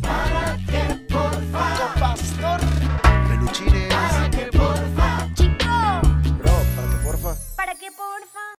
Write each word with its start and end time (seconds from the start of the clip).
¿Para 0.00 0.56
qué, 0.66 1.06
porfa? 1.12 1.94
Pastor. 1.98 2.60
Peluchines. 3.28 3.92
¿Para 3.92 4.30
qué, 4.30 4.46
porfa? 4.52 5.34
Chico, 5.34 5.64
Bro, 6.38 6.52
para 6.76 6.90
que 6.90 7.04
porfa. 7.04 7.56
¿para 7.56 7.74
qué 7.74 7.86
porfa? 7.90 8.54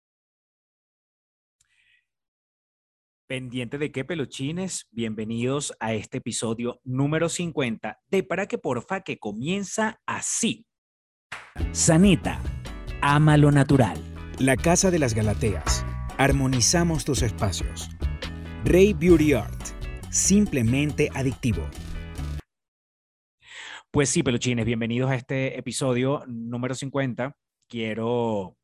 Pendiente 3.26 3.78
de 3.78 3.92
qué 3.94 4.04
peluchines, 4.04 4.88
bienvenidos 4.92 5.74
a 5.80 5.94
este 5.94 6.18
episodio 6.18 6.82
número 6.84 7.30
50 7.30 8.02
de 8.10 8.24
Para 8.24 8.48
que 8.48 8.58
porfa 8.58 9.00
que 9.00 9.18
comienza 9.18 10.02
así. 10.06 10.66
Sanita, 11.72 12.42
ama 13.02 13.38
lo 13.38 13.50
natural. 13.52 13.98
La 14.40 14.58
Casa 14.58 14.92
de 14.92 15.00
las 15.00 15.14
Galateas. 15.14 15.86
Armonizamos 16.18 17.06
tus 17.06 17.22
espacios. 17.22 17.90
Rey 18.66 18.94
Beauty 18.94 19.34
Art. 19.34 19.65
Simplemente 20.16 21.10
adictivo. 21.14 21.70
Pues 23.92 24.08
sí, 24.08 24.24
peluchines, 24.24 24.66
bienvenidos 24.66 25.12
a 25.12 25.16
este 25.16 25.60
episodio 25.60 26.24
número 26.26 26.74
50. 26.74 27.36
Quiero 27.68 28.56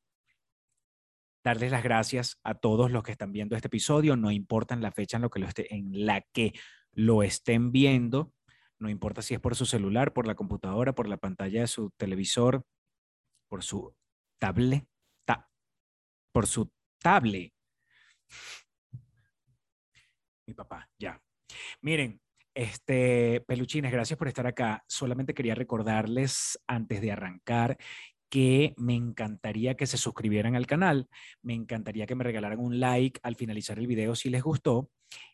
darles 1.43 1.71
las 1.71 1.83
gracias 1.83 2.39
a 2.45 2.53
todos 2.53 2.89
los 2.89 3.03
que 3.03 3.11
están 3.11 3.33
viendo 3.33 3.57
este 3.57 3.67
episodio, 3.67 4.15
no 4.15 4.31
importa 4.31 4.75
en 4.75 4.81
la 4.81 4.93
fecha 4.93 5.17
en, 5.17 5.23
lo 5.23 5.29
que 5.29 5.41
lo 5.41 5.47
en 5.57 6.05
la 6.05 6.21
que 6.31 6.53
lo 6.93 7.21
estén 7.21 7.73
viendo, 7.73 8.31
no 8.79 8.89
importa 8.89 9.21
si 9.21 9.33
es 9.33 9.41
por 9.41 9.57
su 9.57 9.65
celular, 9.65 10.13
por 10.13 10.27
la 10.27 10.35
computadora, 10.35 10.95
por 10.95 11.09
la 11.09 11.17
pantalla 11.17 11.59
de 11.59 11.67
su 11.67 11.89
televisor, 11.97 12.63
por 13.49 13.61
su 13.61 13.93
tablet, 14.39 14.87
ta- 15.25 15.49
por 16.31 16.47
su 16.47 16.71
tablet. 16.97 17.51
Mi 20.47 20.53
papá, 20.53 20.89
ya. 20.97 21.21
Miren, 21.81 22.19
este, 22.53 23.41
peluchines, 23.47 23.91
gracias 23.91 24.17
por 24.17 24.27
estar 24.27 24.45
acá. 24.47 24.83
Solamente 24.87 25.33
quería 25.33 25.55
recordarles 25.55 26.59
antes 26.67 27.01
de 27.01 27.11
arrancar 27.11 27.77
que 28.29 28.73
me 28.77 28.95
encantaría 28.95 29.75
que 29.75 29.85
se 29.85 29.97
suscribieran 29.97 30.55
al 30.55 30.65
canal, 30.65 31.09
me 31.41 31.53
encantaría 31.53 32.07
que 32.07 32.15
me 32.15 32.23
regalaran 32.23 32.59
un 32.59 32.79
like 32.79 33.19
al 33.23 33.35
finalizar 33.35 33.77
el 33.77 33.87
video 33.87 34.15
si 34.15 34.29
les 34.29 34.41
gustó, 34.41 34.89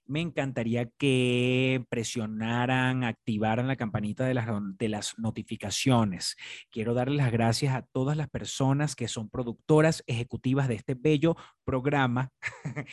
me 0.08 0.22
encantaría 0.22 0.90
que 0.98 1.84
presionaran, 1.90 3.04
activaran 3.04 3.68
la 3.68 3.76
campanita 3.76 4.26
de 4.26 4.34
las, 4.34 4.48
de 4.78 4.90
las 4.90 5.20
notificaciones. 5.20 6.38
Quiero 6.72 6.94
darles 6.94 7.18
las 7.18 7.32
gracias 7.32 7.76
a 7.76 7.82
todas 7.82 8.16
las 8.18 8.30
personas 8.30 8.96
que 8.96 9.08
son 9.08 9.30
productoras 9.30 10.04
ejecutivas 10.08 10.68
de 10.68 10.76
este 10.76 10.96
bello 10.96 11.36
programa, 11.66 12.32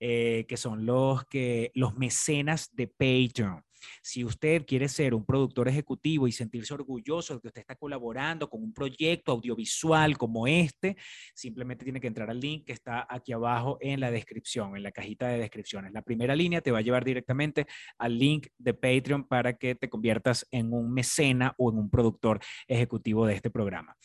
eh, 0.00 0.44
que 0.48 0.56
son 0.56 0.86
los, 0.86 1.24
que, 1.26 1.72
los 1.74 1.96
mecenas 1.96 2.70
de 2.72 2.86
Patreon. 2.86 3.62
Si 4.02 4.24
usted 4.24 4.64
quiere 4.66 4.88
ser 4.88 5.14
un 5.14 5.24
productor 5.24 5.68
ejecutivo 5.68 6.26
y 6.26 6.32
sentirse 6.32 6.74
orgulloso 6.74 7.34
de 7.34 7.40
que 7.40 7.48
usted 7.48 7.60
está 7.60 7.76
colaborando 7.76 8.48
con 8.48 8.62
un 8.62 8.72
proyecto 8.72 9.32
audiovisual 9.32 10.16
como 10.18 10.46
este, 10.46 10.96
simplemente 11.34 11.84
tiene 11.84 12.00
que 12.00 12.06
entrar 12.06 12.30
al 12.30 12.40
link 12.40 12.66
que 12.66 12.72
está 12.72 13.06
aquí 13.08 13.32
abajo 13.32 13.78
en 13.80 14.00
la 14.00 14.10
descripción, 14.10 14.76
en 14.76 14.82
la 14.82 14.92
cajita 14.92 15.28
de 15.28 15.38
descripciones. 15.38 15.92
La 15.92 16.02
primera 16.02 16.34
línea 16.34 16.60
te 16.60 16.70
va 16.70 16.78
a 16.78 16.82
llevar 16.82 17.04
directamente 17.04 17.66
al 17.98 18.18
link 18.18 18.48
de 18.58 18.74
Patreon 18.74 19.24
para 19.24 19.54
que 19.54 19.74
te 19.74 19.88
conviertas 19.88 20.46
en 20.50 20.72
un 20.72 20.92
mecena 20.92 21.54
o 21.58 21.70
en 21.70 21.78
un 21.78 21.90
productor 21.90 22.40
ejecutivo 22.66 23.26
de 23.26 23.34
este 23.34 23.50
programa. 23.50 23.96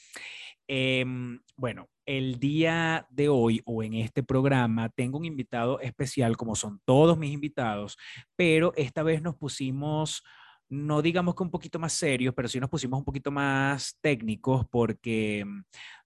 Em, 0.67 1.39
bueno, 1.55 1.87
el 2.05 2.39
día 2.39 3.07
de 3.09 3.29
hoy 3.29 3.61
o 3.65 3.83
en 3.83 3.93
este 3.93 4.21
programa 4.21 4.89
tengo 4.89 5.17
un 5.17 5.25
invitado 5.25 5.79
especial, 5.79 6.35
como 6.35 6.55
son 6.55 6.81
todos 6.83 7.17
mis 7.17 7.31
invitados, 7.31 7.97
pero 8.35 8.73
esta 8.75 9.01
vez 9.01 9.21
nos 9.21 9.35
pusimos, 9.35 10.23
no 10.67 11.01
digamos 11.01 11.35
que 11.35 11.43
un 11.43 11.51
poquito 11.51 11.79
más 11.79 11.93
serios, 11.93 12.33
pero 12.35 12.49
sí 12.49 12.59
nos 12.59 12.69
pusimos 12.69 12.99
un 12.99 13.05
poquito 13.05 13.31
más 13.31 13.97
técnicos 14.01 14.65
porque 14.69 15.45
mm, 15.45 15.59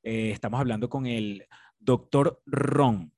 eh, 0.03 0.31
estamos 0.31 0.59
hablando 0.59 0.89
con 0.89 1.07
el 1.07 1.47
doctor 1.79 2.41
Ron. 2.45 3.11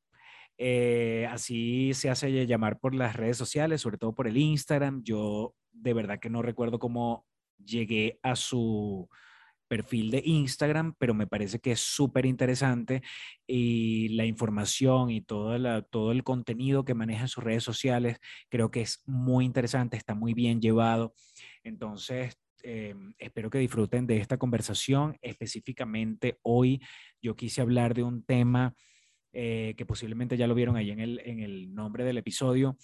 Eh, 0.57 1.27
así 1.29 1.93
se 1.93 2.09
hace 2.09 2.47
llamar 2.47 2.79
por 2.79 2.95
las 2.95 3.17
redes 3.17 3.35
sociales, 3.37 3.81
sobre 3.81 3.97
todo 3.97 4.15
por 4.15 4.27
el 4.27 4.37
Instagram. 4.37 5.03
Yo 5.03 5.55
de 5.73 5.93
verdad 5.93 6.19
que 6.19 6.29
no 6.29 6.41
recuerdo 6.41 6.79
cómo 6.79 7.25
llegué 7.57 8.19
a 8.23 8.35
su 8.35 9.09
perfil 9.73 10.11
de 10.11 10.21
Instagram, 10.23 10.93
pero 10.99 11.15
me 11.15 11.25
parece 11.25 11.57
que 11.59 11.71
es 11.71 11.79
súper 11.79 12.27
interesante 12.27 13.01
y 13.47 14.09
la 14.09 14.23
información 14.23 15.09
y 15.09 15.21
todo, 15.21 15.57
la- 15.57 15.81
todo 15.81 16.11
el 16.11 16.23
contenido 16.23 16.85
que 16.85 16.93
maneja 16.93 17.23
en 17.23 17.27
sus 17.27 17.43
redes 17.43 17.63
sociales 17.63 18.17
creo 18.49 18.69
que 18.69 18.81
es 18.81 19.01
muy 19.07 19.45
interesante, 19.45 19.97
está 19.97 20.13
muy 20.13 20.35
bien 20.35 20.61
llevado. 20.61 21.15
Entonces, 21.63 22.37
eh, 22.61 22.93
espero 23.17 23.49
que 23.49 23.57
disfruten 23.57 24.05
de 24.05 24.17
esta 24.17 24.37
conversación. 24.37 25.17
Específicamente 25.23 26.37
hoy 26.43 26.79
yo 27.19 27.35
quise 27.35 27.61
hablar 27.61 27.95
de 27.95 28.03
un 28.03 28.23
tema 28.23 28.75
eh, 29.33 29.73
que 29.75 29.87
posiblemente 29.87 30.37
ya 30.37 30.45
lo 30.45 30.53
vieron 30.53 30.75
ahí 30.77 30.91
en 30.91 30.99
el, 30.99 31.19
en 31.25 31.39
el 31.39 31.73
nombre 31.73 32.03
del 32.03 32.19
episodio, 32.19 32.77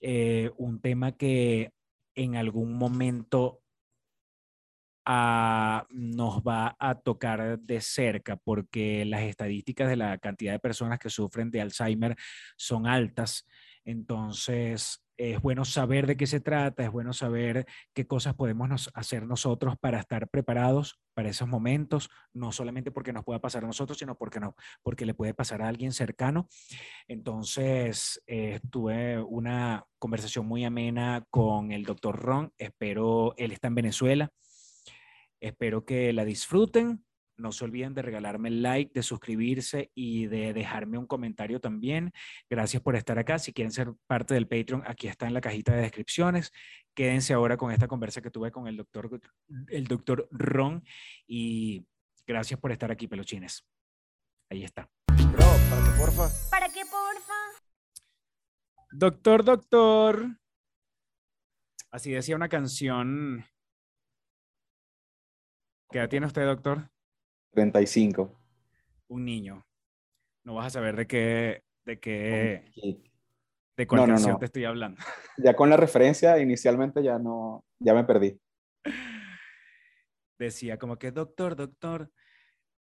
eh, 0.00 0.50
un 0.56 0.80
tema 0.80 1.12
que 1.12 1.70
en 2.16 2.34
algún 2.34 2.74
momento 2.76 3.61
nos 5.04 6.42
va 6.42 6.76
a 6.78 6.94
tocar 6.96 7.58
de 7.58 7.80
cerca 7.80 8.36
porque 8.36 9.04
las 9.04 9.22
estadísticas 9.22 9.88
de 9.88 9.96
la 9.96 10.18
cantidad 10.18 10.52
de 10.52 10.58
personas 10.58 10.98
que 10.98 11.10
sufren 11.10 11.50
de 11.50 11.60
Alzheimer 11.60 12.16
son 12.56 12.86
altas. 12.86 13.46
Entonces, 13.84 15.02
es 15.16 15.40
bueno 15.40 15.64
saber 15.64 16.06
de 16.06 16.16
qué 16.16 16.26
se 16.26 16.40
trata, 16.40 16.82
es 16.82 16.90
bueno 16.90 17.12
saber 17.12 17.66
qué 17.94 18.06
cosas 18.06 18.34
podemos 18.34 18.90
hacer 18.94 19.26
nosotros 19.26 19.76
para 19.78 20.00
estar 20.00 20.28
preparados 20.28 21.00
para 21.14 21.28
esos 21.28 21.46
momentos, 21.46 22.08
no 22.32 22.52
solamente 22.52 22.90
porque 22.90 23.12
nos 23.12 23.24
pueda 23.24 23.40
pasar 23.40 23.64
a 23.64 23.66
nosotros, 23.66 23.98
sino 23.98 24.16
porque, 24.16 24.40
no, 24.40 24.56
porque 24.82 25.06
le 25.06 25.14
puede 25.14 25.34
pasar 25.34 25.62
a 25.62 25.68
alguien 25.68 25.92
cercano. 25.92 26.48
Entonces, 27.06 28.22
eh, 28.26 28.60
tuve 28.70 29.20
una 29.20 29.84
conversación 29.98 30.46
muy 30.46 30.64
amena 30.64 31.24
con 31.30 31.70
el 31.70 31.84
doctor 31.84 32.18
Ron, 32.18 32.52
espero, 32.58 33.34
él 33.36 33.52
está 33.52 33.68
en 33.68 33.74
Venezuela, 33.74 34.32
espero 35.42 35.84
que 35.84 36.12
la 36.12 36.24
disfruten. 36.24 37.04
No 37.36 37.50
se 37.50 37.64
olviden 37.64 37.94
de 37.94 38.02
regalarme 38.02 38.48
el 38.48 38.62
like, 38.62 38.92
de 38.94 39.02
suscribirse 39.02 39.90
y 39.94 40.26
de 40.26 40.52
dejarme 40.52 40.98
un 40.98 41.06
comentario 41.06 41.60
también. 41.60 42.12
Gracias 42.48 42.82
por 42.82 42.94
estar 42.94 43.18
acá. 43.18 43.38
Si 43.38 43.52
quieren 43.52 43.72
ser 43.72 43.92
parte 44.06 44.34
del 44.34 44.46
Patreon, 44.46 44.84
aquí 44.86 45.08
está 45.08 45.26
en 45.26 45.34
la 45.34 45.40
cajita 45.40 45.74
de 45.74 45.82
descripciones. 45.82 46.52
Quédense 46.94 47.32
ahora 47.32 47.56
con 47.56 47.72
esta 47.72 47.88
conversa 47.88 48.22
que 48.22 48.30
tuve 48.30 48.52
con 48.52 48.68
el 48.68 48.76
doctor, 48.76 49.20
el 49.68 49.86
doctor 49.86 50.28
Ron 50.30 50.84
y 51.26 51.84
gracias 52.26 52.60
por 52.60 52.70
estar 52.70 52.92
aquí, 52.92 53.08
peluchines. 53.08 53.66
Ahí 54.50 54.62
está. 54.62 54.88
Bro, 55.32 55.46
para 55.70 55.84
que 55.84 55.98
porfa. 55.98 56.50
¿Para 56.50 56.68
qué 56.68 56.82
porfa? 56.82 57.32
Doctor, 58.92 59.44
doctor. 59.44 60.38
Así 61.90 62.12
decía 62.12 62.36
una 62.36 62.48
canción. 62.48 63.44
¿Qué 65.92 65.98
edad 65.98 66.08
tiene 66.08 66.24
usted, 66.26 66.46
doctor? 66.46 66.88
35. 67.52 68.34
Un 69.08 69.26
niño. 69.26 69.66
No 70.42 70.54
vas 70.54 70.68
a 70.68 70.70
saber 70.70 70.96
de 70.96 71.06
qué, 71.06 71.62
de 71.84 72.00
qué, 72.00 72.64
de 73.76 73.86
cuál 73.86 74.00
No, 74.00 74.06
no, 74.06 74.12
canción 74.14 74.32
no. 74.32 74.38
te 74.38 74.46
estoy 74.46 74.64
hablando. 74.64 74.98
ya 75.36 75.54
con 75.54 75.68
la 75.68 75.76
referencia, 75.76 76.38
inicialmente 76.38 77.02
ya 77.02 77.18
no, 77.18 77.62
ya 77.78 77.92
me 77.92 78.04
perdí. 78.04 78.40
Decía 80.38 80.78
como 80.78 80.96
que, 80.98 81.12
doctor, 81.12 81.56
doctor, 81.56 82.10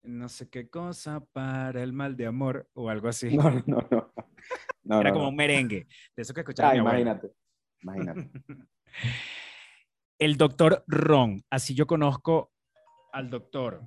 no 0.04 0.30
sé 0.30 0.50
qué 0.50 0.70
cosa 0.70 1.20
para 1.34 1.84
el 1.84 1.92
mal 1.92 2.16
de 2.16 2.28
amor 2.28 2.70
o 2.74 2.90
algo 2.90 3.10
así. 3.10 3.36
No, 3.36 3.52
no, 3.68 3.86
no. 3.92 4.14
no. 4.84 5.02
Era 5.02 5.12
como 5.12 5.28
un 5.28 5.36
merengue. 5.36 5.86
De 6.16 6.22
eso 6.24 6.34
que 6.34 6.40
escuchaba 6.40 6.72
Ah, 6.72 6.78
imagínate. 6.78 7.30
Imagínate. 7.82 8.32
El 10.18 10.38
doctor 10.38 10.84
Ron, 10.88 11.44
así 11.50 11.76
yo 11.76 11.86
conozco 11.88 12.52
al 13.12 13.30
doctor. 13.30 13.82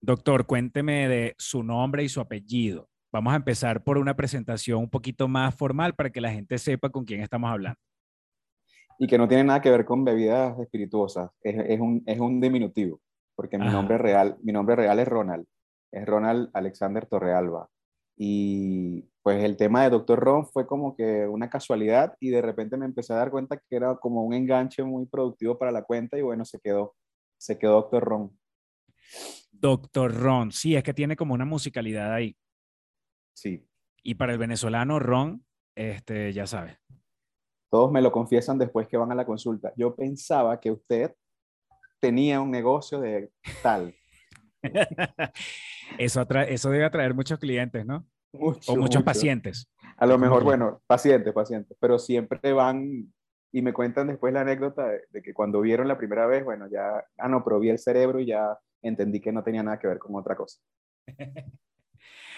Doctor, 0.00 0.46
cuénteme 0.46 1.08
de 1.08 1.34
su 1.38 1.62
nombre 1.62 2.04
y 2.04 2.08
su 2.08 2.20
apellido. 2.20 2.88
Vamos 3.12 3.32
a 3.32 3.36
empezar 3.36 3.82
por 3.82 3.96
una 3.96 4.14
presentación 4.14 4.80
un 4.80 4.90
poquito 4.90 5.28
más 5.28 5.54
formal 5.54 5.94
para 5.94 6.10
que 6.10 6.20
la 6.20 6.30
gente 6.30 6.58
sepa 6.58 6.90
con 6.90 7.04
quién 7.04 7.20
estamos 7.20 7.50
hablando. 7.50 7.78
Y 8.98 9.06
que 9.06 9.18
no 9.18 9.26
tiene 9.26 9.44
nada 9.44 9.60
que 9.60 9.70
ver 9.70 9.84
con 9.84 10.04
bebidas 10.04 10.58
espirituosas. 10.58 11.30
Es, 11.40 11.56
es 11.68 11.80
un, 11.80 12.02
es 12.06 12.20
un 12.20 12.40
diminutivo. 12.40 13.00
Porque 13.34 13.58
mi 13.58 13.66
Ajá. 13.66 13.72
nombre 13.72 13.98
real, 13.98 14.36
mi 14.42 14.52
nombre 14.52 14.76
real 14.76 14.98
es 14.98 15.08
Ronald. 15.08 15.46
Es 15.90 16.06
Ronald 16.06 16.50
Alexander 16.52 17.06
Torrealba. 17.06 17.68
Y 18.16 19.08
pues 19.24 19.42
el 19.42 19.56
tema 19.56 19.82
de 19.82 19.88
Doctor 19.88 20.20
Ron 20.20 20.46
fue 20.46 20.66
como 20.66 20.94
que 20.94 21.26
una 21.26 21.48
casualidad 21.48 22.14
y 22.20 22.28
de 22.28 22.42
repente 22.42 22.76
me 22.76 22.84
empecé 22.84 23.14
a 23.14 23.16
dar 23.16 23.30
cuenta 23.30 23.56
que 23.56 23.74
era 23.74 23.96
como 23.96 24.22
un 24.22 24.34
enganche 24.34 24.84
muy 24.84 25.06
productivo 25.06 25.58
para 25.58 25.72
la 25.72 25.82
cuenta 25.82 26.18
y 26.18 26.20
bueno, 26.20 26.44
se 26.44 26.60
quedó, 26.60 26.94
se 27.38 27.58
quedó 27.58 27.72
Doctor 27.72 28.04
Ron. 28.04 28.38
Doctor 29.50 30.14
Ron, 30.14 30.52
sí, 30.52 30.76
es 30.76 30.82
que 30.82 30.92
tiene 30.92 31.16
como 31.16 31.32
una 31.32 31.46
musicalidad 31.46 32.12
ahí. 32.12 32.36
Sí, 33.34 33.66
Y 34.02 34.14
para 34.16 34.32
el 34.34 34.38
venezolano, 34.38 34.98
Ron, 34.98 35.42
este, 35.74 36.34
ya 36.34 36.46
sabes. 36.46 36.76
Todos 37.70 37.90
me 37.90 38.02
lo 38.02 38.12
confiesan 38.12 38.58
después 38.58 38.88
que 38.88 38.98
van 38.98 39.10
a 39.10 39.14
la 39.14 39.24
consulta. 39.24 39.72
Yo 39.74 39.96
pensaba 39.96 40.60
que 40.60 40.70
usted 40.70 41.14
tenía 41.98 42.42
un 42.42 42.50
negocio 42.50 43.00
de 43.00 43.30
tal. 43.62 43.94
eso, 45.98 46.26
eso 46.46 46.70
debe 46.70 46.84
atraer 46.84 47.14
muchos 47.14 47.38
clientes, 47.38 47.86
¿no? 47.86 48.06
Mucho, 48.34 48.72
O 48.72 48.76
muchos 48.76 48.96
mucho. 48.96 49.04
pacientes. 49.04 49.70
A 49.96 50.06
lo 50.06 50.14
¿Cómo 50.14 50.24
mejor, 50.26 50.44
bueno, 50.44 50.82
pacientes, 50.86 51.32
pacientes, 51.32 51.76
pero 51.80 51.98
siempre 51.98 52.52
van 52.52 53.12
y 53.52 53.62
me 53.62 53.72
cuentan 53.72 54.08
después 54.08 54.34
la 54.34 54.40
anécdota 54.40 54.88
de, 54.88 55.02
de 55.10 55.22
que 55.22 55.32
cuando 55.32 55.60
vieron 55.60 55.86
la 55.86 55.96
primera 55.96 56.26
vez, 56.26 56.44
bueno, 56.44 56.66
ya, 56.68 57.04
ah, 57.18 57.28
no, 57.28 57.44
pero 57.44 57.60
vi 57.60 57.70
el 57.70 57.78
cerebro 57.78 58.18
y 58.18 58.26
ya 58.26 58.58
entendí 58.82 59.20
que 59.20 59.32
no 59.32 59.44
tenía 59.44 59.62
nada 59.62 59.78
que 59.78 59.86
ver 59.86 59.98
con 59.98 60.14
otra 60.16 60.34
cosa. 60.36 60.58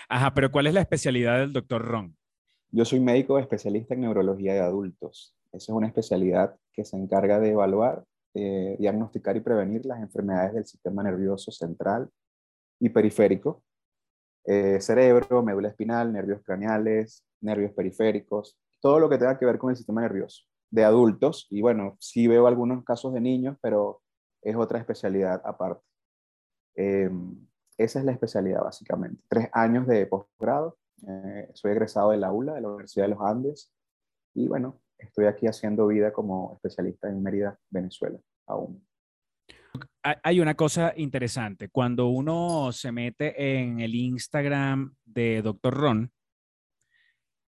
Ajá, 0.08 0.32
pero 0.34 0.52
¿cuál 0.52 0.66
es 0.66 0.75
la 0.75 0.82
especialidad 0.82 1.38
del 1.40 1.52
doctor 1.52 1.82
Ron? 1.82 2.16
Yo 2.70 2.84
soy 2.84 3.00
médico 3.00 3.38
especialista 3.38 3.94
en 3.94 4.02
neurología 4.02 4.54
de 4.54 4.60
adultos. 4.60 5.34
Esa 5.52 5.72
es 5.72 5.76
una 5.76 5.87
especialidad 5.87 6.54
que 6.72 6.84
se 6.84 6.96
encarga 6.96 7.40
de 7.40 7.50
evaluar, 7.52 8.04
eh, 8.34 8.76
diagnosticar 8.78 9.37
y 9.37 9.40
prevenir 9.40 9.87
las 9.87 10.00
enfermedades 10.00 10.52
del 10.52 10.66
sistema 10.66 11.02
nervioso 11.02 11.50
central 11.50 12.10
y 12.78 12.90
periférico, 12.90 13.62
eh, 14.46 14.81
cerebro, 14.81 15.43
médula 15.43 15.69
espinal, 15.69 16.12
nervios 16.12 16.43
craneales, 16.43 17.25
nervios 17.40 17.72
periféricos, 17.72 18.58
todo 18.81 18.98
lo 19.00 19.08
que 19.08 19.19
tenga 19.19 19.38
que 19.38 19.46
ver 19.46 19.58
con 19.58 19.70
el 19.70 19.76
sistema 19.76 20.00
nervioso 20.00 20.43
de 20.70 20.84
adultos. 20.84 21.46
Y 21.50 21.60
bueno, 21.62 21.96
sí 22.00 22.26
veo 22.26 22.46
algunos 22.46 22.84
casos 22.84 23.12
de 23.14 23.20
niños, 23.20 23.56
pero 23.60 24.02
es 24.43 24.56
otra 24.56 24.78
especialidad 24.78 25.43
aparte. 25.44 25.82
Eh, 26.76 27.10
esa 27.78 27.98
es 27.98 28.04
la 28.04 28.12
especialidad 28.12 28.62
básicamente. 28.62 29.22
Tres 29.28 29.48
años 29.52 29.87
de 29.87 30.06
posgrado. 30.06 30.78
eh, 31.06 31.50
soy 31.52 31.72
egresado 31.72 32.10
de 32.10 32.16
la 32.16 32.32
ULA, 32.32 32.54
de 32.54 32.60
la 32.62 32.69
Universidad 32.69 33.04
de 33.04 33.10
los 33.10 33.20
Andes. 33.20 33.72
Y 34.34 34.48
bueno, 34.48 34.81
estoy 34.98 35.26
aquí 35.26 35.46
haciendo 35.46 35.87
vida 35.87 36.12
como 36.12 36.54
especialista 36.54 37.08
en 37.08 37.22
Mérida, 37.22 37.58
Venezuela, 37.70 38.19
aún. 38.46 38.87
Hay- 40.23 40.38
una 40.41 40.55
cosa 40.55 40.93
interesante. 40.97 41.69
Cuando 41.69 42.06
uno 42.06 42.70
se 42.73 42.93
mete 42.93 43.58
en 43.61 43.81
el 43.81 43.94
Instagram 43.94 44.94
de 45.05 45.43
Dr. 45.43 45.75
Ron, 45.75 46.12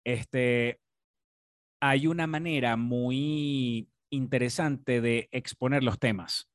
este, 0.04 0.80
hay 1.80 2.06
una 2.06 2.26
manera 2.26 2.76
muy 2.76 3.88
interesante 4.10 5.00
de 5.00 5.28
exponer 5.32 5.82
los 5.82 5.98
temas. 5.98 6.48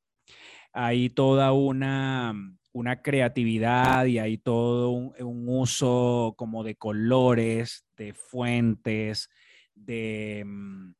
Hay 0.72 1.10
toda 1.10 1.52
una, 1.52 2.34
una 2.72 3.02
creatividad 3.02 4.06
y 4.06 4.18
hay 4.18 4.38
todo 4.38 4.90
un, 4.90 5.14
un 5.20 5.44
uso 5.48 6.34
como 6.36 6.64
de 6.64 6.74
colores, 6.76 7.84
de 7.96 8.14
fuentes, 8.14 9.28
de 9.74 10.42
mm, 10.46 10.92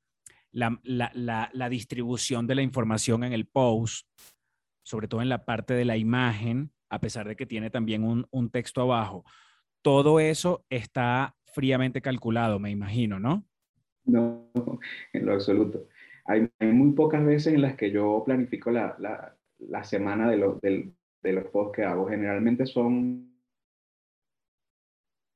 la, 0.53 0.79
la- 0.85 1.11
la- 1.15 1.51
la 1.53 1.69
distribución 1.69 2.47
de 2.47 2.55
la 2.55 2.63
información 2.63 3.25
en 3.25 3.33
el 3.33 3.47
post, 3.47 4.07
sobre 4.83 5.09
todo 5.09 5.23
en 5.23 5.29
la 5.29 5.45
parte 5.45 5.75
de 5.75 5.85
la 5.85 5.97
imagen, 5.97 6.73
a 6.91 7.01
pesar 7.01 7.27
de 7.29 7.37
que 7.37 7.47
tiene 7.47 7.71
también 7.71 8.05
un, 8.05 8.27
un 8.31 8.51
texto 8.51 8.83
abajo. 8.83 9.25
Todo 9.83 10.21
eso 10.21 10.65
está 10.71 11.35
fríamente 11.55 12.01
calculado, 12.01 12.59
me 12.59 12.71
imagino, 12.71 13.19
¿no? 13.19 13.45
No, 14.05 14.51
en 15.13 15.27
lo 15.27 15.33
absoluto. 15.35 15.89
Hay, 16.25 16.49
muy 16.61 16.93
pocas 16.93 17.25
veces 17.25 17.55
en 17.55 17.63
las 17.63 17.77
que 17.77 17.91
yo 17.91 18.23
planifico 18.25 18.71
la, 18.71 18.97
la- 18.99 19.37
la 19.59 19.85
semana 19.85 20.29
de 20.31 20.37
los, 20.37 20.61
del- 20.61 20.95
de 21.23 21.33
los 21.33 21.45
posts 21.47 21.77
que 21.77 21.85
hago. 21.85 22.09
Generalmente 22.09 22.67
son... 22.67 23.33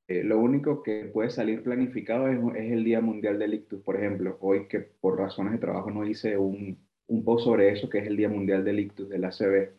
eh, 0.08 0.22
lo 0.24 0.38
único 0.40 0.82
que 0.82 1.04
puede 1.12 1.30
salir 1.30 1.62
planificado 1.62 2.28
es, 2.28 2.38
es 2.56 2.72
el 2.72 2.84
Día 2.84 3.00
Mundial 3.00 3.38
del 3.38 3.54
Ictus, 3.54 3.82
por 3.82 3.96
ejemplo. 3.96 4.36
Hoy 4.40 4.66
que 4.68 4.80
por 4.80 5.18
razones 5.18 5.52
de 5.52 5.58
trabajo 5.58 5.90
no 5.90 6.04
hice 6.04 6.36
un, 6.36 6.85
un 7.08 7.24
post 7.24 7.44
sobre 7.44 7.70
eso, 7.72 7.88
que 7.88 7.98
es 7.98 8.06
el 8.06 8.16
Día 8.16 8.28
Mundial 8.28 8.64
del 8.64 8.80
Ictus 8.80 9.08
de 9.08 9.18
la 9.18 9.28
ACV. 9.28 9.70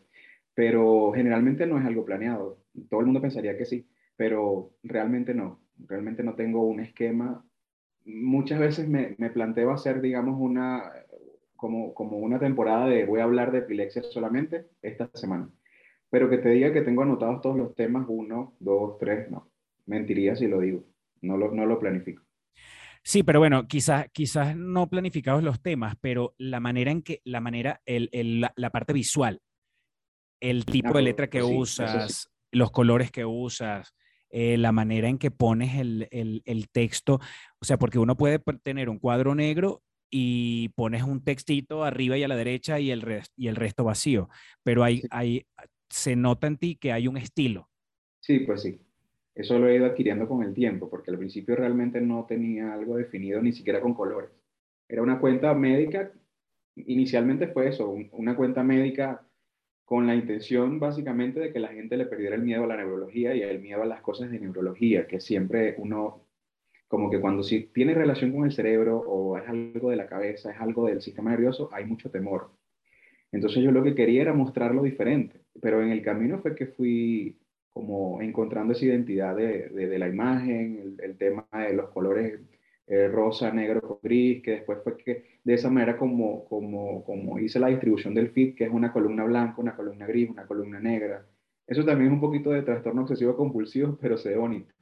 Pero 0.54 1.12
generalmente 1.14 1.66
no 1.66 1.78
es 1.78 1.86
algo 1.86 2.04
planeado. 2.04 2.58
Todo 2.90 3.00
el 3.00 3.06
mundo 3.06 3.20
pensaría 3.22 3.56
que 3.56 3.64
sí, 3.64 3.88
pero 4.16 4.72
realmente 4.82 5.34
no. 5.34 5.60
Realmente 5.86 6.22
no 6.22 6.34
tengo 6.34 6.66
un 6.66 6.80
esquema 6.80 7.44
muchas 8.08 8.58
veces 8.58 8.88
me, 8.88 9.14
me 9.18 9.30
planteo 9.30 9.70
hacer, 9.70 10.00
digamos, 10.00 10.36
una, 10.40 10.92
como, 11.56 11.94
como 11.94 12.18
una 12.18 12.38
temporada 12.38 12.86
de 12.86 13.04
voy 13.04 13.20
a 13.20 13.24
hablar 13.24 13.52
de 13.52 13.58
epilepsia 13.58 14.02
solamente 14.02 14.66
esta 14.82 15.10
semana. 15.14 15.50
Pero 16.10 16.30
que 16.30 16.38
te 16.38 16.50
diga 16.50 16.72
que 16.72 16.82
tengo 16.82 17.02
anotados 17.02 17.42
todos 17.42 17.56
los 17.56 17.74
temas, 17.74 18.06
uno, 18.08 18.54
dos, 18.60 18.98
tres, 18.98 19.30
no. 19.30 19.50
Mentiría 19.86 20.36
si 20.36 20.46
lo 20.48 20.60
digo. 20.60 20.84
No 21.20 21.36
lo, 21.36 21.52
no 21.52 21.66
lo 21.66 21.78
planifico. 21.78 22.22
Sí, 23.02 23.22
pero 23.22 23.38
bueno, 23.40 23.66
quizás, 23.68 24.06
quizás 24.12 24.56
no 24.56 24.88
planificados 24.88 25.42
los 25.42 25.60
temas, 25.62 25.96
pero 26.00 26.34
la 26.38 26.60
manera 26.60 26.90
en 26.90 27.02
que, 27.02 27.20
la 27.24 27.40
manera, 27.40 27.80
el, 27.86 28.08
el- 28.12 28.40
la, 28.40 28.52
la 28.56 28.70
parte 28.70 28.92
visual, 28.92 29.40
el 30.40 30.64
tipo 30.64 30.94
de 30.94 31.02
letra 31.02 31.28
que 31.28 31.38
sí, 31.38 31.44
eso 31.44 31.48
sí. 31.48 31.56
usas, 31.58 32.30
los 32.52 32.70
colores 32.70 33.10
que 33.10 33.24
usas, 33.24 33.94
eh, 34.30 34.58
la 34.58 34.72
manera 34.72 35.08
en 35.08 35.18
que 35.18 35.30
pones 35.30 35.76
el, 35.76 36.06
el- 36.10 36.42
el 36.44 36.68
texto, 36.68 37.18
o 37.60 37.64
sea, 37.64 37.78
porque 37.78 37.98
uno 37.98 38.16
puede 38.16 38.38
tener 38.62 38.88
un 38.88 38.98
cuadro 38.98 39.34
negro 39.34 39.82
y 40.10 40.68
pones 40.70 41.02
un 41.02 41.22
textito 41.24 41.84
arriba 41.84 42.16
y 42.16 42.22
a 42.24 42.28
la 42.28 42.36
derecha 42.36 42.78
y 42.80 42.90
el, 42.90 43.02
res- 43.02 43.32
y 43.36 43.48
el 43.48 43.56
resto 43.56 43.84
vacío, 43.84 44.28
pero 44.62 44.84
hay, 44.84 45.00
Sí. 45.00 45.08
hay, 45.10 45.46
se 45.90 46.16
nota 46.16 46.46
en 46.46 46.58
ti 46.58 46.76
que 46.76 46.92
hay 46.92 47.08
un 47.08 47.16
estilo. 47.16 47.70
Sí, 48.20 48.40
pues 48.40 48.62
sí. 48.62 48.80
Eso 49.38 49.58
lo 49.58 49.68
he 49.68 49.76
ido 49.76 49.86
adquiriendo 49.86 50.28
con 50.28 50.42
el 50.44 50.54
tiempo, 50.54 50.90
porque 50.90 51.12
al 51.12 51.18
principio 51.18 51.56
realmente 51.56 52.00
no 52.02 52.26
tenía 52.26 52.74
algo 52.74 52.96
definido 52.96 53.42
ni 53.42 53.52
siquiera 53.52 53.80
con 53.80 53.94
colores. 53.94 54.30
Era 54.88 55.02
una 55.02 55.20
cuenta 55.20 55.54
médica, 55.54 56.12
inicialmente 56.76 57.48
fue 57.48 57.68
eso, 57.68 57.88
un- 57.90 58.08
una 58.12 58.36
cuenta 58.36 58.64
médica 58.64 59.26
con 59.84 60.06
la 60.06 60.14
intención 60.16 60.80
básicamente 60.80 61.40
de 61.40 61.52
que 61.52 61.60
la 61.60 61.68
gente 61.68 61.96
le 61.96 62.06
perdiera 62.06 62.36
el 62.36 62.42
miedo 62.42 62.64
a 62.64 62.68
la 62.68 62.76
neurología 62.78 63.34
y 63.34 63.42
el 63.42 63.60
miedo 63.60 63.82
a 63.82 63.86
las 63.86 64.02
cosas 64.02 64.30
de 64.30 64.40
neurología, 64.40 65.06
que 65.08 65.20
siempre 65.20 65.76
uno, 65.78 66.26
como 66.88 67.10
que 67.10 67.20
cuando 67.20 67.42
si 67.44 67.64
tiene 67.68 67.94
relación 67.94 68.32
con 68.32 68.44
el 68.46 68.52
cerebro 68.52 68.98
o 69.00 69.38
es 69.38 69.48
algo 69.48 69.90
de 69.90 69.96
la 69.96 70.08
cabeza, 70.08 70.52
es 70.52 70.60
algo 70.60 70.86
del 70.88 71.02
sistema 71.02 71.30
nervioso, 71.32 71.70
hay 71.72 71.86
mucho 71.86 72.10
temor. 72.10 72.52
Entonces 73.32 73.62
yo 73.62 73.70
lo 73.72 73.82
que 73.84 73.94
quería 73.94 74.22
era 74.22 74.32
mostrarlo 74.34 74.82
diferente, 74.82 75.42
pero 75.60 75.82
en 75.82 75.90
el 75.90 76.02
camino 76.02 76.40
fue 76.40 76.54
que 76.54 76.66
fui 76.66 77.37
como 77.78 78.20
encontrando 78.22 78.72
esa 78.72 78.84
identidad 78.86 79.36
de, 79.36 79.68
de- 79.70 79.88
de 79.88 79.98
la 79.98 80.08
imagen, 80.08 80.78
el, 80.98 81.00
el 81.10 81.18
tema 81.18 81.48
de 81.52 81.74
los 81.74 81.90
colores 81.90 82.40
eh, 82.86 83.08
rosa, 83.08 83.50
negro, 83.52 83.80
con 83.82 83.98
gris, 84.02 84.42
que 84.42 84.52
después 84.52 84.78
fue 84.84 84.96
que 84.96 85.24
de 85.44 85.54
esa 85.54 85.70
manera 85.70 85.96
como, 85.96 86.44
como, 86.46 87.04
como 87.04 87.38
hice 87.38 87.60
la 87.60 87.68
distribución 87.68 88.14
del 88.14 88.30
feed, 88.30 88.54
que 88.56 88.64
es 88.64 88.70
una 88.70 88.92
columna 88.92 89.24
blanca, 89.24 89.60
una 89.60 89.76
columna 89.76 90.06
gris, 90.06 90.30
una 90.30 90.46
columna 90.46 90.80
negra. 90.80 91.26
Eso 91.66 91.84
también 91.84 92.08
es 92.10 92.14
un 92.14 92.20
poquito 92.20 92.50
de 92.50 92.62
trastorno 92.62 93.02
obsesivo 93.02 93.36
compulsivo, 93.36 93.98
pero 94.00 94.16
se 94.18 94.30
ve 94.30 94.36
bonito. 94.36 94.74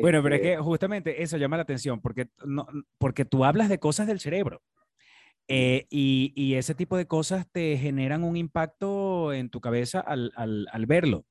Bueno, 0.00 0.22
pero 0.22 0.34
es 0.36 0.40
Este, 0.40 0.56
que 0.56 0.62
justamente 0.62 1.22
eso 1.22 1.36
llama 1.36 1.56
la 1.56 1.62
atención, 1.64 2.00
porque, 2.00 2.28
no, 2.46 2.66
porque 2.98 3.24
tú 3.24 3.44
hablas 3.44 3.68
de 3.68 3.78
cosas 3.78 4.06
del 4.06 4.20
cerebro. 4.20 4.62
eh, 5.48 5.86
y, 5.90 6.32
y 6.36 6.54
ese 6.54 6.74
tipo 6.76 6.96
de 6.96 7.06
cosas 7.06 7.46
te 7.52 7.76
generan 7.78 8.24
un 8.24 8.36
impacto 8.36 9.32
en 9.32 9.50
tu 9.50 9.60
cabeza 9.60 10.00
al, 10.00 10.32
al- 10.36 10.66
al 10.72 10.86
verlo. 10.86 11.24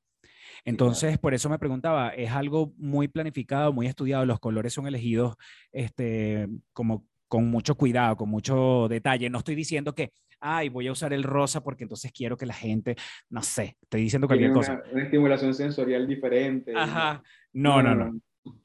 Entonces, 0.65 1.17
por 1.17 1.33
eso 1.33 1.49
me 1.49 1.59
preguntaba, 1.59 2.09
¿es 2.09 2.31
algo 2.31 2.73
muy 2.77 3.07
planificado, 3.07 3.73
muy 3.73 3.87
estudiado? 3.87 4.25
Los 4.25 4.39
colores 4.39 4.73
son 4.73 4.87
elegidos 4.87 5.35
este, 5.71 6.47
como 6.73 7.05
con 7.27 7.49
mucho 7.49 7.75
cuidado, 7.75 8.17
con 8.17 8.29
mucho 8.29 8.87
detalle. 8.89 9.29
No 9.29 9.37
estoy 9.37 9.55
diciendo 9.55 9.93
que, 9.93 10.11
ay, 10.39 10.69
voy 10.69 10.87
a 10.87 10.91
usar 10.91 11.13
el 11.13 11.23
rosa 11.23 11.61
porque 11.61 11.83
entonces 11.83 12.11
quiero 12.11 12.35
que 12.35 12.45
la 12.45 12.53
gente, 12.53 12.95
no 13.29 13.43
sé, 13.43 13.77
estoy 13.81 14.01
diciendo 14.01 14.27
cualquier 14.27 14.51
una, 14.51 14.59
cosa. 14.59 14.83
una 14.91 15.03
estimulación 15.03 15.53
sensorial 15.53 16.07
diferente. 16.07 16.73
Ajá. 16.75 17.21
No, 17.53 17.81
no, 17.81 17.95
no. 17.95 18.19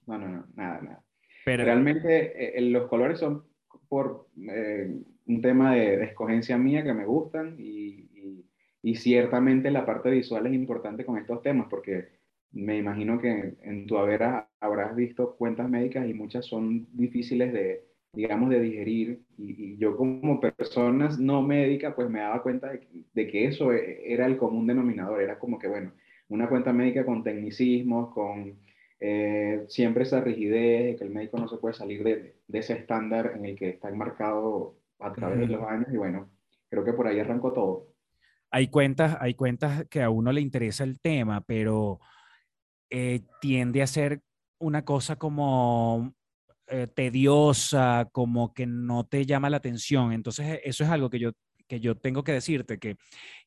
No, 0.06 0.18
no, 0.18 0.28
no, 0.28 0.46
nada, 0.54 0.80
nada. 0.80 1.02
Pero, 1.44 1.64
Realmente 1.64 2.58
eh, 2.58 2.60
los 2.62 2.88
colores 2.88 3.18
son 3.18 3.44
por 3.88 4.28
eh, 4.50 4.94
un 5.26 5.42
tema 5.42 5.74
de, 5.74 5.98
de 5.98 6.04
escogencia 6.04 6.56
mía 6.56 6.82
que 6.82 6.94
me 6.94 7.04
gustan 7.04 7.56
y, 7.58 8.08
y- 8.84 8.96
ciertamente 8.96 9.70
la 9.70 9.86
parte 9.86 10.10
visual 10.10 10.46
es 10.46 10.54
importante 10.54 11.04
con 11.04 11.18
estos 11.18 11.42
temas 11.42 11.68
porque 11.70 12.08
me 12.52 12.78
imagino 12.78 13.20
que 13.20 13.56
en 13.62 13.86
tu 13.86 13.98
haber 13.98 14.22
ha- 14.22 14.50
habrás 14.60 14.94
visto 14.96 15.36
cuentas 15.36 15.68
médicas 15.68 16.08
y 16.08 16.14
muchas 16.14 16.46
son 16.46 16.86
difíciles 16.96 17.52
de, 17.52 17.84
digamos, 18.12 18.50
de 18.50 18.60
digerir 18.60 19.22
y, 19.38 19.74
y 19.74 19.76
yo 19.78 19.96
como 19.96 20.40
persona 20.40 21.08
no 21.18 21.42
médica 21.42 21.94
pues 21.96 22.08
me 22.10 22.20
daba 22.20 22.42
cuenta 22.42 22.70
de, 22.72 22.80
que- 22.80 22.88
de 23.12 23.26
que 23.28 23.46
eso 23.46 23.72
e- 23.72 24.12
era 24.12 24.26
el 24.26 24.36
común 24.36 24.66
denominador, 24.66 25.20
era 25.22 25.38
como 25.38 25.58
que 25.58 25.68
bueno, 25.68 25.92
una 26.28 26.48
cuenta 26.48 26.72
médica 26.72 27.04
con 27.04 27.22
tecnicismos, 27.24 28.12
con 28.14 28.58
eh, 29.00 29.64
siempre 29.68 30.04
esa 30.04 30.20
rigidez 30.20 30.84
de 30.92 30.96
que 30.96 31.04
el 31.04 31.10
médico 31.10 31.38
no 31.38 31.48
se 31.48 31.58
puede 31.58 31.74
salir 31.74 32.02
de, 32.04 32.36
de 32.46 32.58
ese 32.58 32.74
estándar 32.74 33.32
en 33.36 33.44
el 33.44 33.56
que 33.56 33.70
está 33.70 33.88
enmarcado 33.88 34.78
a 35.00 35.12
través 35.14 35.40
de 35.40 35.46
Ujú. 35.46 35.52
los 35.52 35.62
años 35.64 35.88
y 35.92 35.96
bueno, 35.96 36.30
creo 36.70 36.84
que 36.84 36.92
por 36.92 37.06
ahí 37.06 37.18
arrancó 37.20 37.52
todo. 37.52 37.93
Hay 38.54 38.68
cuentas, 38.68 39.16
hay 39.20 39.34
cuentas 39.34 39.84
que 39.90 40.00
a 40.00 40.10
uno 40.10 40.30
le 40.30 40.40
interesa 40.40 40.84
el 40.84 41.00
tema, 41.00 41.40
pero 41.40 41.98
eh, 42.88 43.22
tiende 43.40 43.82
a 43.82 43.88
ser 43.88 44.20
una 44.58 44.84
cosa 44.84 45.16
como 45.16 46.14
eh, 46.68 46.86
tediosa, 46.86 48.08
como 48.12 48.54
que 48.54 48.64
no 48.64 49.06
te 49.06 49.26
llama 49.26 49.50
la 49.50 49.56
atención. 49.56 50.12
Entonces, 50.12 50.60
eso 50.62 50.84
es 50.84 50.90
algo 50.90 51.10
que 51.10 51.18
yo, 51.18 51.32
que 51.66 51.80
yo 51.80 51.96
tengo 51.96 52.22
que 52.22 52.30
decirte 52.30 52.78
que, 52.78 52.96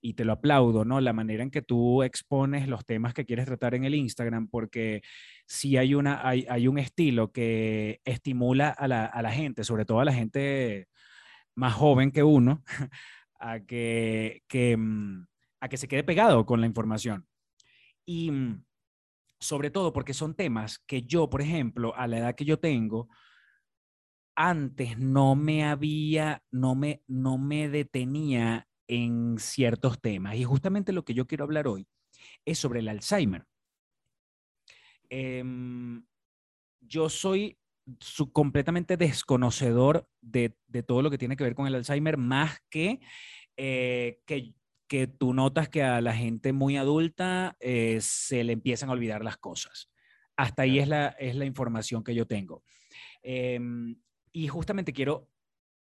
y 0.02 0.16
te 0.16 0.26
lo 0.26 0.34
aplaudo, 0.34 0.84
¿no? 0.84 1.00
La 1.00 1.14
manera 1.14 1.42
en 1.42 1.52
que 1.52 1.62
tú 1.62 2.04
expones 2.04 2.68
los 2.68 2.84
temas 2.86 3.14
que 3.14 3.24
quieres 3.26 3.46
tratar 3.46 3.76
en 3.76 3.86
el 3.86 3.96
Instagram, 3.96 4.50
porque 4.50 5.04
sí 5.46 5.78
hay, 5.78 5.96
una, 5.96 6.28
hay, 6.28 6.46
hay 6.50 6.68
un 6.68 6.80
estilo 6.80 7.32
que 7.32 8.02
estimula 8.04 8.72
a 8.72 8.90
la, 8.90 9.06
a 9.06 9.22
la 9.22 9.32
gente, 9.32 9.64
sobre 9.64 9.86
todo 9.86 10.02
a 10.02 10.06
la 10.06 10.14
gente 10.14 10.90
más 11.56 11.74
joven 11.74 12.12
que 12.12 12.24
uno, 12.24 12.62
a 13.40 13.60
que, 13.60 14.42
mm, 14.78 15.26
a 15.62 15.70
que 15.70 15.78
se 15.78 15.88
quede 15.88 16.04
pegado 16.04 16.46
con 16.46 16.62
la 16.62 16.68
información. 16.68 17.28
Y 18.06 18.32
mm, 18.32 18.64
sobre 19.40 19.70
todo 19.72 19.94
porque 19.94 20.14
son 20.14 20.36
temas 20.36 20.80
que 20.80 21.04
yo, 21.04 21.30
por 21.30 21.42
ejemplo, 21.42 21.96
a 21.96 22.08
la 22.08 22.20
edad 22.20 22.36
que 22.36 22.46
yo 22.46 22.60
tengo, 22.60 23.10
antes 24.36 24.98
no 25.00 25.36
me 25.36 25.66
había, 25.66 26.44
no 26.52 26.76
me, 26.76 27.02
no 27.08 27.38
me 27.38 27.70
detenía 27.70 28.68
en 28.88 29.38
ciertos 29.40 30.00
temas. 30.00 30.36
Y 30.36 30.44
justamente 30.44 30.94
lo 30.94 31.04
que 31.04 31.14
yo 31.14 31.28
quiero 31.28 31.44
hablar 31.44 31.68
hoy 31.68 31.88
es 32.46 32.60
sobre 32.60 32.80
el 32.80 32.88
Alzheimer. 32.88 33.46
Em, 35.10 36.06
yo 36.82 37.10
soy 37.10 37.58
su- 38.00 38.32
completamente 38.32 38.98
desconocedor 38.98 40.10
de, 40.22 40.58
de 40.68 40.84
todo 40.84 41.02
lo 41.02 41.10
que 41.10 41.18
tiene 41.18 41.36
que 41.36 41.44
ver 41.44 41.56
con 41.56 41.68
el 41.68 41.76
Alzheimer, 41.76 42.18
más 42.18 42.60
que, 42.70 43.00
eh, 43.56 44.22
que, 44.26 44.54
que 44.88 45.08
tú 45.08 45.34
notas 45.34 45.70
que 45.70 45.84
a 45.84 46.02
la 46.02 46.14
gente 46.14 46.54
muy 46.54 46.78
adulta 46.78 47.56
eh, 47.60 48.00
se 48.02 48.44
le 48.44 48.54
empiezan 48.54 48.90
a 48.90 48.94
olvidar 48.94 49.24
las 49.24 49.38
cosas. 49.38 49.90
Hasta 50.36 50.64
ahí 50.64 50.80
es 50.80 50.88
la, 50.88 51.08
es 51.08 51.36
la 51.36 51.46
información 51.46 52.04
que 52.04 52.14
yo 52.14 52.28
tengo. 52.28 52.64
Em, 53.24 53.96
y 54.32 54.48
justamente 54.48 54.94
quiero 54.94 55.30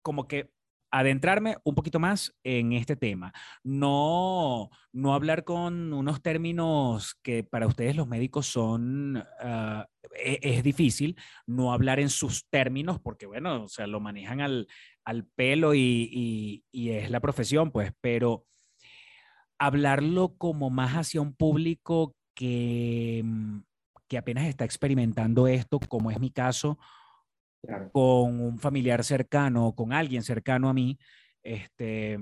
como 0.02 0.28
que 0.28 0.52
adentrarme 0.92 1.56
un 1.64 1.74
poquito 1.74 1.98
más 1.98 2.32
en 2.44 2.72
este 2.74 2.96
tema. 2.96 3.32
No, 3.64 4.70
no 4.92 5.14
hablar 5.14 5.42
con 5.42 5.92
unos 5.92 6.22
términos 6.22 7.16
que 7.22 7.42
para 7.42 7.66
ustedes 7.66 7.96
los 7.96 8.06
médicos 8.06 8.46
son, 8.46 9.24
ah, 9.40 9.88
e- 10.14 10.38
es, 10.42 10.62
difícil, 10.62 11.16
no 11.46 11.72
hablar 11.72 11.98
en 11.98 12.10
sus 12.10 12.46
términos 12.48 13.00
porque, 13.00 13.26
bueno, 13.26 13.64
o 13.64 13.68
sea, 13.68 13.86
lo 13.86 14.00
manejan 14.00 14.42
al, 14.42 14.68
al 15.04 15.24
pelo 15.26 15.74
y, 15.74 16.08
y- 16.12 16.64
y 16.70 16.90
es 16.90 17.10
la 17.10 17.20
profesión, 17.20 17.70
pues, 17.72 17.92
pero 18.02 18.44
hablarlo 19.58 20.34
como 20.36 20.68
más 20.68 20.92
hacia 20.92 21.22
un 21.22 21.34
público 21.34 22.14
que, 22.34 23.22
mm, 23.24 23.60
que 24.08 24.18
apenas 24.18 24.44
está 24.46 24.66
experimentando 24.66 25.46
esto, 25.46 25.80
como 25.80 26.10
es 26.10 26.20
mi 26.20 26.30
caso, 26.30 26.78
Claro. 27.62 27.90
con 27.92 28.40
un 28.40 28.58
familiar 28.58 29.04
cercano, 29.04 29.74
con 29.74 29.92
alguien 29.92 30.22
cercano 30.22 30.68
a 30.68 30.74
mí, 30.74 30.98
este, 31.44 32.18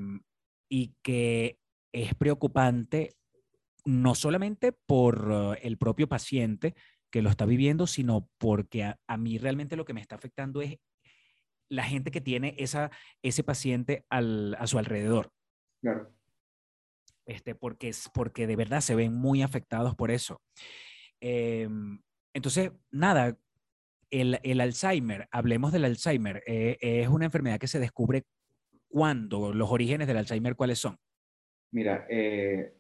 y 0.69 0.95
que 1.03 1.59
es 1.93 2.15
preocupante 2.15 3.15
no 3.87 4.15
solamente 4.15 4.73
por 4.73 5.31
uh, 5.31 5.53
el 5.63 5.79
propio 5.79 6.09
paciente 6.09 6.75
que 7.11 7.23
lo 7.23 7.31
está 7.31 7.47
viviendo, 7.47 7.87
sino 7.87 8.29
porque 8.39 8.85
a, 8.85 9.01
a 9.07 9.17
mí 9.17 9.39
realmente 9.39 9.77
lo 9.77 9.85
que 9.85 9.95
me 9.95 10.01
está 10.03 10.15
afectando 10.17 10.61
es 10.63 10.77
la 11.71 11.85
gente 11.85 12.11
que 12.11 12.21
tiene 12.21 12.55
esa, 12.59 12.91
ese 13.23 13.43
paciente 13.43 14.05
al- 14.11 14.55
a 14.59 14.67
su 14.67 14.79
alrededor 14.79 15.33
Claro. 15.81 16.13
este, 17.27 17.55
porque, 17.55 17.89
es, 17.89 18.11
porque 18.13 18.47
de 18.47 18.57
verdad 18.57 18.81
se 18.81 18.95
ven 18.95 19.15
muy 19.15 19.43
afectados 19.43 19.95
por 19.95 20.11
eso. 20.11 20.43
Em, 21.21 22.01
entonces, 22.35 22.73
nada, 22.91 23.39
el, 24.11 24.61
Alzheimer, 24.61 25.29
hablemos 25.31 25.73
del 25.73 25.85
Alzheimer, 25.85 26.43
eh, 26.47 26.79
es 26.81 27.09
una 27.09 27.27
enfermedad 27.27 27.59
que 27.59 27.67
se 27.67 27.79
descubre 27.79 28.25
cuándo, 28.89 29.53
los 29.55 29.71
orígenes 29.71 30.07
del 30.07 30.19
Alzheimer, 30.19 30.57
¿cuáles 30.57 30.79
son? 30.79 30.97
Mira, 31.71 32.07
eh, 32.11 32.73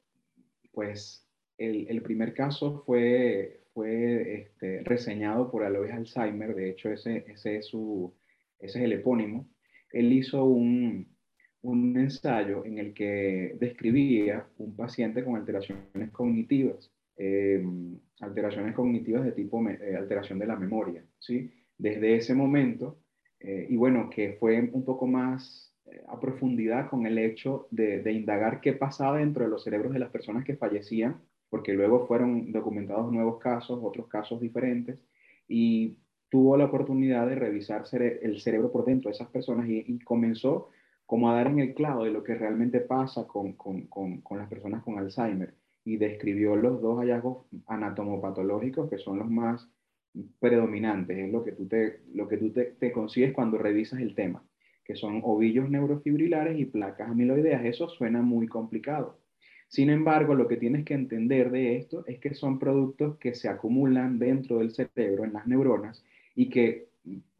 pues 0.72 1.26
el, 1.56 1.86
el 1.88 2.02
primer 2.02 2.34
caso 2.34 2.82
fue, 2.84 3.62
fue 3.72 4.40
este, 4.40 4.82
reseñado 4.84 5.50
por 5.50 5.64
Alois 5.64 5.92
Alzheimer, 5.92 6.54
de 6.54 6.70
hecho 6.70 6.90
ese, 6.90 7.24
ese, 7.28 7.58
es 7.58 7.66
su, 7.66 8.12
ese 8.58 8.78
es 8.78 8.84
el 8.84 8.92
epónimo. 8.92 9.48
Él 9.92 10.12
hizo 10.12 10.44
un, 10.44 11.14
un 11.62 11.98
ensayo 11.98 12.64
en 12.64 12.78
el 12.78 12.94
que 12.94 13.56
describía 13.60 14.46
un 14.58 14.74
paciente 14.74 15.24
con 15.24 15.36
alteraciones 15.36 16.10
cognitivas, 16.10 16.90
eh, 17.22 17.62
alteraciones 18.20 18.74
cognitivas 18.74 19.22
de 19.22 19.32
tipo 19.32 19.62
eh, 19.68 19.94
alteración 19.94 20.38
de 20.38 20.46
la 20.46 20.56
memoria, 20.56 21.04
¿sí? 21.18 21.52
Desde 21.76 22.16
ese 22.16 22.34
momento, 22.34 22.98
eh, 23.38 23.66
y 23.68 23.76
bueno, 23.76 24.08
que 24.08 24.38
fue 24.40 24.70
un 24.72 24.86
poco 24.86 25.06
más 25.06 25.76
a 26.08 26.18
profundidad 26.18 26.88
con 26.88 27.04
el 27.04 27.18
hecho 27.18 27.68
de, 27.70 28.10
indagar 28.10 28.62
qué 28.62 28.72
pasaba 28.72 29.18
dentro 29.18 29.44
de 29.44 29.50
los 29.50 29.62
cerebros 29.64 29.92
de 29.92 29.98
las 29.98 30.08
personas 30.08 30.46
que 30.46 30.56
fallecían, 30.56 31.20
porque 31.50 31.74
luego 31.74 32.06
fueron 32.06 32.52
documentados 32.52 33.12
nuevos 33.12 33.38
casos, 33.38 33.80
otros 33.82 34.08
casos 34.08 34.40
diferentes, 34.40 34.98
y 35.46 35.98
tuvo 36.30 36.56
la 36.56 36.66
oportunidad 36.66 37.26
de 37.26 37.34
revisar 37.34 37.84
el 37.92 38.40
cerebro 38.40 38.72
por 38.72 38.86
dentro 38.86 39.10
de 39.10 39.16
esas 39.16 39.28
personas 39.28 39.68
y, 39.68 39.98
comenzó 40.04 40.70
como 41.04 41.30
a 41.30 41.34
dar 41.34 41.48
en 41.48 41.58
el 41.58 41.74
clavo 41.74 42.04
de 42.04 42.12
lo 42.12 42.24
que 42.24 42.34
realmente 42.34 42.80
pasa 42.80 43.26
con, 43.26 43.52
con, 43.54 43.88
con 43.88 44.38
las 44.38 44.48
personas 44.48 44.82
con 44.82 44.98
Alzheimer 44.98 45.59
y 45.84 45.96
describió 45.96 46.56
los 46.56 46.80
dos 46.80 46.98
hallazgos 46.98 47.46
anatomopatológicos 47.66 48.90
que 48.90 48.98
son 48.98 49.18
los 49.18 49.30
más 49.30 49.68
predominantes, 50.38 51.18
es 51.18 51.32
lo 51.32 51.44
que 51.44 51.52
tú 51.52 51.66
te, 51.66 52.00
lo 52.12 52.28
que 52.28 52.36
tú 52.36 52.50
te, 52.50 52.64
te 52.64 52.92
consigues 52.92 53.32
cuando 53.32 53.58
revisas 53.58 54.00
el 54.00 54.14
tema, 54.14 54.44
que 54.84 54.96
son 54.96 55.20
ovillos 55.24 55.70
neurofibrilares 55.70 56.58
y 56.58 56.64
placas 56.64 57.10
amiloideas. 57.10 57.64
Eso 57.64 57.88
suena 57.88 58.20
muy 58.22 58.48
complicado. 58.48 59.20
Sin 59.68 59.88
embargo, 59.88 60.34
lo 60.34 60.48
que 60.48 60.56
tienes 60.56 60.84
que 60.84 60.94
entender 60.94 61.52
de 61.52 61.76
esto 61.76 62.04
es 62.08 62.18
que 62.18 62.34
son 62.34 62.58
productos 62.58 63.16
que 63.18 63.34
se 63.34 63.48
acumulan 63.48 64.18
dentro 64.18 64.58
del 64.58 64.72
cerebro, 64.72 65.24
en 65.24 65.32
las 65.32 65.46
neuronas, 65.46 66.04
y 66.34 66.50
que 66.50 66.88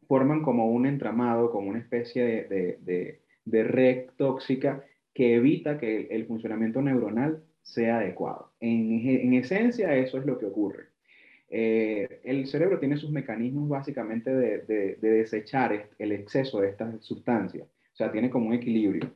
forman 0.07 0.41
como 0.41 0.71
un 0.71 0.85
entramado, 0.85 1.51
como 1.51 1.69
una 1.69 1.79
especie 1.79 2.23
de, 2.23 2.77
de, 2.81 3.21
de, 3.43 3.63
red 3.63 4.11
tóxica 4.15 4.83
que 5.13 5.35
evita 5.35 5.77
que 5.77 6.07
el 6.11 6.25
funcionamiento 6.25 6.81
neuronal 6.81 7.43
sea 7.61 7.97
adecuado. 7.97 8.51
En, 8.59 9.07
en, 9.07 9.33
esencia, 9.33 9.95
eso 9.95 10.17
es 10.17 10.25
lo 10.25 10.37
que 10.37 10.45
ocurre. 10.45 10.85
Eh, 11.49 12.21
el 12.23 12.47
cerebro 12.47 12.79
tiene 12.79 12.97
sus 12.97 13.11
mecanismos 13.11 13.67
básicamente 13.67 14.33
de, 14.33 14.59
de, 14.59 14.95
de, 14.95 15.09
desechar 15.09 15.89
el 15.97 16.11
exceso 16.13 16.61
de 16.61 16.69
estas 16.69 17.03
sustancias, 17.03 17.67
o 17.67 17.95
sea, 17.95 18.11
tiene 18.11 18.29
como 18.29 18.47
un 18.47 18.53
equilibrio. 18.53 19.11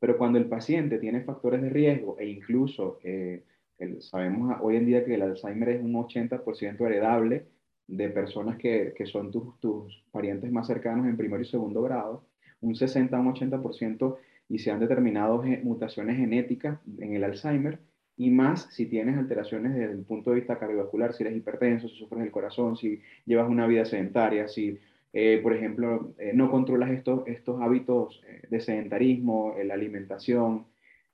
Pero 0.00 0.16
cuando 0.16 0.38
el 0.38 0.46
paciente 0.46 0.98
tiene 0.98 1.22
factores 1.22 1.62
de 1.62 1.70
riesgo 1.70 2.16
e 2.18 2.26
incluso 2.26 3.00
eh, 3.02 3.42
el, 3.78 4.02
sabemos 4.02 4.56
hoy 4.60 4.76
en 4.76 4.86
día 4.86 5.04
que 5.04 5.14
el 5.14 5.22
Alzheimer 5.22 5.70
es 5.70 5.82
un 5.82 5.94
80% 5.94 6.86
heredable 6.86 7.46
de 7.86 8.08
personas 8.10 8.58
que, 8.58 8.92
que 8.96 9.06
son 9.06 9.30
tus, 9.30 9.58
tus 9.60 10.04
parientes 10.12 10.52
más 10.52 10.66
cercanos 10.66 11.06
en 11.06 11.16
primero 11.16 11.42
y 11.42 11.46
segundo 11.46 11.82
grado, 11.82 12.24
un 12.60 12.74
60 12.74 13.16
a 13.16 13.20
un 13.20 13.34
80% 13.34 14.16
y 14.48 14.58
se 14.58 14.70
han 14.70 14.80
determinado 14.80 15.42
mutaciones 15.62 16.16
genéticas 16.16 16.78
en 16.98 17.14
el 17.14 17.24
Alzheimer, 17.24 17.78
y 18.16 18.30
más 18.30 18.68
si 18.72 18.86
tienes 18.86 19.16
alteraciones 19.16 19.74
desde 19.74 19.92
el 19.92 20.04
punto 20.04 20.30
de 20.30 20.36
vista 20.36 20.58
cardiovascular, 20.58 21.12
si 21.14 21.22
eres 21.22 21.36
hipertenso, 21.36 21.88
si 21.88 21.96
sufres 21.96 22.20
del 22.22 22.32
corazón, 22.32 22.76
si 22.76 23.00
llevas 23.26 23.48
una 23.48 23.66
vida 23.66 23.84
sedentaria, 23.84 24.48
si, 24.48 24.78
eh, 25.12 25.38
por 25.42 25.54
ejemplo, 25.54 26.14
eh, 26.18 26.32
no 26.34 26.50
controlas 26.50 26.90
estos, 26.90 27.26
estos 27.28 27.60
hábitos 27.62 28.22
eh, 28.26 28.42
de 28.50 28.60
sedentarismo, 28.60 29.54
la 29.64 29.74
alimentación. 29.74 30.66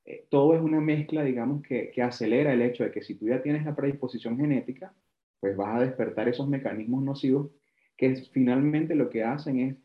eh, 0.07 0.27
todo 0.31 0.55
es 0.55 0.63
una 0.63 0.81
mezcla, 0.81 1.25
digamos, 1.25 1.63
que, 1.63 1.91
que, 1.91 2.03
acelera 2.03 2.53
el 2.53 2.63
hecho 2.63 2.85
de 2.85 2.91
que 2.93 3.03
si 3.03 3.15
tú 3.17 3.27
ya 3.29 3.43
tienes 3.43 3.65
la 3.65 3.77
predisposición 3.77 4.37
genética, 4.39 4.95
pues 5.41 5.57
vas 5.57 5.77
a 5.77 5.81
despertar 5.81 6.29
esos 6.29 6.49
mecanismos 6.49 7.03
nocivos 7.03 7.51
que 7.97 8.17
finalmente 8.33 8.95
lo 8.95 9.11
que 9.11 9.23
hacen 9.23 9.59
es 9.61 9.77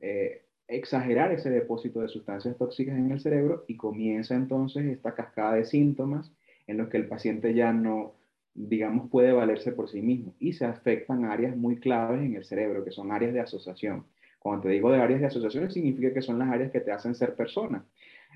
eh, 0.00 0.43
exagerar 0.68 1.32
ese 1.32 1.50
depósito 1.50 2.00
de 2.00 2.08
sustancias 2.08 2.56
tóxicas 2.56 2.96
en 2.96 3.10
el 3.10 3.20
cerebro 3.20 3.64
y 3.68 3.76
comienza 3.76 4.34
entonces 4.34 4.86
esta 4.86 5.14
cascada 5.14 5.54
de 5.54 5.64
síntomas 5.64 6.32
en 6.66 6.78
los 6.78 6.88
que 6.88 6.96
el 6.96 7.06
paciente 7.06 7.54
ya 7.54 7.72
no, 7.72 8.14
digamos, 8.54 9.10
puede 9.10 9.32
valerse 9.32 9.72
por 9.72 9.88
sí 9.88 10.00
mismo 10.00 10.34
y 10.38 10.54
se 10.54 10.64
afectan 10.64 11.26
áreas 11.26 11.56
muy 11.56 11.76
claves 11.76 12.22
en 12.22 12.34
el 12.34 12.44
cerebro, 12.44 12.84
que 12.84 12.92
son 12.92 13.12
áreas 13.12 13.34
de 13.34 13.40
asociación. 13.40 14.06
Cuando 14.38 14.62
te 14.64 14.70
digo 14.70 14.90
de 14.90 15.00
áreas 15.00 15.20
de 15.20 15.26
asociación, 15.26 15.70
significa 15.70 16.12
que 16.12 16.22
son 16.22 16.38
las 16.38 16.50
áreas 16.50 16.70
que 16.70 16.80
te 16.80 16.92
hacen 16.92 17.14
ser 17.14 17.34
persona, 17.34 17.84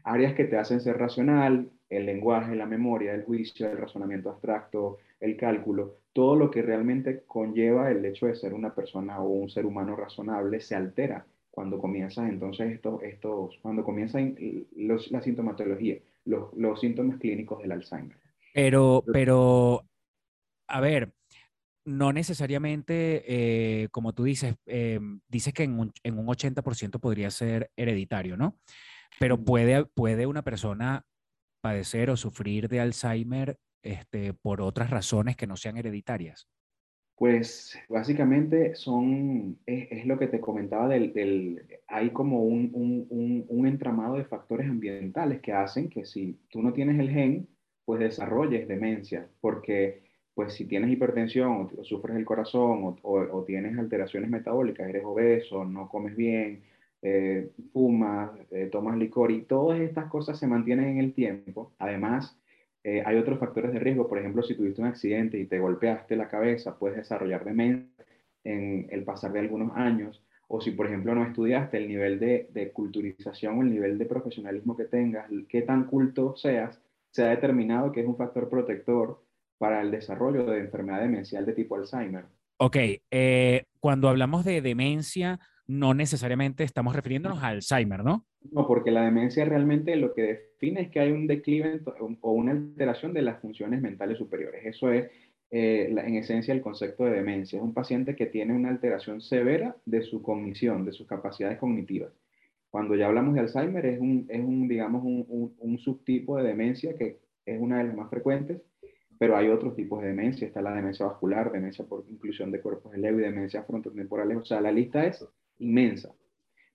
áreas 0.04 0.35
que 0.35 0.44
te 0.44 0.56
hacen 0.56 0.80
ser 0.80 0.99
racional, 0.99 1.70
el 1.88 2.06
lenguaje, 2.06 2.54
la 2.54 2.66
memoria, 2.66 3.14
el 3.14 3.25
juicio, 3.25 3.70
el 3.70 3.78
razonamiento 3.78 4.30
abstracto, 4.30 4.99
el 5.20 5.37
cálculo, 5.37 5.97
todo 6.12 6.37
lo 6.37 6.50
que 6.50 6.62
realmente 6.62 7.23
conlleva 7.26 7.90
el 7.90 8.04
hecho 8.04 8.26
de 8.26 8.37
ser 8.37 8.54
una 8.54 8.75
persona 8.75 9.20
o 9.20 9.28
un 9.28 9.49
ser 9.49 9.66
humano 9.66 9.97
razonable 9.97 10.61
se 10.61 10.75
altera 10.75 11.26
cuando 11.50 11.78
comienzas 11.78 12.28
entonces 12.28 12.72
estos, 12.72 13.02
estos 13.02 13.58
cuando 13.62 13.84
comienzan 13.84 14.36
los, 14.76 15.10
la 15.10 15.22
sintomatología 15.22 15.98
los, 16.24 16.52
los, 16.56 16.80
síntomas 16.80 17.18
clínicos 17.18 17.62
del 17.62 17.72
Alzheimer. 17.72 18.16
Pero, 18.52 19.02
pero, 19.12 19.84
a 20.68 20.80
ver, 20.80 21.12
no 21.84 22.12
necesariamente, 22.12 23.24
eh, 23.26 23.88
como 23.90 24.12
tú 24.12 24.24
dices, 24.24 24.56
eh, 24.66 25.00
dices 25.26 25.54
que 25.54 25.62
en 25.62 25.78
un, 25.78 25.92
en 26.02 26.18
un 26.18 26.26
80% 26.26 27.00
podría 27.00 27.30
ser 27.30 27.70
hereditario, 27.76 28.36
¿no? 28.36 28.58
Pero 29.18 29.42
puede, 29.42 29.86
puede 29.86 30.26
una 30.26 30.42
persona 30.42 31.06
padecer 31.60 32.10
o 32.10 32.16
sufrir 32.16 32.68
de 32.68 32.80
Alzheimer 32.80 33.58
este, 33.82 34.34
por 34.34 34.60
otras 34.60 34.90
razones 34.90 35.36
que 35.36 35.46
no 35.46 35.56
sean 35.56 35.76
hereditarias. 35.76 36.46
Pues 37.18 37.76
básicamente 37.88 38.76
son, 38.76 39.58
es, 39.66 39.88
es 39.90 40.06
lo 40.06 40.18
que 40.18 40.28
te 40.28 40.40
comentaba 40.40 40.87
del, 40.88 41.12
del- 41.12 41.66
hay 41.88 42.10
como 42.10 42.44
un, 42.44 42.70
un- 42.72 43.06
un- 43.10 43.44
un 43.48 43.66
entramado 43.66 44.16
de 44.16 44.25
factores 44.25 44.68
ambientales 44.70 45.40
que 45.40 45.52
hacen 45.52 45.88
que 45.90 46.04
si 46.04 46.38
tú 46.48 46.62
no 46.62 46.72
tienes 46.72 46.98
el 47.00 47.10
gen, 47.10 47.48
pues 47.84 47.98
desarrolles 48.00 48.68
demencia, 48.68 49.28
porque 49.40 50.02
pues 50.34 50.52
si 50.54 50.66
tienes 50.66 50.90
hipertensión 50.92 51.68
o, 51.76 51.84
sufres 51.84 52.16
el 52.16 52.25
corazón 52.25 52.84
o, 52.84 52.96
o- 53.02 53.38
o 53.40 53.44
tienes 53.44 53.76
alteraciones 53.78 54.30
metabólicas, 54.30 54.88
eres 54.88 55.04
obeso, 55.04 55.64
no 55.64 55.88
comes 55.88 56.14
bien, 56.16 56.62
eh, 57.02 57.50
fumas, 57.72 58.30
eh, 58.52 58.68
tomas 58.70 58.96
licor 58.96 59.32
y 59.32 59.42
todas 59.42 59.80
estas 59.80 60.08
cosas 60.08 60.38
se 60.38 60.46
mantienen 60.46 60.87
en 60.88 60.98
el 60.98 61.14
tiempo. 61.14 61.72
Además, 61.78 62.38
eh, 62.85 63.02
hay 63.04 63.16
otros 63.16 63.38
factores 63.38 63.73
de 63.73 63.78
riesgo, 63.78 64.08
por 64.08 64.18
ejemplo, 64.18 64.42
si 64.42 64.54
tuviste 64.54 64.80
un 64.80 64.87
accidente 64.88 65.38
y 65.38 65.47
te 65.47 65.58
golpeaste 65.58 66.16
la 66.16 66.28
cabeza, 66.28 66.78
puedes 66.78 66.97
desarrollar 66.97 67.44
demencia 67.44 67.88
en 68.44 68.87
el 68.90 69.04
pasar 69.04 69.32
de 69.32 69.40
algunos 69.40 69.76
años, 69.76 70.23
o 70.47 70.61
si, 70.61 70.70
por 70.70 70.87
ejemplo, 70.87 71.14
no 71.14 71.25
estudiaste 71.25 71.76
el 71.76 71.88
nivel 71.88 72.18
de, 72.18 72.49
de 72.52 72.70
culturización 72.73 73.58
o 73.58 73.62
el 73.62 73.70
nivel 73.70 73.99
de 73.99 74.06
profesionalismo 74.06 74.76
que 74.76 74.85
tengas, 74.85 75.26
qué 75.49 75.62
tan 75.62 75.85
culto 75.85 76.37
seas, 76.37 76.80
se 77.11 77.25
ha 77.25 77.28
determinado 77.28 77.92
que 77.92 78.00
es 78.00 78.06
un 78.06 78.16
factor 78.16 78.49
protector 78.49 79.23
para 79.58 79.82
el 79.82 79.90
desarrollo 79.90 80.44
de 80.44 80.61
enfermedad 80.61 81.00
demencial 81.00 81.44
de 81.44 81.52
tipo 81.52 81.76
Alzheimer. 81.76 82.25
Ok, 82.58 82.76
eh, 83.11 83.64
cuando 83.80 84.08
hablamos 84.08 84.44
de 84.44 84.62
demencia, 84.62 85.38
no 85.68 85.94
necesariamente 85.94 86.64
estamos 86.64 86.96
refiriéndonos 86.96 87.42
a 87.42 87.48
Alzheimer, 87.48 88.02
¿no? 88.02 88.26
No, 88.50 88.66
porque 88.66 88.90
la 88.90 89.04
demencia 89.04 89.44
realmente 89.44 89.94
lo 89.96 90.14
que 90.14 90.22
define 90.22 90.80
es 90.82 90.90
que 90.90 91.00
hay 91.00 91.12
un 91.12 91.26
declive 91.26 91.80
o 92.20 92.32
una 92.32 92.52
alteración 92.52 93.12
de 93.12 93.22
las 93.22 93.40
funciones 93.40 93.80
mentales 93.82 94.18
superiores. 94.18 94.64
Eso 94.64 94.90
es, 94.90 95.10
eh, 95.50 95.94
en 95.96 96.14
esencia, 96.16 96.54
el 96.54 96.62
concepto 96.62 97.04
de 97.04 97.12
demencia. 97.12 97.58
Es 97.58 97.62
un 97.62 97.75
paciente 97.75 98.16
que 98.16 98.26
tiene 98.26 98.54
una 98.54 98.70
alteración 98.70 99.20
severa 99.20 99.76
de 99.84 100.02
su 100.02 100.22
cognición, 100.22 100.84
de 100.84 100.92
sus 100.92 101.06
capacidades 101.06 101.58
cognitivas. 101.58 102.12
Cuando 102.70 102.94
ya 102.94 103.06
hablamos 103.06 103.34
de 103.34 103.40
Alzheimer, 103.40 103.84
es 103.87 104.00
un, 104.00 104.26
es 104.28 104.40
un 104.40 104.68
digamos, 104.68 105.02
un, 105.04 105.25
un- 105.28 105.54
un 105.58 105.78
subtipo 105.78 106.37
de 106.38 106.44
demencia 106.48 106.94
que 106.96 107.18
es 107.44 107.60
una 107.60 107.78
de 107.78 107.84
las 107.84 107.94
más 107.96 108.10
frecuentes, 108.10 108.62
pero 109.18 109.37
hay 109.37 109.48
otros 109.48 109.75
tipos 109.75 110.00
de 110.00 110.08
demencia. 110.08 110.46
Está 110.46 110.62
la 110.62 110.75
demencia 110.75 111.06
vascular, 111.06 111.50
demencia 111.50 111.84
por 111.84 112.04
inclusión 112.08 112.52
de 112.52 112.60
cuerpos 112.60 112.92
de 112.92 112.98
leve 112.98 113.22
y 113.22 113.25
demencia 113.26 113.64
frontotemporales. 113.64 114.37
O 114.38 114.44
sea, 114.44 114.60
la 114.60 114.70
lista 114.70 115.04
es 115.06 115.26
inmensa. 115.58 116.12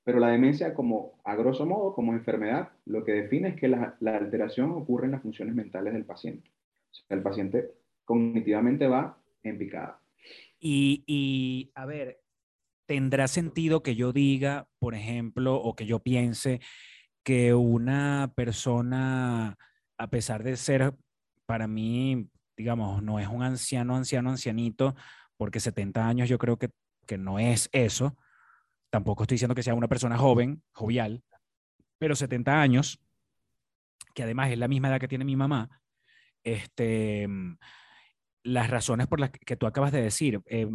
Pero 0.04 0.20
la 0.20 0.30
demencia, 0.30 0.74
como 0.74 1.20
a 1.24 1.36
grosso 1.36 1.66
modo, 1.66 1.94
como 1.94 2.14
enfermedad, 2.14 2.70
lo 2.86 3.04
que 3.06 3.14
define 3.14 3.50
es 3.50 3.56
que 3.56 3.70
la, 3.70 3.96
la 4.00 4.18
alteración 4.18 4.72
ocurre 4.72 5.06
en 5.06 5.12
las 5.12 5.22
funciones 5.22 5.56
mentales 5.56 5.94
del 5.94 6.06
paciente. 6.06 6.50
O 6.92 6.94
sea, 6.94 7.18
el 7.18 7.24
paciente 7.24 7.72
cognitivamente 8.04 8.88
va 8.88 9.18
en 9.44 9.58
picada. 9.58 10.00
Y, 10.60 11.04
y, 11.08 11.72
a 11.76 11.86
ver, 11.86 12.22
¿tendrá 12.86 13.28
sentido 13.28 13.84
que 13.84 13.96
yo 13.96 14.12
diga, 14.12 14.68
por 14.80 14.94
ejemplo, 14.96 15.56
o 15.56 15.76
que 15.76 15.86
yo 15.86 16.00
piense 16.00 16.60
que 17.24 17.54
una 17.54 18.34
persona, 18.36 19.58
a 19.98 20.10
pesar 20.10 20.44
de 20.44 20.58
ser 20.58 20.94
para 21.46 21.68
mí, 21.68 22.30
digamos, 22.58 23.02
no 23.02 23.20
es 23.20 23.28
un 23.28 23.44
anciano, 23.44 23.96
anciano, 23.96 24.30
ancianito, 24.30 24.96
porque 25.38 25.60
70 25.60 26.08
años 26.08 26.30
yo 26.30 26.38
creo 26.38 26.58
que, 26.58 26.70
que 27.08 27.18
no 27.18 27.40
es 27.40 27.70
eso. 27.72 28.16
Tampoco 28.94 29.24
estoy 29.24 29.38
diciendo 29.38 29.56
que 29.56 29.64
sea 29.64 29.74
una 29.74 29.88
persona 29.88 30.20
joven, 30.20 30.62
jovial, 30.72 31.24
pero 31.98 32.16
70 32.16 32.62
años, 32.62 33.02
que 34.14 34.22
además 34.22 34.52
es 34.52 34.60
la 34.60 34.68
misma 34.68 34.90
edad 34.90 35.00
que 35.00 35.08
tiene 35.08 35.26
mi 35.26 35.36
mamá, 35.36 35.82
este, 36.44 37.28
las 38.44 38.70
razones 38.70 39.08
por 39.08 39.20
las 39.20 39.32
que, 39.32 39.56
tú 39.56 39.66
acabas 39.66 39.94
de 39.94 40.04
decir, 40.04 40.44
eh, 40.46 40.70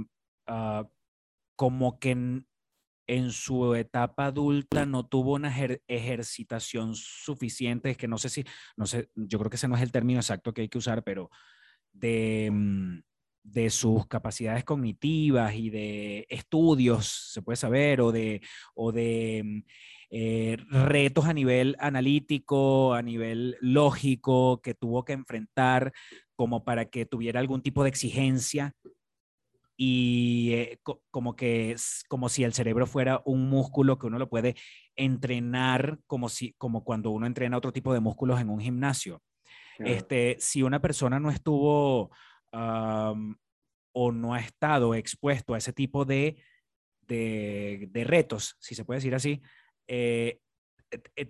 ah, 0.48 0.88
como 1.54 2.00
que 2.00 2.11
en, 2.11 2.48
en 3.07 3.31
su 3.31 3.76
etapa 3.76 4.26
adulta 4.26 4.85
no 4.85 5.07
tuvo 5.07 5.35
una 5.35 5.57
ejer- 5.57 5.83
ejercitación 5.87 6.96
suficiente, 6.96 7.90
es 7.90 7.96
que 7.96 8.09
no 8.09 8.18
sé 8.18 8.31
si, 8.31 8.44
no 8.76 8.87
sé, 8.87 9.11
yo 9.14 9.38
creo 9.38 9.48
que 9.48 9.59
ese 9.59 9.68
no 9.68 9.76
es 9.76 9.83
el 9.83 9.92
término 9.92 10.18
exacto 10.18 10.52
que 10.52 10.62
hay 10.62 10.68
que 10.68 10.78
usar, 10.78 11.04
pero 11.04 11.31
de, 11.92 12.50
mm, 12.52 12.98
de 13.50 13.70
sus 13.70 14.06
capacidades 14.06 14.64
cognitivas 14.64 15.54
y 15.54 15.70
de 15.70 16.26
estudios, 16.28 17.30
se 17.32 17.42
puede 17.42 17.56
saber, 17.56 18.00
o 18.00 18.12
de, 18.12 18.40
o 18.74 18.92
de 18.92 19.42
mm, 19.44 19.58
eh, 20.11 20.56
retos 20.70 21.26
a 21.26 21.32
nivel 21.32 21.76
analítico, 21.78 22.94
a 22.94 23.02
nivel 23.02 23.56
lógico, 23.61 24.61
que 24.62 24.74
tuvo 24.74 25.04
que 25.04 25.12
enfrentar 25.14 25.92
como 26.37 26.64
para 26.64 26.87
que 26.87 27.06
tuviera 27.06 27.40
algún 27.40 27.62
tipo 27.62 27.82
de 27.82 27.88
exigencia 27.90 28.74
y 29.76 30.50
eh, 30.52 30.80
co- 30.82 31.02
como 31.11 31.37
que 31.37 31.70
es 31.72 32.04
como 32.08 32.28
si 32.28 32.42
el 32.44 32.52
cerebro 32.52 32.87
fuera 32.87 33.22
un 33.24 33.48
músculo 33.48 33.98
que 33.98 34.06
uno 34.06 34.18
lo 34.18 34.28
puede 34.28 34.56
entrenar 34.96 36.00
como 36.06 36.28
si 36.28 36.52
como 36.58 36.82
cuando 36.84 37.11
uno 37.11 37.26
entrena 37.26 37.56
otro 37.56 37.72
tipo 37.72 37.92
de 37.94 38.00
músculos 38.00 38.40
en 38.40 38.50
un 38.50 38.61
gimnasio. 38.61 39.22
Claro. 39.76 39.92
Este, 39.92 40.37
si 40.40 40.62
una 40.62 40.80
persona 40.80 41.20
no 41.20 41.30
estuvo 41.30 42.11
o 42.52 44.12
no 44.12 44.34
ha 44.34 44.40
estado 44.40 44.94
expuesto 44.94 45.54
a 45.54 45.58
ese 45.58 45.72
tipo 45.72 46.04
de, 46.04 46.37
de, 47.06 48.04
retos, 48.04 48.56
si 48.58 48.74
se 48.74 48.84
puede 48.84 48.98
decir 48.98 49.14
así, 49.14 49.40
eh, 49.87 50.38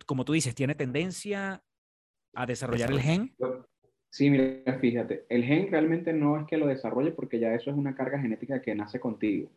como 0.06 0.24
tú 0.24 0.32
dices, 0.32 0.54
tiene 0.54 0.74
tendencia 0.74 1.62
a 2.34 2.46
desarrollar 2.46 2.90
el 2.90 3.00
gen. 3.00 3.34
Sí, 4.10 4.30
mira, 4.30 4.78
fíjate, 4.80 5.26
el 5.28 5.44
gen 5.44 5.70
realmente 5.70 6.12
no 6.12 6.40
es 6.40 6.46
que 6.46 6.56
lo 6.56 6.66
desarrolle 6.66 7.12
porque 7.12 7.38
ya 7.38 7.54
eso 7.54 7.70
es 7.70 7.76
una 7.76 7.94
carga 7.94 8.18
genética 8.18 8.62
que 8.62 8.74
nace 8.74 9.00
contigo. 9.00 9.50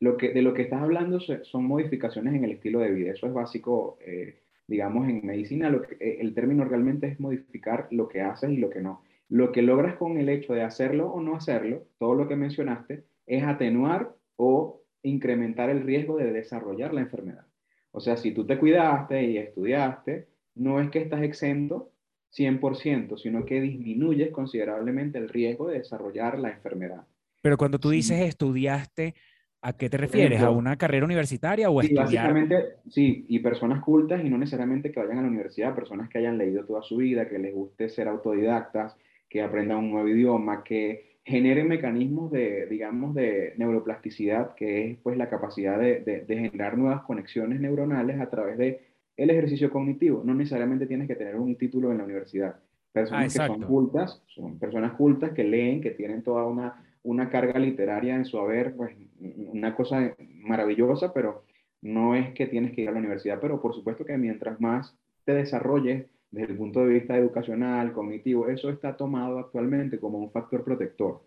Lo 0.00 0.16
que, 0.16 0.32
de 0.32 0.42
lo 0.42 0.52
que 0.52 0.62
estás 0.62 0.82
hablando 0.82 1.20
son 1.20 1.64
modificaciones 1.64 2.34
en 2.34 2.44
el 2.44 2.52
estilo 2.52 2.80
de 2.80 2.90
vida. 2.90 3.12
Eso 3.12 3.26
es 3.26 3.32
básico, 3.32 3.98
eh, 4.04 4.42
digamos, 4.66 5.08
en 5.08 5.24
medicina. 5.24 5.74
Eh, 6.00 6.18
el 6.20 6.34
término 6.34 6.64
realmente 6.64 7.06
es 7.06 7.20
modificar 7.20 7.88
lo 7.90 8.08
que 8.08 8.20
haces 8.20 8.50
y 8.50 8.58
lo 8.58 8.68
que 8.68 8.80
no. 8.80 9.02
Lo 9.28 9.50
que 9.52 9.62
logras 9.62 9.96
con 9.96 10.18
el 10.18 10.28
hecho 10.28 10.54
de 10.54 10.62
hacerlo 10.62 11.10
o 11.10 11.20
no 11.20 11.34
hacerlo, 11.36 11.86
todo 11.98 12.14
lo 12.14 12.28
que 12.28 12.36
mencionaste, 12.36 13.04
es 13.26 13.42
atenuar 13.42 14.14
o 14.36 14.82
incrementar 15.02 15.70
el 15.70 15.82
riesgo 15.82 16.16
de 16.16 16.32
desarrollar 16.32 16.94
la 16.94 17.00
enfermedad. 17.00 17.46
O 17.92 18.00
sea, 18.00 18.16
si 18.16 18.32
tú 18.32 18.46
te 18.46 18.58
cuidaste 18.58 19.24
y 19.24 19.38
estudiaste, 19.38 20.28
no 20.54 20.80
es 20.80 20.90
que 20.90 21.00
estás 21.00 21.22
exento 21.22 21.92
100%, 22.30 23.16
sino 23.16 23.44
que 23.46 23.60
disminuyes 23.60 24.30
considerablemente 24.30 25.18
el 25.18 25.28
riesgo 25.28 25.68
de 25.68 25.78
desarrollar 25.78 26.38
la 26.38 26.50
enfermedad. 26.50 27.06
Pero 27.42 27.56
cuando 27.56 27.78
tú 27.78 27.90
Sí. 27.90 27.96
dices 27.96 28.20
estudiaste, 28.20 29.14
¿a 29.62 29.72
qué 29.72 29.88
te 29.88 29.96
refieres? 29.96 30.40
¿A 30.40 30.50
una 30.50 30.76
carrera 30.76 31.04
universitaria 31.04 31.70
o 31.70 31.80
a 31.80 31.82
Sí, 31.82 31.88
estudiar? 31.94 32.04
básicamente, 32.04 32.64
sí, 32.88 33.24
y 33.28 33.38
personas 33.38 33.82
cultas 33.82 34.24
y 34.24 34.28
no 34.28 34.38
necesariamente 34.38 34.92
que 34.92 35.00
vayan 35.00 35.18
a 35.18 35.22
la 35.22 35.28
universidad, 35.28 35.74
personas 35.74 36.08
que 36.10 36.18
hayan 36.18 36.36
leído 36.38 36.64
toda 36.64 36.82
su 36.82 36.96
vida, 36.98 37.28
que 37.28 37.38
les 37.38 37.54
guste 37.54 37.88
ser 37.88 38.08
autodidactas, 38.08 38.96
que 39.36 39.42
aprendan 39.42 39.78
un 39.78 39.90
nuevo 39.90 40.08
idioma, 40.08 40.64
que 40.64 41.18
generen 41.24 41.68
mecanismos 41.68 42.30
de, 42.30 42.66
digamos, 42.66 43.14
de 43.14 43.54
neuroplasticidad, 43.58 44.54
que 44.54 44.90
es 44.92 44.98
pues 45.02 45.16
la 45.16 45.28
capacidad 45.28 45.78
de, 45.78 46.00
de- 46.00 46.20
de 46.20 46.36
generar 46.36 46.78
nuevas 46.78 47.02
conexiones 47.02 47.60
neuronales 47.60 48.20
a 48.20 48.30
través 48.30 48.56
de 48.58 48.80
el 49.16 49.30
ejercicio 49.30 49.70
cognitivo. 49.70 50.22
No 50.24 50.34
necesariamente 50.34 50.86
tienes 50.86 51.08
que 51.08 51.16
tener 51.16 51.36
un 51.36 51.56
título 51.56 51.90
en 51.90 51.98
la 51.98 52.04
universidad. 52.04 52.56
Personas 52.92 53.32
que 53.32 53.38
son 53.46 53.60
cultas, 53.68 54.22
son 54.28 54.58
personas 54.58 54.92
cultas 54.94 55.32
que 55.32 55.44
leen, 55.44 55.80
que 55.80 55.90
tienen 55.90 56.22
toda 56.22 56.46
una, 56.46 56.82
una 57.02 57.28
carga 57.30 57.58
literaria 57.58 58.14
en 58.16 58.24
su 58.24 58.38
haber, 58.38 58.74
pues 58.76 58.94
una 59.20 59.74
cosa 59.74 60.14
maravillosa, 60.40 61.12
pero 61.12 61.44
no 61.82 62.14
es 62.14 62.32
que 62.34 62.46
tienes 62.46 62.72
que 62.72 62.82
ir 62.82 62.88
a 62.88 62.92
la 62.92 62.98
universidad, 62.98 63.38
pero 63.40 63.60
por 63.60 63.74
supuesto 63.74 64.04
que 64.04 64.16
mientras 64.18 64.60
más 64.60 64.96
te 65.24 65.34
desarrolles 65.34 66.06
desde 66.30 66.52
el 66.52 66.58
punto 66.58 66.80
de 66.84 66.94
vista 66.94 67.16
educacional, 67.16 67.92
cognitivo, 67.92 68.48
eso 68.48 68.70
está 68.70 68.96
tomado 68.96 69.38
actualmente 69.38 69.98
como 70.00 70.18
un 70.18 70.30
factor 70.30 70.64
protector. 70.64 71.22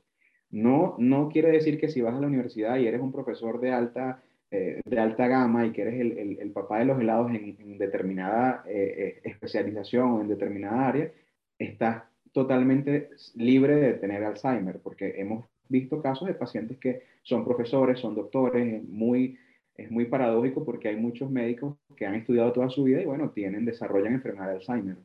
No, 0.52 0.96
no 1.00 1.30
quiere 1.30 1.52
decir 1.52 1.80
que 1.80 1.90
si 1.90 2.02
vas 2.02 2.16
a 2.16 2.20
la 2.20 2.28
universidad 2.28 2.78
y 2.78 2.88
eres 2.88 3.02
un 3.02 3.12
profesor 3.12 3.60
de 3.62 3.72
alta, 3.72 4.24
eh, 4.52 4.82
de 4.86 5.00
alta 5.00 5.28
gama 5.28 5.66
y 5.66 5.72
que 5.72 5.82
eres 5.84 6.00
el, 6.02 6.18
el- 6.18 6.40
el 6.40 6.52
papá 6.52 6.80
de 6.80 6.86
los 6.86 7.00
helados 7.00 7.32
en, 7.32 7.78
determinada 7.78 8.64
eh, 8.68 9.20
eh, 9.24 9.30
especialización 9.30 10.12
o 10.12 10.22
en 10.22 10.28
determinada 10.28 10.88
área, 10.88 11.12
estás 11.58 12.04
totalmente 12.32 13.10
libre 13.36 13.76
de 13.76 13.94
tener 13.94 14.24
Alzheimer, 14.24 14.80
porque 14.82 15.16
hemos 15.20 15.46
visto 15.68 16.02
casos 16.02 16.28
de 16.28 16.34
pacientes 16.34 16.78
que 16.80 17.04
son 17.24 17.46
profesores, 17.46 18.00
son 18.00 18.16
doctores, 18.16 18.74
es 18.82 18.84
muy, 18.88 19.38
es 19.84 19.92
muy 19.92 20.06
paradójico 20.06 20.66
porque 20.66 20.90
hay 20.90 20.96
muchos 20.96 21.30
médicos 21.32 21.78
que 21.96 22.06
han 22.06 22.16
estudiado 22.16 22.52
toda 22.52 22.70
su 22.70 22.84
vida 22.84 23.02
y 23.02 23.06
bueno, 23.06 23.32
tienen, 23.32 23.66
desarrollan 23.66 24.14
enfermedad 24.14 24.48
de 24.48 24.56
Alzheimer. 24.56 24.98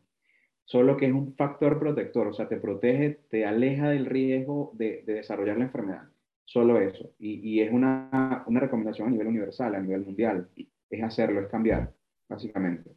Solo 0.65 0.97
que 0.97 1.07
es 1.07 1.13
un 1.13 1.35
factor 1.35 1.79
protector, 1.79 2.27
o 2.27 2.33
sea, 2.33 2.49
te 2.49 2.57
protege, 2.57 3.21
te 3.31 3.45
aleja 3.45 3.91
del 3.91 4.07
riesgo 4.07 4.73
de, 4.75 5.03
de 5.07 5.15
desarrollar 5.15 5.59
la 5.59 5.65
enfermedad. 5.65 6.09
Solo 6.45 6.81
eso. 6.81 7.11
Y, 7.19 7.41
y 7.49 7.61
es 7.61 7.73
una, 7.73 8.45
una 8.47 8.61
recomendación 8.61 9.09
a 9.09 9.11
nivel 9.11 9.29
universal, 9.29 9.75
a 9.75 9.81
nivel 9.81 10.05
mundial. 10.05 10.49
Es 10.91 11.03
hacerlo, 11.03 11.41
es 11.41 11.49
cambiar, 11.49 11.93
básicamente. 12.29 12.91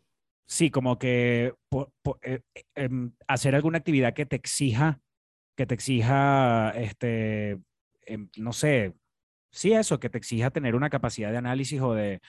Sí, 0.48 0.72
como 0.72 0.98
que 0.98 1.54
eh, 2.22 2.40
em, 2.76 3.12
hacer 3.28 3.56
alguna 3.56 3.80
actividad 3.80 4.14
que 4.14 4.26
te 4.26 4.38
exija, 4.38 5.02
que 5.58 5.66
te 5.66 5.74
exija, 5.74 6.72
este, 6.72 7.60
em, 8.06 8.30
no 8.38 8.54
sé, 8.54 8.94
sí 9.52 9.74
eso, 9.74 10.00
que 10.00 10.10
te 10.10 10.18
exija 10.18 10.52
tener 10.52 10.76
una 10.76 10.90
capacidad 10.90 11.32
de 11.32 11.38
análisis 11.38 11.82
o 11.82 11.94
de, 11.94 12.22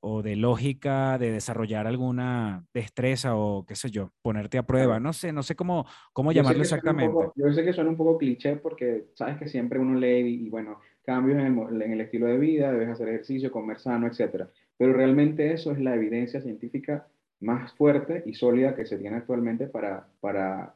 o 0.00 0.22
de 0.22 0.36
lógica, 0.36 1.18
de 1.18 1.30
desarrollar 1.30 1.86
alguna 1.86 2.64
destreza 2.72 3.36
o 3.36 3.64
qué 3.66 3.76
sé 3.76 3.90
yo, 3.90 4.12
ponerte 4.22 4.58
a 4.58 4.62
prueba. 4.66 4.98
No 4.98 5.12
sé, 5.12 5.32
no 5.32 5.42
sé 5.42 5.54
cómo, 5.54 5.86
cómo 6.12 6.32
Yo 6.32 6.36
llamarlo 6.36 6.62
exactamente. 6.62 7.12
poco- 7.12 7.32
yo 7.36 7.52
sé 7.52 7.64
que 7.64 7.72
suena 7.72 7.90
un 7.90 7.96
poco 7.96 8.18
cliché 8.18 8.56
porque 8.56 9.06
sabes 9.14 9.38
que 9.38 9.48
siempre 9.48 9.78
uno 9.78 9.98
lee 9.98 10.20
y, 10.26 10.46
y, 10.46 10.50
bueno, 10.50 10.80
cambios 11.04 11.38
en 11.38 11.58
el, 11.58 11.82
en 11.82 11.92
el 11.92 12.00
estilo 12.00 12.26
de 12.26 12.38
vida, 12.38 12.72
debes 12.72 12.88
hacer 12.88 13.08
ejercicio, 13.08 13.50
comer 13.50 13.78
sano, 13.78 14.06
etcétera. 14.06 14.48
Pero 14.76 14.92
realmente 14.94 15.52
eso 15.52 15.72
es 15.72 15.80
la 15.80 15.94
evidencia 15.94 16.40
científica 16.40 17.06
más 17.40 17.72
fuerte 17.74 18.22
y 18.26 18.34
sólida 18.34 18.74
que 18.74 18.86
se 18.86 18.98
tiene 18.98 19.16
actualmente 19.16 19.66
para, 19.66 20.08
para 20.20 20.74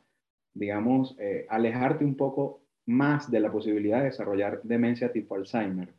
digamos, 0.55 1.17
eh, 1.19 1.47
alejarte 1.49 2.05
un 2.05 2.17
poco 2.17 2.64
más 2.87 3.31
de 3.31 3.41
la 3.41 3.51
posibilidad 3.51 3.99
de 3.99 4.07
desarrollar 4.07 4.61
demencia 4.63 5.13
tipo 5.13 5.35
Alzheimer. 5.35 5.95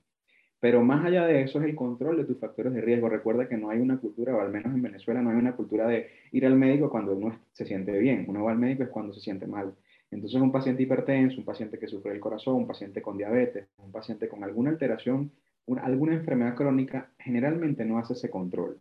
Pero 0.59 0.83
más 0.83 1.05
allá 1.05 1.25
de 1.27 1.43
eso 1.43 1.59
es 1.59 1.65
el 1.65 1.75
control 1.75 2.17
de 2.17 2.25
tus 2.25 2.39
factores 2.39 2.73
de 2.73 2.81
riesgo. 2.81 3.09
Recuerda 3.09 3.47
que 3.47 3.57
no 3.57 3.69
hay 3.69 3.79
una 3.79 3.97
cultura, 3.97 4.35
o 4.35 4.41
al 4.41 4.51
menos 4.51 4.73
en 4.73 4.81
Venezuela, 4.81 5.21
no 5.21 5.29
hay 5.29 5.35
una 5.37 5.55
cultura 5.55 5.87
de 5.87 6.07
ir 6.31 6.45
al 6.45 6.55
médico 6.55 6.89
cuando 6.89 7.15
uno 7.15 7.39
se 7.51 7.65
siente 7.65 7.97
bien. 7.99 8.25
Uno 8.27 8.43
va 8.43 8.51
al 8.51 8.57
médico 8.57 8.83
es 8.83 8.89
cuando 8.89 9.13
se 9.13 9.21
siente 9.21 9.45
mal. 9.47 9.73
Entonces, 10.09 10.41
un 10.41 10.51
paciente 10.51 10.83
hipertenso, 10.83 11.39
un 11.39 11.45
paciente 11.45 11.77
que 11.77 11.87
sufre 11.87 12.11
del 12.11 12.19
corazón, 12.21 12.55
un 12.55 12.67
paciente 12.67 13.01
con 13.01 13.17
diabetes, 13.17 13.67
un 13.77 13.91
paciente 13.91 14.27
con 14.27 14.43
alguna 14.43 14.71
alteración, 14.71 15.31
una- 15.65 15.83
alguna 15.83 16.13
enfermedad 16.13 16.55
crónica, 16.55 17.11
generalmente 17.19 17.85
no 17.85 17.97
hace 17.97 18.13
ese 18.13 18.29
control. 18.29 18.79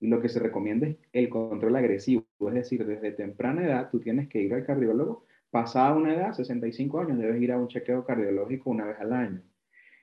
Y 0.00 0.08
lo 0.08 0.20
que 0.20 0.28
se 0.28 0.40
recomienda 0.40 0.88
es 0.88 0.96
el 1.12 1.28
control 1.28 1.76
agresivo, 1.76 2.26
es 2.48 2.54
decir, 2.54 2.84
desde 2.84 3.12
temprana 3.12 3.64
edad 3.64 3.90
tú 3.90 4.00
tienes 4.00 4.28
que 4.28 4.42
ir 4.42 4.52
al 4.52 4.64
cardiólogo, 4.66 5.24
pasada 5.50 5.94
una 5.94 6.14
edad, 6.14 6.32
65 6.32 7.00
años, 7.00 7.18
debes 7.18 7.40
ir 7.40 7.52
a 7.52 7.58
un 7.58 7.68
chequeo 7.68 8.04
cardiológico 8.04 8.70
una 8.70 8.86
vez 8.86 9.00
al 9.00 9.12
año. 9.12 9.42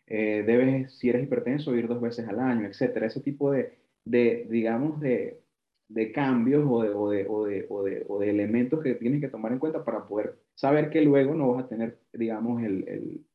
Eh, 0.07 0.43
debes, 0.45 0.97
si 0.97 1.09
eres 1.09 1.23
hipertenso, 1.23 1.75
ir 1.75 1.87
dos 1.87 2.01
veces 2.01 2.27
al 2.27 2.39
año, 2.39 2.67
etcétera. 2.67 3.07
Ese 3.07 3.21
tipo 3.21 3.51
de, 3.51 3.77
de 4.05 4.47
digamos, 4.49 4.99
de, 4.99 5.41
de 5.87 6.11
cambios 6.11 6.65
o 6.67 6.83
de, 6.83 6.89
o, 6.89 7.09
de, 7.09 7.25
o, 7.29 7.83
de, 7.83 8.05
o, 8.07 8.19
de, 8.19 8.29
elementos 8.29 8.81
que 8.83 8.95
tienes 8.95 9.21
que 9.21 9.29
tomar 9.29 9.51
en 9.51 9.59
cuenta 9.59 9.83
para 9.83 10.05
poder 10.05 10.37
saber 10.55 10.89
que 10.89 11.01
luego 11.01 11.33
no 11.35 11.53
vas 11.53 11.65
a 11.65 11.67
tener, 11.67 11.99
digamos, 12.13 12.61
el, 12.63 12.87
el, 12.87 13.25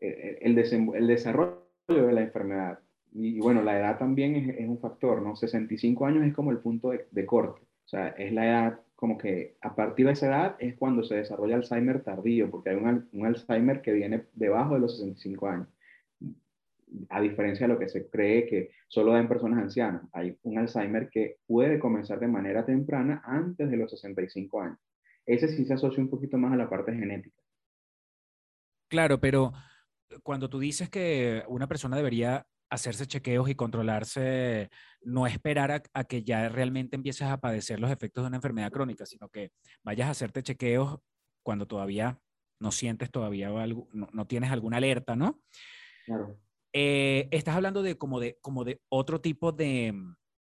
el, 0.00 0.58
el, 0.58 1.06
desarrollo 1.06 1.62
de 1.88 2.12
la 2.12 2.22
enfermedad. 2.22 2.80
Y, 3.12 3.40
bueno, 3.40 3.62
la 3.62 3.78
edad 3.78 3.98
también 3.98 4.36
es, 4.36 4.58
es 4.58 4.68
un 4.68 4.78
factor, 4.78 5.22
¿no? 5.22 5.36
65 5.36 6.06
años 6.06 6.26
es 6.26 6.34
como 6.34 6.50
el 6.50 6.58
punto 6.58 6.90
de 6.90 7.26
corte. 7.26 7.62
O 7.86 7.88
sea, 7.88 8.08
es 8.08 8.32
la 8.32 8.46
edad 8.46 8.80
como 8.96 9.18
que 9.18 9.56
a 9.60 9.76
partir 9.76 10.06
de 10.06 10.12
esa 10.12 10.26
edad 10.26 10.56
es 10.58 10.74
cuando 10.76 11.04
se 11.04 11.16
desarrolla 11.16 11.56
Alzheimer 11.56 12.02
tardío, 12.02 12.50
porque 12.50 12.70
hay 12.70 12.76
un, 12.76 13.08
un 13.12 13.26
Alzheimer 13.26 13.82
que 13.82 13.92
viene 13.92 14.24
debajo 14.32 14.74
de 14.74 14.80
los 14.80 14.98
65 14.98 15.48
años. 15.48 15.68
A 17.10 17.20
diferencia 17.20 17.66
de 17.66 17.74
lo 17.74 17.78
que 17.78 17.90
se 17.90 18.08
cree 18.08 18.46
que 18.46 18.70
solo 18.88 19.12
da 19.12 19.20
en 19.20 19.28
personas 19.28 19.58
ancianas, 19.62 20.02
hay 20.12 20.38
un 20.42 20.58
Alzheimer 20.58 21.10
que 21.10 21.38
puede 21.46 21.78
comenzar 21.78 22.18
de 22.18 22.28
manera 22.28 22.64
temprana 22.64 23.22
antes 23.24 23.70
de 23.70 23.76
los 23.76 23.90
65 23.90 24.62
años. 24.62 24.78
Ese 25.26 25.48
sí 25.48 25.66
se 25.66 25.74
asocia 25.74 26.02
un 26.02 26.08
poquito 26.08 26.38
más 26.38 26.52
a 26.52 26.56
la 26.56 26.70
parte 26.70 26.94
genética. 26.94 27.42
Claro, 28.88 29.20
pero 29.20 29.52
cuando 30.22 30.48
tú 30.48 30.58
dices 30.58 30.88
que 30.88 31.42
una 31.48 31.66
persona 31.66 31.96
debería 31.96 32.46
hacerse 32.70 33.06
chequeos 33.06 33.48
y 33.48 33.54
controlarse, 33.54 34.70
no 35.02 35.26
esperar 35.26 35.70
a, 35.70 35.82
a 35.94 36.04
que 36.04 36.22
ya 36.22 36.48
realmente 36.48 36.96
empieces 36.96 37.28
a 37.28 37.40
padecer 37.40 37.80
los 37.80 37.90
efectos 37.90 38.24
de 38.24 38.28
una 38.28 38.36
enfermedad 38.36 38.72
crónica, 38.72 39.06
sino 39.06 39.28
que 39.28 39.52
vayas 39.82 40.08
a 40.08 40.10
hacerte 40.10 40.42
chequeos 40.42 40.98
cuando 41.42 41.66
todavía 41.66 42.20
no 42.58 42.72
sientes 42.72 43.10
todavía 43.10 43.48
algo, 43.48 43.88
no, 43.92 44.08
no 44.12 44.26
tienes 44.26 44.50
alguna 44.50 44.78
alerta, 44.78 45.14
¿no? 45.14 45.42
Claro. 46.04 46.40
Eh, 46.72 47.28
estás 47.30 47.56
hablando 47.56 47.82
de 47.82 47.96
como 47.96 48.20
de, 48.20 48.38
como 48.40 48.64
de 48.64 48.82
otro 48.88 49.20
tipo 49.20 49.52
de, 49.52 49.94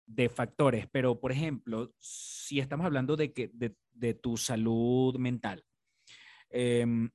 de 0.06 0.30
factores, 0.30 0.88
pero 0.92 1.20
por 1.20 1.32
ejemplo, 1.32 1.94
si 2.00 2.60
estamos 2.60 2.86
hablando 2.86 3.16
de, 3.16 3.34
que, 3.34 3.50
de, 3.54 3.76
de 3.92 4.14
tu 4.14 4.38
salud 4.38 5.18
mental, 5.18 5.64
em, 6.50 7.10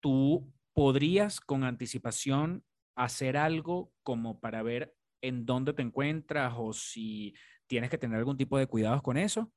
tú 0.00 0.52
podrías 0.74 1.40
con 1.40 1.64
anticipación 1.64 2.64
hacer 2.96 3.36
algo 3.36 3.92
como 4.02 4.40
para 4.40 4.62
ver 4.62 4.94
en 5.22 5.46
dónde 5.46 5.72
te 5.72 5.82
encuentras 5.82 6.54
o 6.56 6.72
si 6.72 7.34
tienes 7.66 7.90
que 7.90 7.98
tener 7.98 8.18
algún 8.18 8.36
tipo 8.36 8.58
de 8.58 8.66
cuidados 8.66 9.02
con 9.02 9.16
eso. 9.16 9.52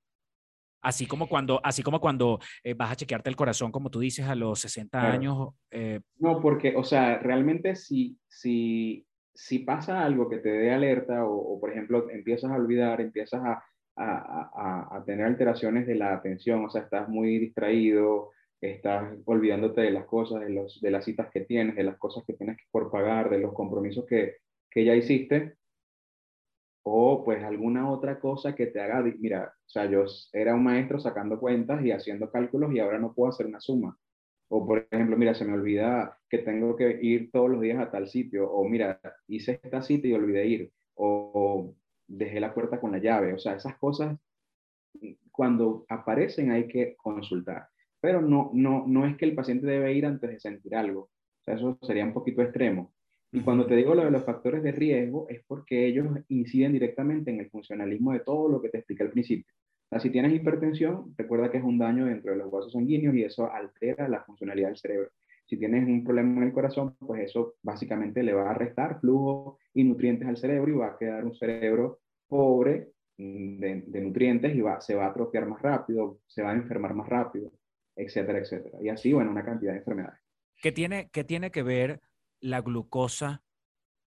Así 0.82 1.08
como 1.08 1.28
cuando, 1.28 1.60
así 1.64 1.82
como 1.82 2.00
cuando 2.00 2.40
eh, 2.64 2.76
vas 2.76 2.92
a 2.92 2.96
chequearte 2.96 3.30
el 3.30 3.36
corazón, 3.36 3.72
como 3.72 3.90
tú 3.90 4.00
dices, 4.00 4.28
a 4.28 4.36
los 4.36 4.60
60 4.60 5.00
Claro. 5.00 5.14
años. 5.14 5.50
eh, 5.72 6.02
No, 6.20 6.42
porque, 6.42 6.76
o 6.76 6.84
sea, 6.84 7.18
realmente 7.18 7.76
si, 7.76 8.20
si, 8.28 9.08
si 9.34 9.60
pasa 9.60 10.04
algo 10.06 10.30
que 10.30 10.38
te 10.38 10.50
dé 10.50 10.72
alerta 10.72 11.26
o, 11.26 11.36
o, 11.56 11.60
por 11.60 11.72
ejemplo, 11.72 12.10
empiezas 12.12 12.52
a 12.52 12.56
olvidar, 12.56 13.02
empiezas 13.02 13.42
a, 13.44 13.64
a, 13.96 14.88
a, 14.94 14.98
a 14.98 15.06
tener 15.06 15.26
alteraciones 15.26 15.88
de 15.88 15.96
la 15.96 16.14
atención, 16.14 16.64
o 16.66 16.70
sea, 16.70 16.84
estás 16.84 17.10
muy 17.10 17.40
distraído, 17.40 18.32
estás 18.62 19.18
olvidándote 19.26 19.82
de 19.82 19.92
las 19.92 20.06
cosas, 20.06 20.42
de, 20.42 20.50
los, 20.50 20.82
de 20.82 20.92
las 20.92 21.06
citas 21.06 21.30
que 21.32 21.42
tienes, 21.42 21.76
de 21.76 21.84
las 21.84 21.98
cosas 21.98 22.24
que 22.26 22.34
tienes 22.34 22.58
por 22.72 22.92
pagar, 22.92 23.30
de 23.30 23.40
los 23.40 23.54
compromisos 23.54 24.06
que, 24.06 24.38
que 24.70 24.86
ya 24.86 24.96
hiciste, 24.96 25.56
o 26.84 27.24
pues 27.24 27.44
alguna 27.44 27.90
otra 27.92 28.20
cosa 28.20 28.56
que 28.56 28.68
te 28.68 28.80
haga, 28.80 29.02
mira, 29.02 29.54
o 29.58 29.70
sea, 29.70 29.86
yo 29.90 30.06
era 30.34 30.54
un 30.54 30.64
maestro 30.64 31.00
sacando 31.00 31.40
cuentas 31.40 31.84
y 31.84 31.92
haciendo 31.92 32.30
cálculos 32.32 32.74
y 32.74 32.80
ahora 32.80 33.00
no 33.00 33.14
puedo 33.14 33.30
hacer 33.30 33.48
una 33.48 33.60
suma. 33.60 33.98
O 34.50 34.66
por 34.68 34.88
ejemplo, 34.92 35.18
mira, 35.18 35.34
se 35.34 35.46
me 35.46 35.54
olvida 35.54 36.20
que 36.30 36.38
tengo 36.40 36.76
que 36.76 37.00
ir 37.02 37.32
todos 37.32 37.50
los 37.50 37.62
días 37.62 37.80
a 37.80 37.90
tal 37.90 38.08
sitio, 38.08 38.52
o 38.52 38.68
mira, 38.70 39.02
hice 39.28 39.60
esta 39.64 39.82
cita 39.82 40.08
y 40.08 40.14
olvidé 40.14 40.46
ir, 40.46 40.72
o, 40.94 41.32
o 41.34 41.76
dejé 42.08 42.40
la 42.40 42.54
puerta 42.54 42.80
con 42.80 42.92
la 42.92 43.00
llave, 43.00 43.34
o 43.34 43.40
sea, 43.40 43.56
esas 43.56 43.78
cosas 43.78 44.16
cuando 45.32 45.86
aparecen 45.90 46.52
hay 46.52 46.68
que 46.68 46.96
consultar, 46.96 47.68
pero 48.06 48.22
no, 48.22 48.52
no, 48.54 48.86
no 48.86 49.08
es 49.08 49.18
que 49.18 49.26
el 49.26 49.34
paciente 49.34 49.66
debe 49.66 49.92
ir 49.96 50.06
antes 50.06 50.30
de 50.30 50.40
sentir 50.40 50.76
algo, 50.76 51.00
o 51.02 51.44
sea, 51.44 51.56
eso 51.56 51.76
sería 51.82 52.06
un 52.06 52.14
poquito 52.14 52.44
extremo. 52.44 52.94
Y 53.32 53.42
cuando 53.42 53.66
te 53.66 53.76
digo 53.76 53.96
lo 53.96 54.06
de 54.06 54.12
los 54.12 54.24
factores 54.24 54.62
de 54.62 54.72
riesgo 54.72 55.26
es 55.28 55.44
porque 55.48 55.88
ellos 55.88 56.06
inciden 56.28 56.74
directamente 56.74 57.32
en 57.32 57.40
el 57.40 57.50
funcionalismo 57.50 58.14
de 58.14 58.20
todo 58.20 58.48
lo 58.48 58.62
que 58.62 58.70
te 58.70 58.78
expliqué 58.78 59.02
al 59.02 59.10
principio. 59.10 59.52
O 59.86 59.90
sea, 59.90 60.00
si 60.00 60.12
tienes 60.12 60.36
hipertensión, 60.36 61.16
recuerda 61.18 61.50
que 61.50 61.58
es 61.58 61.64
un 61.64 61.80
daño 61.80 62.06
dentro 62.06 62.34
de 62.34 62.38
los 62.38 62.52
vasos 62.52 62.74
sanguíneos 62.74 63.16
y 63.16 63.24
eso 63.24 63.52
altera 63.52 64.08
la 64.08 64.24
funcionalidad 64.24 64.68
del 64.68 64.78
cerebro. 64.78 65.10
Si 65.48 65.58
tienes 65.58 65.88
un 65.88 66.04
problema 66.04 66.42
en 66.42 66.48
el 66.50 66.54
corazón, 66.54 66.96
pues 67.00 67.24
eso 67.24 67.56
básicamente 67.64 68.22
le 68.22 68.34
va 68.34 68.52
a 68.52 68.54
restar 68.54 69.00
flujo 69.00 69.58
y 69.74 69.84
nutrientes 69.84 70.28
al 70.28 70.38
cerebro 70.38 70.72
y 70.72 70.78
va 70.78 70.90
a 70.90 70.98
quedar 71.00 71.26
un 71.26 71.34
cerebro 71.34 72.02
pobre 72.28 72.92
mm, 73.18 73.58
de, 73.58 73.84
de 73.88 74.02
nutrientes 74.02 74.56
y 74.56 74.62
va, 74.62 74.80
se 74.80 74.94
va 74.94 75.06
a 75.06 75.10
atrofiar 75.10 75.48
más 75.48 75.60
rápido, 75.60 76.20
se 76.28 76.44
va 76.44 76.52
a 76.52 76.56
enfermar 76.56 76.94
más 76.94 77.10
rápido, 77.10 77.52
etcétera, 77.96 78.40
etcétera. 78.40 78.78
Y 78.82 78.90
así, 78.90 79.14
bueno, 79.14 79.32
una 79.32 79.46
cantidad 79.46 79.74
de 79.74 79.80
enfermedades. 79.80 80.20
¿Qué 80.62 80.72
tiene, 80.72 81.10
qué 81.12 81.24
tiene 81.24 81.52
que 81.52 81.64
ver 81.64 82.02
la 82.40 82.62
glucosa 82.62 83.44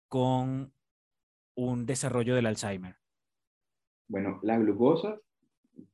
con 0.07 0.73
un 1.55 1.85
desarrollo 1.85 2.35
del 2.35 2.45
Alzheimer? 2.47 2.95
Bueno, 4.07 4.39
la 4.43 4.57
glucosa 4.57 5.19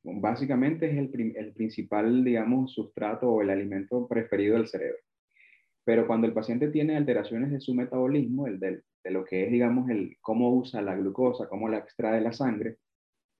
básicamente 0.03 0.89
es 0.89 0.97
el, 0.97 1.33
el 1.35 1.53
principal, 1.53 2.23
digamos, 2.23 2.73
sustrato 2.73 3.29
o 3.29 3.41
el 3.41 3.49
alimento 3.49 4.07
preferido 4.07 4.55
del 4.57 4.67
cerebro. 4.67 4.97
Pero 5.83 6.07
cuando 6.07 6.27
el 6.27 6.33
paciente 6.33 6.69
tiene 6.69 6.95
alteraciones 6.97 7.51
de 7.51 7.59
su 7.59 7.73
metabolismo, 7.75 8.47
el 8.47 8.59
del- 8.59 8.83
de 9.03 9.11
lo 9.11 9.23
que 9.25 9.45
es, 9.45 9.51
digamos, 9.51 9.89
el 9.89 10.17
cómo 10.21 10.53
usa 10.55 10.81
la 10.81 10.95
glucosa, 10.95 11.47
cómo 11.47 11.69
la 11.69 11.77
extrae 11.79 12.15
de 12.15 12.21
la 12.21 12.33
sangre, 12.33 12.77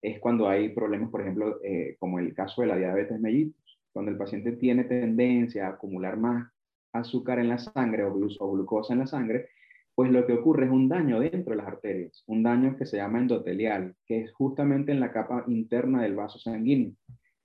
es 0.01 0.19
cuando 0.19 0.47
hay 0.49 0.69
problemas, 0.69 1.09
por 1.09 1.21
ejemplo, 1.21 1.59
eh, 1.63 1.95
como 1.99 2.19
el 2.19 2.33
caso 2.35 2.61
de 2.61 2.67
la 2.67 2.77
diabetes 2.77 3.19
mellitus, 3.19 3.64
cuando 3.95 4.11
el 4.11 4.19
paciente 4.19 4.53
tiene 4.53 4.85
tendencia 4.85 5.67
a 5.67 5.71
acumular 5.71 6.17
más 6.17 6.51
azúcar 6.93 7.39
en 7.39 7.49
la 7.49 7.59
sangre 7.59 8.03
o, 8.05 8.13
glu- 8.15 8.37
o 8.41 8.51
glucosa 8.53 8.93
en 8.93 8.99
la 9.01 9.07
sangre, 9.07 9.49
pues 9.95 10.11
lo 10.11 10.27
que 10.27 10.33
ocurre 10.33 10.65
es 10.67 10.71
un 10.71 10.89
daño 10.89 11.21
dentro 11.21 11.51
de 11.51 11.57
las 11.57 11.67
arterias, 11.67 12.23
un 12.27 12.43
daño 12.43 12.77
que 12.77 12.85
se 12.85 12.97
llama 12.97 13.19
endotelial, 13.19 13.95
que 14.05 14.21
es 14.23 14.33
justamente 14.33 14.91
en 14.93 15.01
la 15.01 15.13
capa 15.13 15.45
interna 15.47 16.03
del 16.03 16.15
vaso 16.15 16.39
sanguíneo. 16.39 16.93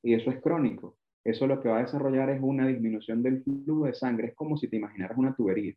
Y 0.02 0.14
eso 0.14 0.30
es 0.30 0.40
crónico. 0.42 0.98
Eso 1.24 1.46
lo 1.46 1.60
que 1.62 1.68
va 1.70 1.78
a 1.78 1.82
desarrollar 1.82 2.30
es 2.30 2.40
una 2.42 2.68
disminución 2.68 3.22
del 3.22 3.42
flujo 3.44 3.86
de 3.86 3.94
sangre. 3.94 4.28
Es 4.28 4.34
como 4.34 4.56
si 4.58 4.68
te 4.68 4.76
imaginaras 4.78 5.18
una 5.18 5.34
tubería. 5.34 5.74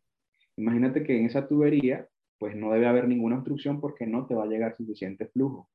Imagínate 0.56 1.04
que 1.04 1.18
en 1.18 1.26
esa 1.26 1.48
tubería, 1.48 2.08
pues 2.38 2.56
no 2.56 2.72
debe 2.72 2.86
haber 2.88 3.08
ninguna 3.08 3.36
obstrucción 3.36 3.80
porque 3.80 4.06
no 4.06 4.26
te 4.26 4.34
va 4.36 4.44
a 4.44 4.48
llegar 4.48 4.76
suficiente 4.76 5.26
flujo. 5.28 5.68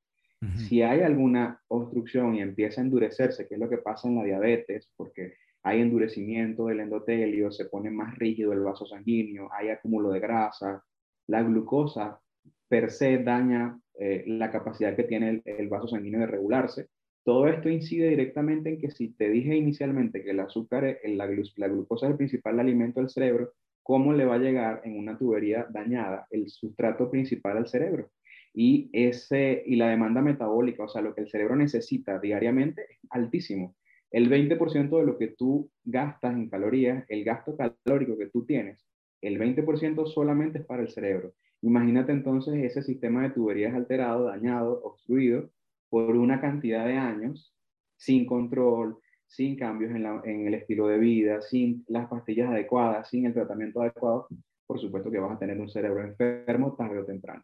Si 0.55 0.81
hay 0.81 1.01
alguna 1.01 1.61
obstrucción 1.67 2.35
y 2.35 2.41
empieza 2.41 2.81
a 2.81 2.83
endurecerse, 2.85 3.47
que 3.47 3.55
es 3.55 3.59
lo 3.59 3.69
que 3.69 3.77
pasa 3.79 4.07
en 4.07 4.15
la 4.15 4.23
diabetes, 4.23 4.89
porque 4.95 5.33
hay 5.63 5.81
endurecimiento 5.81 6.67
del 6.67 6.79
endotelio, 6.79 7.51
se 7.51 7.65
pone 7.65 7.89
más 7.91 8.17
rígido 8.17 8.53
el 8.53 8.61
vaso 8.61 8.85
sanguíneo, 8.85 9.49
hay 9.51 9.69
acúmulo 9.69 10.11
de 10.11 10.19
grasa. 10.21 10.83
La 11.27 11.43
glucosa 11.43 12.21
per 12.69 12.89
se 12.91 13.17
daña 13.23 13.79
eh, 13.99 14.23
la 14.27 14.51
capacidad 14.51 14.95
que 14.95 15.03
tiene 15.03 15.29
el, 15.29 15.41
el 15.45 15.67
vaso 15.69 15.87
sanguíneo 15.89 16.21
de 16.21 16.27
regularse. 16.27 16.87
Todo 17.23 17.47
esto 17.47 17.69
incide 17.69 18.09
directamente 18.09 18.69
en 18.69 18.79
que 18.79 18.91
si 18.91 19.09
te 19.13 19.29
dije 19.29 19.55
inicialmente 19.55 20.23
que 20.23 20.31
el 20.31 20.39
azúcar, 20.39 20.85
es- 20.85 20.99
la, 21.17 21.27
glu- 21.27 21.51
la 21.57 21.67
glucosa 21.67 22.05
es 22.07 22.11
el 22.11 22.17
principal 22.17 22.59
alimento 22.59 23.01
del 23.01 23.09
cerebro, 23.09 23.53
¿cómo 23.83 24.13
le 24.13 24.25
va 24.25 24.35
a 24.35 24.39
llegar 24.39 24.81
en 24.85 24.97
una 24.97 25.17
tubería 25.17 25.67
dañada 25.69 26.27
el 26.31 26.49
sustrato 26.49 27.09
principal 27.11 27.57
al 27.57 27.67
cerebro? 27.67 28.09
Y, 28.53 28.89
ese, 28.93 29.63
y 29.65 29.75
la 29.75 29.89
demanda 29.89 30.21
metabólica, 30.21 30.83
o 30.83 30.89
sea, 30.89 31.01
lo 31.01 31.13
que 31.13 31.21
el 31.21 31.29
cerebro 31.29 31.55
necesita 31.55 32.19
diariamente 32.19 32.83
es 32.89 32.99
altísimo. 33.09 33.75
El 34.11 34.29
20% 34.29 34.97
de 34.97 35.05
lo 35.05 35.17
que 35.17 35.27
tú 35.27 35.69
gastas 35.83 36.33
en 36.33 36.49
calorías, 36.49 37.05
el 37.09 37.23
gasto 37.23 37.55
calórico 37.55 38.17
que 38.17 38.29
tú 38.29 38.45
tienes, 38.45 38.85
el 39.21 39.39
20% 39.39 40.07
solamente 40.07 40.59
es 40.59 40.65
para 40.65 40.81
el 40.81 40.89
cerebro. 40.89 41.33
Imagínate 41.61 42.11
entonces 42.11 42.55
ese 42.55 42.81
sistema 42.81 43.23
de 43.23 43.31
tuberías 43.31 43.73
alterado, 43.75 44.25
dañado, 44.25 44.81
obstruido 44.83 45.49
por 45.89 46.15
una 46.15 46.39
cantidad 46.39 46.85
de 46.85 46.97
años 46.97 47.53
sin 47.97 48.25
control, 48.25 48.97
sin 49.27 49.57
cambios 49.57 49.91
en, 49.91 50.05
en 50.23 50.47
el 50.47 50.53
estilo 50.55 50.87
de 50.87 50.97
vida, 50.97 51.41
sin 51.41 51.83
las 51.87 52.07
pastillas 52.07 52.49
adecuadas, 52.49 53.09
sin 53.09 53.25
el 53.25 53.33
tratamiento 53.33 53.81
adecuado, 53.81 54.27
por 54.65 54.79
supuesto 54.79 55.11
que 55.11 55.19
vas 55.19 55.33
a 55.33 55.39
tener 55.39 55.59
un 55.59 55.69
cerebro 55.69 56.03
enfermo 56.03 56.75
tarde 56.75 56.99
o 56.99 57.05
temprano. 57.05 57.43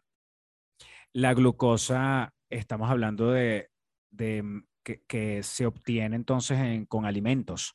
La 1.16 1.32
glucosa, 1.32 2.34
estamos 2.50 2.90
hablando 2.90 3.30
de, 3.30 3.70
de, 4.10 4.42
mm, 4.42 4.66
que, 4.84 5.00
que 5.08 5.42
se 5.42 5.64
obtiene 5.64 6.14
entonces 6.14 6.58
en- 6.58 6.84
con 6.84 7.06
alimentos. 7.06 7.74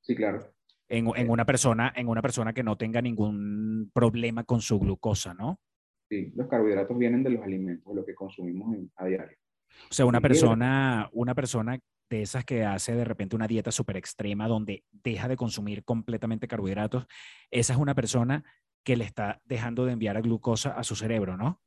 Sí, 0.00 0.16
claro. 0.16 0.52
En, 0.88 1.08
en 1.14 1.30
una 1.30 1.44
persona, 1.44 1.92
en 1.94 2.08
una 2.08 2.20
persona 2.22 2.52
que 2.52 2.64
no 2.64 2.76
tenga 2.76 3.00
ningún 3.00 3.92
problema 3.94 4.42
con 4.42 4.60
su 4.60 4.80
glucosa, 4.80 5.32
¿no? 5.32 5.60
Sí, 6.10 6.32
los 6.34 6.48
carbohidratos 6.48 6.98
vienen 6.98 7.22
de 7.22 7.30
los 7.30 7.44
alimentos, 7.44 7.86
de 7.94 8.00
lo 8.00 8.04
que 8.04 8.16
consumimos 8.16 8.74
en- 8.74 8.90
a 8.96 9.06
diario. 9.06 9.38
O 9.88 9.94
sea, 9.94 10.04
una 10.06 10.20
persona, 10.20 11.08
una 11.12 11.36
persona 11.36 11.78
de 12.10 12.22
esas 12.22 12.44
que 12.44 12.64
hace 12.64 12.96
de 12.96 13.04
repente 13.04 13.36
una 13.36 13.46
dieta 13.46 13.70
súper 13.70 13.96
extrema 13.96 14.48
donde 14.48 14.82
deja 14.90 15.28
de 15.28 15.36
consumir 15.36 15.84
completamente 15.84 16.48
carbohidratos, 16.48 17.06
esa 17.48 17.74
es 17.74 17.78
una 17.78 17.94
persona 17.94 18.42
que 18.84 18.96
le 18.96 19.04
está 19.04 19.40
dejando 19.44 19.84
de 19.86 19.92
enviar 19.92 20.16
a 20.16 20.20
glucosa 20.20 20.70
a 20.72 20.82
su 20.82 20.96
cerebro, 20.96 21.36
¿no? 21.36 21.62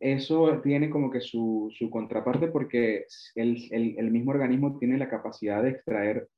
Eso 0.00 0.60
tiene 0.62 0.90
como 0.90 1.10
que 1.10 1.20
su, 1.20 1.72
su 1.76 1.90
contraparte 1.90 2.48
porque 2.48 3.06
el, 3.34 3.56
el- 3.70 3.98
el 3.98 4.10
mismo 4.10 4.30
organismo 4.32 4.78
tiene 4.78 4.98
la 4.98 5.08
capacidad 5.08 5.62
de 5.62 5.70
extraer 5.70 6.28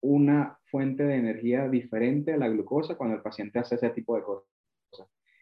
una 0.00 0.58
fuente 0.70 1.02
de 1.04 1.16
energía 1.16 1.68
diferente 1.68 2.32
a 2.32 2.36
la 2.38 2.48
glucosa 2.48 2.96
cuando 2.96 3.16
el 3.16 3.22
paciente 3.22 3.58
hace 3.58 3.74
ese 3.76 3.90
tipo 3.90 4.16
de 4.16 4.22
cosas. 4.22 4.48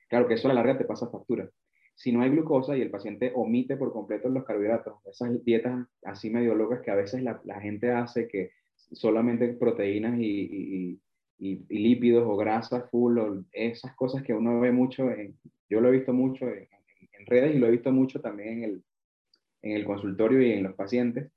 Claro 0.08 0.28
que 0.28 0.34
eso 0.34 0.48
a 0.48 0.54
la 0.54 0.62
larga 0.62 0.78
te 0.78 0.84
pasa 0.84 1.08
factura. 1.10 1.48
Si 1.94 2.12
no 2.12 2.22
hay 2.22 2.30
glucosa 2.30 2.76
y 2.76 2.82
el 2.82 2.90
paciente 2.90 3.32
omite 3.34 3.76
por 3.76 3.92
completo 3.92 4.28
los 4.28 4.44
carbohidratos, 4.44 4.94
esas 5.06 5.44
dietas 5.44 5.86
así 6.02 6.30
medio 6.30 6.54
locas 6.54 6.80
que 6.82 6.90
a 6.90 6.96
veces 6.96 7.22
la, 7.22 7.40
la 7.44 7.60
gente 7.60 7.90
hace 7.90 8.26
que 8.28 8.50
solamente 8.74 9.48
proteínas 9.54 10.18
y, 10.18 10.24
y- 10.26 11.00
y- 11.38 11.66
y 11.68 11.78
lípidos 11.78 12.24
o 12.26 12.36
grasas 12.36 12.90
full, 12.90 13.18
o 13.18 13.44
esas 13.52 13.94
cosas 13.96 14.22
que 14.22 14.34
uno 14.34 14.60
ve 14.60 14.72
mucho, 14.72 15.10
en- 15.10 15.38
yo 15.68 15.80
lo 15.80 15.88
he 15.88 15.92
visto 15.92 16.12
mucho 16.12 16.48
en, 16.48 16.68
redes 17.26 17.54
y 17.54 17.58
lo 17.58 17.66
he 17.66 17.72
visto 17.72 17.92
mucho 17.92 18.20
también 18.20 18.58
en 18.58 18.64
el, 18.64 18.84
en 19.62 19.72
el 19.72 19.84
consultorio 19.84 20.42
y 20.42 20.52
en 20.52 20.62
los 20.62 20.74
pacientes, 20.74 21.30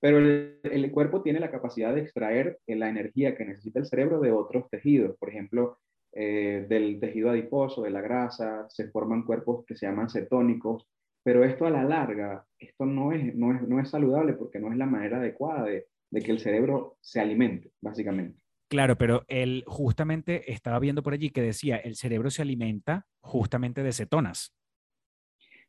pero 0.00 0.18
el, 0.18 0.60
el 0.64 0.90
cuerpo 0.90 1.22
tiene 1.22 1.40
la 1.40 1.50
capacidad 1.50 1.94
de 1.94 2.02
extraer 2.02 2.58
la 2.66 2.88
energía 2.88 3.36
que 3.36 3.44
necesita 3.44 3.78
el 3.78 3.86
cerebro 3.86 4.20
de 4.20 4.32
otros 4.32 4.68
tejidos, 4.70 5.16
por 5.18 5.30
ejemplo, 5.30 5.78
eh, 6.12 6.66
del 6.68 7.00
tejido 7.00 7.30
adiposo, 7.30 7.82
de 7.82 7.90
la 7.90 8.00
grasa, 8.00 8.66
se 8.68 8.88
forman 8.90 9.24
cuerpos 9.24 9.64
que 9.66 9.74
se 9.74 9.86
llaman 9.86 10.08
cetónicos, 10.08 10.86
pero 11.24 11.42
esto 11.42 11.66
a 11.66 11.70
la 11.70 11.82
larga, 11.82 12.44
esto 12.58 12.86
no 12.86 13.12
es, 13.12 13.34
no 13.34 13.52
es, 13.52 13.62
no 13.62 13.80
es 13.80 13.90
saludable 13.90 14.34
porque 14.34 14.60
no 14.60 14.70
es 14.70 14.78
la 14.78 14.86
manera 14.86 15.18
adecuada 15.18 15.64
de, 15.64 15.86
de 16.10 16.20
que 16.20 16.30
el 16.30 16.38
cerebro 16.38 16.98
se 17.00 17.20
alimente, 17.20 17.72
básicamente. 17.80 18.38
Claro, 18.68 18.96
pero 18.96 19.24
él 19.26 19.64
justamente 19.66 20.52
estaba 20.52 20.78
viendo 20.78 21.02
por 21.02 21.14
allí 21.14 21.30
que 21.30 21.42
decía, 21.42 21.76
el 21.76 21.96
cerebro 21.96 22.30
se 22.30 22.42
alimenta 22.42 23.06
justamente 23.20 23.82
de 23.82 23.92
cetonas. 23.92 24.54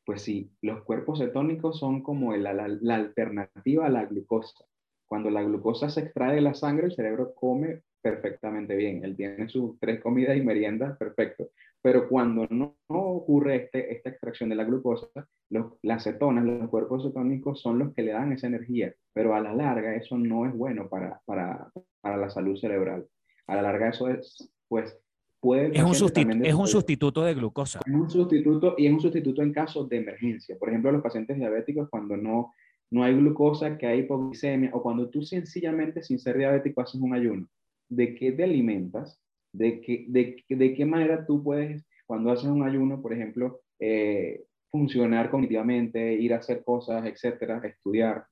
Pues 0.06 0.22
sí, 0.22 0.52
los 0.62 0.84
cuerpos 0.84 1.20
cetónicos 1.20 1.80
son 1.80 2.04
como 2.04 2.36
la, 2.36 2.54
la, 2.54 2.96
alternativa 2.96 3.88
a 3.88 3.90
la 3.90 4.06
glucosa. 4.06 4.64
Cuando 5.08 5.32
la 5.32 5.42
glucosa 5.42 5.90
se 5.90 6.02
extrae 6.02 6.36
de 6.36 6.42
la 6.42 6.54
sangre, 6.54 6.86
el 6.86 6.96
cerebro 6.96 7.34
come 7.34 7.82
perfectamente 8.02 8.76
bien. 8.76 9.04
Él 9.04 9.16
tiene 9.16 9.50
sus 9.50 9.80
tres 9.80 10.00
comidas 10.02 10.38
y 10.38 10.42
meriendas 10.42 10.96
perfecto. 10.98 11.50
Pero 11.82 12.08
cuando 12.08 12.46
no, 12.52 12.78
no 12.88 13.00
ocurre 13.00 13.56
este, 13.56 13.94
esta 13.94 14.10
extracción 14.10 14.50
de 14.50 14.56
la 14.56 14.64
glucosa, 14.64 15.28
los, 15.50 15.74
las 15.82 16.04
cetonas, 16.04 16.46
los 16.46 16.70
cuerpos 16.70 17.04
cetónicos 17.04 17.62
son 17.62 17.80
los 17.80 17.94
que 17.96 18.04
le 18.04 18.12
dan 18.12 18.32
esa 18.32 18.46
energía. 18.46 18.94
Pero 19.12 19.34
a 19.34 19.42
la 19.42 19.54
larga 19.56 19.96
eso 19.96 20.20
no 20.20 20.46
es 20.46 20.54
bueno 20.54 20.88
para, 20.88 21.20
para, 21.26 21.72
para 22.02 22.18
la 22.18 22.30
salud 22.30 22.56
cerebral. 22.58 23.08
A 23.48 23.56
la 23.56 23.64
larga 23.64 23.90
eso 23.90 24.08
es, 24.10 24.52
pues, 24.68 25.00
puede... 25.46 25.78
Es 25.78 25.84
un, 25.84 25.94
sustitu- 25.94 26.46
es 26.52 26.54
un 26.54 26.68
sustituto 26.68 27.24
de 27.24 27.34
glucosa. 27.36 27.80
es 27.86 27.94
un 27.94 28.10
sustituto 28.10 28.76
y 28.78 28.88
es 28.88 28.94
un 28.94 29.02
sustituto 29.02 29.42
en 29.44 29.52
casos 29.54 29.88
de 29.90 29.98
emergencia. 29.98 30.58
Por 30.58 30.70
ejemplo, 30.70 30.92
los 30.92 31.04
pacientes 31.04 31.38
diabéticos 31.38 31.90
cuando 31.90 32.18
no, 32.18 32.54
no 32.92 33.04
hay 33.04 33.14
glucosa, 33.14 33.78
que 33.78 33.88
hay 33.88 34.00
hipoglicemia, 34.00 34.72
o 34.74 34.82
cuando 34.82 35.10
tú 35.10 35.22
sencillamente 35.22 36.02
sin 36.02 36.18
ser 36.20 36.38
diabético 36.38 36.82
haces 36.82 37.00
un 37.00 37.14
ayuno. 37.14 37.48
¿De 37.88 38.16
qué 38.16 38.32
te 38.32 38.44
alimentas? 38.44 39.20
¿De 39.54 39.80
qué, 39.82 40.06
de, 40.08 40.44
de 40.50 40.74
qué 40.74 40.86
manera 40.86 41.26
tú 41.26 41.44
puedes, 41.44 41.86
cuando 42.08 42.32
haces 42.32 42.50
un 42.50 42.64
ayuno, 42.64 43.02
por 43.02 43.14
ejemplo, 43.14 43.62
eh, 43.80 44.44
funcionar 44.72 45.30
cognitivamente, 45.30 46.14
ir 46.16 46.34
a 46.34 46.38
hacer 46.38 46.64
cosas, 46.64 47.06
etcétera, 47.06 47.62
estudiar 47.64 48.26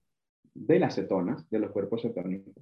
de 0.56 0.80
las 0.80 0.95
cetonas, 0.95 1.49
de 1.49 1.60
los 1.60 1.71
cuerpos 1.71 2.02
cetónicos? 2.02 2.54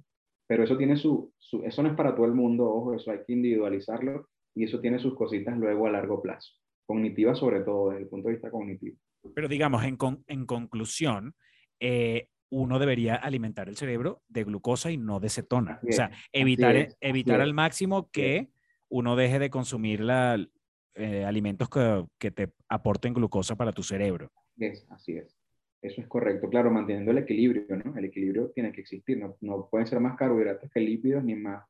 Pero 0.46 0.64
eso 0.64 0.76
tiene 0.76 0.96
su, 0.96 1.32
su, 1.38 1.62
eso 1.64 1.82
no 1.82 1.88
es 1.88 1.96
para 1.96 2.14
todo 2.14 2.26
el 2.26 2.34
mundo, 2.34 2.68
ojo, 2.68 2.94
eso 2.94 3.10
hay 3.10 3.20
que 3.26 3.32
individualizarlo 3.32 4.28
y 4.54 4.64
eso 4.64 4.80
tiene 4.80 4.98
sus 4.98 5.14
cositas 5.14 5.56
luego 5.56 5.86
a 5.86 5.90
largo 5.90 6.20
plazo, 6.20 6.52
cognitivas 6.86 7.38
sobre 7.38 7.60
todo, 7.60 7.90
desde 7.90 8.02
el 8.04 8.08
punto 8.08 8.28
de 8.28 8.34
vista 8.34 8.50
cognitivo. 8.50 8.96
Pero 9.34 9.48
digamos, 9.48 9.84
en, 9.84 9.96
con- 9.96 10.24
en 10.26 10.46
conclusión, 10.46 11.34
eh, 11.80 12.28
uno 12.50 12.78
debería 12.78 13.14
alimentar 13.14 13.68
el 13.68 13.76
cerebro 13.76 14.22
de 14.28 14.44
glucosa 14.44 14.90
y 14.90 14.98
no 14.98 15.20
de 15.20 15.30
cetona. 15.30 15.74
Así 15.74 15.88
o 15.88 15.92
sea, 15.92 16.10
evitar, 16.32 16.76
es, 16.76 16.96
evitar 17.00 17.40
al 17.40 17.54
máximo 17.54 18.10
que 18.10 18.48
uno 18.90 19.16
deje 19.16 19.38
de 19.38 19.48
consumir 19.48 20.00
la, 20.00 20.38
eh, 20.94 21.24
alimentos 21.24 21.70
que, 21.70 22.04
que 22.18 22.30
te 22.30 22.52
aporten 22.68 23.14
glucosa 23.14 23.56
para 23.56 23.72
tu 23.72 23.82
cerebro. 23.82 24.30
Es, 24.58 24.86
así 24.90 25.16
es. 25.16 25.34
Eso 25.80 26.00
es 26.00 26.06
correcto. 26.06 26.48
Claro, 26.50 26.70
manteniendo 26.70 27.10
el 27.10 27.18
equilibrio, 27.18 27.64
¿no? 27.76 27.96
El 27.96 28.04
equilibrio 28.04 28.50
tiene 28.50 28.70
que 28.70 28.82
existir. 28.82 29.18
No, 29.18 29.36
no 29.40 29.68
pueden 29.70 29.86
ser 29.86 29.98
más 30.00 30.16
carbohidratos 30.16 30.70
que 30.70 30.80
lípidos, 30.80 31.24
ni 31.24 31.34
más 31.34 31.64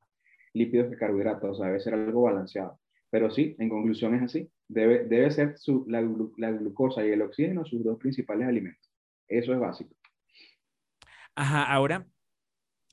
lípidos 0.55 0.91
que 0.91 0.97
carbohidratos. 0.97 1.51
O 1.51 1.55
sea, 1.55 1.67
debe 1.67 1.81
ser 1.81 1.95
algo 1.95 2.23
balanceado. 2.23 2.81
Pero 3.11 3.31
sí, 3.31 3.55
en 3.59 3.69
conclusión 3.69 4.15
es 4.15 4.23
así. 4.23 4.51
Debe, 4.69 5.05
debe 5.05 5.31
ser 5.31 5.59
su, 5.59 5.85
la, 5.87 6.01
la 6.39 6.51
glucosa 6.51 7.05
y 7.05 7.11
el 7.11 7.23
oxígeno 7.23 7.65
sus 7.65 7.85
dos 7.85 7.99
principales 7.99 8.49
alimentos. 8.49 8.91
Eso 9.29 9.53
es 9.53 9.61
básico. 9.61 9.95
Ajá, 11.35 11.65
ahora 11.65 12.07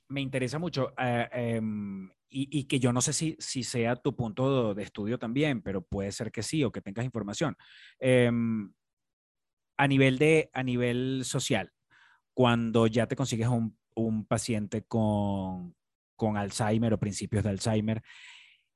me 0.10 0.22
interesa 0.22 0.60
mucho 0.60 0.94
eh, 0.98 1.28
em, 1.32 2.10
y, 2.30 2.60
y 2.60 2.64
que 2.66 2.80
yo 2.80 2.92
no 2.92 3.02
sé 3.02 3.14
si, 3.14 3.36
si 3.40 3.64
sea 3.64 3.96
tu 3.96 4.16
punto 4.16 4.74
de 4.74 4.84
estudio 4.84 5.18
también, 5.18 5.62
pero 5.62 5.82
puede 5.82 6.12
ser 6.12 6.32
que 6.32 6.44
sí 6.44 6.64
o 6.64 6.72
que 6.72 6.82
tengas 6.82 7.06
información. 7.06 7.56
Em, 8.00 8.72
a 9.78 9.88
nivel 9.88 10.18
de, 10.18 10.50
a 10.54 10.64
nivel 10.64 11.22
social, 11.24 11.72
cuando 12.34 12.88
ya 12.88 13.08
te 13.08 13.16
consigues 13.16 13.48
un, 13.48 13.78
un 13.96 14.26
paciente 14.26 14.84
con, 14.84 15.76
con 16.20 16.38
Alzheimer 16.38 16.94
o 16.94 17.00
principios 17.00 17.44
de 17.44 17.50
Alzheimer, 17.50 18.04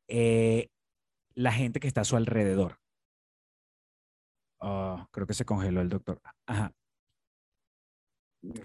eh, 0.07 0.69
la 1.35 1.51
gente 1.51 1.79
que 1.79 1.87
está 1.87 2.01
a 2.01 2.05
su 2.05 2.15
alrededor. 2.15 2.77
Ah, 4.61 5.07
creo 5.11 5.27
que 5.27 5.33
se 5.33 5.45
congeló 5.45 5.81
el 5.81 5.89
doctor. 5.89 6.21
Ajá. 6.47 6.73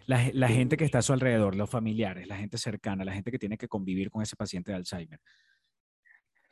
La, 0.06 0.30
la 0.32 0.48
gente 0.48 0.76
que 0.76 0.84
está 0.84 0.98
a 0.98 1.02
su 1.02 1.12
alrededor, 1.12 1.54
los 1.56 1.68
familiares, 1.68 2.26
la 2.26 2.36
gente 2.36 2.56
cercana, 2.56 3.04
la 3.04 3.12
gente 3.12 3.30
que 3.30 3.38
tiene 3.38 3.58
que 3.58 3.68
convivir 3.68 4.10
con 4.10 4.22
ese 4.22 4.36
paciente 4.36 4.70
de 4.70 4.76
Alzheimer. 4.76 5.20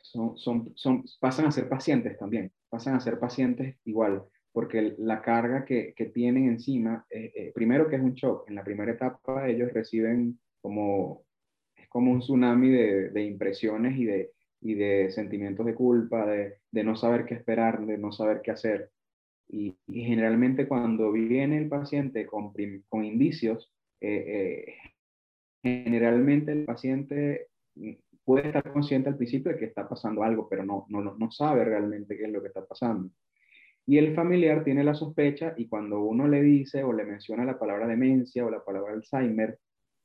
son, 0.01 0.37
son, 0.37 0.73
son, 0.75 1.03
pasan 1.19 1.45
a 1.45 1.51
ser 1.51 1.67
pacientes 1.69 2.17
también, 2.17 2.51
pasan 2.69 2.95
a 2.95 2.99
ser 2.99 3.19
pacientes 3.19 3.77
igual, 3.85 4.23
porque 4.51 4.95
la 4.97 5.21
carga 5.21 5.65
que, 5.65 5.93
que 5.93 6.05
tienen 6.07 6.47
encima, 6.47 7.05
eh, 7.09 7.31
eh, 7.35 7.51
primero 7.53 7.87
que 7.87 7.97
es 7.97 8.01
un 8.01 8.13
shock, 8.13 8.49
en 8.49 8.55
la 8.55 8.63
primera 8.63 8.91
etapa 8.91 9.47
ellos 9.47 9.71
reciben 9.73 10.39
como, 10.61 11.26
como 11.97 12.11
un 12.11 12.19
tsunami 12.19 12.69
de, 12.69 13.09
de 13.09 13.23
impresiones 13.23 13.97
y 13.97 14.05
de, 14.05 14.31
y 14.61 14.75
de 14.75 15.09
sentimientos 15.09 15.65
de 15.65 15.73
culpa, 15.73 16.27
de, 16.27 16.59
de 16.69 16.83
no 16.83 16.95
saber 16.95 17.25
qué 17.25 17.33
esperar, 17.33 17.83
de 17.87 17.97
no 17.97 18.11
saber 18.11 18.41
qué 18.43 18.51
hacer. 18.51 18.91
Y, 19.49 19.75
y 19.87 20.03
generalmente 20.03 20.67
cuando 20.67 21.11
viene 21.11 21.57
el 21.57 21.67
paciente 21.67 22.27
con, 22.27 22.53
con 22.87 23.03
indicios, 23.03 23.73
eh, 23.99 24.25
eh, 24.27 24.73
generalmente 25.63 26.51
el 26.51 26.65
paciente 26.65 27.47
mm, 27.73 27.93
puede 28.23 28.45
estar 28.45 28.71
consciente 28.71 29.09
al 29.09 29.17
principio 29.17 29.53
de 29.53 29.57
que 29.57 29.65
está 29.65 29.89
pasando 29.89 30.21
algo, 30.21 30.47
pero 30.47 30.63
no, 30.63 30.85
no, 30.89 31.01
no 31.01 31.31
sabe 31.31 31.65
realmente 31.65 32.15
qué 32.15 32.25
es 32.25 32.31
lo 32.31 32.43
que 32.43 32.49
está 32.49 32.63
pasando. 32.63 33.09
Y 33.87 33.97
el 33.97 34.13
familiar 34.13 34.63
tiene 34.63 34.83
la 34.83 34.93
sospecha 34.93 35.55
y 35.57 35.67
cuando 35.67 35.99
uno 36.01 36.27
le 36.27 36.43
dice 36.43 36.83
o 36.83 36.93
le 36.93 37.05
menciona 37.05 37.43
la 37.43 37.57
palabra 37.57 37.87
demencia 37.87 38.45
o 38.45 38.51
la 38.51 38.63
palabra 38.63 38.93
Alzheimer, 38.93 39.57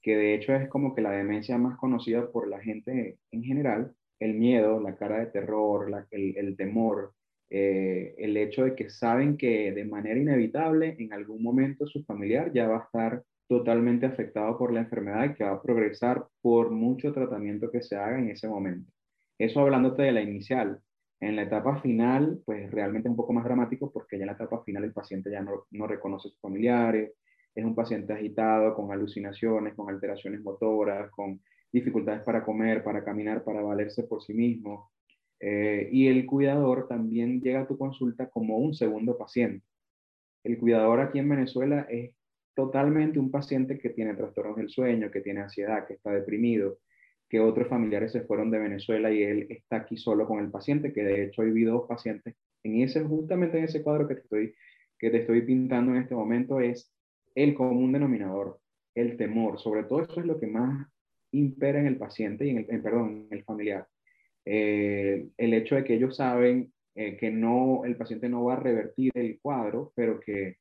que 0.03 0.17
de 0.17 0.35
hecho 0.35 0.55
es 0.55 0.69
como 0.69 0.95
que 0.95 1.03
la 1.03 1.13
demencia 1.13 1.57
más 1.59 1.79
conocida 1.79 2.31
por 2.31 2.49
la 2.49 2.61
gente 2.61 3.19
en 3.31 3.45
general, 3.45 3.95
el 4.19 4.35
miedo, 4.35 4.81
la 4.81 4.97
cara 4.97 5.21
de 5.21 5.27
terror, 5.27 6.07
el, 6.11 6.37
el, 6.37 6.57
temor, 6.57 7.15
eh, 7.51 8.15
el 8.19 8.37
hecho 8.37 8.65
de 8.65 8.75
que 8.75 8.91
saben 8.91 9.37
que 9.37 9.73
de 9.73 9.85
manera 9.85 10.19
inevitable 10.19 10.97
en 10.99 11.13
algún 11.13 11.43
momento 11.43 11.87
su 11.87 12.05
familiar 12.05 12.53
ya 12.53 12.69
va 12.69 12.79
a 12.79 12.85
estar 12.85 13.23
totalmente 13.49 14.07
afectado 14.07 14.57
por 14.57 14.73
la 14.73 14.81
enfermedad 14.81 15.27
y 15.27 15.35
que 15.35 15.45
va 15.45 15.53
a 15.53 15.63
progresar 15.63 16.27
por 16.41 16.71
mucho 16.71 17.13
tratamiento 17.13 17.71
que 17.71 17.83
se 17.83 17.97
haga 17.97 18.19
en 18.19 18.31
ese 18.31 18.49
momento. 18.49 18.91
Eso 19.39 19.61
hablándote 19.61 20.03
de 20.03 20.13
la 20.13 20.23
inicial. 20.23 20.81
En 21.21 21.37
la 21.37 21.43
etapa 21.43 21.81
final, 21.81 22.41
pues 22.45 22.71
realmente 22.71 23.09
es 23.09 23.11
un 23.11 23.17
poco 23.17 23.33
más 23.33 23.45
dramático 23.45 23.93
porque 23.93 24.17
ya 24.17 24.23
en 24.23 24.29
la 24.29 24.33
etapa 24.33 24.63
final 24.65 24.85
el 24.85 24.93
paciente 24.93 25.31
ya 25.31 25.41
no, 25.41 25.67
no 25.71 25.87
reconoce 25.87 26.29
a 26.29 26.31
sus 26.31 26.41
familiares, 26.41 27.13
es 27.55 27.65
un 27.65 27.75
paciente 27.75 28.13
agitado, 28.13 28.75
con 28.75 28.93
alucinaciones, 28.93 29.75
con 29.75 29.91
alteraciones 29.91 30.43
motoras, 30.43 31.11
con 31.11 31.41
dificultades 31.73 32.23
para 32.23 32.45
comer, 32.45 32.83
para 32.83 33.05
caminar, 33.05 33.45
para 33.45 33.63
valerse 33.63 34.05
por 34.05 34.23
sí 34.23 34.35
mismo. 34.35 34.91
Eh, 35.41 35.89
y 35.91 36.07
el 36.09 36.25
cuidador 36.27 36.87
también 36.87 37.41
llega 37.41 37.63
a 37.63 37.67
tu 37.67 37.77
consulta 37.77 38.29
como 38.29 38.59
un 38.59 38.75
segundo 38.75 39.19
paciente. 39.19 39.67
El 40.45 40.59
cuidador 40.59 41.01
aquí 41.01 41.19
en 41.19 41.29
Venezuela 41.29 41.87
es 41.91 42.13
totalmente 42.55 43.19
un 43.19 43.31
paciente 43.31 43.79
que 43.79 43.91
tiene 43.91 44.15
trastornos 44.15 44.57
del 44.57 44.69
sueño, 44.69 45.11
que 45.11 45.21
tiene 45.21 45.41
ansiedad, 45.41 45.87
que 45.87 45.95
está 45.95 46.11
deprimido, 46.11 46.79
que 47.29 47.41
otros 47.41 47.69
familiares 47.69 48.13
se 48.13 48.23
fueron 48.23 48.51
de 48.51 48.59
Venezuela 48.59 49.11
y 49.11 49.23
él 49.23 49.47
está 49.49 49.77
aquí 49.77 49.97
solo 49.97 50.27
con 50.27 50.39
el 50.41 50.51
paciente, 50.51 50.93
que 50.93 51.03
de 51.03 51.25
hecho 51.25 51.43
hoy 51.43 51.51
vi 51.51 51.65
dos 51.65 51.89
pacientes 51.89 52.35
en 52.63 52.81
ese, 52.83 53.03
justamente 53.03 53.59
en 53.59 53.65
ese 53.65 53.83
cuadro 53.83 54.07
que 54.07 54.17
te 54.17 54.21
estoy, 54.21 54.55
que 54.99 55.11
te 55.11 55.19
estoy 55.19 55.43
pintando 55.43 55.93
en 55.93 56.03
este 56.03 56.15
momento, 56.15 56.61
es 56.61 56.93
el 57.35 57.55
común 57.55 57.93
denominador, 57.93 58.61
el 58.95 59.17
temor, 59.17 59.59
sobre 59.59 59.85
todo 59.85 60.03
eso 60.03 60.21
es 60.21 60.27
lo 60.27 60.39
que 60.39 60.47
más 60.47 60.87
impera 61.33 61.81
en 61.81 61.87
el 61.87 61.97
paciente 61.97 62.47
y 62.47 62.51
en 62.51 62.67
el, 62.69 62.83
perdón, 62.83 63.27
en 63.31 63.39
el 63.39 63.45
familiar. 63.45 63.87
Eh, 64.45 65.29
el 65.37 65.55
hecho 65.55 65.77
de 65.77 65.85
que 65.85 65.95
ellos 65.95 66.17
saben 66.17 66.73
eh, 66.95 67.17
que 67.17 67.31
no, 67.31 67.85
el 67.85 67.97
paciente 67.97 68.29
no 68.29 68.45
va 68.45 68.55
a 68.55 68.61
revertir 68.61 69.13
el 69.15 69.41
cuadro, 69.41 69.93
pero 69.95 70.21
que 70.21 70.57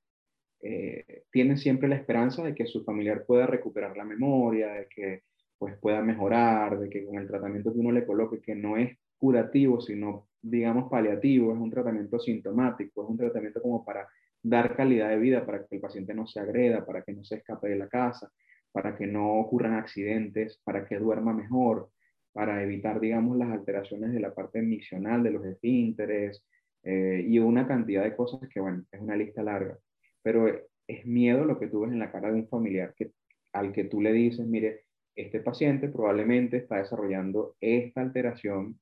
eh, 0.62 1.23
tienen 1.31 1.57
siempre 1.57 1.89
la 1.89 1.95
esperanza 1.95 2.43
de 2.43 2.55
que 2.55 2.67
su 2.67 2.84
familiar 2.84 3.25
pueda 3.25 3.47
recuperar 3.47 3.97
la 3.97 4.05
memoria, 4.05 4.73
de 4.73 4.88
que 4.88 5.23
pues 5.57 5.77
pueda 5.79 6.01
mejorar, 6.01 6.79
de 6.79 6.89
que 6.89 7.05
con 7.05 7.17
el 7.17 7.27
tratamiento 7.27 7.71
que 7.73 7.79
uno 7.79 7.91
le 7.91 8.05
coloque, 8.05 8.41
que 8.41 8.55
no 8.55 8.77
es 8.77 8.97
curativo, 9.17 9.81
sino 9.81 10.27
digamos 10.41 10.89
paliativo, 10.89 11.53
es 11.53 11.60
un 11.60 11.69
tratamiento 11.69 12.19
sintomático, 12.19 13.03
es 13.03 13.10
un 13.10 13.17
tratamiento 13.17 13.62
como 13.62 13.86
para 13.86 14.07
dar 14.43 14.75
calidad 14.75 15.10
de 15.10 15.17
vida, 15.17 15.45
para 15.45 15.65
que 15.65 15.75
el 15.75 15.82
paciente 15.82 16.13
no 16.13 16.25
se 16.27 16.39
agreda, 16.39 16.86
para 16.86 17.04
que 17.04 17.13
no 17.13 17.23
se 17.23 17.36
escape 17.36 17.69
de 17.69 17.75
la 17.77 17.88
casa, 17.88 18.32
para 18.71 18.97
que 18.97 19.08
no 19.08 19.36
ocurran 19.36 19.73
accidentes, 19.73 20.60
para 20.63 20.86
que 20.86 20.97
duerma 20.97 21.34
mejor, 21.34 21.89
para 22.34 22.63
evitar, 22.63 22.99
digamos, 22.99 23.38
las 23.38 23.49
alteraciones 23.49 24.13
de 24.13 24.19
la 24.19 24.34
parte 24.34 24.62
misional 24.62 25.23
de 25.23 25.32
los 25.32 25.45
esfínteres 25.45 26.43
eh, 26.84 27.23
y 27.27 27.39
una 27.39 27.67
cantidad 27.67 28.04
de 28.04 28.15
cosas 28.15 28.47
que, 28.49 28.60
bueno, 28.60 28.84
es 28.91 29.01
una 29.01 29.15
lista 29.15 29.43
larga. 29.43 29.77
Pero 30.23 30.47
es 30.88 31.06
miedo 31.06 31.45
lo 31.45 31.60
que 31.60 31.67
tú 31.67 31.82
ves 31.82 31.91
en 31.91 31.99
la 31.99 32.12
cara 32.12 32.32
de 32.32 32.36
un 32.36 32.47
familiar 32.47 32.93
que, 32.95 33.12
al 33.54 33.73
que 33.73 33.84
tú 33.86 34.01
le 34.01 34.13
dices, 34.13 34.45
mire, 34.45 34.86
este 35.15 35.41
paciente 35.41 35.89
probablemente 35.89 36.58
está 36.58 36.77
desarrollando 36.77 37.56
esta 37.60 38.01
alteración, 38.01 38.80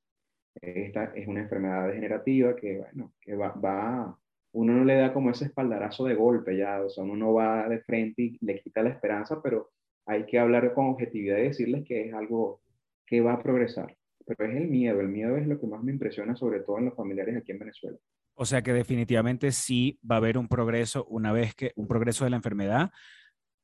esta 0.60 1.04
es 1.14 1.26
una 1.26 1.40
enfermedad 1.40 1.88
degenerativa 1.88 2.56
que, 2.56 2.78
bueno, 2.78 3.12
que 3.20 3.34
va, 3.34 3.52
va 3.52 4.19
uno 4.52 4.72
no 4.72 4.84
le 4.84 4.96
da 4.96 5.12
como 5.12 5.30
ese 5.30 5.46
espaldarazo 5.46 6.04
de 6.04 6.14
golpe 6.14 6.56
ya, 6.56 6.82
o 6.82 6.90
sea, 6.90 7.04
uno 7.04 7.16
no 7.16 7.34
va 7.34 7.68
de 7.68 7.80
frente 7.80 8.22
y 8.22 8.38
le 8.40 8.60
quita 8.60 8.82
la 8.82 8.90
esperanza, 8.90 9.40
pero 9.42 9.70
hay 10.06 10.26
que 10.26 10.38
hablar 10.38 10.74
con 10.74 10.86
objetividad 10.86 11.38
y 11.38 11.42
decirles 11.42 11.84
que 11.86 12.08
es 12.08 12.14
algo 12.14 12.60
que 13.06 13.20
va 13.20 13.34
a 13.34 13.42
progresar. 13.42 13.96
Pero 14.26 14.50
es 14.50 14.56
el 14.56 14.68
miedo, 14.68 15.00
el 15.00 15.08
miedo 15.08 15.36
es 15.36 15.46
lo 15.46 15.60
que 15.60 15.66
más 15.66 15.82
me 15.82 15.92
impresiona, 15.92 16.36
sobre 16.36 16.60
todo 16.60 16.78
en 16.78 16.86
los 16.86 16.94
familiares 16.94 17.36
aquí 17.36 17.52
en 17.52 17.58
Venezuela. 17.58 17.98
O 18.34 18.44
sea 18.44 18.62
que 18.62 18.72
definitivamente 18.72 19.52
sí 19.52 19.98
va 20.08 20.16
a 20.16 20.18
haber 20.18 20.38
un 20.38 20.48
progreso 20.48 21.04
una 21.06 21.32
vez 21.32 21.54
que, 21.54 21.72
un 21.76 21.86
progreso 21.86 22.24
de 22.24 22.30
la 22.30 22.36
enfermedad, 22.36 22.90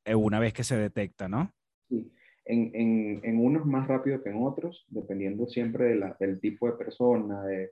eh, 0.04 0.14
una 0.14 0.38
vez 0.38 0.52
que 0.52 0.64
se 0.64 0.76
detecta, 0.76 1.28
¿no? 1.28 1.52
Sí, 1.88 2.12
en, 2.44 2.70
en, 2.74 3.20
en 3.24 3.44
unos 3.44 3.66
más 3.66 3.88
rápido 3.88 4.22
que 4.22 4.30
en 4.30 4.42
otros, 4.42 4.86
dependiendo 4.88 5.46
siempre 5.46 5.86
de 5.86 5.94
la, 5.96 6.16
del 6.20 6.40
tipo 6.40 6.66
de 6.66 6.76
persona, 6.76 7.44
de, 7.44 7.70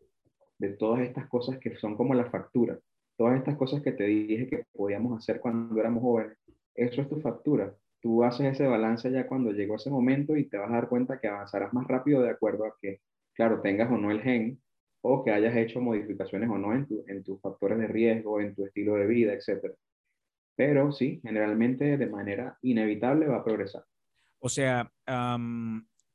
de 0.59 0.71
todas 0.71 1.03
estas 1.03 1.29
cosas 1.29 1.59
que 1.59 1.77
son 1.77 1.97
como 1.97 2.15
la 2.15 2.31
factura. 2.31 2.79
Todas 3.17 3.39
estas 3.39 3.57
cosas 3.57 3.83
que 3.83 3.93
te 3.93 4.05
dije 4.05 4.49
que 4.49 4.65
podíamos 4.73 5.19
hacer 5.19 5.41
cuando 5.41 5.79
éramos 5.81 6.03
jóvenes, 6.03 6.37
eso 6.75 7.03
es 7.03 7.09
tu 7.09 7.21
factura 7.21 7.75
tú 8.05 8.23
haces 8.23 8.53
ese 8.53 8.67
balance 8.67 9.11
ya 9.11 9.27
cuando 9.27 9.51
llegó 9.51 9.77
ese 9.77 9.89
momento 9.89 10.37
y 10.37 10.45
te 10.45 10.59
vas 10.59 10.69
a 10.71 10.75
dar 10.75 10.91
cuenta 10.91 11.19
que 11.19 11.27
avanzarás 11.27 11.73
más 11.73 11.89
rápido 11.89 12.21
de 12.21 12.29
acuerdo 12.29 12.67
a 12.67 12.77
que, 12.79 13.01
claro, 13.33 13.63
tengas 13.63 13.91
o 13.91 13.97
no 13.97 14.11
el 14.11 14.21
gen 14.21 14.61
o 15.01 15.25
que 15.25 15.31
hayas 15.31 15.57
hecho 15.57 15.81
modificaciones 15.81 16.51
o 16.51 16.59
no 16.59 16.75
en, 16.75 16.87
en 17.09 17.25
tus 17.25 17.41
factores 17.41 17.79
de 17.79 17.87
riesgo, 17.87 18.43
en 18.43 18.55
tu 18.55 18.67
estilo 18.67 18.97
de 18.97 19.07
vida, 19.07 19.33
etc. 19.33 19.73
Pero 20.55 20.93
sí, 20.93 21.19
generalmente 21.23 21.97
de 21.97 22.07
manera 22.07 22.59
inevitable 22.61 23.27
va 23.27 23.37
a 23.37 23.45
progresar. 23.45 23.85
O 24.39 24.51
sea, 24.51 24.93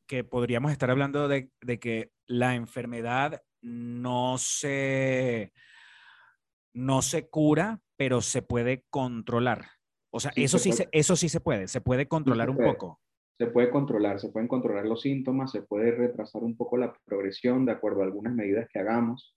que 0.06 0.24
podríamos 0.24 0.72
estar 0.72 0.92
hablando 0.92 1.28
de, 1.28 1.50
de, 1.60 1.80
que 1.80 2.12
la 2.28 2.54
enfermedad 2.54 3.42
no 3.62 4.38
se, 4.38 5.54
no 6.80 7.02
se 7.02 7.28
cura, 7.28 7.82
pero 7.98 8.22
se 8.22 8.42
puede 8.42 8.86
controlar. 8.90 9.66
O 10.12 10.20
sea, 10.20 10.32
eso, 10.36 10.58
sí 10.58 10.72
se, 10.72 10.88
eso 10.92 11.16
sí 11.16 11.30
se 11.30 11.40
puede, 11.40 11.68
se 11.68 11.82
puede 11.82 12.08
controlar 12.08 12.50
un 12.50 12.58
poco. 12.58 13.00
Se 13.38 13.48
puede 13.48 13.70
controlar, 13.70 14.20
se 14.20 14.30
pueden 14.30 14.48
controlar 14.48 14.86
los 14.86 15.02
síntomas, 15.02 15.52
se 15.52 15.62
puede 15.62 15.92
retrasar 15.92 16.44
un 16.44 16.58
poco 16.58 16.78
la 16.78 16.94
progresión 17.06 17.66
de 17.66 17.74
acuerdo 17.74 18.02
a 18.02 18.06
algunas 18.06 18.34
medidas 18.34 18.68
que 18.72 18.80
hagamos. 18.80 19.36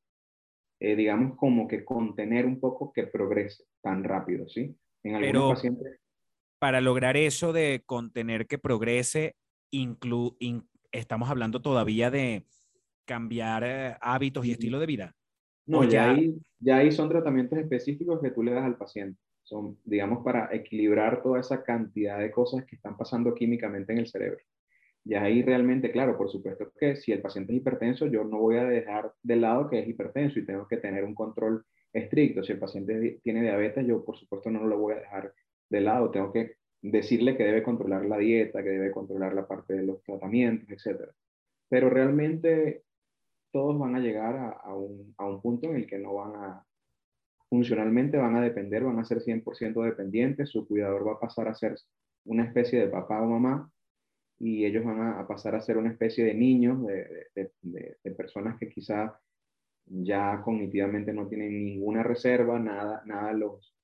Eh, 0.80 0.96
digamos 0.96 1.36
como 1.36 1.68
que 1.68 1.84
contener 1.84 2.46
un 2.46 2.58
poco 2.58 2.92
que 2.92 3.06
progrese 3.06 3.64
tan 3.82 4.02
rápido, 4.02 4.48
¿sí? 4.48 4.74
En 5.04 5.16
algunos 5.16 5.54
pacientes. 5.54 6.00
Para 6.58 6.80
lograr 6.80 7.16
eso 7.16 7.52
de 7.52 7.82
contener 7.86 8.46
que 8.46 8.58
progrese, 8.58 9.36
inclu 9.70 10.36
estamos 10.90 11.30
hablando 11.30 11.62
todavía 11.62 12.10
de 12.10 12.46
cambiar 13.04 13.62
eh, 13.64 13.96
hábitos 14.00 14.44
y 14.46 14.52
estilo 14.52 14.78
de 14.78 14.86
vida. 14.86 15.16
No, 15.66 15.84
ya, 15.84 16.16
ya 16.58 16.76
ahí 16.76 16.90
son 16.90 17.08
tratamientos 17.08 17.58
específicos 17.58 18.20
que 18.20 18.30
tú 18.30 18.42
le 18.42 18.52
das 18.52 18.64
al 18.64 18.76
paciente 18.76 19.18
son, 19.42 19.78
digamos, 19.84 20.24
para 20.24 20.48
equilibrar 20.54 21.22
toda 21.22 21.40
esa 21.40 21.62
cantidad 21.62 22.18
de 22.18 22.30
cosas 22.30 22.64
que 22.64 22.76
están 22.76 22.96
pasando 22.96 23.34
químicamente 23.34 23.92
en 23.92 23.98
el 23.98 24.06
cerebro. 24.06 24.38
Y 25.04 25.14
ahí 25.14 25.42
realmente, 25.42 25.90
claro, 25.90 26.16
por 26.16 26.30
supuesto 26.30 26.72
que 26.78 26.96
si 26.96 27.12
el 27.12 27.20
paciente 27.20 27.52
es 27.52 27.58
hipertenso, 27.58 28.06
yo 28.06 28.24
no 28.24 28.38
voy 28.38 28.56
a 28.56 28.64
dejar 28.64 29.12
de 29.22 29.36
lado 29.36 29.68
que 29.68 29.80
es 29.80 29.88
hipertenso 29.88 30.38
y 30.38 30.46
tengo 30.46 30.68
que 30.68 30.76
tener 30.76 31.04
un 31.04 31.14
control 31.14 31.64
estricto. 31.92 32.44
Si 32.44 32.52
el 32.52 32.58
paciente 32.58 33.20
tiene 33.22 33.42
diabetes, 33.42 33.86
yo 33.86 34.04
por 34.04 34.16
supuesto 34.16 34.50
no 34.50 34.64
lo 34.64 34.78
voy 34.78 34.94
a 34.94 35.00
dejar 35.00 35.34
de 35.68 35.80
lado. 35.80 36.10
Tengo 36.10 36.32
que 36.32 36.52
decirle 36.80 37.36
que 37.36 37.44
debe 37.44 37.64
controlar 37.64 38.04
la 38.06 38.18
dieta, 38.18 38.62
que 38.62 38.70
debe 38.70 38.92
controlar 38.92 39.34
la 39.34 39.46
parte 39.46 39.74
de 39.74 39.82
los 39.82 40.02
tratamientos, 40.04 40.70
etc. 40.70 41.10
Pero 41.68 41.90
realmente 41.90 42.84
todos 43.52 43.78
van 43.78 43.94
a 43.94 44.00
llegar 44.00 44.58
a, 44.64 44.74
un, 44.74 45.14
a 45.18 45.26
un 45.26 45.40
punto 45.40 45.68
en 45.68 45.76
el 45.76 45.86
que 45.86 45.98
no 45.98 46.14
van 46.14 46.34
a, 46.36 46.66
funcionalmente 47.48 48.16
van 48.16 48.34
a 48.36 48.40
depender, 48.40 48.82
van 48.82 48.98
a 48.98 49.04
ser 49.04 49.18
100% 49.18 49.84
dependientes, 49.84 50.48
su 50.48 50.66
cuidador 50.66 51.06
va 51.06 51.12
a 51.12 51.20
pasar 51.20 51.48
a 51.48 51.54
ser 51.54 51.76
una 52.24 52.44
especie 52.44 52.80
de 52.80 52.88
papá 52.88 53.20
o 53.20 53.26
mamá 53.26 53.70
y 54.38 54.64
ellos 54.64 54.84
van 54.84 55.00
a, 55.02 55.26
pasar 55.26 55.54
a 55.54 55.60
ser 55.60 55.76
una 55.76 55.90
especie 55.90 56.24
de 56.24 56.34
niños, 56.34 56.84
de, 56.86 57.28
de, 57.34 57.52
de, 58.02 58.10
personas 58.12 58.58
que 58.58 58.70
quizá 58.70 59.20
ya 59.84 60.40
cognitivamente 60.42 61.12
no 61.12 61.28
tienen 61.28 61.64
ninguna 61.64 62.02
reserva, 62.02 62.58
nada, 62.58 63.02
nada 63.04 63.34
los, 63.34 63.76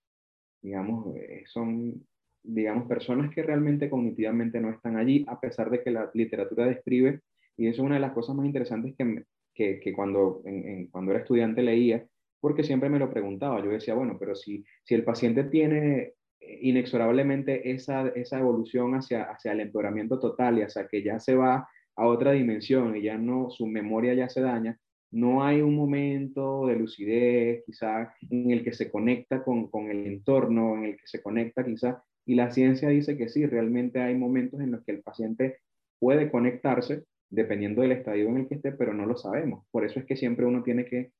digamos, 0.62 1.14
eh, 1.16 1.44
son, 1.46 2.06
digamos, 2.42 2.88
personas 2.88 3.32
que 3.34 3.42
realmente 3.42 3.90
cognitivamente 3.90 4.60
no 4.60 4.70
están 4.70 4.96
allí, 4.96 5.24
a 5.28 5.38
pesar 5.38 5.70
de 5.70 5.82
que 5.82 5.90
la 5.90 6.10
literatura 6.14 6.66
describe, 6.66 7.20
y 7.56 7.66
eso 7.68 7.82
es 7.82 7.86
una 7.86 7.96
de 7.96 8.00
las 8.00 8.12
cosas 8.12 8.34
más 8.34 8.46
interesantes 8.46 8.96
que, 8.96 9.24
que, 9.58 9.80
que 9.80 9.92
cuando, 9.92 10.40
en, 10.44 10.86
cuando 10.86 11.10
era 11.10 11.20
estudiante 11.20 11.62
leía, 11.62 12.06
porque 12.40 12.62
siempre 12.62 12.88
me 12.88 13.00
lo 13.00 13.10
preguntaba. 13.10 13.62
Yo 13.62 13.70
decía, 13.70 13.94
bueno, 13.94 14.16
pero 14.18 14.36
si, 14.36 14.64
si 14.84 14.94
el 14.94 15.02
paciente 15.02 15.42
tiene 15.42 16.14
eh, 16.38 16.58
inexorablemente 16.62 17.72
esa, 17.72 18.06
esa 18.10 18.38
evolución 18.38 18.94
hacia, 18.94 19.24
hacia 19.24 19.50
el 19.50 19.60
empeoramiento 19.60 20.20
total 20.20 20.58
y 20.58 20.62
hacia 20.62 20.86
que 20.86 21.02
ya 21.02 21.18
se 21.18 21.34
va 21.34 21.68
a 21.96 22.06
otra 22.06 22.32
dimensión 22.32 22.96
y 22.96 23.02
ya 23.02 23.18
no, 23.18 23.50
su 23.50 23.66
memoria 23.66 24.14
ya 24.14 24.28
se 24.28 24.42
daña, 24.42 24.78
no 25.10 25.42
hay 25.42 25.60
un 25.60 25.74
momento 25.74 26.68
de 26.68 26.76
lucidez, 26.76 27.64
quizá 27.66 28.14
en 28.30 28.52
el 28.52 28.62
que 28.62 28.72
se 28.72 28.88
conecta 28.88 29.42
con, 29.42 29.68
con 29.68 29.90
el 29.90 30.06
entorno, 30.06 30.76
en 30.76 30.84
el 30.84 30.96
que 30.96 31.06
se 31.06 31.20
conecta 31.20 31.64
quizá, 31.64 32.04
y 32.24 32.36
la 32.36 32.52
ciencia 32.52 32.90
dice 32.90 33.16
que 33.16 33.28
sí, 33.28 33.44
realmente 33.46 34.00
hay 34.00 34.14
momentos 34.14 34.60
en 34.60 34.70
los 34.70 34.84
que 34.84 34.92
el 34.92 35.02
paciente 35.02 35.58
puede 35.98 36.30
conectarse, 36.30 37.02
dependiendo 37.30 37.82
del 37.82 37.92
estadio 37.92 38.28
en 38.28 38.38
el 38.38 38.48
que 38.48 38.56
esté, 38.56 38.72
pero 38.72 38.94
no 38.94 39.06
lo 39.06 39.16
sabemos. 39.16 39.66
Por 39.70 39.84
eso 39.84 40.00
es 40.00 40.06
que 40.06 40.16
siempre 40.16 40.46
uno 40.46 40.62
tiene 40.62 40.84
que 40.84 41.12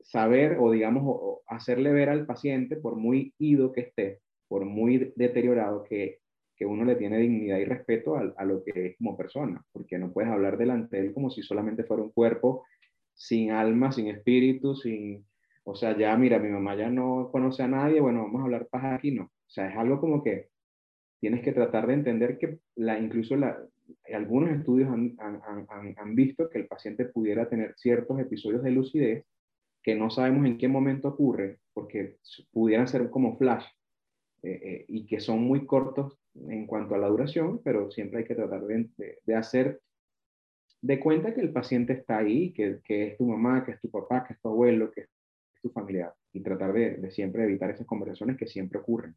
saber 0.00 0.56
o 0.58 0.70
digamos 0.70 1.40
hacerle 1.46 1.92
ver 1.92 2.08
al 2.08 2.26
paciente, 2.26 2.76
por 2.76 2.96
muy 2.96 3.34
ido 3.38 3.72
que 3.72 3.82
esté, 3.82 4.20
por 4.48 4.64
muy 4.64 5.12
deteriorado, 5.16 5.84
que, 5.84 6.18
que 6.56 6.66
uno 6.66 6.84
le 6.84 6.96
tiene 6.96 7.18
dignidad 7.18 7.58
y 7.58 7.64
respeto 7.64 8.16
a, 8.16 8.32
a 8.36 8.44
lo 8.44 8.64
que 8.64 8.86
es 8.86 8.96
como 8.96 9.16
persona, 9.16 9.62
porque 9.72 9.98
no 9.98 10.12
puedes 10.12 10.30
hablar 10.30 10.56
delante 10.58 10.96
de 10.96 11.06
él 11.06 11.14
como 11.14 11.30
si 11.30 11.42
solamente 11.42 11.84
fuera 11.84 12.02
un 12.02 12.10
cuerpo 12.10 12.64
sin 13.14 13.50
alma, 13.50 13.92
sin 13.92 14.08
espíritu, 14.08 14.74
sin, 14.74 15.26
o 15.64 15.74
sea, 15.74 15.96
ya 15.96 16.16
mira, 16.16 16.38
mi 16.38 16.48
mamá 16.48 16.74
ya 16.74 16.88
no 16.88 17.28
conoce 17.30 17.62
a 17.62 17.68
nadie, 17.68 18.00
bueno, 18.00 18.22
vamos 18.22 18.40
a 18.40 18.44
hablar 18.44 18.66
paja 18.68 18.94
aquí, 18.94 19.10
no. 19.10 19.24
O 19.24 19.50
sea, 19.52 19.68
es 19.68 19.76
algo 19.76 20.00
como 20.00 20.22
que 20.22 20.48
tienes 21.20 21.42
que 21.42 21.52
tratar 21.52 21.86
de 21.86 21.94
entender 21.94 22.38
que 22.38 22.58
la, 22.76 22.98
incluso 22.98 23.36
la, 23.36 23.58
algunos 24.12 24.50
estudios 24.50 24.90
han, 24.90 25.16
han- 25.18 25.40
han- 25.68 25.94
han- 25.96 26.14
visto 26.14 26.48
que 26.50 26.58
el 26.58 26.66
paciente 26.66 27.04
pudiera 27.06 27.48
tener 27.48 27.74
ciertos 27.76 28.18
episodios 28.20 28.62
de 28.62 28.70
lucidez 28.72 29.24
que 29.82 29.94
no 29.94 30.10
sabemos 30.10 30.46
en 30.46 30.58
qué 30.58 30.68
momento 30.68 31.08
ocurre, 31.08 31.60
porque 31.72 32.16
pudieran 32.52 32.88
ser 32.88 33.10
como 33.10 33.36
flash, 33.38 33.64
eh, 34.42 34.60
eh, 34.64 34.84
y 34.88 35.06
que 35.06 35.20
son 35.20 35.40
muy 35.42 35.66
cortos 35.66 36.18
en 36.34 36.66
cuanto 36.66 36.94
a 36.94 36.98
la 36.98 37.08
duración, 37.08 37.60
pero 37.64 37.90
siempre 37.90 38.20
hay 38.20 38.24
que 38.26 38.34
tratar 38.34 38.62
de, 38.66 38.90
de- 38.96 39.18
de 39.24 39.34
hacer 39.34 39.80
de 40.82 40.98
cuenta 40.98 41.34
que 41.34 41.42
el 41.42 41.52
paciente 41.52 41.92
está 41.92 42.18
ahí, 42.18 42.52
que, 42.52 42.80
que 42.84 43.08
es 43.08 43.18
tu 43.18 43.26
mamá, 43.26 43.64
que 43.64 43.72
es 43.72 43.80
tu 43.80 43.90
papá, 43.90 44.24
que 44.26 44.32
es 44.34 44.40
tu 44.40 44.48
abuelo, 44.48 44.90
que 44.90 45.02
es 45.02 45.08
tu 45.62 45.70
familiar, 45.70 46.14
y 46.32 46.40
tratar 46.42 46.72
de, 46.72 46.96
de 46.96 47.10
siempre 47.10 47.44
evitar 47.44 47.70
esas 47.70 47.86
conversaciones 47.86 48.36
que 48.38 48.46
siempre 48.46 48.78
ocurren. 48.78 49.14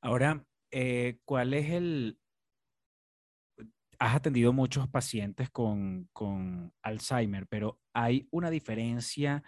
Ahora, 0.00 0.44
eh, 0.70 1.18
¿cuál 1.24 1.54
es 1.54 1.70
el... 1.70 2.18
Has 4.02 4.16
atendido 4.16 4.52
muchos 4.54 4.88
pacientes 4.88 5.50
con, 5.50 6.08
con 6.14 6.72
Alzheimer, 6.82 7.46
pero 7.46 7.80
¿hay 7.92 8.26
una 8.30 8.48
diferencia 8.48 9.42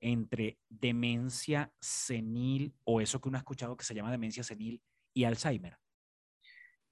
entre 0.00 0.58
demencia 0.68 1.72
senil 1.80 2.72
o 2.84 3.00
eso 3.00 3.20
que 3.20 3.28
uno 3.28 3.36
ha 3.38 3.40
escuchado 3.40 3.76
que 3.76 3.84
se 3.84 3.94
llama 3.94 4.12
demencia 4.12 4.44
senil 4.44 4.80
y 5.12 5.24
Alzheimer? 5.24 5.76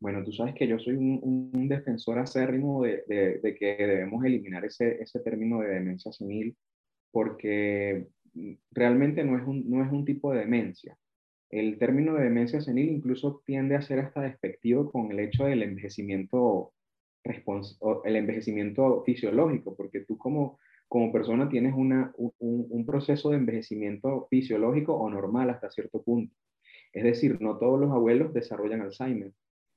Bueno, 0.01 0.25
tú 0.25 0.33
sabes 0.33 0.55
que 0.55 0.67
yo 0.67 0.77
soy 0.79 0.95
un, 0.97 1.51
un 1.55 1.69
defensor 1.69 2.19
acérrimo 2.19 2.83
de, 2.83 3.05
de- 3.07 3.39
de 3.39 3.55
que 3.55 3.77
debemos 3.77 4.25
eliminar 4.25 4.65
ese, 4.65 5.01
ese 5.01 5.21
término 5.21 5.61
de 5.61 5.69
demencia 5.69 6.11
senil 6.13 6.57
porque 7.13 8.09
mm, 8.33 8.53
realmente 8.73 9.23
no 9.25 9.39
es, 9.39 9.47
un, 9.47 9.71
no 9.71 9.85
es 9.85 9.93
un 9.93 10.05
tipo 10.05 10.33
de 10.33 10.41
demencia. 10.41 10.99
El 11.49 11.79
término 11.79 12.15
de 12.15 12.25
demencia 12.25 12.61
senil 12.61 12.89
incluso 12.89 13.41
tiende 13.47 13.77
a 13.77 13.83
ser 13.83 14.01
hasta 14.01 14.23
despectivo 14.23 14.91
con 14.91 15.13
el 15.13 15.21
hecho 15.21 15.45
del 15.45 15.63
envejecimiento, 15.63 16.73
el 18.05 18.17
envejecimiento 18.17 19.03
fisiológico, 19.05 19.75
porque 19.77 20.01
tú 20.01 20.19
como, 20.19 20.59
como 20.89 21.13
persona 21.13 21.49
tienes 21.49 21.75
una, 21.75 22.13
un, 22.17 22.33
un- 22.39 22.87
proceso 22.87 23.31
de 23.31 23.37
envejecimiento 23.39 24.27
fisiológico 24.31 24.95
o 24.95 25.09
normal 25.11 25.51
hasta 25.51 25.71
cierto 25.71 26.03
punto. 26.03 26.35
Es 26.93 27.05
decir, 27.05 27.41
no 27.41 27.59
todos 27.59 27.81
los 27.81 27.91
abuelos 27.93 28.33
desarrollan 28.35 28.83
Alzheimer 28.83 29.33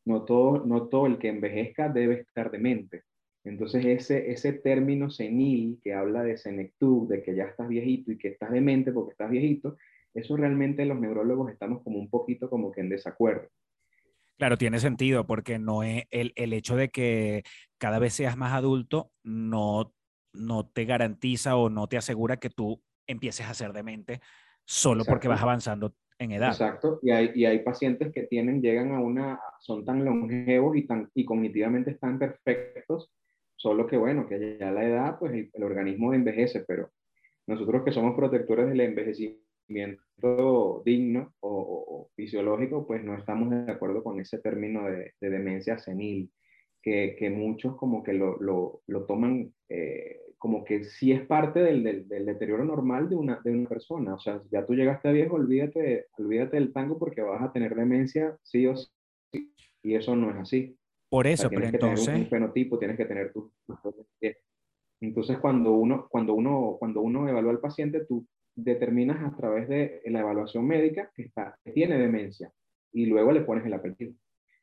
no 0.06 0.24
todo, 0.26 0.66
no 0.66 0.88
todo 0.90 1.06
el 1.08 1.20
que 1.20 1.28
envejezca 1.30 1.90
debe 1.90 2.22
estar 2.22 2.50
demente. 2.52 3.04
Entonces 3.44 3.86
ese, 3.86 4.32
ese 4.32 4.54
término 4.54 5.10
senil 5.10 5.80
que 5.84 5.94
habla 5.94 6.24
de 6.24 6.38
senectud, 6.38 7.10
de 7.10 7.24
que 7.24 7.36
ya 7.36 7.46
estás 7.46 7.68
viejito 7.68 8.12
y 8.12 8.18
que 8.18 8.30
estás 8.30 8.52
demente 8.52 8.92
porque 8.94 9.12
estás 9.12 9.30
viejito, 9.32 9.78
eso 10.14 10.38
realmente 10.38 10.86
los 10.86 11.00
neurólogos 11.00 11.52
estamos 11.52 11.84
como 11.84 12.00
un 12.00 12.10
poquito 12.10 12.50
como 12.50 12.72
que 12.72 12.82
en 12.82 12.90
desacuerdo. 12.90 13.50
Claro, 14.38 14.58
tiene 14.58 14.80
sentido 14.80 15.26
porque 15.26 15.58
no 15.58 15.82
es 15.82 16.06
el, 16.12 16.32
el 16.36 16.54
hecho 16.54 16.76
de 16.76 16.90
que 16.90 17.44
cada 17.80 17.98
vez 17.98 18.14
seas 18.14 18.38
más 18.38 18.54
adulto 18.54 19.12
no, 19.24 19.94
no 20.34 20.68
te 20.68 20.86
garantiza 20.86 21.56
o 21.56 21.70
no 21.70 21.88
te 21.88 21.98
asegura 21.98 22.38
que 22.38 22.50
tú 22.50 22.82
empieces 23.08 23.48
a 23.48 23.54
ser 23.54 23.74
demente 23.74 24.22
solo 24.64 25.06
porque 25.06 25.28
vas 25.28 25.42
avanzando 25.42 25.96
en 26.20 26.34
edad. 26.34 26.50
Exacto, 26.50 27.00
y 27.02 27.12
hay, 27.12 27.32
y 27.34 27.46
hay 27.46 27.60
pacientes 27.60 28.12
que 28.14 28.24
tienen, 28.24 28.62
llegan 28.62 28.92
a 28.92 29.00
una, 29.00 29.40
son 29.60 29.86
tan 29.86 30.04
longevos 30.04 30.76
y, 30.76 30.86
tan, 30.86 31.10
y 31.14 31.26
cognitivamente 31.26 31.92
están 31.92 32.20
perfectos, 32.20 33.12
solo 33.56 33.88
que 33.88 33.98
bueno, 33.98 34.28
que 34.28 34.58
ya 34.60 34.72
la 34.72 34.84
edad, 34.84 35.20
pues 35.20 35.34
el, 35.34 35.50
el 35.54 35.64
organismo 35.64 36.14
envejece, 36.14 36.64
pero 36.68 36.92
nosotros 37.48 37.84
que 37.84 37.92
somos 37.92 38.16
protectores 38.16 38.68
del 38.68 38.82
envejecimiento 38.82 39.47
digno 40.86 41.34
o, 41.42 41.50
o- 41.50 42.12
fisiológico, 42.16 42.86
pues 42.88 43.04
no 43.04 43.16
estamos 43.16 43.50
de 43.50 43.72
acuerdo 43.72 44.04
con 44.04 44.20
ese 44.20 44.40
término 44.40 44.86
de, 44.86 45.14
de 45.20 45.30
demencia 45.30 45.78
senil, 45.78 46.32
que, 46.82 47.16
que 47.18 47.30
muchos 47.30 47.76
como 47.78 48.04
que 48.04 48.14
lo, 48.14 48.38
lo, 48.40 48.82
lo 48.88 49.06
toman 49.06 49.54
eh, 49.70 50.20
como 50.38 50.64
que 50.64 50.84
sí 50.84 51.12
es 51.12 51.26
parte 51.26 51.60
del, 51.62 51.84
del, 51.84 52.08
del 52.08 52.26
deterioro 52.26 52.64
normal 52.66 53.10
de 53.10 53.16
una, 53.16 53.42
de 53.44 53.52
una 53.52 53.68
persona. 53.70 54.16
O 54.16 54.20
sea, 54.20 54.42
ya 54.52 54.66
tú 54.66 54.74
llegaste 54.76 55.10
a 55.10 55.12
viejo, 55.12 55.36
olvídate, 55.36 56.08
olvídate 56.18 56.58
del 56.58 56.74
tango 56.74 56.98
porque 57.00 57.22
vas 57.22 57.42
a 57.42 57.52
tener 57.52 57.76
demencia 57.76 58.38
sí 58.44 58.68
o 58.68 58.76
sí. 58.76 58.88
Y 59.84 59.96
eso 59.96 60.16
no 60.16 60.32
es 60.32 60.38
así. 60.38 60.78
Por 61.10 61.28
O 61.36 61.38
eso, 61.38 61.50
sea, 61.50 61.54
pero 61.54 61.68
tener 61.72 62.00
un- 62.00 62.10
entonces, 62.10 62.16
un 62.16 62.30
fenotipo, 62.30 62.80
tienes 62.80 62.98
que 62.98 63.06
tener 63.06 63.34
tu- 63.34 63.52
Entonces, 65.00 65.38
cuando 65.40 65.74
uno, 65.74 66.08
cuando, 66.10 66.34
uno, 66.34 66.76
cuando 66.80 67.02
uno 67.02 67.28
evalúa 67.30 67.52
al 67.52 67.60
paciente, 67.60 68.06
tú 68.06 68.26
determinas 68.58 69.24
a 69.24 69.36
través 69.38 69.70
de 69.70 70.02
la 70.06 70.22
evaluación 70.22 70.66
médica 70.68 71.12
que, 71.16 71.24
está, 71.24 71.58
que 71.64 71.72
tiene 71.72 71.98
demencia 71.98 72.52
y 72.92 73.06
luego 73.06 73.32
le 73.32 73.42
pones 73.42 73.66
el 73.66 73.74
apellido. 73.74 74.14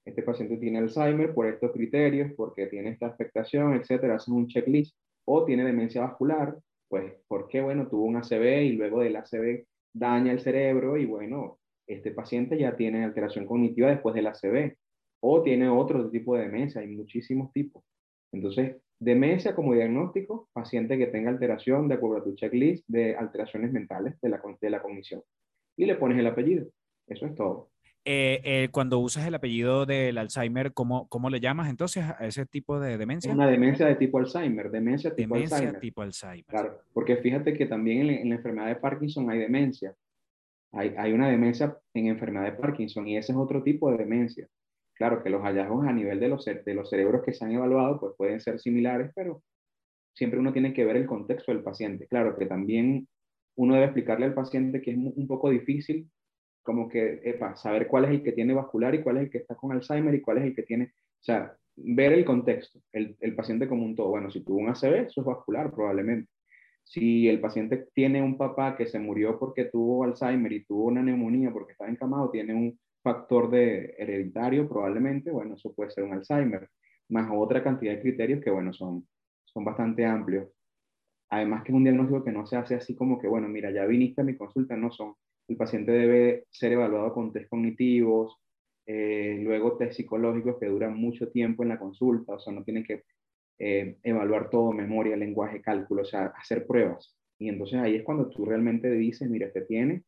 Este 0.05 0.22
paciente 0.22 0.57
tiene 0.59 0.78
Alzheimer 0.78 1.32
por 1.32 1.47
estos 1.47 1.72
criterios, 1.72 2.32
porque 2.36 2.66
tiene 2.66 2.90
esta 2.90 3.07
afectación, 3.07 3.74
etcétera, 3.74 4.16
haces 4.16 4.28
un 4.28 4.49
checklist, 4.49 4.97
o 5.24 5.45
tiene 5.45 5.64
demencia 5.64 6.03
vascular, 6.03 6.59
pues 6.88 7.14
porque, 7.26 7.62
bueno, 7.62 7.88
tuvo 7.88 8.05
un 8.05 8.16
ACV 8.16 8.64
y 8.64 8.72
luego 8.72 9.01
del 9.01 9.16
ACV 9.16 9.64
daña 9.95 10.32
el 10.32 10.40
cerebro 10.40 10.99
y, 10.99 11.07
bueno, 11.07 11.59
este 11.86 12.11
paciente 12.11 12.59
ya 12.59 12.76
tiene 12.76 13.05
alteración 13.05 13.47
cognitiva 13.47 13.88
después 13.88 14.14
del 14.14 14.26
ACV, 14.26 14.76
o 15.20 15.42
tiene 15.42 15.68
otro 15.68 16.11
tipo 16.11 16.36
de 16.36 16.42
demencia, 16.42 16.82
hay 16.82 16.88
muchísimos 16.88 17.51
tipos. 17.53 17.82
Entonces, 18.32 18.76
demencia 19.05 19.55
como 19.55 19.74
diagnóstico, 19.74 20.48
paciente 20.52 20.96
que 20.98 21.07
tenga 21.09 21.30
alteración 21.30 21.88
de 21.88 21.94
acuerdo 21.94 22.18
a 22.18 22.24
tu 22.24 22.34
checklist 22.34 22.84
de 22.88 23.14
alteraciones 23.16 23.72
mentales 23.72 24.20
de 24.20 24.28
la, 24.30 24.40
de 24.61 24.70
la 24.70 24.82
cognición. 24.82 25.22
Y 25.76 25.86
le 25.86 25.94
pones 25.96 26.18
el 26.18 26.26
apellido. 26.26 26.66
Eso 27.07 27.26
es 27.26 27.34
todo. 27.34 27.70
eh, 28.07 28.40
eh, 28.44 28.68
cuando 28.70 28.98
usas 28.98 29.26
el 29.26 29.34
apellido 29.34 29.86
del 29.86 30.18
Alzheimer, 30.18 30.72
¿cómo, 30.72 31.09
cómo 31.09 31.30
le 31.30 31.40
llamas 31.40 31.70
entonces 31.70 32.05
a 32.05 32.26
ese 32.26 32.44
tipo 32.46 32.78
de 32.80 32.98
demencia? 32.98 33.32
una 33.32 33.46
demencia 33.46 33.86
de 33.86 33.94
tipo 33.96 34.18
Alzheimer, 34.18 34.70
demencia 34.70 35.14
tipo 35.14 35.34
Demencia 35.34 35.57
Alzheimer. 35.59 35.80
tipo 35.80 36.02
Alzheimer. 36.02 36.44
Claro, 36.46 36.80
porque 36.92 37.16
fíjate 37.16 37.55
que 37.55 37.66
también 37.66 38.00
en, 38.02 38.07
la- 38.09 38.12
en 38.20 38.28
la 38.30 38.34
enfermedad 38.36 38.66
de 38.68 38.76
Parkinson 38.76 39.30
hay 39.30 39.38
demencia. 39.38 39.94
Hay, 40.72 40.94
hay 40.98 41.12
una 41.12 41.28
demencia 41.30 41.76
en 41.94 42.07
enfermedad 42.09 42.44
de 42.46 42.52
Parkinson 42.52 43.07
y 43.09 43.16
ese 43.16 43.32
es 43.32 43.38
otro 43.38 43.62
tipo 43.62 43.90
de 43.90 43.96
demencia. 43.98 44.48
Claro 44.95 45.22
que 45.22 45.30
los 45.30 45.42
hallazgos 45.42 45.86
a 45.86 45.92
nivel 45.92 46.20
de 46.20 46.28
los, 46.28 46.45
de 46.45 46.74
los 46.74 46.88
cerebros 46.88 47.22
que 47.24 47.34
se 47.34 47.45
han 47.45 47.53
evaluado 47.53 48.01
pues 48.01 48.14
pueden 48.16 48.40
ser 48.40 48.61
similares, 48.61 49.11
pero 49.14 49.42
siempre 50.14 50.38
uno 50.38 50.53
tiene 50.53 50.72
que 50.72 50.84
ver 50.84 50.97
el 50.97 51.07
contexto 51.07 51.53
del 51.53 51.62
paciente. 51.62 52.07
Claro 52.07 52.36
que 52.36 52.47
también 52.47 53.09
uno 53.57 53.74
debe 53.74 53.86
explicarle 53.86 54.26
al 54.26 54.34
paciente 54.34 54.80
que 54.80 54.92
es 54.92 54.97
un 54.97 55.26
poco 55.26 55.51
difícil 55.51 56.11
como 56.64 56.88
que, 56.88 57.20
epa, 57.22 57.55
saber 57.57 57.86
cuál 57.86 58.07
es 58.07 58.11
el 58.11 58.22
que 58.22 58.32
tiene 58.32 58.55
vascular 58.55 58.95
y 58.95 59.03
cuál 59.03 59.18
es 59.18 59.24
el 59.24 59.30
que 59.30 59.38
está 59.38 59.55
con 59.55 59.70
Alzheimer 59.70 60.14
y 60.14 60.22
cuál 60.22 60.38
es 60.38 60.45
el 60.45 60.57
que 60.57 60.62
tiene, 60.62 60.84
o 60.86 61.22
sea, 61.22 61.55
ver 61.76 62.12
el 62.12 62.24
contexto, 62.24 62.80
el, 62.90 63.16
el 63.20 63.34
paciente 63.34 63.68
como 63.68 63.84
un 63.84 63.95
todo. 63.95 64.09
Bueno, 64.09 64.30
si 64.30 64.42
tuvo 64.42 64.59
un 64.59 64.70
ACV, 64.70 65.07
eso 65.07 65.20
es 65.20 65.26
vascular 65.26 65.70
probablemente. 65.70 66.30
Si 66.82 67.28
el 67.28 67.40
paciente 67.40 67.88
tiene 67.95 68.22
un 68.22 68.38
papá 68.38 68.76
que 68.76 68.86
se 68.86 68.99
murió 68.99 69.38
porque 69.38 69.66
tuvo 69.66 70.05
Alzheimer 70.05 70.53
y 70.53 70.64
tuvo 70.64 70.86
una 70.86 71.03
neumonía 71.03 71.53
porque 71.53 71.72
estaba 71.72 71.90
encamado, 71.90 72.30
tiene 72.30 72.55
un 72.55 72.78
factor 73.05 73.50
de 73.50 73.94
hereditario 73.98 74.66
probablemente, 74.68 75.30
bueno, 75.30 75.55
eso 75.55 75.74
puede 75.74 75.90
ser 75.90 76.05
un 76.05 76.14
Alzheimer, 76.14 76.70
más 77.11 77.30
otra 77.32 77.62
cantidad 77.62 77.92
de 77.92 78.00
criterios 78.00 78.42
que, 78.42 78.50
bueno, 78.50 78.72
son, 78.72 79.07
son 79.44 79.64
bastante 79.64 80.07
amplios. 80.07 80.48
Además 81.28 81.62
que 81.62 81.72
es 81.72 81.76
un 81.76 81.84
diagnóstico 81.84 82.24
que 82.24 82.32
no 82.32 82.46
se 82.46 82.57
hace 82.57 82.74
así 82.74 82.96
como 82.96 83.20
que, 83.20 83.28
bueno, 83.28 83.46
mira, 83.46 83.70
ya 83.70 83.84
viniste 83.84 84.22
a 84.22 84.24
mi 84.24 84.36
consulta, 84.36 84.76
no 84.76 84.90
son. 84.90 85.14
El 85.46 85.57
paciente 85.57 85.92
debe 85.92 86.46
ser 86.50 86.72
evaluado 86.72 87.12
con 87.12 87.30
test 87.32 87.50
cognitivos, 87.50 88.38
eh, 88.86 89.38
luego 89.42 89.76
test 89.76 89.92
psicológicos 89.96 90.57
que 90.59 90.66
duran 90.66 90.96
mucho 90.96 91.30
tiempo 91.30 91.62
en 91.62 91.68
la 91.70 91.78
consulta, 91.78 92.34
o 92.34 92.38
sea, 92.38 92.55
no 92.55 92.64
tienen 92.64 92.84
que 92.84 93.05
eh, 93.59 93.98
evaluar 94.02 94.48
todo, 94.48 94.72
memoria, 94.72 95.16
lenguaje, 95.16 95.61
cálculo, 95.61 96.02
o 96.02 96.07
sea, 96.07 96.32
hacer 96.38 96.66
pruebas. 96.66 97.14
Y 97.38 97.50
entonces 97.50 97.80
ahí 97.80 97.96
es 97.96 98.02
cuando 98.02 98.30
tú 98.30 98.46
realmente 98.46 98.90
dices, 98.90 99.28
mira, 99.28 99.46
este 99.46 99.62
tiene 99.62 100.05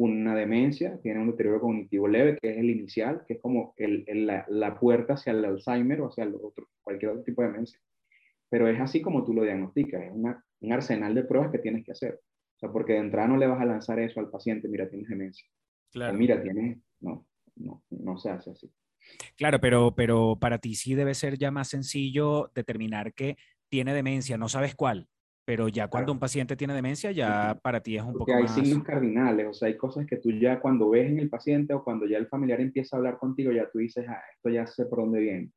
una 0.00 0.34
demencia, 0.34 0.98
tiene 1.02 1.20
un 1.20 1.30
deterioro 1.30 1.60
cognitivo 1.60 2.08
leve, 2.08 2.38
que 2.40 2.50
es 2.50 2.58
el 2.58 2.70
inicial, 2.70 3.24
que 3.26 3.34
es 3.34 3.40
como 3.40 3.74
el, 3.76 4.04
el- 4.06 4.26
la, 4.26 4.44
la 4.48 4.78
puerta 4.78 5.14
hacia 5.14 5.32
el 5.32 5.44
Alzheimer 5.44 6.00
o 6.00 6.08
hacia 6.08 6.24
el 6.24 6.34
otro, 6.36 6.68
cualquier 6.82 7.10
otro 7.12 7.24
tipo 7.24 7.42
de 7.42 7.48
demencia. 7.48 7.80
pero 8.50 8.68
es 8.68 8.80
así 8.80 9.02
como 9.02 9.24
tú 9.24 9.34
lo 9.34 9.42
diagnosticas, 9.44 10.02
es 10.04 10.12
una- 10.12 10.44
un 10.60 10.72
arsenal 10.72 11.14
de 11.14 11.24
pruebas 11.24 11.50
que 11.52 11.58
tienes 11.58 11.84
que 11.84 11.92
hacer. 11.92 12.20
O 12.56 12.58
sea, 12.60 12.70
porque 12.72 12.94
de 12.94 13.00
entrada 13.00 13.28
no 13.28 13.36
le 13.36 13.46
vas 13.46 13.60
a 13.60 13.64
lanzar 13.66 13.98
eso 14.00 14.20
al 14.20 14.30
paciente, 14.30 14.68
mira, 14.68 14.88
tienes 14.88 15.08
demencia. 15.08 15.46
O 16.10 16.12
mira, 16.14 16.42
tienes, 16.42 16.78
no, 17.00 17.26
no, 17.56 17.82
no 17.90 18.18
se 18.18 18.30
hace 18.30 18.50
así. 18.52 18.70
Claro, 19.36 19.60
pero, 19.60 19.94
pero 19.94 20.36
para 20.40 20.58
ti 20.58 20.74
sí 20.74 20.94
debe 20.94 21.14
ser 21.14 21.38
ya 21.38 21.50
más 21.50 21.68
sencillo 21.68 22.50
determinar 22.54 23.12
que 23.14 23.36
tiene 23.68 23.94
demencia, 23.94 24.38
no 24.38 24.48
sabes 24.48 24.74
cuál, 24.74 25.08
pero 25.48 25.66
ya 25.68 25.88
cuando 25.88 26.08
Claro. 26.08 26.12
un 26.12 26.18
paciente 26.18 26.56
tiene 26.56 26.74
demencia, 26.74 27.10
ya 27.10 27.58
para 27.62 27.80
ti 27.82 27.96
es 27.96 28.02
un 28.02 28.12
Porque 28.12 28.32
poco 28.32 28.36
hay 28.36 28.42
más... 28.42 28.54
signos 28.54 28.84
cardinales, 28.84 29.46
o 29.46 29.54
sea, 29.54 29.68
hay 29.68 29.78
cosas 29.78 30.04
que 30.04 30.18
tú 30.18 30.30
ya 30.30 30.60
cuando 30.60 30.90
ves 30.90 31.08
en 31.10 31.18
el 31.18 31.30
paciente 31.30 31.72
o 31.72 31.82
cuando 31.82 32.04
ya 32.04 32.18
el 32.18 32.26
familiar 32.26 32.60
empieza 32.60 32.94
a 32.94 32.98
hablar 32.98 33.16
contigo, 33.16 33.50
ya 33.50 33.66
tú 33.70 33.78
dices, 33.78 34.04
ah, 34.10 34.20
esto 34.34 34.50
ya 34.50 34.66
sé 34.66 34.84
por 34.84 34.98
dónde 34.98 35.20
viene. 35.20 35.50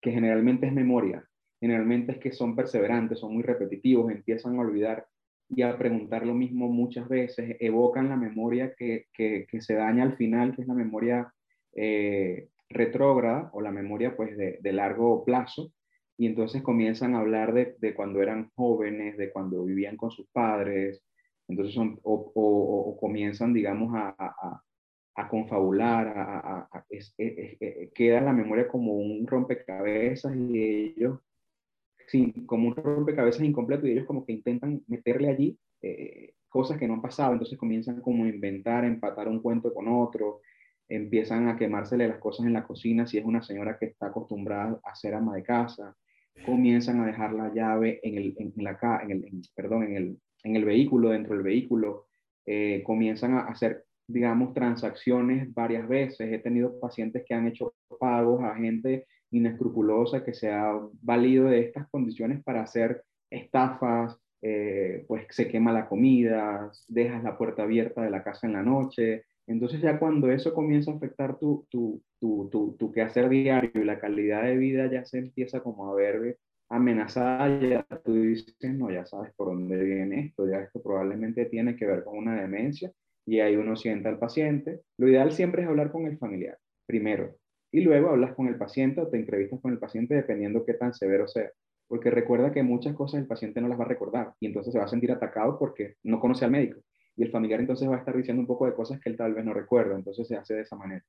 Que 0.00 0.12
generalmente 0.12 0.66
es 0.66 0.72
memoria, 0.72 1.22
generalmente 1.60 2.12
es 2.12 2.18
que 2.18 2.32
son 2.32 2.56
perseverantes, 2.56 3.18
son 3.18 3.34
muy 3.34 3.42
repetitivos, 3.42 4.10
empiezan 4.10 4.56
a 4.56 4.62
olvidar 4.62 5.06
y 5.50 5.60
a 5.60 5.76
preguntar 5.76 6.24
lo 6.24 6.32
mismo 6.32 6.68
muchas 6.68 7.06
veces, 7.06 7.54
evocan 7.60 8.08
la 8.08 8.16
memoria 8.16 8.72
que, 8.78 9.08
que, 9.12 9.46
que 9.46 9.60
se 9.60 9.74
daña 9.74 10.04
al 10.04 10.16
final, 10.16 10.56
que 10.56 10.62
es 10.62 10.68
la 10.68 10.72
memoria 10.74 11.30
eh, 11.74 12.48
retrógrada 12.70 13.50
o 13.52 13.60
la 13.60 13.72
memoria 13.72 14.16
pues 14.16 14.38
de, 14.38 14.58
de 14.62 14.72
largo 14.72 15.22
plazo, 15.22 15.70
y 16.18 16.26
entonces 16.26 16.62
comienzan 16.62 17.14
a 17.14 17.20
hablar 17.20 17.54
de, 17.54 17.76
de, 17.78 17.94
cuando 17.94 18.20
eran 18.20 18.50
jóvenes, 18.56 19.16
de 19.16 19.30
cuando 19.30 19.64
vivían 19.64 19.96
con 19.96 20.10
sus 20.10 20.26
padres, 20.30 21.02
entonces 21.46 21.74
son, 21.74 21.98
o, 22.02 22.32
o, 22.34 22.90
o 22.90 22.96
comienzan, 22.98 23.54
digamos, 23.54 23.94
a, 23.94 24.14
a, 24.18 24.62
a 25.14 25.28
confabular, 25.28 26.08
a, 26.08 26.84
es, 26.90 27.14
es, 27.16 27.56
es, 27.60 27.92
queda 27.92 28.20
la 28.20 28.32
memoria 28.32 28.66
como 28.66 28.94
un 28.94 29.26
rompecabezas 29.28 30.36
y 30.36 30.60
ellos, 30.60 31.20
sí, 32.08 32.34
como 32.46 32.68
un 32.68 32.74
rompecabezas 32.74 33.42
incompleto 33.42 33.86
y 33.86 33.92
ellos 33.92 34.06
como 34.06 34.26
que 34.26 34.32
intentan 34.32 34.82
meterle 34.88 35.28
allí 35.28 35.58
eh, 35.82 36.34
cosas 36.48 36.78
que 36.78 36.88
no 36.88 36.94
han 36.94 37.02
pasado, 37.02 37.32
entonces 37.32 37.56
comienzan 37.56 38.00
como 38.00 38.24
a 38.24 38.28
inventar, 38.28 38.82
a 38.82 38.88
empatar 38.88 39.28
un 39.28 39.40
cuento 39.40 39.72
con 39.72 39.86
otro, 39.86 40.40
empiezan 40.88 41.46
a 41.48 41.56
quemársele 41.56 42.08
las 42.08 42.18
cosas 42.18 42.44
en 42.46 42.54
la 42.54 42.66
cocina 42.66 43.06
si 43.06 43.18
es 43.18 43.24
una 43.24 43.42
señora 43.42 43.78
que 43.78 43.86
está 43.86 44.06
acostumbrada 44.08 44.80
a 44.82 44.94
ser 44.96 45.14
ama 45.14 45.36
de 45.36 45.44
casa, 45.44 45.96
comienzan 46.44 47.00
a 47.00 47.06
dejar 47.06 47.32
la 47.32 47.52
llave 47.52 48.00
en 48.02 48.16
el, 48.18 48.34
en 48.38 48.64
la, 48.64 49.00
en 49.02 49.10
el, 49.10 49.42
perdón, 49.54 49.84
en 49.84 49.96
el, 49.96 50.18
en 50.44 50.56
el 50.56 50.64
vehículo, 50.64 51.10
dentro 51.10 51.34
del 51.34 51.42
vehículo, 51.42 52.06
eh, 52.46 52.82
comienzan 52.84 53.34
a 53.34 53.40
hacer, 53.40 53.84
digamos, 54.06 54.54
transacciones 54.54 55.52
varias 55.52 55.88
veces. 55.88 56.32
He 56.32 56.38
tenido 56.38 56.78
pacientes 56.80 57.24
que 57.26 57.34
han 57.34 57.46
hecho 57.46 57.74
pagos 57.98 58.42
a 58.42 58.56
gente 58.56 59.06
inescrupulosa 59.30 60.24
que 60.24 60.32
se 60.32 60.50
ha 60.50 60.72
valido 61.02 61.46
de 61.46 61.60
estas 61.60 61.88
condiciones 61.90 62.42
para 62.42 62.62
hacer 62.62 63.02
estafas, 63.30 64.18
eh, 64.40 65.04
pues 65.06 65.26
se 65.30 65.48
quema 65.48 65.72
la 65.72 65.88
comida, 65.88 66.70
dejas 66.86 67.22
la 67.22 67.36
puerta 67.36 67.64
abierta 67.64 68.02
de 68.02 68.10
la 68.10 68.22
casa 68.22 68.46
en 68.46 68.54
la 68.54 68.62
noche. 68.62 69.24
Entonces 69.48 69.80
ya 69.80 69.98
cuando 69.98 70.30
eso 70.30 70.52
comienza 70.54 70.92
a 70.92 70.96
afectar 70.96 71.38
tu, 71.38 71.66
tu, 71.70 72.02
tu, 72.20 72.48
tu, 72.50 72.76
tu 72.78 72.92
quehacer 72.92 73.28
diario 73.28 73.70
y 73.74 73.84
la 73.84 73.98
calidad 73.98 74.44
de 74.44 74.56
vida 74.56 74.90
ya 74.90 75.04
se 75.04 75.18
empieza 75.18 75.60
como 75.60 75.90
a 75.90 75.94
ver 75.94 76.38
amenazada, 76.68 77.48
ya 77.60 77.86
tú 78.04 78.12
dices, 78.12 78.54
no, 78.74 78.90
ya 78.90 79.06
sabes 79.06 79.32
por 79.34 79.48
dónde 79.48 79.82
viene 79.82 80.26
esto, 80.26 80.46
ya 80.48 80.60
esto 80.60 80.82
probablemente 80.82 81.46
tiene 81.46 81.76
que 81.76 81.86
ver 81.86 82.04
con 82.04 82.18
una 82.18 82.40
demencia 82.40 82.92
y 83.26 83.40
ahí 83.40 83.56
uno 83.56 83.74
sienta 83.76 84.10
al 84.10 84.18
paciente. 84.18 84.82
Lo 84.98 85.08
ideal 85.08 85.32
siempre 85.32 85.62
es 85.62 85.68
hablar 85.68 85.90
con 85.90 86.06
el 86.06 86.18
familiar, 86.18 86.58
primero, 86.86 87.36
y 87.72 87.80
luego 87.80 88.10
hablas 88.10 88.34
con 88.34 88.48
el 88.48 88.56
paciente 88.56 89.00
o 89.00 89.08
te 89.08 89.16
entrevistas 89.16 89.60
con 89.60 89.72
el 89.72 89.78
paciente 89.78 90.14
dependiendo 90.14 90.64
qué 90.64 90.74
tan 90.74 90.92
severo 90.94 91.26
sea. 91.26 91.50
Porque 91.88 92.10
recuerda 92.10 92.52
que 92.52 92.62
muchas 92.62 92.94
cosas 92.94 93.20
el 93.20 93.26
paciente 93.26 93.62
no 93.62 93.68
las 93.68 93.80
va 93.80 93.84
a 93.84 93.88
recordar 93.88 94.34
y 94.40 94.46
entonces 94.46 94.72
se 94.72 94.78
va 94.78 94.84
a 94.84 94.88
sentir 94.88 95.10
atacado 95.10 95.58
porque 95.58 95.94
no 96.02 96.20
conoce 96.20 96.44
al 96.44 96.50
médico. 96.50 96.80
Y 97.18 97.24
el 97.24 97.32
familiar 97.32 97.58
entonces 97.58 97.88
va 97.90 97.96
a 97.96 97.98
estar 97.98 98.16
diciendo 98.16 98.40
un 98.40 98.46
poco 98.46 98.64
de 98.64 98.74
cosas 98.74 99.00
que 99.00 99.10
él 99.10 99.16
tal 99.16 99.34
vez 99.34 99.44
no 99.44 99.52
recuerda, 99.52 99.96
entonces 99.96 100.28
se 100.28 100.36
hace 100.36 100.54
de 100.54 100.62
esa 100.62 100.76
manera. 100.76 101.04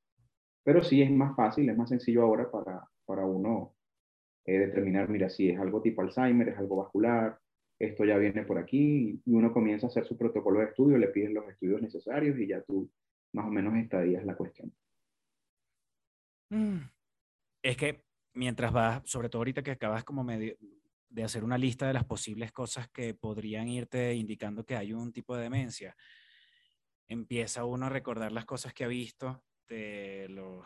Pero 0.64 0.84
sí 0.84 1.03
es 1.03 1.12
más 1.12 1.36
fácil, 1.36 1.70
es 1.70 1.78
más 1.78 1.89
sencillo 1.89 2.24
ahora 2.24 2.49
para, 2.49 2.84
para 3.05 3.26
uno 3.26 3.76
eh, 4.43 4.57
determinar, 4.57 5.07
mira, 5.07 5.30
si 5.30 5.49
es 5.49 5.60
algo 5.60 5.84
tipo 5.84 6.01
Alzheimer, 6.01 6.49
es 6.49 6.57
algo 6.57 6.78
vascular, 6.78 7.39
esto 7.78 8.05
ya 8.05 8.18
viene 8.18 8.43
por 8.43 8.57
aquí, 8.57 9.22
y 9.24 9.34
uno 9.34 9.53
comienza 9.53 9.86
a 9.86 9.89
hacer 9.89 10.03
su 10.03 10.18
protocolo 10.18 10.60
de 10.60 10.66
estudio, 10.66 10.97
le 10.97 11.10
piden 11.10 11.36
los 11.36 11.47
estudios 11.47 11.80
necesarios 11.80 12.39
y 12.39 12.47
ya 12.47 12.62
tú 12.64 12.89
más 13.34 13.45
o 13.45 13.51
menos 13.51 13.76
estadías 13.76 14.26
la 14.26 14.36
cuestión. 14.36 14.74
Mm. 16.49 16.80
Es 17.62 17.78
que 17.78 18.03
mientras 18.34 18.74
vas, 18.74 19.03
sobre 19.05 19.30
todo 19.30 19.41
ahorita 19.41 19.62
que 19.62 19.72
acabas 19.72 20.03
como 20.03 20.24
medio 20.24 20.55
de 21.10 21.24
hacer 21.24 21.43
una 21.43 21.57
lista 21.57 21.88
de 21.88 21.93
las 21.93 22.05
posibles 22.05 22.51
cosas 22.51 22.88
que 22.89 23.14
podrían 23.14 23.68
irte 23.68 24.14
indicando 24.14 24.66
que 24.66 24.76
hay 24.76 24.93
un 24.93 25.12
tipo 25.12 25.36
de 25.36 25.43
demencia, 25.43 25.95
empieza 27.07 27.66
uno 27.66 27.88
a 27.88 27.89
recordar 27.89 28.32
las 28.32 28.45
cosas 28.45 28.74
que 28.74 28.84
ha 28.84 28.88
visto 28.88 29.43
de 29.68 30.28
los, 30.30 30.66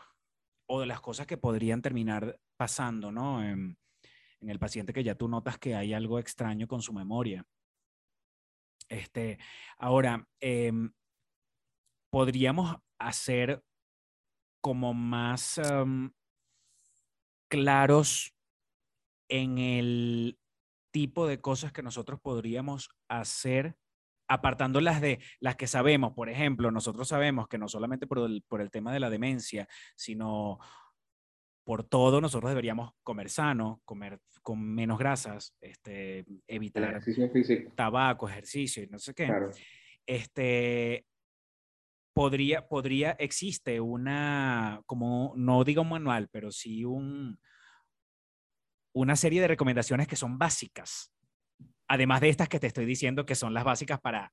o 0.66 0.80
de 0.80 0.86
las 0.86 1.00
cosas 1.00 1.26
que 1.26 1.38
podrían 1.38 1.82
terminar 1.82 2.38
pasando, 2.56 3.10
¿no? 3.10 3.42
En, 3.42 3.78
el 4.40 4.58
paciente 4.58 4.92
que 4.92 5.02
ya 5.02 5.14
tú 5.14 5.26
notas 5.26 5.56
que 5.56 5.74
hay 5.74 5.94
algo 5.94 6.18
extraño 6.18 6.68
con 6.68 6.82
su 6.82 6.92
memoria. 6.92 7.46
Este, 8.90 9.38
ahora, 9.78 10.28
eh, 10.38 10.70
podríamos 12.10 12.76
hacer 12.98 13.64
como 14.60 14.92
más 14.92 15.56
um, 15.56 16.10
claros 17.48 18.33
en 19.28 19.58
el 19.58 20.38
tipo 20.90 21.26
de 21.26 21.40
cosas 21.40 21.72
que 21.72 21.82
nosotros 21.82 22.20
podríamos 22.20 22.90
hacer, 23.08 23.76
apartando 24.28 24.80
las 24.80 25.00
de 25.00 25.18
las 25.40 25.56
que 25.56 25.66
sabemos. 25.66 26.12
Por 26.12 26.28
ejemplo, 26.28 26.70
nosotros 26.70 27.08
sabemos 27.08 27.48
que 27.48 27.58
no 27.58 27.68
solamente 27.68 28.06
por 28.06 28.18
el, 28.18 28.44
por 28.48 28.60
el 28.60 28.70
tema 28.70 28.92
de 28.92 29.00
la 29.00 29.10
demencia, 29.10 29.68
sino 29.96 30.58
por 31.64 31.82
todo, 31.82 32.20
nosotros 32.20 32.50
deberíamos 32.50 32.92
comer 33.02 33.30
sano, 33.30 33.80
comer 33.84 34.20
con 34.42 34.60
menos 34.60 34.98
grasas, 34.98 35.54
este, 35.60 36.24
evitar 36.46 36.84
ejercicio 36.84 37.30
físico. 37.30 37.72
tabaco, 37.74 38.28
ejercicio 38.28 38.82
y 38.82 38.86
no 38.86 38.98
sé 38.98 39.14
qué. 39.14 39.26
Claro. 39.26 39.50
Este, 40.06 41.06
podría, 42.14 42.68
podría, 42.68 43.12
existe 43.12 43.80
una, 43.80 44.82
como, 44.86 45.32
no 45.36 45.64
digo 45.64 45.82
un 45.82 45.88
manual, 45.88 46.28
pero 46.30 46.52
sí 46.52 46.84
un, 46.84 47.40
una 48.94 49.16
serie 49.16 49.40
de 49.40 49.48
recomendaciones 49.48 50.08
que 50.08 50.16
son 50.16 50.38
básicas. 50.38 51.12
Además 51.88 52.20
de 52.20 52.30
estas 52.30 52.48
que 52.48 52.60
te 52.60 52.68
estoy 52.68 52.86
diciendo 52.86 53.26
que 53.26 53.34
son 53.34 53.52
las 53.52 53.64
básicas 53.64 54.00
para, 54.00 54.32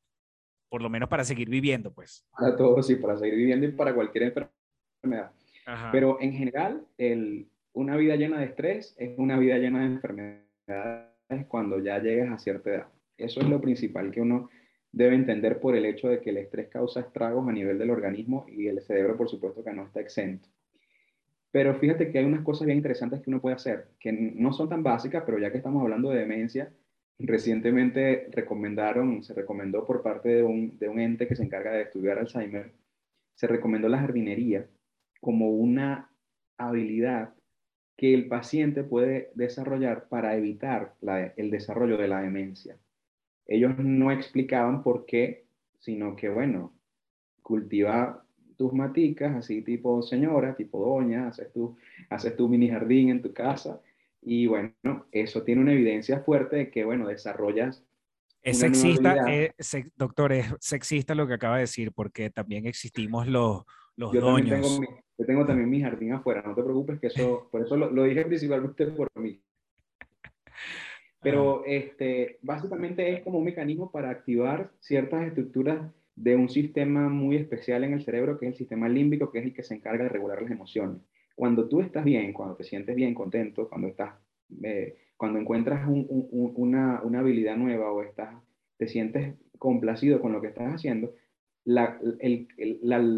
por 0.69 0.81
lo 0.81 0.89
menos 0.89 1.09
para 1.09 1.25
seguir 1.25 1.49
viviendo, 1.49 1.91
pues. 1.93 2.25
Para 2.31 2.55
todos, 2.55 2.87
sí, 2.87 2.95
para 2.95 3.17
seguir 3.17 3.35
viviendo 3.35 3.65
y 3.65 3.71
para 3.71 3.93
cualquier 3.93 4.23
enfermedad. 4.25 5.31
Ajá. 5.65 5.89
Pero 5.91 6.21
en 6.21 6.33
general, 6.33 6.85
el, 6.97 7.49
una 7.73 7.97
vida 7.97 8.15
llena 8.15 8.39
de 8.39 8.45
estrés 8.45 8.95
es 8.97 9.17
una 9.17 9.37
vida 9.37 9.57
llena 9.57 9.79
de 9.81 9.85
enfermedades 9.87 11.45
cuando 11.47 11.79
ya 11.79 11.99
llegues 11.99 12.29
a 12.29 12.37
cierta 12.37 12.69
edad. 12.69 12.87
Eso 13.17 13.41
es 13.41 13.49
lo 13.49 13.59
principal 13.59 14.11
que 14.11 14.21
uno 14.21 14.49
debe 14.91 15.15
entender 15.15 15.59
por 15.59 15.75
el 15.75 15.85
hecho 15.85 16.07
de 16.07 16.21
que 16.21 16.31
el 16.31 16.37
estrés 16.37 16.69
causa 16.69 17.01
estragos 17.01 17.47
a 17.47 17.51
nivel 17.51 17.77
del 17.77 17.89
organismo 17.89 18.45
y 18.47 18.67
el 18.67 18.81
cerebro, 18.81 19.17
por 19.17 19.29
supuesto, 19.29 19.63
que 19.63 19.73
no 19.73 19.85
está 19.85 20.01
exento. 20.01 20.49
Pero 21.51 21.75
fíjate 21.75 22.11
que 22.11 22.19
hay 22.19 22.25
unas 22.25 22.43
cosas 22.43 22.65
bien 22.65 22.77
interesantes 22.77 23.21
que 23.21 23.29
uno 23.29 23.41
puede 23.41 23.55
hacer, 23.55 23.89
que 23.99 24.11
no 24.13 24.53
son 24.53 24.69
tan 24.69 24.83
básicas, 24.83 25.23
pero 25.25 25.37
ya 25.37 25.51
que 25.51 25.57
estamos 25.57 25.81
hablando 25.81 26.09
de 26.09 26.19
demencia, 26.19 26.71
recientemente 27.19 28.27
recomendaron, 28.31 29.23
se 29.23 29.33
recomendó 29.33 29.85
por 29.85 30.01
parte 30.01 30.29
de 30.29 30.43
un, 30.43 30.77
de 30.79 30.87
un 30.87 30.99
ente 30.99 31.27
que 31.27 31.35
se 31.35 31.43
encarga 31.43 31.71
de 31.71 31.83
estudiar 31.83 32.17
Alzheimer, 32.19 32.71
se 33.35 33.47
recomendó 33.47 33.89
la 33.89 33.99
jardinería 33.99 34.67
como 35.19 35.49
una 35.51 36.09
habilidad 36.57 37.33
que 37.97 38.13
el 38.13 38.27
paciente 38.27 38.83
puede 38.83 39.31
desarrollar 39.35 40.07
para 40.09 40.35
evitar 40.35 40.95
la, 41.01 41.33
el 41.35 41.51
desarrollo 41.51 41.97
de 41.97 42.07
la 42.07 42.21
demencia. 42.21 42.77
Ellos 43.45 43.77
no 43.77 44.11
explicaban 44.11 44.81
por 44.81 45.05
qué, 45.05 45.45
sino 45.79 46.15
que, 46.15 46.29
bueno, 46.29 46.73
cultiva 47.41 48.25
tus 48.61 48.73
maticas, 48.73 49.35
así 49.35 49.63
tipo 49.63 50.03
señora, 50.03 50.55
tipo 50.55 50.85
doña, 50.85 51.29
haces 51.29 51.51
tu, 51.51 51.75
haces 52.11 52.37
tu 52.37 52.47
mini 52.47 52.69
jardín 52.69 53.09
en 53.09 53.19
tu 53.19 53.33
casa 53.33 53.81
y 54.21 54.45
bueno, 54.45 54.71
eso 55.11 55.41
tiene 55.41 55.61
una 55.61 55.73
evidencia 55.73 56.19
fuerte 56.19 56.57
de 56.57 56.69
que, 56.69 56.85
bueno, 56.85 57.07
desarrollas... 57.07 57.83
Es 58.43 58.59
sexista, 58.59 59.15
eh, 59.27 59.53
se, 59.57 59.91
doctor, 59.95 60.31
es 60.33 60.53
sexista 60.59 61.15
lo 61.15 61.25
que 61.27 61.33
acaba 61.33 61.55
de 61.55 61.61
decir, 61.61 61.91
porque 61.91 62.29
también 62.29 62.67
existimos 62.67 63.27
los, 63.27 63.63
los 63.95 64.13
yo 64.13 64.21
doños. 64.21 64.61
Tengo 64.61 64.79
mi, 64.79 64.87
yo 65.17 65.25
tengo 65.25 65.45
también 65.47 65.69
mi 65.71 65.81
jardín 65.81 66.13
afuera, 66.13 66.43
no 66.45 66.53
te 66.53 66.61
preocupes 66.61 66.99
que 66.99 67.07
eso, 67.07 67.47
por 67.51 67.61
eso 67.61 67.75
lo, 67.75 67.89
lo 67.89 68.03
dije 68.03 68.25
principalmente 68.25 68.85
por 68.85 69.09
mí. 69.15 69.41
Pero 71.19 71.63
este, 71.65 72.37
básicamente 72.43 73.11
es 73.11 73.23
como 73.23 73.39
un 73.39 73.45
mecanismo 73.45 73.91
para 73.91 74.11
activar 74.11 74.71
ciertas 74.79 75.25
estructuras 75.25 75.91
de 76.15 76.35
un 76.35 76.49
sistema 76.49 77.09
muy 77.09 77.37
especial 77.37 77.83
en 77.83 77.93
el 77.93 78.03
cerebro, 78.03 78.37
que 78.39 78.45
es 78.47 78.51
el 78.53 78.57
sistema 78.57 78.89
límbico, 78.89 79.31
que 79.31 79.39
es 79.39 79.45
el 79.45 79.53
que 79.53 79.63
se 79.63 79.75
encarga 79.75 80.03
de 80.03 80.09
regular 80.09 80.41
las 80.41 80.51
emociones. 80.51 81.01
Cuando 81.35 81.67
tú 81.69 81.81
estás 81.81 82.03
bien, 82.05 82.33
cuando 82.33 82.55
te 82.55 82.63
sientes 82.63 82.95
bien, 82.95 83.13
contento, 83.13 83.67
cuando 83.69 83.87
estás 83.87 84.15
eh, 84.63 84.97
cuando 85.17 85.39
encuentras 85.39 85.87
un- 85.87 86.05
un- 86.09 86.27
un- 86.31 86.53
una, 86.55 87.01
una 87.03 87.19
habilidad 87.19 87.55
nueva 87.57 87.91
o 87.91 88.01
estás, 88.03 88.35
te 88.77 88.87
sientes 88.87 89.35
complacido 89.59 90.19
con 90.21 90.31
lo 90.33 90.41
que 90.41 90.47
estás 90.47 90.73
haciendo, 90.73 91.13
la, 91.63 91.99
el, 92.19 92.47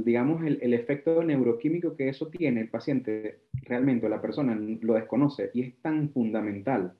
digamos, 0.03 0.43
el, 0.45 0.59
el 0.61 0.73
efecto 0.73 1.23
neuroquímico 1.23 1.95
que 1.95 2.09
eso 2.09 2.27
tiene 2.29 2.59
el 2.61 2.69
paciente, 2.69 3.39
realmente 3.63 4.09
la 4.09 4.21
persona 4.21 4.55
lo 4.55 4.95
desconoce 4.95 5.49
y 5.53 5.61
es 5.61 5.81
tan 5.81 6.09
fundamental. 6.11 6.93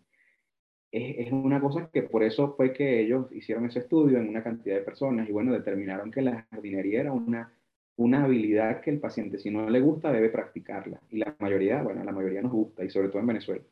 Es, 0.94 1.28
es 1.28 1.34
una 1.34 1.60
cosa 1.60 1.90
que 1.92 2.04
por 2.04 2.24
eso 2.24 2.56
fue 2.56 2.72
que 2.72 3.02
ellos 3.02 3.32
hicieron 3.32 3.66
ese 3.66 3.80
estudio 3.80 4.20
en 4.20 4.30
una 4.30 4.44
cantidad 4.44 4.76
de 4.76 4.84
personas 4.84 5.28
y 5.28 5.32
bueno, 5.32 5.52
determinaron 5.52 6.12
que 6.12 6.22
la 6.22 6.44
jardinería 6.52 7.02
era 7.02 7.12
una, 7.12 7.52
una 7.96 8.24
habilidad 8.24 8.82
que 8.82 8.92
el 8.92 9.00
paciente, 9.00 9.40
si 9.40 9.50
no 9.50 9.70
le 9.70 9.80
gusta, 9.80 10.12
debe 10.12 10.30
practicarla. 10.30 11.02
Y 11.10 11.18
la 11.18 11.36
mayoría, 11.40 11.82
bueno, 11.82 12.04
la 12.04 12.12
mayoría 12.12 12.44
nos 12.44 12.52
gusta 12.52 12.86
y 12.86 12.90
sobre 12.92 13.10
todo 13.10 13.20
en 13.22 13.28
Venezuela. 13.28 13.64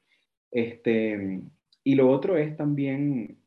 Este, 0.50 1.42
y 1.84 1.96
lo 1.96 2.10
otro 2.10 2.38
es 2.38 2.58
también, 2.58 3.38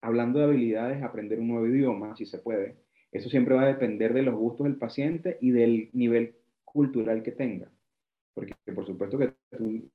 hablando 0.00 0.38
de 0.38 0.46
habilidades, 0.46 1.02
aprender 1.02 1.38
un 1.38 1.48
nuevo 1.48 1.66
idioma, 1.66 2.16
si 2.16 2.26
se 2.26 2.38
puede. 2.38 2.76
Eso 3.12 3.28
siempre 3.30 3.54
va 3.54 3.62
a 3.62 3.68
depender 3.68 4.12
de 4.14 4.22
los 4.22 4.34
gustos 4.34 4.64
del 4.64 4.76
paciente 4.76 5.38
y 5.40 5.50
del 5.50 5.90
nivel 5.92 6.36
cultural 6.64 7.22
que 7.22 7.32
tenga. 7.32 7.70
Porque 8.34 8.54
por 8.74 8.86
supuesto 8.86 9.18
que 9.18 9.34
tú, 9.50 9.90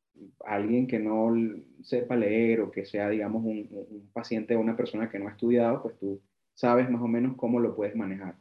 alguien 0.45 0.87
que 0.87 0.99
no 0.99 1.33
sepa 1.81 2.15
leer 2.15 2.61
o 2.61 2.71
que 2.71 2.85
sea, 2.85 3.09
digamos, 3.09 3.43
un, 3.43 4.09
paciente 4.13 4.55
o 4.55 4.59
una 4.59 4.77
persona 4.77 5.09
que 5.09 5.19
no 5.19 5.27
ha 5.27 5.31
estudiado, 5.31 5.81
pues 5.81 5.97
tú 5.97 6.21
sabes 6.53 6.89
más 6.89 7.01
o 7.01 7.07
menos 7.07 7.35
cómo 7.35 7.59
lo 7.59 7.75
puedes 7.75 7.95
manejar. 7.95 8.35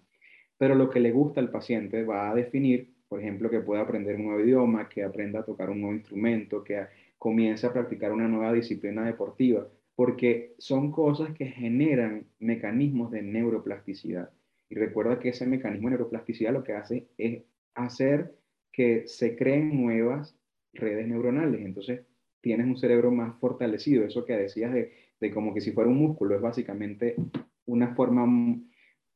Pero 0.59 0.75
lo 0.75 0.91
que 0.91 1.01
le 1.01 1.13
gusta 1.13 1.41
al 1.41 1.51
paciente 1.51 2.05
va 2.05 2.31
a 2.31 2.35
definir, 2.35 2.95
por 3.09 3.21
ejemplo, 3.21 3.51
que 3.51 3.61
pueda 3.61 3.83
aprender 3.83 4.17
un 4.17 4.25
nuevo 4.27 4.41
idioma, 4.41 4.89
que 4.89 5.03
aprenda 5.03 5.41
a 5.41 5.45
tocar 5.45 5.71
un 5.71 5.81
nuevo 5.81 5.97
instrumento, 5.97 6.63
que 6.63 6.87
comience 7.19 7.67
a 7.67 7.73
practicar 7.73 8.13
una 8.13 8.29
nueva 8.29 8.53
disciplina 8.53 9.05
deportiva, 9.05 9.67
porque 9.95 10.55
son 10.59 10.91
cosas 10.91 11.33
que 11.35 11.47
generan 11.47 12.27
mecanismos 12.39 13.11
de 13.11 13.23
neuroplasticidad. 13.23 14.31
Y 14.69 14.75
recuerda 14.77 15.19
que 15.19 15.31
ese 15.31 15.47
mecanismo 15.47 15.89
de 15.89 15.97
neuroplasticidad 15.97 16.53
lo 16.53 16.65
que 16.65 16.73
hace 16.73 17.09
es 17.19 17.43
hacer 17.75 18.35
que 18.73 19.07
se 19.07 19.37
creen 19.37 19.83
nuevas 19.83 20.37
redes 20.73 21.07
neuronales. 21.07 21.61
Entonces, 21.61 22.03
tienes 22.41 22.67
un 22.67 22.77
cerebro 22.77 23.11
más 23.11 23.39
fortalecido. 23.39 24.05
Eso 24.05 24.25
que 24.25 24.37
decías 24.37 24.73
de, 24.73 24.93
de 25.21 25.31
como 25.31 25.55
que 25.55 25.61
si 25.61 25.73
fuera 25.73 25.91
un 25.91 25.99
músculo, 25.99 26.35
es 26.35 26.41
básicamente 26.41 27.17
una 27.67 27.95
forma 27.95 28.27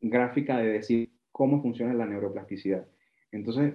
gráfica 0.01 0.59
de 0.59 0.69
decir 0.69 1.11
cómo 1.33 1.61
funciona 1.63 1.95
la 1.95 2.07
neuroplasticidad. 2.07 2.87
Entonces, 3.33 3.75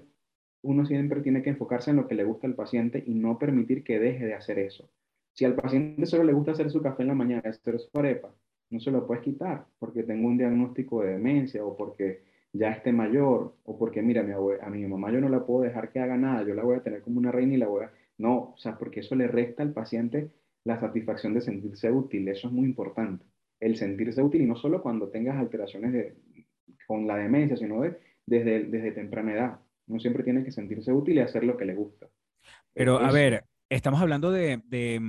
uno 0.64 0.86
siempre 0.86 1.22
tiene 1.22 1.42
que 1.42 1.50
enfocarse 1.52 1.92
en 1.92 1.98
lo 1.98 2.08
que 2.08 2.16
le 2.16 2.24
gusta 2.24 2.48
al 2.48 2.56
paciente 2.56 3.04
y 3.06 3.14
no 3.16 3.38
permitir 3.38 3.84
que 3.84 4.00
deje 4.00 4.26
de 4.26 4.34
hacer 4.34 4.60
eso. 4.60 4.90
Si 5.34 5.46
al 5.46 5.56
paciente 5.56 6.06
solo 6.06 6.24
le 6.24 6.34
gusta 6.34 6.52
hacer 6.52 6.70
su 6.70 6.82
café 6.82 7.04
en 7.04 7.10
la 7.10 7.16
mañana, 7.16 7.50
hacer 7.50 7.80
su 7.80 7.90
arepa, 7.98 8.34
no 8.70 8.80
se 8.80 8.92
lo 8.92 9.06
puedes 9.06 9.24
quitar 9.24 9.66
porque 9.80 10.04
tengo 10.04 10.28
un 10.28 10.38
diagnóstico 10.38 11.04
de 11.04 11.14
demencia 11.14 11.64
o 11.66 11.76
porque 11.76 12.24
ya 12.54 12.72
esté 12.72 12.92
mayor 12.92 13.56
o 13.64 13.78
porque, 13.78 14.02
mira, 14.02 14.24
mi 14.24 14.34
abue- 14.34 14.60
a 14.62 14.70
mi 14.70 14.86
mamá 14.86 15.12
yo 15.12 15.22
no 15.22 15.30
la 15.30 15.46
puedo 15.46 15.62
dejar 15.64 15.92
que 15.92 16.00
haga 16.00 16.18
nada, 16.18 16.44
yo 16.46 16.54
la 16.54 16.64
voy 16.64 16.78
a 16.78 16.84
tener 16.84 17.02
como 17.02 17.20
una 17.20 17.32
reina 17.32 17.54
y 17.56 17.58
la 17.58 17.68
voy 17.68 17.86
a... 17.86 17.92
No, 18.18 18.54
o 18.54 18.58
sea, 18.58 18.78
porque 18.78 19.00
eso 19.02 19.16
le 19.16 19.28
resta 19.28 19.64
al 19.64 19.74
paciente 19.74 20.32
la 20.64 20.80
satisfacción 20.80 21.34
de 21.34 21.42
sentirse 21.42 21.92
útil, 21.92 22.28
eso 22.28 22.48
es 22.48 22.54
muy 22.54 22.66
importante. 22.66 23.26
El 23.60 23.78
sentirse 23.78 24.22
útil 24.22 24.42
y 24.42 24.46
no 24.46 24.56
solo 24.56 24.82
cuando 24.82 25.10
tengas 25.10 25.38
alteraciones 25.38 25.94
de, 25.94 26.16
con 26.88 27.08
la 27.08 27.18
demencia, 27.18 27.58
sino 27.58 27.82
de- 27.82 27.98
desde, 28.26 28.66
desde 28.66 28.92
temprana 28.92 29.34
edad. 29.34 29.60
Uno 29.88 30.00
siempre 30.00 30.24
tiene 30.24 30.44
que 30.44 30.52
sentirse 30.52 30.92
útil 30.94 31.16
y 31.18 31.20
hacer 31.20 31.44
lo 31.44 31.58
que 31.58 31.66
le 31.66 31.76
gusta. 31.76 32.08
Pero 32.74 33.00
a 33.00 33.06
Eso. 33.08 33.14
ver, 33.14 33.46
estamos 33.70 34.02
hablando 34.02 34.32
de, 34.32 34.62
de, 34.66 35.00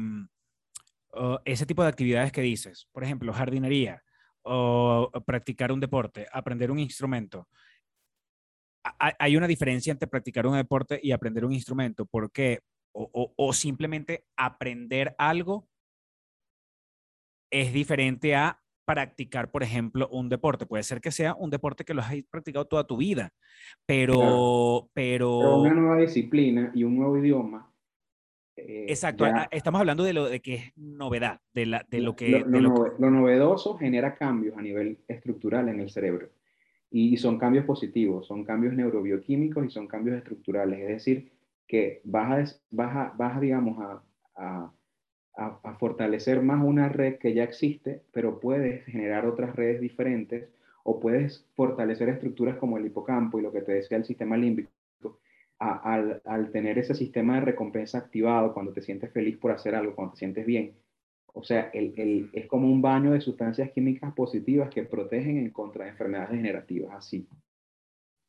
uh, 1.14 1.36
ese 1.44 1.66
tipo 1.66 1.82
de 1.82 1.88
actividades 1.88 2.32
que 2.32 2.40
dices, 2.42 2.88
por 2.92 3.04
ejemplo, 3.04 3.32
jardinería 3.32 4.02
o 4.44 5.10
practicar 5.24 5.72
un 5.72 5.80
deporte, 5.80 6.26
aprender 6.32 6.70
un 6.70 6.78
instrumento. 6.78 7.48
Ha- 8.84 8.96
ha- 9.08 9.16
Hay 9.18 9.36
una 9.36 9.46
diferencia 9.46 9.92
entre 9.92 10.08
practicar 10.08 10.46
un 10.46 10.56
deporte 10.56 10.98
y 11.02 11.12
aprender 11.12 11.44
un 11.44 11.52
instrumento, 11.52 12.04
porque 12.06 12.60
o, 12.94 13.08
o- 13.12 13.32
o 13.36 13.52
simplemente 13.52 14.24
aprender 14.36 15.14
algo 15.18 15.68
es 17.50 17.72
diferente 17.72 18.34
a 18.34 18.58
practicar, 18.84 19.50
por 19.50 19.62
ejemplo, 19.62 20.08
un 20.08 20.28
deporte. 20.28 20.66
Puede 20.66 20.82
ser 20.82 21.00
que 21.00 21.12
sea 21.12 21.34
un 21.34 21.50
deporte 21.50 21.84
que 21.84 21.94
lo 21.94 22.02
has 22.02 22.12
practicado 22.30 22.66
toda 22.66 22.86
tu 22.86 22.96
vida, 22.96 23.32
pero, 23.86 24.14
Claro. 24.14 24.90
pero, 24.92 25.38
Pero 25.40 25.60
una 25.62 25.74
nueva 25.74 25.98
disciplina 25.98 26.72
y 26.74 26.82
un 26.84 26.96
nuevo 26.96 27.16
idioma. 27.18 27.71
Eh, 28.56 28.86
Exacto, 28.88 29.24
ya- 29.24 29.48
estamos 29.50 29.80
hablando 29.80 30.04
de 30.04 30.12
lo 30.12 30.26
de 30.28 30.40
que 30.40 30.54
es 30.54 30.72
novedad, 30.76 31.40
de, 31.54 31.66
la, 31.66 31.86
de 31.88 32.00
lo 32.00 32.14
que... 32.16 32.30
lo, 32.30 32.38
de 32.38 32.44
lo 32.44 32.60
lo 32.60 32.74
que- 32.74 32.80
nove- 32.80 32.92
lo 32.98 33.10
novedoso 33.10 33.76
genera 33.78 34.14
cambios 34.14 34.56
a 34.56 34.62
nivel 34.62 34.98
estructural 35.08 35.68
en 35.68 35.80
el 35.80 35.90
cerebro. 35.90 36.28
Y, 36.90 37.16
son 37.16 37.38
cambios 37.38 37.64
positivos, 37.64 38.26
son 38.26 38.44
cambios 38.44 38.74
neurobioquímicos 38.74 39.64
y 39.66 39.70
son 39.70 39.86
cambios 39.86 40.18
estructurales. 40.18 40.80
Es 40.80 40.88
decir, 40.88 41.32
que 41.66 42.02
vas 42.04 42.52
a, 42.52 42.56
vas 42.70 42.96
a- 42.96 43.14
vas 43.16 43.36
a, 43.36 43.40
digamos, 43.40 43.78
a, 43.80 44.02
a- 44.36 44.72
a- 45.36 45.60
a 45.62 45.74
fortalecer 45.76 46.42
más 46.42 46.62
una 46.62 46.88
red 46.90 47.16
que 47.18 47.32
ya 47.32 47.44
existe, 47.44 48.02
pero 48.12 48.38
puedes 48.40 48.84
generar 48.84 49.26
otras 49.26 49.56
redes 49.56 49.80
diferentes 49.80 50.50
o 50.84 51.00
puedes 51.00 51.46
fortalecer 51.54 52.08
estructuras 52.10 52.56
como 52.58 52.76
el 52.76 52.84
hipocampo 52.86 53.38
y 53.38 53.42
lo 53.42 53.52
que 53.52 53.62
te 53.62 53.72
decía 53.72 53.96
el 53.96 54.04
sistema 54.04 54.36
límbico. 54.36 54.70
Al, 55.62 56.50
tener 56.52 56.78
ese 56.78 56.94
sistema 56.94 57.34
de 57.36 57.42
recompensa 57.42 57.98
activado, 57.98 58.52
cuando 58.54 58.72
te 58.72 58.82
sientes 58.82 59.12
feliz 59.12 59.38
por 59.38 59.52
hacer 59.52 59.74
algo, 59.74 59.94
cuando 59.94 60.14
te 60.14 60.18
sientes 60.20 60.46
bien, 60.46 60.74
o 61.34 61.42
sea, 61.42 61.70
el- 61.74 62.30
es 62.32 62.46
como 62.46 62.68
un 62.70 62.82
baño 62.82 63.12
de 63.12 63.20
sustancias 63.20 63.70
químicas 63.72 64.12
positivas 64.14 64.70
que 64.70 64.84
protegen 64.84 65.38
en 65.38 65.50
contra 65.50 65.84
de 65.84 65.90
enfermedades 65.92 66.30
degenerativas, 66.32 66.94
así, 66.94 67.28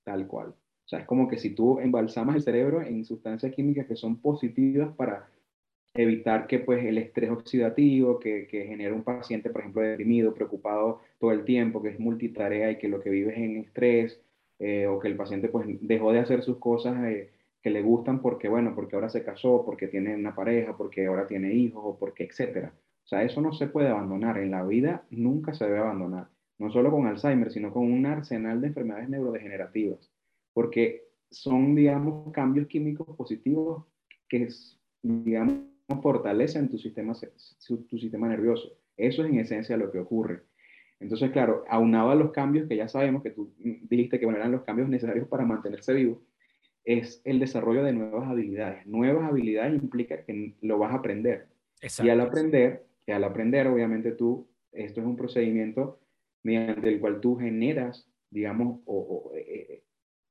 tal 0.03 0.27
cual. 0.27 0.49
O 0.49 0.87
sea, 0.87 0.99
es 0.99 1.05
como 1.05 1.27
que 1.27 1.37
si 1.37 1.51
tú 1.55 1.79
embalsamas 1.79 2.35
el 2.35 2.41
cerebro 2.43 2.81
en 2.81 3.05
sustancias 3.05 3.53
químicas 3.53 3.87
que 3.87 3.95
son 3.95 4.19
positivas 4.21 4.93
para 4.95 5.29
evitar 5.95 6.47
que 6.47 6.59
pues 6.59 6.85
el 6.85 6.97
estrés 6.97 7.31
oxidativo 7.31 8.19
que, 8.19 8.47
que 8.47 8.65
genera 8.67 8.95
un 8.95 9.03
paciente, 9.03 9.49
por 9.49 9.61
ejemplo, 9.61 9.81
deprimido, 9.83 10.33
preocupado 10.33 11.01
todo 11.19 11.31
el 11.31 11.45
tiempo, 11.45 11.81
que 11.81 11.89
es 11.89 11.99
multitarea 11.99 12.71
y 12.71 12.77
que 12.79 12.89
lo 12.89 13.01
que 13.01 13.09
vive 13.11 13.33
es 13.33 13.39
en 13.39 13.57
estrés, 13.57 14.21
eh, 14.65 14.87
o 14.87 14.97
que 14.97 15.09
el 15.09 15.17
paciente 15.17 15.49
pues 15.49 15.67
dejó 15.81 16.13
de 16.13 16.19
hacer 16.19 16.41
sus 16.41 16.57
cosas 16.57 17.03
eh, 17.03 17.31
que 17.61 17.69
le 17.69 17.81
gustan 17.81 18.21
porque, 18.21 18.47
bueno, 18.47 18.73
porque 18.73 18.95
ahora 18.95 19.09
se 19.09 19.21
casó, 19.21 19.65
porque 19.65 19.89
tiene 19.89 20.15
una 20.15 20.33
pareja, 20.33 20.77
porque 20.77 21.05
ahora 21.05 21.27
tiene 21.27 21.53
hijos, 21.53 21.81
o 21.83 21.97
porque, 21.99 22.23
etcétera. 22.23 22.73
O 23.03 23.07
sea, 23.07 23.23
eso 23.23 23.41
no 23.41 23.51
se 23.51 23.67
puede 23.67 23.89
abandonar. 23.89 24.37
En 24.37 24.51
la 24.51 24.63
vida 24.63 25.05
nunca 25.09 25.53
se 25.53 25.65
debe 25.65 25.79
abandonar. 25.79 26.29
No 26.59 26.71
solo 26.71 26.91
con 26.91 27.07
Alzheimer, 27.07 27.51
sino 27.51 27.73
con 27.73 27.91
un 27.91 28.05
arsenal 28.05 28.61
de 28.61 28.67
enfermedades 28.67 29.09
neurodegenerativas. 29.09 30.09
Porque 30.53 31.09
son, 31.29 31.75
digamos, 31.75 32.31
cambios 32.31 32.67
químicos 32.67 33.17
positivos 33.17 33.83
que, 34.29 34.47
digamos, 35.01 35.57
fortalecen 36.01 36.69
tu 36.69 36.77
sistema, 36.77 37.11
tu 37.67 37.97
sistema 37.97 38.29
nervioso. 38.29 38.77
Eso 38.95 39.25
es 39.25 39.29
en 39.29 39.39
esencia 39.39 39.75
lo 39.75 39.91
que 39.91 39.99
ocurre. 39.99 40.43
Entonces, 41.03 41.31
claro, 41.31 41.65
aunado 41.69 42.11
a 42.11 42.15
los 42.15 42.31
cambios 42.31 42.67
que 42.67 42.77
ya 42.77 42.87
sabemos 42.87 43.21
que 43.21 43.31
tú 43.31 43.53
dijiste 43.59 44.19
que 44.19 44.25
bueno, 44.25 44.39
eran 44.39 44.53
los 44.53 44.63
cambios 44.63 44.89
necesarios 44.89 45.27
para 45.27 45.45
mantenerse 45.45 45.93
vivo, 45.93 46.21
es 46.85 47.21
el 47.25 47.39
desarrollo 47.39 47.83
de 47.83 47.93
nuevas 47.93 48.29
habilidades. 48.29 48.85
Nuevas 48.87 49.29
habilidades 49.29 49.81
implica 49.81 50.23
que 50.23 50.55
lo 50.61 50.79
vas 50.79 50.93
a 50.93 50.97
aprender. 50.97 51.47
Exacto. 51.81 52.07
Y 52.07 52.09
al 52.09 52.21
aprender, 52.21 52.85
que 53.05 53.13
al 53.13 53.23
aprender, 53.23 53.67
obviamente 53.67 54.13
tú, 54.13 54.47
esto 54.71 55.01
es 55.01 55.07
un 55.07 55.17
procedimiento 55.17 55.99
mediante 56.41 56.89
el 56.89 56.99
cual 56.99 57.19
tú 57.19 57.37
generas, 57.37 58.07
digamos, 58.29 58.79
o, 58.85 58.97
o, 58.97 59.35
eh, 59.35 59.83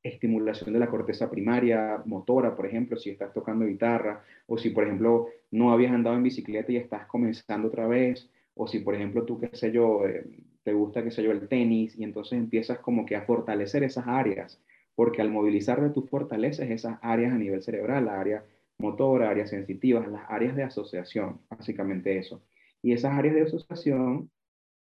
estimulación 0.02 0.72
de 0.72 0.80
la 0.80 0.88
corteza 0.88 1.30
primaria, 1.30 2.02
motora, 2.06 2.56
por 2.56 2.66
ejemplo, 2.66 2.96
si 2.96 3.10
estás 3.10 3.32
tocando 3.32 3.66
guitarra, 3.66 4.24
o 4.46 4.58
si, 4.58 4.70
por 4.70 4.84
ejemplo, 4.84 5.28
no 5.50 5.72
habías 5.72 5.92
andado 5.92 6.16
en 6.16 6.22
bicicleta 6.22 6.72
y 6.72 6.76
estás 6.76 7.06
comenzando 7.06 7.68
otra 7.68 7.86
vez, 7.86 8.28
o 8.54 8.66
si, 8.66 8.80
por 8.80 8.94
ejemplo, 8.94 9.24
tú, 9.24 9.38
qué 9.38 9.50
sé 9.52 9.70
yo, 9.70 10.06
eh, 10.06 10.24
te 10.62 10.72
gusta, 10.72 11.02
qué 11.02 11.10
sé 11.10 11.22
yo, 11.22 11.32
el 11.32 11.48
tenis, 11.48 11.98
y 11.98 12.04
entonces 12.04 12.38
empiezas 12.38 12.78
como 12.78 13.04
que 13.06 13.16
a 13.16 13.22
fortalecer 13.22 13.82
esas 13.82 14.06
áreas, 14.06 14.60
porque 14.94 15.22
al 15.22 15.30
movilizar 15.30 15.80
de 15.82 15.90
tus 15.90 16.08
fortaleces 16.08 16.70
esas 16.70 16.98
áreas 17.02 17.32
a 17.32 17.38
nivel 17.38 17.62
cerebral, 17.62 18.06
la 18.06 18.20
área 18.20 18.44
motora, 18.78 19.30
áreas 19.30 19.50
sensitivas, 19.50 20.08
las 20.08 20.24
áreas 20.28 20.56
de 20.56 20.64
asociación, 20.64 21.40
básicamente 21.48 22.18
eso. 22.18 22.42
Y 22.82 22.92
esas 22.92 23.12
áreas 23.12 23.34
de 23.34 23.42
asociación 23.42 24.30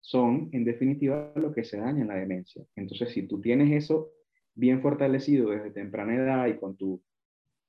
son, 0.02 0.50
en 0.52 0.64
definitiva, 0.64 1.32
lo 1.36 1.54
que 1.54 1.64
se 1.64 1.78
daña 1.78 2.02
en 2.02 2.08
la 2.08 2.16
demencia. 2.16 2.64
Entonces, 2.76 3.10
si 3.10 3.24
tú 3.24 3.42
tienes 3.42 3.72
eso 3.72 4.12
bien 4.56 4.82
fortalecido 4.82 5.50
desde 5.50 5.72
temprana 5.72 6.16
edad 6.16 6.48
y 6.48 6.58
con, 6.58 6.78
tu, 6.78 7.02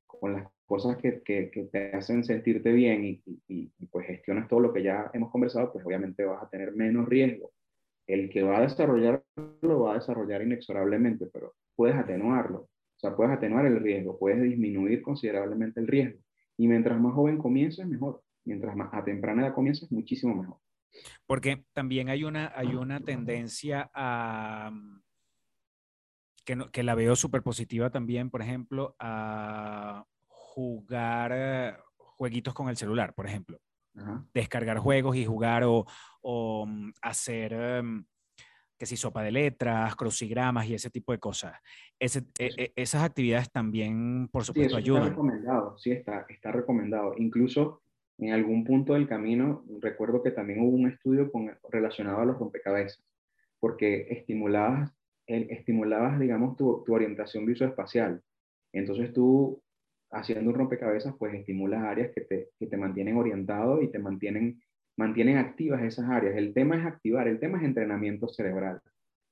con 0.07 0.35
las 0.35 0.49
cosas 0.67 0.97
que, 0.99 1.23
que, 1.23 1.51
que 1.51 1.65
te 1.65 1.93
hacen 1.93 2.25
sentirte 2.25 2.73
bien 2.73 3.05
y, 3.05 3.23
y, 3.49 3.73
y, 3.79 3.87
pues 3.87 4.07
gestionas 4.07 4.49
todo 4.49 4.61
lo 4.61 4.73
que 4.73 4.83
ya 4.83 5.11
hemos 5.15 5.31
conversado, 5.31 5.73
pues 5.73 5.85
obviamente 5.85 6.25
vas 6.25 6.43
a 6.43 6.49
tener 6.49 6.73
menos 6.73 7.09
riesgo. 7.09 7.53
El 8.09 8.29
que 8.31 8.43
va 8.43 8.59
a 8.59 8.63
desarrollar 8.63 9.23
lo 9.63 9.81
va 9.83 9.93
a 9.93 9.95
desarrollar 9.99 10.43
inexorablemente, 10.43 11.27
pero 11.27 11.55
puedes 11.77 11.95
atenuarlo. 11.97 12.63
O 12.63 13.01
sea, 13.01 13.15
puedes 13.15 13.33
atenuar 13.33 13.67
el 13.67 13.79
riesgo, 13.81 14.19
puedes 14.19 14.43
disminuir 14.43 15.03
considerablemente 15.03 15.79
el 15.79 15.87
riesgo. 15.87 16.19
Y 16.57 16.67
mientras 16.67 17.01
más 17.01 17.15
joven 17.15 17.39
comiences, 17.39 17.87
mejor. 17.87 18.23
mientras 18.45 18.75
más 18.75 18.89
a 18.93 19.05
temprana 19.05 19.43
edad 19.47 19.55
comiences, 19.55 19.93
muchísimo 19.93 20.35
mejor. 20.35 20.57
Porque 21.27 21.65
también 21.75 22.09
hay 22.09 22.25
una, 22.25 22.51
hay 22.57 22.75
una 22.75 22.99
tendencia 23.01 23.91
a, 23.95 24.73
que, 26.45 26.57
no- 26.57 26.71
que 26.71 26.83
la 26.83 26.95
veo 26.95 27.15
súper 27.15 27.43
positiva 27.43 27.91
también, 27.91 28.31
por 28.31 28.41
ejemplo, 28.43 28.97
a 28.99 30.05
jugar 30.27 31.31
eh, 31.35 31.77
jueguitos 31.99 32.55
con 32.55 32.69
el 32.69 32.77
celular, 32.77 33.15
por 33.15 33.27
ejemplo. 33.27 33.59
Ajá. 33.97 34.25
Descargar 34.33 34.79
juegos 34.79 35.17
y 35.17 35.27
jugar 35.27 35.65
o, 35.65 35.85
o, 36.31 36.67
mm, 36.67 36.93
hacer, 37.01 37.55
em, 37.55 38.05
que 38.79 38.85
si 38.85 38.97
sopa 38.99 39.23
de 39.23 39.33
letras, 39.33 39.97
crucigramas 39.97 40.67
y 40.69 40.75
ese 40.75 40.91
tipo 40.91 41.13
de 41.13 41.19
cosas. 41.19 41.55
Ese- 41.99 42.27
e- 42.39 42.53
e- 42.57 42.73
esas 42.77 43.03
actividades 43.03 43.51
también, 43.51 44.29
por 44.31 44.43
Sí, 44.43 44.49
supuesto, 44.49 44.69
eso 44.69 44.79
está 44.79 44.91
ayudan. 44.99 45.09
recomendado, 45.11 45.79
sí, 45.79 45.91
está, 45.91 46.27
está 46.29 46.53
recomendado. 46.53 47.15
Incluso 47.17 47.81
en 48.19 48.33
algún 48.33 48.63
punto 48.65 48.93
del 48.93 49.09
camino, 49.09 49.65
recuerdo 49.81 50.23
que 50.23 50.31
también 50.33 50.61
hubo 50.61 50.77
un 50.77 50.89
estudio 50.91 51.33
con, 51.33 51.51
relacionado 51.71 52.21
a 52.21 52.25
los 52.27 52.39
rompecabezas, 52.39 53.03
porque 53.59 54.07
estimulabas, 54.11 54.93
el- 55.27 55.51
estimulabas 55.51 56.21
digamos, 56.21 56.57
tu, 56.57 56.83
tu 56.85 56.95
orientación 56.95 57.47
visoespacial. 57.47 58.23
Entonces 58.73 59.13
tú, 59.15 59.63
haciendo 60.11 60.51
un 60.51 60.57
rompecabezas, 60.57 61.15
pues 61.19 61.33
estimulas 61.35 61.83
áreas 61.85 62.11
que 62.15 62.21
te, 62.21 62.51
que 62.59 62.67
te 62.67 62.77
mantienen 62.77 63.17
orientado 63.17 63.81
y 63.83 63.91
te 63.91 63.99
mantienen, 63.99 64.61
mantienen 64.99 65.39
activas 65.39 65.83
esas 65.83 66.11
áreas. 66.11 66.37
El 66.37 66.53
tema 66.53 66.77
es 66.77 66.85
activar, 66.85 67.29
el 67.29 67.41
tema 67.41 67.59
es 67.59 67.65
entrenamiento 67.65 68.29
cerebral, 68.29 68.81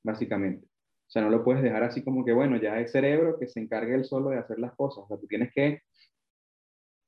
básicamente. 0.05 0.67
O 0.67 1.11
sea, 1.11 1.23
no 1.23 1.31
lo 1.31 1.45
puedes 1.45 1.63
dejar 1.63 1.83
así 1.85 2.05
como 2.05 2.25
que, 2.25 2.33
bueno, 2.33 2.57
ya 2.57 2.81
es 2.81 2.93
cerebro 2.93 3.39
que 3.39 3.49
se 3.49 3.61
encargue 3.61 3.95
él 3.95 4.05
solo 4.05 4.31
de 4.31 4.39
hacer 4.39 4.59
las 4.61 4.75
cosas. 4.77 5.05
O 5.05 5.09
sea, 5.09 5.19
tú 5.19 5.27
tienes 5.27 5.53
que, 5.53 5.83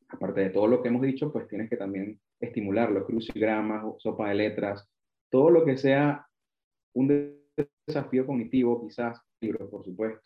aparte 0.09 0.41
de 0.41 0.51
todo 0.51 0.67
lo 0.67 0.83
que 0.83 0.89
hemos 0.89 1.03
dicho, 1.03 1.33
pues 1.33 1.49
tienes 1.49 1.71
que 1.71 1.77
también 1.77 2.21
estimular 2.41 2.91
los 2.91 3.07
crucigramas, 3.07 3.85
sopa 3.99 4.29
de 4.29 4.35
letras, 4.35 4.89
todo 5.31 5.51
lo 5.51 5.65
que 5.65 5.77
sea 5.77 6.27
un 6.95 7.09
de- 7.09 7.39
desafío 7.87 8.27
cognitivo, 8.27 8.83
quizás 8.87 9.21
libros, 9.41 9.71
por 9.71 9.85
supuesto, 9.85 10.21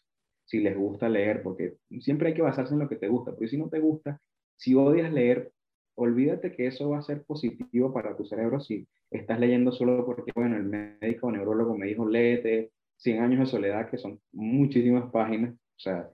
si 0.44 0.60
les 0.60 0.76
gusta 0.76 1.08
leer, 1.08 1.42
porque 1.42 1.76
siempre 2.00 2.28
hay 2.28 2.34
que 2.34 2.42
basarse 2.42 2.74
en 2.74 2.80
lo 2.80 2.88
que 2.88 2.96
te 2.96 3.08
gusta, 3.08 3.32
porque 3.32 3.48
si 3.48 3.58
no 3.58 3.68
te 3.68 3.78
gusta, 3.80 4.20
si 4.56 4.74
odias 4.74 5.12
leer, 5.12 5.52
olvídate 5.94 6.52
que 6.52 6.66
eso 6.66 6.90
va 6.90 6.98
a 6.98 7.02
ser 7.02 7.24
positivo 7.24 7.92
para 7.92 8.16
tu 8.16 8.24
cerebro 8.24 8.60
si 8.60 8.86
estás 9.10 9.38
leyendo 9.38 9.72
solo 9.72 10.04
porque, 10.04 10.32
bueno, 10.34 10.56
el 10.56 10.64
médico 10.64 11.26
o 11.26 11.32
neurólogo 11.32 11.76
me 11.76 11.86
dijo, 11.86 12.08
léete 12.08 12.72
100 12.96 13.22
años 13.22 13.40
de 13.40 13.46
soledad, 13.46 13.90
que 13.90 13.98
son 13.98 14.20
muchísimas 14.32 15.10
páginas, 15.10 15.54
o 15.54 15.80
sea, 15.80 16.08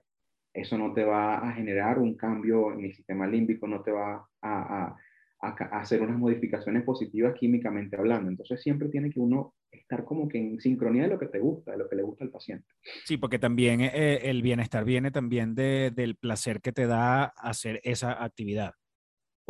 eso 0.52 0.78
no 0.78 0.92
te 0.92 1.04
va 1.04 1.38
a 1.38 1.52
generar 1.52 1.98
un 1.98 2.16
cambio 2.16 2.72
en 2.72 2.86
el 2.86 2.94
sistema 2.94 3.26
límbico, 3.26 3.66
no 3.66 3.82
te 3.82 3.92
va 3.92 4.26
a, 4.42 4.96
hacer 5.40 6.02
unas 6.02 6.18
modificaciones 6.18 6.82
positivas 6.82 7.34
químicamente 7.38 7.96
hablando. 7.96 8.28
Entonces 8.28 8.60
siempre 8.60 8.88
tiene 8.88 9.08
que 9.08 9.20
uno 9.20 9.54
estar 9.70 10.04
como 10.04 10.28
que 10.28 10.38
en 10.38 10.60
sincronía 10.60 11.04
de 11.04 11.10
lo 11.10 11.18
que 11.18 11.26
te 11.26 11.38
gusta, 11.38 11.72
de 11.72 11.78
lo 11.78 11.88
que 11.88 11.94
le 11.94 12.02
gusta 12.02 12.24
al 12.24 12.30
paciente. 12.30 12.66
Sí, 13.04 13.18
porque 13.18 13.38
también 13.38 13.80
eh, 13.82 14.18
el 14.24 14.42
bienestar 14.42 14.84
viene 14.84 15.12
también 15.12 15.54
de- 15.54 15.92
del 15.94 16.16
placer 16.16 16.60
que 16.60 16.72
te 16.72 16.88
da 16.88 17.24
hacer 17.24 17.80
esa 17.84 18.24
actividad 18.24 18.74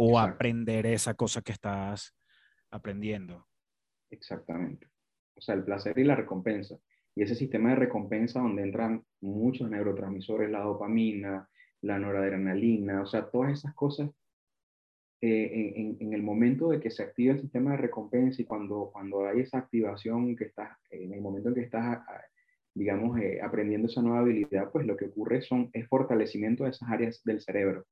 o 0.01 0.11
Exacto. 0.11 0.34
aprender 0.34 0.86
esa 0.86 1.14
cosa 1.14 1.42
que 1.42 1.53
estás 1.53 2.14
aprendiendo. 2.70 3.46
Exactamente. 4.11 4.86
O 5.34 5.40
sea, 5.40 5.55
el 5.55 5.64
placer 5.64 5.99
y 5.99 6.05
la 6.05 6.14
recompensa. 6.14 6.78
Y 7.14 7.22
ese 7.22 7.34
sistema 7.34 7.70
de 7.70 7.76
recompensa 7.76 8.40
donde 8.40 8.62
entran 8.62 9.05
muchos 9.20 9.68
neurotransmisores, 9.68 10.51
la 10.51 10.61
dopamina, 10.61 11.49
la 11.82 11.99
noradrenalina, 11.99 13.03
o 13.03 13.07
sea, 13.07 13.28
todas 13.28 13.53
esas 13.53 13.74
cosas, 13.74 14.11
eh, 15.20 15.72
en, 15.76 15.96
en- 16.01 16.12
el 16.12 16.22
momento 16.22 16.68
de 16.68 16.78
que 16.80 16.90
se 16.90 17.03
activa 17.03 17.34
el 17.34 17.40
sistema 17.40 17.72
de 17.72 17.78
recompensa 17.78 18.40
y 18.40 18.44
cuando, 18.44 18.90
cuando 18.92 19.26
hay 19.26 19.40
esa 19.40 19.59
activación 19.59 20.36
que 20.36 20.44
estás, 20.44 20.78
en 20.90 21.12
el 21.12 21.20
momento 21.20 21.49
en 21.49 21.57
que 21.57 21.62
estás, 21.62 21.84
a- 21.84 21.92
a- 21.94 22.22
digamos, 22.72 23.18
eh, 23.20 23.40
aprendiendo 23.42 23.88
esa 23.88 24.01
nueva 24.03 24.20
habilidad, 24.20 24.70
pues 24.70 24.86
lo 24.86 24.96
que 24.96 25.07
ocurre 25.07 25.42
son, 25.42 25.70
es 25.72 25.88
fortalecimiento 25.88 26.62
de 26.64 26.70
esas 26.70 26.88
áreas 26.88 27.20
del 27.24 27.40
cerebro 27.40 27.84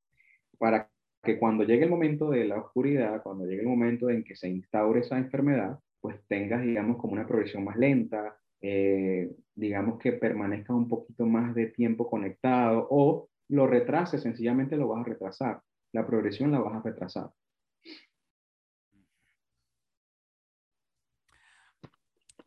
para 0.59 0.89
que 1.27 1.39
cuando 1.39 1.65
llegue 1.65 1.85
el 1.85 1.91
momento 1.91 2.31
de 2.31 2.47
la 2.47 2.57
oscuridad, 2.59 3.23
cuando 3.23 3.45
llegue 3.45 3.61
el 3.61 3.69
momento 3.69 4.09
en 4.09 4.25
que 4.25 4.35
se 4.37 4.49
instaure 4.49 5.01
esa 5.01 5.19
enfermedad, 5.19 5.79
pues 6.01 6.17
tengas, 6.29 6.63
digamos, 6.63 6.97
como 6.97 7.13
una 7.13 7.27
progresión 7.27 7.65
más 7.65 7.77
lenta, 7.77 8.39
eh, 8.63 9.31
digamos 9.55 9.99
que 9.99 10.13
permanezcas 10.13 10.75
un 10.77 10.89
poquito 10.89 11.27
más 11.27 11.55
de 11.55 11.67
tiempo 11.67 12.09
conectado 12.09 12.87
o 12.91 13.29
lo 13.49 13.67
retrases, 13.67 14.23
sencillamente 14.23 14.77
lo 14.77 14.89
vas 14.89 15.05
a 15.05 15.09
retrasar. 15.11 15.61
La 15.93 16.07
progresión 16.07 16.51
la 16.53 16.61
vas 16.61 16.77
a 16.77 16.83
retrasar. 16.83 17.31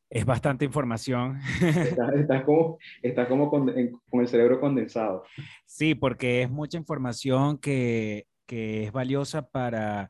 Es 0.09 0.25
bastante 0.25 0.65
información. 0.65 1.39
Estás, 1.61 2.13
estás 2.15 2.43
como, 2.43 2.79
estás 3.03 3.27
como 3.27 3.49
con, 3.49 3.69
en- 3.77 3.91
con 4.09 4.21
el 4.21 4.27
cerebro 4.27 4.59
condensado. 4.59 5.23
Sí, 5.65 5.93
porque 5.93 6.41
es 6.41 6.49
mucha 6.49 6.77
información 6.77 7.59
que, 7.59 8.25
que 8.49 8.83
es 8.85 8.91
valiosa 8.91 9.47
para, 9.47 10.09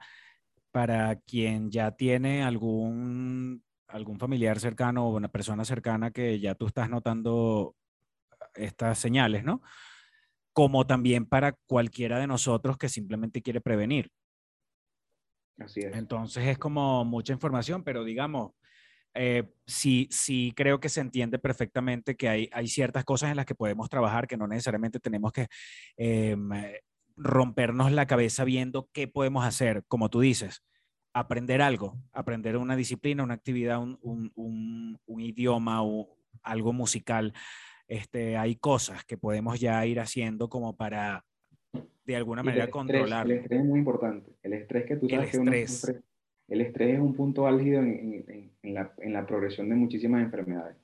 para 0.72 1.18
quien 1.18 1.70
ya 1.70 1.92
tiene 1.92 2.42
algún, 2.42 3.66
algún 3.90 4.18
familiar 4.18 4.62
cercano 4.62 5.06
o 5.06 5.18
una 5.18 5.28
persona 5.28 5.66
cercana 5.66 6.12
que 6.12 6.40
ya 6.40 6.56
tú 6.56 6.68
estás 6.68 6.90
notando 6.90 7.76
estas 8.56 8.98
señales, 8.98 9.44
¿no? 9.44 9.62
Como 10.54 10.88
también 10.88 11.26
para 11.26 11.52
cualquiera 11.68 12.18
de 12.18 12.28
nosotros 12.28 12.78
que 12.78 12.88
simplemente 12.88 13.42
quiere 13.42 13.60
prevenir. 13.60 14.10
Así 15.58 15.82
es. 15.82 15.98
Entonces 15.98 16.48
es 16.48 16.58
como 16.58 17.04
mucha 17.04 17.34
información, 17.34 17.84
pero 17.84 18.06
digamos, 18.06 18.54
eh, 19.16 19.52
sí, 19.68 20.08
sí 20.12 20.54
creo 20.56 20.80
que 20.80 20.88
se 20.88 21.02
entiende 21.02 21.40
perfectamente 21.40 22.16
que 22.16 22.30
hay, 22.30 22.50
hay 22.54 22.68
ciertas 22.68 23.04
cosas 23.04 23.32
en 23.32 23.36
las 23.36 23.46
que 23.46 23.56
podemos 23.56 23.90
trabajar 23.90 24.28
que 24.28 24.38
no 24.38 24.48
necesariamente 24.48 25.02
tenemos 25.02 25.34
que 25.34 25.48
em, 25.98 26.54
eh, 26.54 26.80
rompernos 27.22 27.92
la 27.92 28.08
cabeza 28.08 28.44
viendo 28.46 28.90
qué 28.94 29.08
podemos 29.08 29.46
hacer, 29.46 29.84
como 29.88 30.10
tú 30.10 30.22
dices, 30.22 30.64
aprender 31.14 31.62
algo, 31.62 31.98
aprender 32.14 32.56
una 32.58 32.76
disciplina, 32.76 33.24
una 33.24 33.34
actividad, 33.34 33.80
un, 33.82 34.00
un- 34.02 34.32
un- 34.36 35.00
un 35.06 35.20
idioma 35.22 35.84
o 35.84 36.18
algo 36.44 36.72
musical. 36.72 37.34
Este, 37.88 38.38
hay 38.38 38.56
cosas 38.56 39.04
que 39.04 39.18
podemos 39.18 39.60
ya 39.60 39.86
ir 39.86 40.00
haciendo 40.00 40.48
como 40.48 40.76
para 40.78 41.26
de 42.06 42.16
alguna 42.16 42.42
el 42.42 42.46
manera 42.46 42.64
estrés, 42.66 42.72
controlar. 42.74 43.26
El 43.26 43.38
estrés 43.40 43.60
es 43.60 43.66
muy 43.66 43.80
importante. 43.80 44.32
El 44.42 44.54
estrés 44.54 44.86
que 44.86 44.96
tú 44.96 45.08
El 45.08 45.16
sabes 45.16 45.32
que 45.32 45.38
uno 45.40 45.52
estrés. 45.52 45.84
sufre- 45.84 46.04
el 46.48 46.62
estrés 46.62 46.94
es 46.96 47.00
un 47.00 47.14
punto 47.16 47.46
álgido 47.48 47.82
en- 47.82 48.24
en- 48.28 48.52
en 48.64 48.74
la, 48.74 48.94
en 49.00 49.14
la 49.14 49.26
progresión 49.28 49.68
de 49.70 49.76
muchísimas 49.76 50.24
enfermedades. 50.24 50.78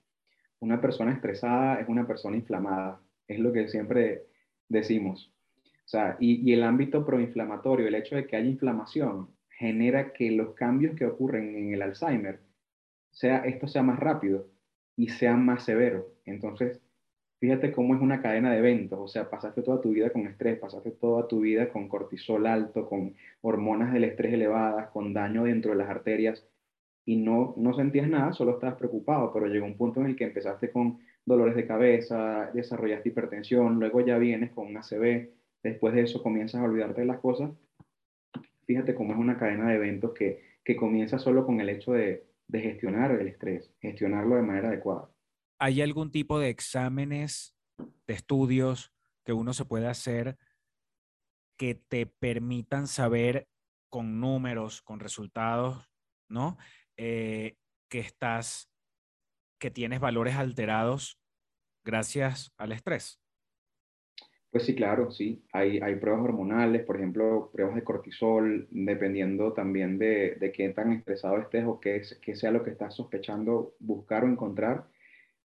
Una 0.59 0.81
persona 0.81 1.13
estresada 1.13 1.79
es 1.79 1.87
una 1.87 2.05
persona 2.05 2.35
inflamada, 2.35 2.99
es 3.27 3.39
lo 3.39 3.53
que 3.53 3.67
siempre 3.69 4.25
decimos. 4.67 5.31
O 5.85 5.87
sea, 5.87 6.17
y, 6.19 6.49
y 6.49 6.53
el 6.53 6.63
ámbito 6.63 7.05
proinflamatorio, 7.05 7.87
el 7.87 7.95
hecho 7.95 8.15
de 8.15 8.25
que 8.27 8.35
haya 8.35 8.49
inflamación, 8.49 9.29
genera 9.49 10.13
que 10.13 10.31
los 10.31 10.53
cambios 10.55 10.95
que 10.95 11.05
ocurren 11.05 11.55
en 11.55 11.73
el 11.73 11.81
Alzheimer, 11.81 12.41
sea, 13.11 13.37
esto 13.45 13.67
sea 13.67 13.83
más 13.83 13.99
rápido 13.99 14.47
y 14.95 15.09
sea 15.09 15.35
más 15.35 15.63
severo. 15.63 16.07
Entonces, 16.25 16.81
fíjate 17.39 17.71
cómo 17.71 17.95
es 17.95 18.01
una 18.01 18.21
cadena 18.21 18.51
de 18.51 18.59
eventos, 18.59 18.99
o 18.99 19.07
sea, 19.07 19.29
pasaste 19.29 19.61
toda 19.61 19.81
tu 19.81 19.91
vida 19.91 20.11
con 20.11 20.27
estrés, 20.27 20.59
pasaste 20.59 20.91
toda 20.91 21.27
tu 21.27 21.41
vida 21.41 21.69
con 21.71 21.87
cortisol 21.87 22.47
alto, 22.47 22.87
con 22.87 23.15
hormonas 23.41 23.93
del 23.93 24.05
estrés 24.05 24.33
elevadas, 24.33 24.89
con 24.89 25.13
daño 25.13 25.43
dentro 25.45 25.71
de 25.71 25.77
las 25.77 25.89
arterias 25.89 26.47
y 27.05 27.17
no, 27.17 27.53
no 27.57 27.73
sentías 27.73 28.09
nada, 28.09 28.33
solo 28.33 28.53
estabas 28.53 28.77
preocupado, 28.77 29.31
pero 29.31 29.47
llegó 29.47 29.65
un 29.65 29.77
punto 29.77 30.01
en 30.01 30.07
el 30.07 30.15
que 30.15 30.25
empezaste 30.25 30.71
con 30.71 30.99
dolores 31.25 31.55
de 31.55 31.67
cabeza, 31.67 32.49
desarrollaste 32.53 33.09
hipertensión, 33.09 33.79
luego 33.79 34.01
ya 34.01 34.17
vienes 34.17 34.51
con 34.51 34.67
un 34.67 34.77
ACV, 34.77 35.29
después 35.65 35.95
de 35.95 36.01
eso 36.01 36.21
comienzas 36.21 36.61
a 36.61 36.65
olvidarte 36.65 37.01
de 37.01 37.07
las 37.07 37.19
cosas. 37.19 37.51
Fíjate 38.67 38.93
cómo 38.93 39.13
es 39.13 39.19
una 39.19 39.37
cadena 39.37 39.69
de 39.69 39.75
eventos 39.75 40.13
que, 40.13 40.59
que 40.63 40.75
comienza 40.75 41.17
solo 41.17 41.43
con 41.43 41.59
el 41.59 41.69
hecho 41.69 41.93
de, 41.93 42.27
de 42.47 42.61
gestionar 42.61 43.11
el 43.11 43.27
estrés, 43.27 43.73
gestionarlo 43.81 44.35
de 44.35 44.43
manera 44.43 44.67
adecuada. 44.69 45.09
¿Hay 45.59 45.81
algún 45.81 46.11
tipo 46.11 46.37
de 46.37 46.49
exámenes, 46.49 47.55
de 48.05 48.13
estudios 48.13 48.93
que 49.23 49.33
uno 49.33 49.53
se 49.53 49.65
puede 49.65 49.87
hacer 49.87 50.37
que 51.57 51.73
te 51.73 52.05
permitan 52.05 52.87
saber 52.87 53.47
con 53.89 54.19
números, 54.19 54.81
con 54.83 54.99
resultados, 54.99 55.89
¿no? 56.29 56.57
Eh, 56.97 57.55
que 57.89 57.99
estás, 57.99 58.69
que 59.59 59.71
tienes 59.71 59.99
valores 59.99 60.35
alterados 60.35 61.17
gracias 61.83 62.51
al 62.57 62.71
estrés. 62.71 63.19
Pues 64.55 64.65
sí, 64.67 64.73
claro, 64.75 65.11
sí. 65.11 65.43
Hay, 65.51 65.79
hay 65.79 65.95
pruebas 65.97 66.23
hormonales, 66.23 66.83
por 66.85 66.95
ejemplo, 66.95 67.49
pruebas 67.51 67.75
de 67.75 67.83
cortisol, 67.83 68.67
dependiendo 68.71 69.51
también 69.51 69.97
de, 69.99 70.35
de 70.35 70.51
qué 70.53 70.69
tan 70.69 70.93
estresado 70.93 71.37
estés 71.39 71.65
o 71.65 71.79
qué, 71.81 71.97
es- 71.97 72.17
qué 72.21 72.35
sea 72.35 72.51
lo 72.51 72.63
que 72.63 72.69
estás 72.71 72.93
sospechando 72.95 73.75
buscar 73.79 74.23
o 74.23 74.29
encontrar. 74.29 74.87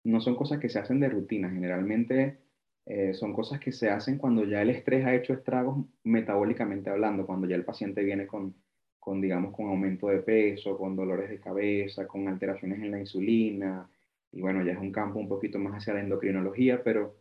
No 0.03 0.21
son 0.21 0.35
cosas 0.35 0.59
que 0.59 0.69
se 0.69 0.79
hacen 0.79 0.99
de 1.01 1.09
rutina, 1.09 1.49
generalmente 1.49 2.39
eh, 2.85 3.13
son 3.15 3.33
cosas 3.33 3.59
que 3.59 3.71
se 3.73 3.89
hacen 3.89 4.17
cuando 4.19 4.45
ya 4.45 4.61
el 4.63 4.69
estrés 4.71 5.05
ha 5.05 5.15
hecho 5.15 5.33
estragos 5.33 5.85
metabólicamente 6.03 6.89
hablando, 6.91 7.25
cuando 7.27 7.47
ya 7.47 7.55
el 7.57 7.65
paciente 7.65 8.03
viene 8.03 8.27
con, 8.27 8.55
con, 8.99 9.21
digamos, 9.21 9.55
con 9.55 9.67
aumento 9.69 10.07
de 10.09 10.19
peso, 10.21 10.77
con 10.77 10.95
dolores 10.95 11.29
de 11.29 11.39
cabeza, 11.39 12.07
con 12.07 12.27
alteraciones 12.27 12.79
en 12.81 12.91
la 12.91 12.99
insulina, 12.99 13.89
y 14.31 14.41
bueno, 14.41 14.63
ya 14.65 14.73
es 14.73 14.79
un 14.79 14.91
campo 14.91 15.19
un 15.19 15.29
poquito 15.29 15.59
más 15.59 15.75
hacia 15.75 15.93
la 15.95 16.01
endocrinología, 16.01 16.83
pero 16.83 17.18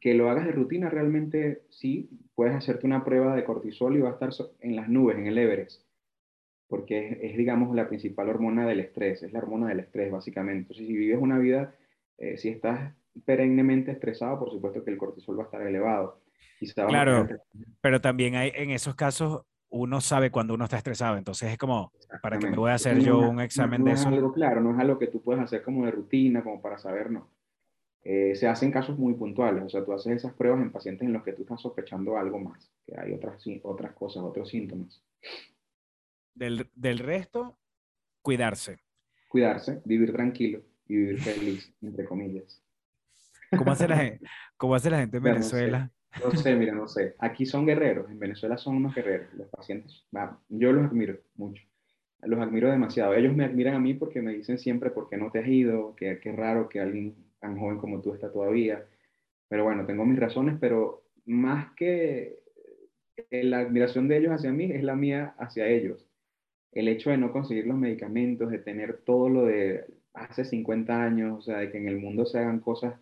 que 0.00 0.14
lo 0.14 0.30
hagas 0.30 0.46
de 0.46 0.52
rutina 0.52 0.90
realmente 0.90 1.62
sí, 1.70 2.10
puedes 2.34 2.54
hacerte 2.54 2.86
una 2.86 3.04
prueba 3.04 3.34
de 3.34 3.44
cortisol 3.44 3.96
y 3.96 4.00
va 4.00 4.10
a 4.10 4.12
estar 4.12 4.30
en 4.60 4.76
las 4.76 4.88
nubes, 4.88 5.16
en 5.16 5.26
el 5.26 5.38
Everest, 5.38 5.82
porque 6.68 7.08
es, 7.08 7.18
es, 7.32 7.36
digamos, 7.36 7.74
la 7.74 7.88
principal 7.88 8.28
hormona 8.28 8.66
del 8.66 8.80
estrés, 8.80 9.22
es 9.22 9.32
la 9.32 9.38
hormona 9.40 9.68
del 9.68 9.80
estrés, 9.80 10.10
básicamente. 10.10 10.60
Entonces, 10.62 10.86
si 10.86 10.96
vives 10.96 11.18
una 11.20 11.38
vida, 11.38 11.74
eh, 12.18 12.36
si 12.36 12.48
estás 12.48 12.94
perennemente 13.24 13.92
estresado, 13.92 14.38
por 14.38 14.50
supuesto 14.50 14.84
que 14.84 14.90
el 14.90 14.98
cortisol 14.98 15.38
va 15.38 15.42
a 15.42 15.46
estar 15.46 15.62
elevado. 15.62 16.20
Quizá 16.58 16.84
vas 16.84 16.90
a 16.90 16.96
Claro. 17.04 17.26
Pero 17.80 18.00
también 18.00 18.34
hay, 18.34 18.52
en 18.54 18.70
esos 18.70 18.94
casos, 18.94 19.42
uno 19.68 20.00
sabe 20.00 20.30
cuando 20.30 20.54
uno 20.54 20.64
está 20.64 20.76
estresado. 20.76 21.16
Entonces 21.16 21.50
es 21.52 21.58
como, 21.58 21.92
¿para 22.22 22.38
qué 22.38 22.48
me 22.48 22.56
voy 22.56 22.70
a 22.70 22.74
hacer 22.74 23.00
yo 23.00 23.22
es- 23.24 23.30
un 23.30 23.40
examen 23.40 23.80
no 23.80 23.86
de 23.86 23.92
es 23.92 24.00
eso? 24.00 24.08
algo 24.08 24.32
claro, 24.32 24.60
no 24.60 24.72
es 24.72 24.78
algo 24.78 24.98
que 24.98 25.08
tú 25.08 25.22
puedes 25.22 25.42
hacer 25.42 25.62
como 25.62 25.84
de 25.84 25.92
rutina, 25.92 26.42
como 26.42 26.60
para 26.60 26.78
saber, 26.78 27.10
no. 27.10 27.28
Eh, 28.04 28.34
se 28.36 28.46
hacen 28.48 28.70
casos 28.70 28.98
muy 28.98 29.14
puntuales, 29.14 29.64
o 29.64 29.68
sea, 29.70 29.84
tú 29.84 29.92
haces 29.92 30.16
esas 30.16 30.34
pruebas 30.34 30.60
en 30.62 30.70
pacientes 30.72 31.06
en 31.06 31.14
los 31.14 31.24
que 31.24 31.32
tú 31.32 31.42
estás 31.42 31.60
sospechando 31.62 32.18
algo 32.18 32.38
más, 32.38 32.70
que 32.86 32.98
hay 32.98 33.12
otras, 33.14 33.42
otras 33.62 33.94
cosas, 33.94 34.22
otros 34.24 34.48
síntomas. 34.50 35.02
Del, 36.34 36.70
del 36.74 36.98
resto, 37.00 37.58
cuidarse. 38.22 38.80
Cuidarse, 39.28 39.82
vivir 39.84 40.12
tranquilo 40.12 40.62
y 40.86 40.96
vivir 40.96 41.20
feliz, 41.20 41.74
entre 41.82 42.04
comillas. 42.06 42.62
¿Cómo 43.54 43.72
hace 43.72 43.88
la 43.88 43.96
gente, 43.98 44.26
cómo 44.56 44.74
hace 44.74 44.90
la 44.90 44.98
gente 44.98 45.18
en 45.18 45.22
Bueno, 45.22 45.40
no 45.40 45.52
sé. 45.52 45.66
Venezuela? 45.66 45.92
No 46.16 46.32
sé, 46.34 46.54
mira, 46.56 46.74
no 46.74 46.86
sé. 46.88 47.16
Aquí 47.18 47.46
son 47.46 47.66
guerreros, 47.66 48.10
en 48.10 48.18
Venezuela 48.18 48.56
son 48.58 48.76
unos 48.76 48.94
guerreros, 48.94 49.32
los 49.34 49.48
pacientes. 49.48 50.06
yo 50.48 50.72
los 50.72 50.86
admiro 50.86 51.18
mucho, 51.34 51.64
los 52.22 52.40
admiro 52.40 52.70
demasiado. 52.70 53.14
Ellos 53.14 53.34
me 53.34 53.44
admiran 53.44 53.74
a 53.74 53.80
mí 53.80 53.94
porque 53.94 54.22
me 54.22 54.32
dicen 54.32 54.58
siempre 54.58 54.90
por 54.90 55.08
qué 55.08 55.16
no 55.16 55.30
te 55.30 55.40
has 55.40 55.48
ido, 55.48 55.94
que 55.96 56.20
qué 56.20 56.32
raro 56.32 56.68
que 56.68 56.80
alguien 56.80 57.16
tan 57.44 57.58
joven 57.58 57.78
como 57.78 58.00
tú 58.00 58.14
está 58.14 58.32
todavía. 58.32 58.84
Pero 59.48 59.64
bueno, 59.64 59.84
tengo 59.86 60.06
mis 60.06 60.18
razones, 60.18 60.56
pero 60.60 61.04
más 61.26 61.72
que 61.74 62.40
la 63.30 63.60
admiración 63.60 64.08
de 64.08 64.16
ellos 64.16 64.32
hacia 64.32 64.52
mí, 64.52 64.72
es 64.72 64.82
la 64.82 64.96
mía 64.96 65.34
hacia 65.38 65.66
ellos. 65.66 66.08
El 66.72 66.88
hecho 66.88 67.10
de 67.10 67.18
no 67.18 67.32
conseguir 67.32 67.66
los 67.66 67.76
medicamentos, 67.76 68.50
de 68.50 68.58
tener 68.58 68.98
todo 69.04 69.28
lo 69.28 69.44
de 69.44 69.84
hace 70.14 70.44
50 70.44 71.02
años, 71.02 71.38
o 71.38 71.42
sea, 71.42 71.58
de 71.58 71.70
que 71.70 71.78
en 71.78 71.88
el 71.88 71.98
mundo 71.98 72.24
se 72.26 72.38
hagan 72.38 72.60
cosas 72.60 72.94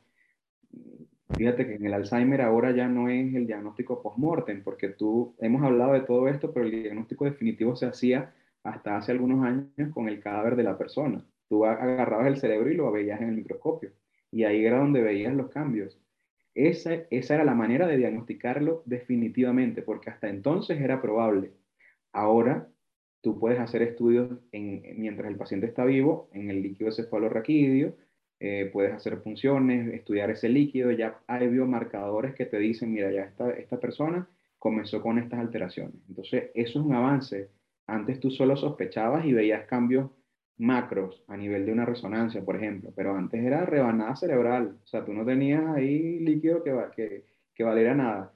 Fíjate 1.37 1.67
que 1.67 1.75
en 1.77 1.87
el 1.87 1.95
Alzheimer 1.95 2.43
ahora 2.43 2.73
ya 2.73 2.89
no 2.89 3.09
es 3.09 3.35
el 3.35 3.47
diagnóstico 3.47 4.03
post-mortem, 4.03 4.63
porque 4.63 4.89
tú, 4.89 5.35
hemos 5.41 5.63
hablado 5.63 5.95
de 5.95 6.01
todo 6.01 6.29
esto, 6.29 6.53
pero 6.53 6.67
el 6.67 6.73
diagnóstico 6.73 7.25
definitivo 7.25 7.75
se 7.75 7.87
hacía 7.87 8.35
hasta 8.63 8.97
hace 8.97 9.13
algunos 9.13 9.45
años 9.45 9.93
con 9.93 10.09
el 10.09 10.21
cadáver 10.21 10.57
de 10.57 10.63
la 10.65 10.77
persona. 10.77 11.25
Tú 11.49 11.65
agarrabas 11.65 12.27
el 12.27 12.37
cerebro 12.37 12.71
y 12.71 12.75
lo 12.75 12.93
veías 12.93 13.21
en 13.21 13.31
el 13.31 13.37
microscopio, 13.37 13.93
y 14.33 14.45
ahí 14.45 14.67
era 14.67 14.79
donde 14.81 15.03
veías 15.03 15.35
los 15.35 15.51
cambios. 15.51 16.01
Esa, 16.55 16.95
esa 17.11 17.35
era 17.37 17.45
la 17.45 17.55
manera 17.55 17.87
de 17.87 17.97
diagnosticarlo 17.99 18.83
definitivamente, 18.87 19.83
porque 19.83 20.11
hasta 20.11 20.29
entonces 20.31 20.81
era 20.81 21.03
probable. 21.03 21.53
Ahora 22.13 22.69
tú 23.21 23.39
puedes 23.39 23.61
hacer 23.61 23.83
estudios 23.83 24.39
en- 24.53 24.83
mientras 25.01 25.31
el 25.31 25.37
paciente 25.37 25.67
está 25.67 25.85
vivo 25.85 26.29
en 26.33 26.51
el 26.51 26.63
líquido 26.63 26.93
cefalorraquídeo, 26.93 27.97
eh, 28.41 28.71
puedes 28.73 28.93
hacer 28.93 29.19
funciones, 29.23 29.93
estudiar 29.95 30.31
ese 30.31 30.49
líquido, 30.49 30.91
ya 30.91 31.23
hay 31.29 31.47
biomarcadores 31.49 32.35
que 32.35 32.47
te 32.47 32.59
dicen, 32.59 32.93
mira, 32.93 33.11
ya 33.13 33.23
esta, 33.25 33.51
esta 33.53 33.79
persona 33.81 34.29
comenzó 34.59 35.01
con 35.01 35.19
estas 35.19 35.39
alteraciones. 35.41 35.95
Entonces, 36.09 36.51
eso 36.55 36.81
es 36.81 36.85
un 36.85 36.95
avance. 36.95 37.51
Antes 37.87 38.19
tú 38.21 38.31
solo 38.31 38.57
sospechabas 38.57 39.25
y 39.27 39.33
veías 39.33 39.67
cambios 39.67 40.11
macros 40.63 41.25
a 41.27 41.37
nivel 41.37 41.67
de 41.67 41.73
una 41.73 41.85
resonancia, 41.85 42.45
por 42.45 42.57
ejemplo, 42.57 42.93
pero 42.95 43.17
antes 43.17 43.45
era 43.45 43.67
rebanada 43.67 44.15
cerebral, 44.17 44.79
o 44.83 44.87
sea, 44.87 45.05
tú 45.05 45.13
no 45.13 45.25
tenías 45.25 45.65
ahí 45.67 46.21
líquido 46.21 46.63
que, 46.63 46.73
que, 46.95 47.25
que 47.55 47.65
valiera 47.65 47.95
nada. 47.95 48.33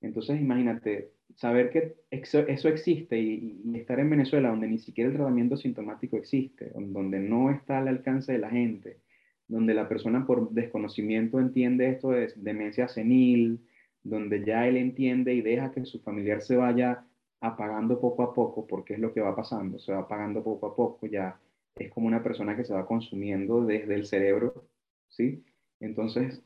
Entonces, 0.00 0.40
imagínate, 0.40 1.10
saber 1.34 1.70
que 1.70 1.96
eso, 2.10 2.40
eso 2.40 2.68
existe 2.68 3.18
y, 3.18 3.60
y 3.64 3.76
estar 3.78 4.00
en 4.00 4.08
Venezuela, 4.08 4.48
donde 4.48 4.66
ni 4.68 4.78
siquiera 4.78 5.10
el 5.10 5.16
tratamiento 5.16 5.56
sintomático 5.56 6.16
existe, 6.16 6.72
donde 6.74 7.20
no 7.20 7.50
está 7.50 7.78
al 7.78 7.88
alcance 7.88 8.32
de 8.32 8.38
la 8.38 8.50
gente, 8.50 9.00
donde 9.46 9.74
la 9.74 9.88
persona 9.88 10.26
por 10.26 10.50
desconocimiento 10.50 11.38
entiende 11.38 11.90
esto 11.90 12.10
de 12.10 12.32
demencia 12.36 12.88
senil, 12.88 13.60
donde 14.02 14.42
ya 14.42 14.66
él 14.66 14.78
entiende 14.78 15.34
y 15.34 15.42
deja 15.42 15.70
que 15.70 15.84
su 15.84 16.00
familiar 16.00 16.40
se 16.40 16.56
vaya 16.56 17.04
apagando 17.40 18.00
poco 18.00 18.22
a 18.22 18.32
poco, 18.32 18.66
porque 18.66 18.94
es 18.94 19.00
lo 19.00 19.12
que 19.12 19.20
va 19.20 19.36
pasando, 19.36 19.78
se 19.78 19.92
va 19.92 20.00
apagando 20.00 20.42
poco 20.42 20.66
a 20.66 20.74
poco, 20.74 21.06
ya 21.06 21.38
es 21.78 21.90
como 21.90 22.06
una 22.06 22.22
persona 22.22 22.56
que 22.56 22.64
se 22.64 22.74
va 22.74 22.86
consumiendo 22.86 23.64
desde 23.64 23.94
el 23.94 24.06
cerebro, 24.06 24.68
¿sí? 25.08 25.44
Entonces, 25.80 26.42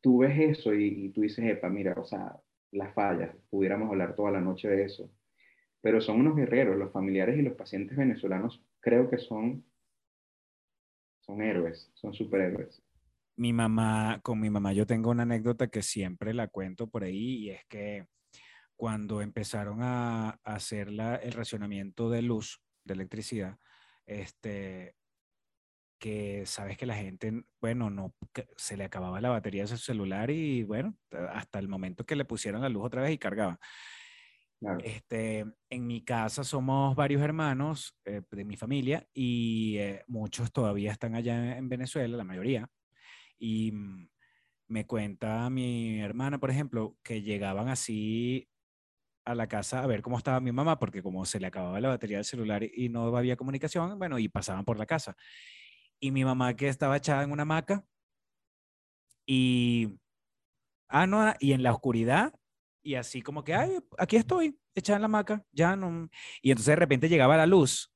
tú 0.00 0.18
ves 0.18 0.38
eso 0.58 0.74
y, 0.74 1.10
tú 1.10 1.22
dices, 1.22 1.44
epa, 1.44 1.68
mira, 1.68 1.94
o 1.94 2.04
sea, 2.04 2.36
las 2.72 2.94
fallas, 2.94 3.34
pudiéramos 3.50 3.88
hablar 3.90 4.14
toda 4.14 4.30
la 4.30 4.40
noche 4.40 4.68
de 4.68 4.84
eso, 4.84 5.10
pero 5.80 6.00
son 6.00 6.20
unos 6.20 6.36
guerreros, 6.36 6.76
los 6.76 6.92
familiares 6.92 7.38
y 7.38 7.42
los 7.42 7.54
pacientes 7.54 7.96
venezolanos 7.96 8.62
creo 8.80 9.08
que 9.08 9.18
son, 9.18 9.64
son 11.20 11.42
héroes, 11.42 11.90
son 11.94 12.12
superhéroes. 12.12 12.82
Mi 13.36 13.52
mamá, 13.52 14.20
con 14.22 14.40
mi 14.40 14.50
mamá 14.50 14.72
yo 14.72 14.84
tengo 14.86 15.10
una 15.10 15.22
anécdota 15.22 15.68
que 15.68 15.82
siempre 15.82 16.34
la 16.34 16.48
cuento 16.48 16.88
por 16.88 17.04
ahí 17.04 17.36
y 17.44 17.50
es 17.50 17.64
que 17.66 18.06
cuando 18.76 19.22
empezaron 19.22 19.82
a, 19.82 20.30
a 20.30 20.38
hacer 20.44 20.90
la- 20.92 21.16
el 21.16 21.32
racionamiento 21.32 22.10
de 22.10 22.22
luz, 22.22 22.60
de 22.84 22.94
electricidad, 22.94 23.58
este, 24.08 24.94
que 25.98 26.46
sabes 26.46 26.76
que 26.76 26.86
la 26.86 26.94
gente, 26.94 27.44
bueno, 27.60 27.90
no, 27.90 28.14
se 28.56 28.76
le 28.76 28.84
acababa 28.84 29.20
la 29.20 29.30
batería 29.30 29.62
de 29.62 29.68
su 29.68 29.76
celular 29.76 30.30
y 30.30 30.62
bueno, 30.62 30.96
hasta 31.30 31.58
el 31.58 31.68
momento 31.68 32.06
que 32.06 32.16
le 32.16 32.24
pusieron 32.24 32.62
la 32.62 32.68
luz 32.68 32.84
otra 32.86 33.02
vez 33.02 33.12
y 33.12 33.18
cargaba. 33.18 33.58
Claro. 34.60 34.80
Este, 34.82 35.44
en 35.70 35.86
mi 35.86 36.02
casa 36.02 36.42
somos 36.42 36.96
varios 36.96 37.22
hermanos 37.22 37.96
eh, 38.04 38.22
de 38.28 38.44
mi 38.44 38.56
familia 38.56 39.08
y 39.14 39.76
eh, 39.78 40.02
muchos 40.08 40.50
todavía 40.52 40.90
están 40.90 41.14
allá 41.14 41.56
en 41.56 41.68
Venezuela, 41.68 42.16
la 42.16 42.24
mayoría. 42.24 42.68
Y 43.38 43.70
mm, 43.70 44.08
me 44.68 44.86
cuenta 44.86 45.48
mi 45.48 46.00
hermana, 46.00 46.38
por 46.38 46.50
ejemplo, 46.50 46.96
que 47.04 47.22
llegaban 47.22 47.68
así 47.68 48.48
a 49.30 49.34
la 49.34 49.46
casa 49.48 49.82
a 49.82 49.86
ver 49.86 50.02
cómo 50.02 50.18
estaba 50.18 50.40
mi 50.40 50.52
mamá, 50.52 50.78
porque 50.78 51.02
como 51.02 51.24
se 51.26 51.40
le 51.40 51.46
acababa 51.46 51.80
la 51.80 51.88
batería 51.88 52.18
del 52.18 52.24
celular 52.24 52.62
y 52.64 52.88
no 52.88 53.14
había 53.16 53.36
comunicación, 53.36 53.98
bueno, 53.98 54.18
y 54.18 54.28
pasaban 54.28 54.64
por 54.64 54.78
la 54.78 54.86
casa. 54.86 55.16
Y 56.00 56.10
mi 56.12 56.24
mamá 56.24 56.54
que 56.56 56.68
estaba 56.68 56.96
echada 56.96 57.22
en 57.24 57.32
una 57.32 57.42
hamaca 57.42 57.84
y, 59.26 59.98
ah, 60.88 61.06
no, 61.06 61.22
ah, 61.22 61.36
y 61.40 61.52
en 61.52 61.62
la 61.62 61.72
oscuridad, 61.72 62.32
y 62.82 62.94
así 62.94 63.22
como 63.22 63.44
que, 63.44 63.54
ay, 63.54 63.78
aquí 63.98 64.16
estoy, 64.16 64.58
echada 64.74 64.96
en 64.96 65.02
la 65.02 65.06
hamaca, 65.06 65.44
ya 65.52 65.76
no. 65.76 66.08
Y 66.42 66.50
entonces 66.50 66.72
de 66.72 66.76
repente 66.76 67.08
llegaba 67.08 67.36
la 67.36 67.46
luz 67.46 67.92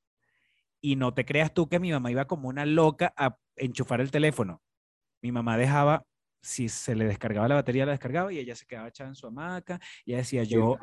y 0.82 0.96
no 0.96 1.14
te 1.14 1.24
creas 1.24 1.54
tú 1.54 1.68
que 1.68 1.80
mi 1.80 1.92
mamá 1.92 2.10
iba 2.10 2.26
como 2.26 2.48
una 2.48 2.66
loca 2.66 3.14
a 3.16 3.38
enchufar 3.56 4.00
el 4.00 4.10
teléfono. 4.10 4.62
Mi 5.22 5.32
mamá 5.32 5.56
dejaba, 5.56 6.04
si 6.42 6.68
se 6.68 6.94
le 6.94 7.04
descargaba 7.04 7.46
la 7.48 7.54
batería, 7.54 7.86
la 7.86 7.92
descargaba 7.92 8.32
y 8.32 8.38
ella 8.38 8.56
se 8.56 8.66
quedaba 8.66 8.88
echada 8.88 9.08
en 9.08 9.14
su 9.14 9.26
hamaca 9.28 9.80
y 10.04 10.12
ella 10.12 10.18
decía, 10.18 10.42
yo, 10.42 10.76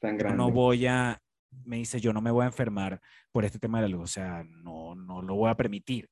tan 0.00 0.36
no 0.36 0.50
voy 0.50 0.86
a, 0.86 1.22
me 1.64 1.76
dice, 1.76 2.00
yo 2.00 2.12
no 2.12 2.20
me 2.20 2.32
voy 2.32 2.42
a 2.42 2.48
enfermar 2.48 3.00
por 3.30 3.44
este 3.44 3.60
tema 3.60 3.80
de 3.80 3.88
la 3.88 3.96
luz, 3.96 4.02
o 4.02 4.12
sea, 4.12 4.44
no, 4.44 4.96
no 4.96 5.22
lo 5.22 5.36
voy 5.36 5.50
a 5.50 5.56
permitir. 5.56 6.10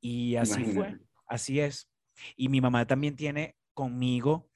Y 0.00 0.36
así 0.36 0.62
fue, 0.64 0.98
así 1.26 1.60
es. 1.60 1.90
Y 2.36 2.48
mi 2.48 2.60
mamá 2.60 2.86
también 2.86 3.16
tiene 3.16 3.56
conmigo, 3.72 4.50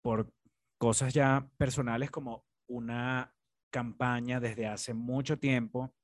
por 0.00 0.32
cosas 0.78 1.14
ya 1.14 1.48
personales, 1.56 2.10
como 2.10 2.44
una 2.66 3.32
campaña 3.70 4.40
desde 4.40 4.66
hace 4.66 4.94
mucho 4.94 5.38
tiempo 5.38 5.94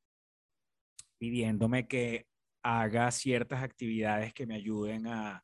pidiéndome 1.19 1.89
que 1.89 2.29
haga 2.63 3.11
ciertas 3.11 3.63
actividades 3.63 4.33
que 4.33 4.47
me 4.47 4.55
ayuden 4.55 5.09
a, 5.09 5.43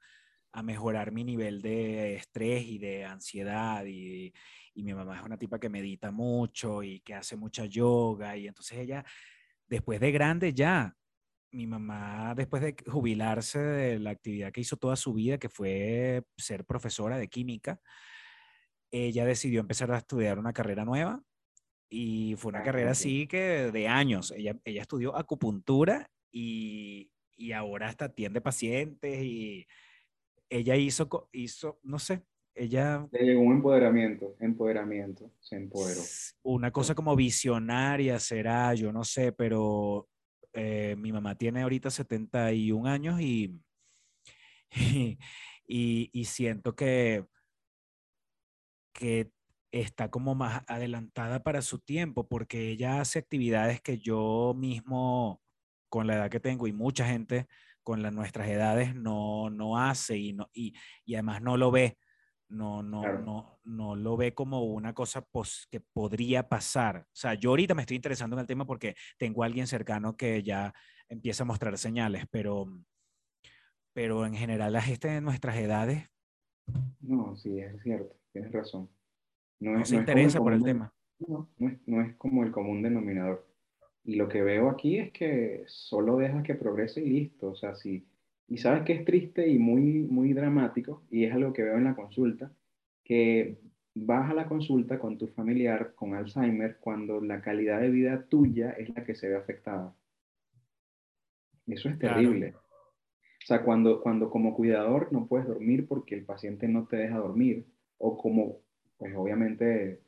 a 0.54 0.62
mejorar 0.62 1.12
mi 1.12 1.24
nivel 1.24 1.60
de 1.62 2.16
estrés 2.16 2.64
y 2.66 2.78
de 2.78 3.04
ansiedad. 3.04 3.84
Y, 3.86 4.32
y 4.74 4.82
mi 4.84 4.94
mamá 4.94 5.16
es 5.18 5.22
una 5.24 5.38
tipa 5.38 5.58
que 5.60 5.68
medita 5.70 6.12
mucho 6.12 6.82
y 6.82 7.00
que 7.00 7.14
hace 7.14 7.36
mucha 7.36 7.66
yoga. 7.66 8.36
Y 8.36 8.46
entonces 8.48 8.78
ella, 8.78 9.04
después 9.68 10.00
de 10.00 10.12
grande 10.12 10.54
ya, 10.54 10.96
mi 11.52 11.66
mamá, 11.66 12.34
después 12.36 12.62
de 12.62 12.76
jubilarse 12.90 13.58
de 13.60 13.98
la 14.00 14.10
actividad 14.10 14.52
que 14.52 14.62
hizo 14.62 14.76
toda 14.76 14.96
su 14.96 15.14
vida, 15.14 15.38
que 15.38 15.48
fue 15.48 16.24
ser 16.38 16.64
profesora 16.66 17.18
de 17.18 17.28
química, 17.28 17.80
ella 18.90 19.24
decidió 19.24 19.60
empezar 19.60 19.90
a 19.92 19.98
estudiar 19.98 20.38
una 20.38 20.52
carrera 20.52 20.84
nueva 20.84 21.22
y 21.90 22.36
fue 22.36 22.50
una 22.50 22.60
Ah, 22.60 22.62
carrera 22.62 22.92
así 22.92 23.26
que 23.28 23.70
de 23.72 23.88
años. 23.88 24.32
Ella, 24.32 24.56
ella 24.64 24.82
estudió 24.82 25.16
acupuntura 25.16 26.10
y, 26.32 27.10
y 27.36 27.52
ahora 27.52 27.88
hasta 27.88 28.06
atiende 28.06 28.40
pacientes 28.40 29.22
y 29.24 29.66
ella 30.56 30.76
hizo, 30.76 31.28
hizo, 31.32 31.80
no 31.82 31.98
sé, 31.98 32.22
ella 32.54 33.08
Le 33.10 33.24
llegó 33.24 33.40
un 33.42 33.52
empoderamiento, 33.56 34.36
empoderamiento, 34.40 35.30
se 35.40 35.56
empoderó. 35.56 36.00
una 36.44 36.70
cosa 36.70 36.94
como 36.94 37.16
visionaria 37.16 38.18
será, 38.20 38.72
yo 38.74 38.92
no 38.92 39.02
sé, 39.04 39.32
pero 39.32 40.08
eh, 40.52 40.94
mi 40.96 41.12
mamá 41.12 41.34
tiene 41.36 41.62
ahorita 41.62 41.90
71 41.90 42.86
años 42.86 43.20
y, 43.20 43.60
y, 44.70 45.18
y- 45.66 46.10
y 46.12 46.24
siento 46.26 46.74
que, 46.76 47.24
que 48.92 49.30
está 49.72 50.08
como 50.10 50.34
más 50.36 50.62
adelantada 50.68 51.42
para 51.42 51.60
su 51.62 51.80
tiempo, 51.80 52.28
porque 52.28 52.68
ella 52.68 53.00
hace 53.00 53.18
actividades 53.18 53.80
que 53.80 53.98
yo 53.98 54.54
mismo, 54.56 55.42
con 55.88 56.06
la 56.06 56.14
edad 56.14 56.30
que 56.30 56.38
tengo 56.40 56.68
y 56.68 56.72
mucha 56.72 57.06
gente 57.06 57.48
con 57.84 58.02
las 58.02 58.12
nuestras 58.12 58.48
edades, 58.48 58.94
no, 58.96 59.50
no 59.50 59.78
hace 59.78 60.16
y, 60.16 60.32
no, 60.32 60.48
y, 60.52 60.74
y 61.04 61.14
además 61.14 61.42
no 61.42 61.56
lo 61.56 61.70
ve. 61.70 61.98
No, 62.48 62.82
no, 62.82 63.00
Claro. 63.02 63.18
no, 63.20 63.60
no 63.64 63.96
lo 63.96 64.16
ve 64.16 64.34
como 64.34 64.62
una 64.64 64.92
cosa 64.92 65.22
pos- 65.24 65.66
que 65.70 65.80
podría 65.80 66.48
pasar. 66.48 66.98
O 67.06 67.14
sea, 67.14 67.34
yo 67.34 67.50
ahorita 67.50 67.74
me 67.74 67.82
estoy 67.82 67.96
interesando 67.96 68.36
en 68.36 68.40
el 68.40 68.46
tema 68.46 68.66
porque 68.66 68.94
tengo 69.18 69.42
a 69.42 69.46
alguien 69.46 69.66
cercano 69.66 70.16
que 70.16 70.42
ya 70.42 70.72
empieza 71.08 71.42
a 71.42 71.46
mostrar 71.46 71.76
señales, 71.78 72.26
pero, 72.30 72.66
pero 73.92 74.26
en 74.26 74.34
general 74.34 74.72
la 74.72 74.82
gente 74.82 75.08
de 75.08 75.20
nuestras 75.20 75.56
edades 75.56 76.08
No, 77.00 77.34
sí, 77.36 77.58
es 77.58 77.82
cierto, 77.82 78.14
tienes 78.32 78.52
razón. 78.52 78.90
no 79.60 79.80
es- 79.80 79.88
se 79.88 79.96
interesa 79.96 80.38
por 80.38 80.52
el 80.52 80.62
tema. 80.62 80.94
No, 81.18 81.50
no 81.58 81.68
es, 81.68 81.78
no 81.86 82.02
es 82.02 82.14
como 82.16 82.44
el 82.44 82.50
común 82.52 82.82
denominador. 82.82 83.46
Y 84.04 84.16
lo 84.16 84.28
que 84.28 84.42
veo 84.42 84.68
aquí 84.70 84.98
es 84.98 85.12
que 85.12 85.64
solo 85.66 86.18
dejas 86.18 86.42
que 86.44 86.54
progrese 86.54 87.02
y 87.02 87.10
listo. 87.10 87.50
O 87.50 87.56
sea, 87.56 87.74
si, 87.74 88.06
y 88.48 88.58
sabes 88.58 88.84
que 88.84 88.92
es 88.94 89.04
triste 89.04 89.48
y 89.48 89.58
muy, 89.58 90.02
muy 90.04 90.32
dramático, 90.34 91.06
y 91.10 91.24
es 91.24 91.34
algo 91.34 91.52
que 91.52 91.62
veo 91.64 91.76
en 91.76 91.84
la 91.84 91.96
consulta, 91.96 92.54
que 93.04 93.60
vas 93.94 94.30
a 94.30 94.34
la 94.34 94.46
consulta 94.48 94.98
con 94.98 95.18
tu 95.18 95.28
familiar 95.28 95.94
con 95.94 96.14
Alzheimer 96.14 96.78
cuando 96.80 97.20
la 97.20 97.40
calidad 97.42 97.80
de 97.80 97.90
vida 97.90 98.26
tuya 98.28 98.72
es 98.72 98.90
la 98.94 99.04
que 99.04 99.14
se 99.16 99.28
ve 99.28 99.36
afectada. 99.36 99.96
Eso 101.66 101.88
es 101.90 101.98
Claro. 101.98 102.14
terrible. 102.14 102.54
O 103.22 103.46
sea, 103.46 103.64
cuando, 103.64 104.00
cuando 104.02 104.30
como 104.30 104.54
cuidador 104.54 105.12
no 105.12 105.28
puedes 105.28 105.48
dormir 105.48 105.88
porque 105.88 106.14
el 106.16 106.26
paciente 106.26 106.68
no 106.68 106.86
te 106.88 106.96
deja 106.98 107.18
dormir, 107.18 107.66
o 107.98 108.18
como, 108.18 108.64
pues 108.98 109.14
obviamente 109.16 110.03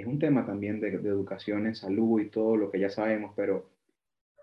es 0.00 0.06
un 0.06 0.18
tema 0.18 0.46
también 0.46 0.80
de, 0.80 0.98
de 0.98 1.08
educación 1.08 1.66
en 1.66 1.74
salud 1.74 2.20
y 2.20 2.30
todo 2.30 2.56
lo 2.56 2.70
que 2.70 2.80
ya 2.80 2.90
sabemos, 2.90 3.32
pero 3.36 3.70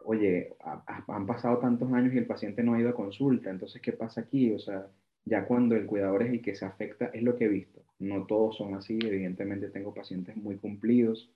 oye, 0.05 0.55
ha- 0.61 0.83
ha- 0.87 1.05
han 1.15 1.25
pasado 1.25 1.59
tantos 1.59 1.91
años 1.93 2.13
y 2.13 2.17
el 2.17 2.27
paciente 2.27 2.63
no 2.63 2.73
ha 2.73 2.79
ido 2.79 2.89
a 2.89 2.95
consulta, 2.95 3.49
entonces, 3.49 3.81
¿qué 3.81 3.93
pasa 3.93 4.21
aquí? 4.21 4.51
O 4.53 4.59
sea, 4.59 4.87
ya 5.25 5.45
cuando 5.47 5.75
el 5.75 5.85
cuidador 5.85 6.23
es 6.23 6.31
el 6.31 6.41
que 6.41 6.55
se 6.55 6.65
afecta, 6.65 7.07
es 7.07 7.23
lo 7.23 7.35
que 7.37 7.45
he 7.45 7.49
visto. 7.49 7.81
No 7.99 8.25
todos 8.25 8.57
son 8.57 8.75
así, 8.75 8.99
evidentemente 9.01 9.69
tengo 9.69 9.93
pacientes 9.93 10.35
muy 10.37 10.57
cumplidos 10.57 11.31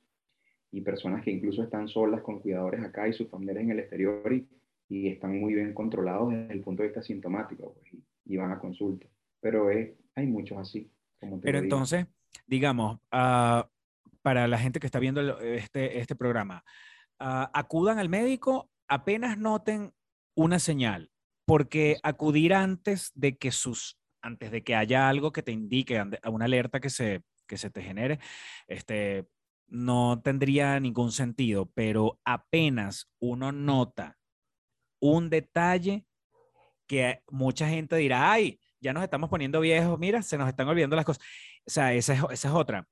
y 0.72 0.82
personas 0.82 1.24
que 1.24 1.32
incluso 1.32 1.63
están 1.63 1.88
solas 1.88 2.22
con 2.22 2.39
cuidadores 2.39 2.84
acá 2.84 3.07
y 3.07 3.13
sus 3.13 3.30
familiares 3.30 3.63
en 3.63 3.72
el 3.72 3.80
exterior 3.80 4.32
y, 4.34 4.47
y 4.89 5.07
están 5.09 5.39
muy 5.39 5.53
bien 5.53 5.74
controlados 5.74 6.32
desde 6.32 6.53
el 6.53 6.61
punto 6.61 6.84
de 6.84 6.89
vista 6.89 7.01
sintomático 7.01 7.74
pues, 7.74 7.93
y, 7.93 8.03
y 8.26 8.38
van 8.38 8.51
a 8.51 8.59
consulta. 8.59 9.07
Pero 9.41 9.70
es- 9.72 9.91
hay 10.15 10.28
muchos 10.28 10.57
así. 10.57 10.91
Como 11.20 11.39
te 11.39 11.45
Pero 11.45 11.59
entonces, 11.59 12.05
digamos, 12.47 12.99
ah, 13.11 13.67
para 14.22 14.47
la 14.47 14.57
gente 14.57 14.80
que 14.80 14.88
está 14.88 14.99
viendo 14.99 15.39
este, 15.39 15.99
este 15.99 16.15
programa, 16.15 16.63
ah, 17.20 17.49
acudan 17.53 17.99
al 17.99 18.09
médico 18.09 18.70
apenas 18.88 19.38
noten 19.38 19.93
una 20.36 20.59
señal, 20.59 21.11
porque 21.45 21.97
acudir 22.03 22.53
antes 22.53 23.11
de 23.15 23.38
que 23.38 23.51
sus, 23.51 23.99
antes 24.22 24.51
de 24.51 24.63
que 24.63 24.76
haya 24.76 25.09
algo 25.09 25.32
que 25.32 25.43
te 25.43 25.51
indique, 25.51 26.01
una 26.26 26.45
alerta 26.45 26.80
que 26.80 26.89
se, 26.89 27.24
que 27.47 27.57
se 27.57 27.70
te 27.70 27.82
genere, 27.82 28.20
este, 28.67 29.28
no 29.67 30.22
tendría 30.24 30.80
ningún 30.80 31.11
sentido, 31.11 31.70
pero 31.74 32.20
apenas 32.26 33.09
uno 33.20 33.51
nota 33.51 34.17
un 35.01 35.30
detalle 35.30 36.05
que 36.88 37.22
mucha 37.30 37.70
gente 37.70 37.95
dirá, 37.95 38.32
ay, 38.32 38.59
ya 38.82 38.93
nos 38.93 39.03
estamos 39.03 39.30
poniendo 39.30 39.59
viejos, 39.59 39.99
mira, 39.99 40.22
se 40.24 40.38
nos 40.38 40.47
están 40.49 40.67
olvidando 40.67 40.95
las 40.95 41.05
cosas. 41.05 41.24
O 41.65 41.70
sea, 41.70 41.93
esa 41.93 42.13
es, 42.13 42.20
esa 42.32 42.47
es 42.47 42.53
otra. 42.53 42.88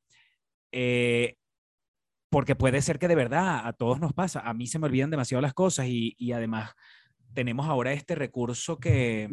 Eh, 0.72 1.36
porque 2.30 2.56
puede 2.56 2.82
ser 2.82 3.00
que 3.00 3.08
de 3.08 3.16
verdad 3.16 3.66
a 3.66 3.74
todos 3.74 4.00
nos 4.00 4.14
pasa. 4.14 4.42
A 4.42 4.54
mí 4.54 4.68
se 4.68 4.80
me 4.80 4.88
olvidan 4.88 5.10
demasiado 5.10 5.42
las 5.42 5.54
cosas 5.54 5.88
y, 5.88 6.14
y 6.18 6.34
además 6.34 6.74
tenemos 7.34 7.68
ahora 7.68 7.94
este 7.94 8.16
recurso 8.16 8.80
que, 8.80 9.30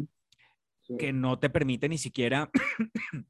Sí. 0.87 0.97
que 0.97 1.11
no 1.11 1.39
te 1.39 1.49
permite 1.49 1.89
ni 1.89 1.97
siquiera 1.97 2.51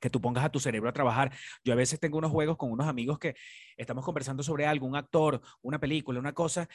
que 0.00 0.10
tú 0.10 0.20
pongas 0.20 0.44
a 0.44 0.50
tu 0.52 0.60
cerebro 0.60 0.88
a 0.88 0.92
trabajar. 0.92 1.32
Yo 1.64 1.72
a 1.72 1.76
veces 1.76 1.98
tengo 1.98 2.18
unos 2.18 2.30
juegos 2.30 2.56
con 2.56 2.70
unos 2.70 2.86
amigos 2.86 3.18
que 3.18 3.34
estamos 3.76 4.04
conversando 4.04 4.42
sobre 4.44 4.64
algo, 4.66 4.86
un 4.86 4.94
actor, 4.94 5.40
una 5.62 5.80
película, 5.80 6.20
una 6.20 6.34
cosa, 6.34 6.68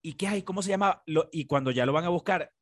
y 0.00 0.12
qué 0.14 0.28
hay, 0.28 0.42
cómo 0.42 0.62
se 0.62 0.68
llama, 0.70 1.02
Lo- 1.06 1.28
y 1.32 1.46
cuando 1.46 1.70
ya 1.72 1.86
lo 1.86 1.92
van 1.92 2.04
a 2.04 2.08
buscar, 2.10 2.52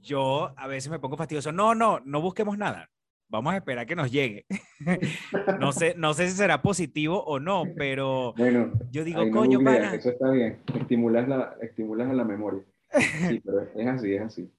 yo 0.00 0.52
a 0.56 0.66
veces 0.68 0.90
me 0.90 0.98
pongo 1.00 1.16
fastidioso. 1.16 1.50
No, 1.50 1.74
no, 1.74 2.00
no 2.04 2.20
busquemos 2.20 2.56
nada. 2.56 2.88
Vamos 3.28 3.52
a 3.52 3.56
esperar 3.58 3.86
que 3.86 3.94
nos 3.94 4.10
llegue. 4.10 4.46
no 5.60 5.72
sé, 5.72 5.94
no 5.96 6.14
sé 6.14 6.28
si 6.30 6.36
será 6.36 6.62
positivo 6.62 7.22
o 7.24 7.38
no, 7.38 7.64
pero 7.76 8.32
Bueno, 8.36 8.72
yo 8.90 9.04
digo, 9.04 9.24
no 9.24 9.30
coño, 9.30 9.62
pana. 9.62 9.94
eso 9.94 10.10
está 10.10 10.30
bien. 10.30 10.58
Estimulas 10.80 11.28
la, 11.28 11.56
estimulas 11.60 12.08
a 12.08 12.14
la 12.14 12.24
memoria. 12.24 12.64
Sí, 13.28 13.40
pero 13.44 13.62
es 13.74 13.86
así, 13.86 14.14
es 14.14 14.22
así. 14.22 14.52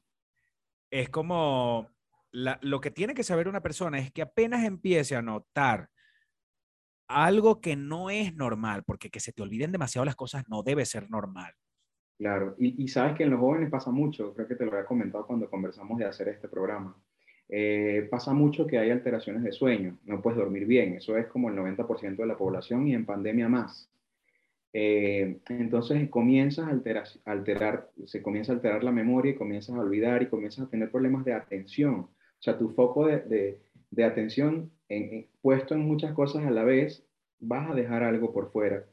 es 0.91 1.09
como 1.09 1.89
la- 2.31 2.59
lo 2.61 2.79
que 2.79 2.91
tiene 2.91 3.15
que 3.15 3.23
saber 3.23 3.47
una 3.47 3.61
persona 3.61 3.97
es 3.97 4.11
que 4.11 4.21
apenas 4.21 4.63
empiece 4.63 5.15
a 5.15 5.21
notar 5.23 5.89
algo 7.07 7.59
que 7.59 7.75
no 7.75 8.11
es 8.11 8.35
normal, 8.35 8.83
porque 8.83 9.09
que 9.09 9.19
se 9.19 9.33
te 9.33 9.41
olviden 9.41 9.71
demasiado 9.71 10.05
las 10.05 10.15
cosas 10.15 10.43
no 10.47 10.61
debe 10.61 10.85
ser 10.85 11.09
normal. 11.09 11.51
Claro, 12.19 12.53
y, 12.59 12.83
y 12.83 12.87
sabes 12.87 13.15
que 13.17 13.23
en 13.23 13.31
los 13.31 13.39
jóvenes 13.39 13.71
pasa 13.71 13.89
mucho, 13.89 14.33
creo 14.35 14.47
que 14.47 14.55
te 14.55 14.65
lo 14.65 14.73
había 14.73 14.85
comentado 14.85 15.25
cuando 15.25 15.49
conversamos 15.49 15.97
de 15.97 16.05
hacer 16.05 16.27
este 16.27 16.47
programa. 16.47 16.95
Eh, 17.49 18.07
pasa 18.11 18.33
mucho 18.33 18.67
que 18.67 18.77
hay 18.77 18.91
alteraciones 18.91 19.43
de 19.43 19.51
sueño, 19.51 19.97
no 20.05 20.21
puedes 20.21 20.37
dormir 20.37 20.65
bien, 20.67 20.93
eso 20.93 21.17
es 21.17 21.27
como 21.27 21.49
el 21.49 21.55
90% 21.55 22.21
de 22.23 22.27
la 22.27 22.37
población 22.37 22.87
y 22.87 22.93
en 22.93 23.05
pandemia 23.05 23.49
más. 23.49 23.89
Eh, 24.71 25.39
entonces 25.49 26.09
comienzas 26.09 26.67
a 26.67 26.71
alterar, 26.71 27.05
alterar, 27.25 27.89
se 28.05 28.21
comienza 28.21 28.51
a 28.51 28.55
alterar 28.55 28.83
la 28.83 28.91
memoria 28.91 29.31
y 29.31 29.35
comienzas 29.35 29.75
a 29.75 29.79
olvidar 29.79 30.21
y 30.21 30.27
comienzas 30.27 30.67
a 30.67 30.69
tener 30.69 30.91
problemas 30.91 31.25
de 31.25 31.33
atención. 31.33 31.95
O 32.01 32.09
sea, 32.41 32.57
tu 32.57 32.69
foco 32.69 33.07
de, 33.07 33.19
de- 33.21 33.59
de 33.91 34.03
atención 34.03 34.71
en- 34.87 35.13
en- 35.13 35.27
puesto 35.41 35.73
en 35.73 35.81
muchas 35.81 36.13
cosas 36.13 36.45
a 36.45 36.51
la 36.51 36.63
vez, 36.63 37.03
vas 37.39 37.71
a 37.71 37.73
dejar 37.73 38.03
algo 38.03 38.31
por 38.31 38.51
fuera 38.51 38.85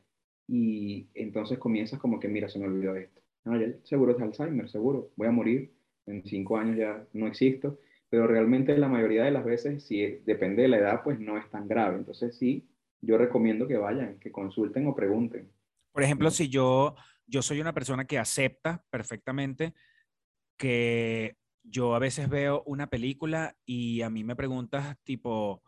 y 0.49 1.09
entonces 1.15 1.59
comienzas 1.59 1.99
como 1.99 2.21
que, 2.21 2.29
mira, 2.29 2.49
se 2.49 2.59
me 2.59 2.67
olvidó 2.67 2.97
esto. 2.97 3.21
No, 3.45 3.61
ya 3.61 3.69
seguro 3.85 4.13
es 4.17 4.23
Alzheimer, 4.23 4.69
seguro, 4.71 5.11
voy 5.17 5.29
a 5.29 5.33
morir, 5.33 5.71
en 6.07 6.25
cinco 6.25 6.57
años 6.57 6.77
ya 6.79 7.05
no 7.13 7.27
existo, 7.27 7.79
pero 8.09 8.27
realmente 8.27 8.77
la 8.79 8.89
mayoría 8.89 9.25
de 9.25 9.31
las 9.31 9.45
veces, 9.45 9.85
si 9.87 10.21
depende 10.25 10.63
de 10.63 10.69
la 10.69 10.79
edad, 10.79 11.01
pues 11.03 11.19
no 11.19 11.37
es 11.39 11.49
tan 11.51 11.67
grave. 11.69 11.97
Entonces 11.97 12.37
sí, 12.37 12.69
yo 13.01 13.19
recomiendo 13.19 13.67
que 13.67 13.77
vayan, 13.77 14.19
que 14.19 14.31
consulten 14.33 14.87
o 14.87 14.95
pregunten. 14.95 15.51
Por 15.93 16.03
ejemplo, 16.03 16.31
si 16.31 16.49
yo, 16.49 16.95
yo 17.27 17.43
soy 17.43 17.61
una 17.61 17.73
persona 17.73 18.05
que 18.05 18.19
acepta 18.19 18.85
perfectamente 18.91 19.75
que 20.57 21.37
yo 21.63 21.95
a 21.95 21.99
veces 21.99 22.29
veo 22.29 22.63
una 22.67 22.87
película 22.87 23.57
y 23.65 24.03
a 24.03 24.11
mí 24.11 24.25
me 24.25 24.37
preguntas 24.37 24.97
tipo 25.03 25.63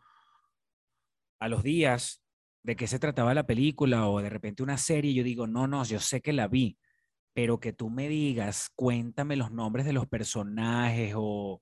a 1.39 1.47
los 1.47 1.63
días 1.63 2.23
de 2.63 2.75
qué 2.75 2.87
se 2.87 2.99
trataba 2.99 3.33
la 3.33 3.45
película 3.45 4.07
o 4.07 4.21
de 4.21 4.29
repente 4.29 4.63
una 4.63 4.77
serie, 4.77 5.13
yo 5.13 5.23
digo, 5.23 5.47
no, 5.47 5.67
no, 5.67 5.83
yo 5.83 5.99
sé 5.99 6.21
que 6.21 6.33
la 6.33 6.47
vi, 6.47 6.77
pero 7.33 7.59
que 7.59 7.73
tú 7.73 7.89
me 7.89 8.09
digas, 8.09 8.69
cuéntame 8.75 9.35
los 9.35 9.51
nombres 9.51 9.85
de 9.85 9.93
los 9.93 10.07
personajes 10.07 11.13
o 11.15 11.61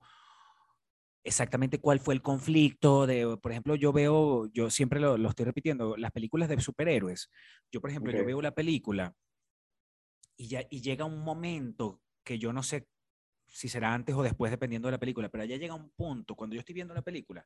exactamente 1.28 1.78
cuál 1.78 2.00
fue 2.00 2.14
el 2.14 2.22
conflicto 2.22 3.06
de, 3.06 3.36
por 3.40 3.52
ejemplo, 3.52 3.76
yo 3.76 3.92
veo, 3.92 4.46
yo 4.52 4.70
siempre 4.70 4.98
lo, 4.98 5.16
lo 5.16 5.28
estoy 5.28 5.44
repitiendo, 5.44 5.96
las 5.96 6.10
películas 6.10 6.48
de 6.48 6.60
superhéroes. 6.60 7.30
Yo, 7.70 7.80
por 7.80 7.90
ejemplo, 7.90 8.12
yo 8.12 8.22
Ok. 8.22 8.26
veo 8.26 8.42
la 8.42 8.54
película 8.54 9.14
y, 10.36 10.48
ya, 10.48 10.62
y 10.70 10.80
llega 10.80 11.04
un 11.04 11.22
momento 11.22 12.02
que 12.24 12.38
yo 12.38 12.52
no 12.52 12.62
sé 12.62 12.88
si 13.46 13.68
será 13.68 13.94
antes 13.94 14.14
o 14.14 14.22
después, 14.22 14.50
dependiendo 14.50 14.88
de 14.88 14.92
la 14.92 14.98
película, 14.98 15.28
pero 15.28 15.44
ya 15.44 15.56
llega 15.56 15.74
un 15.74 15.90
punto, 15.90 16.34
cuando 16.34 16.54
yo 16.54 16.60
estoy 16.60 16.74
viendo 16.74 16.94
la 16.94 17.02
película, 17.02 17.44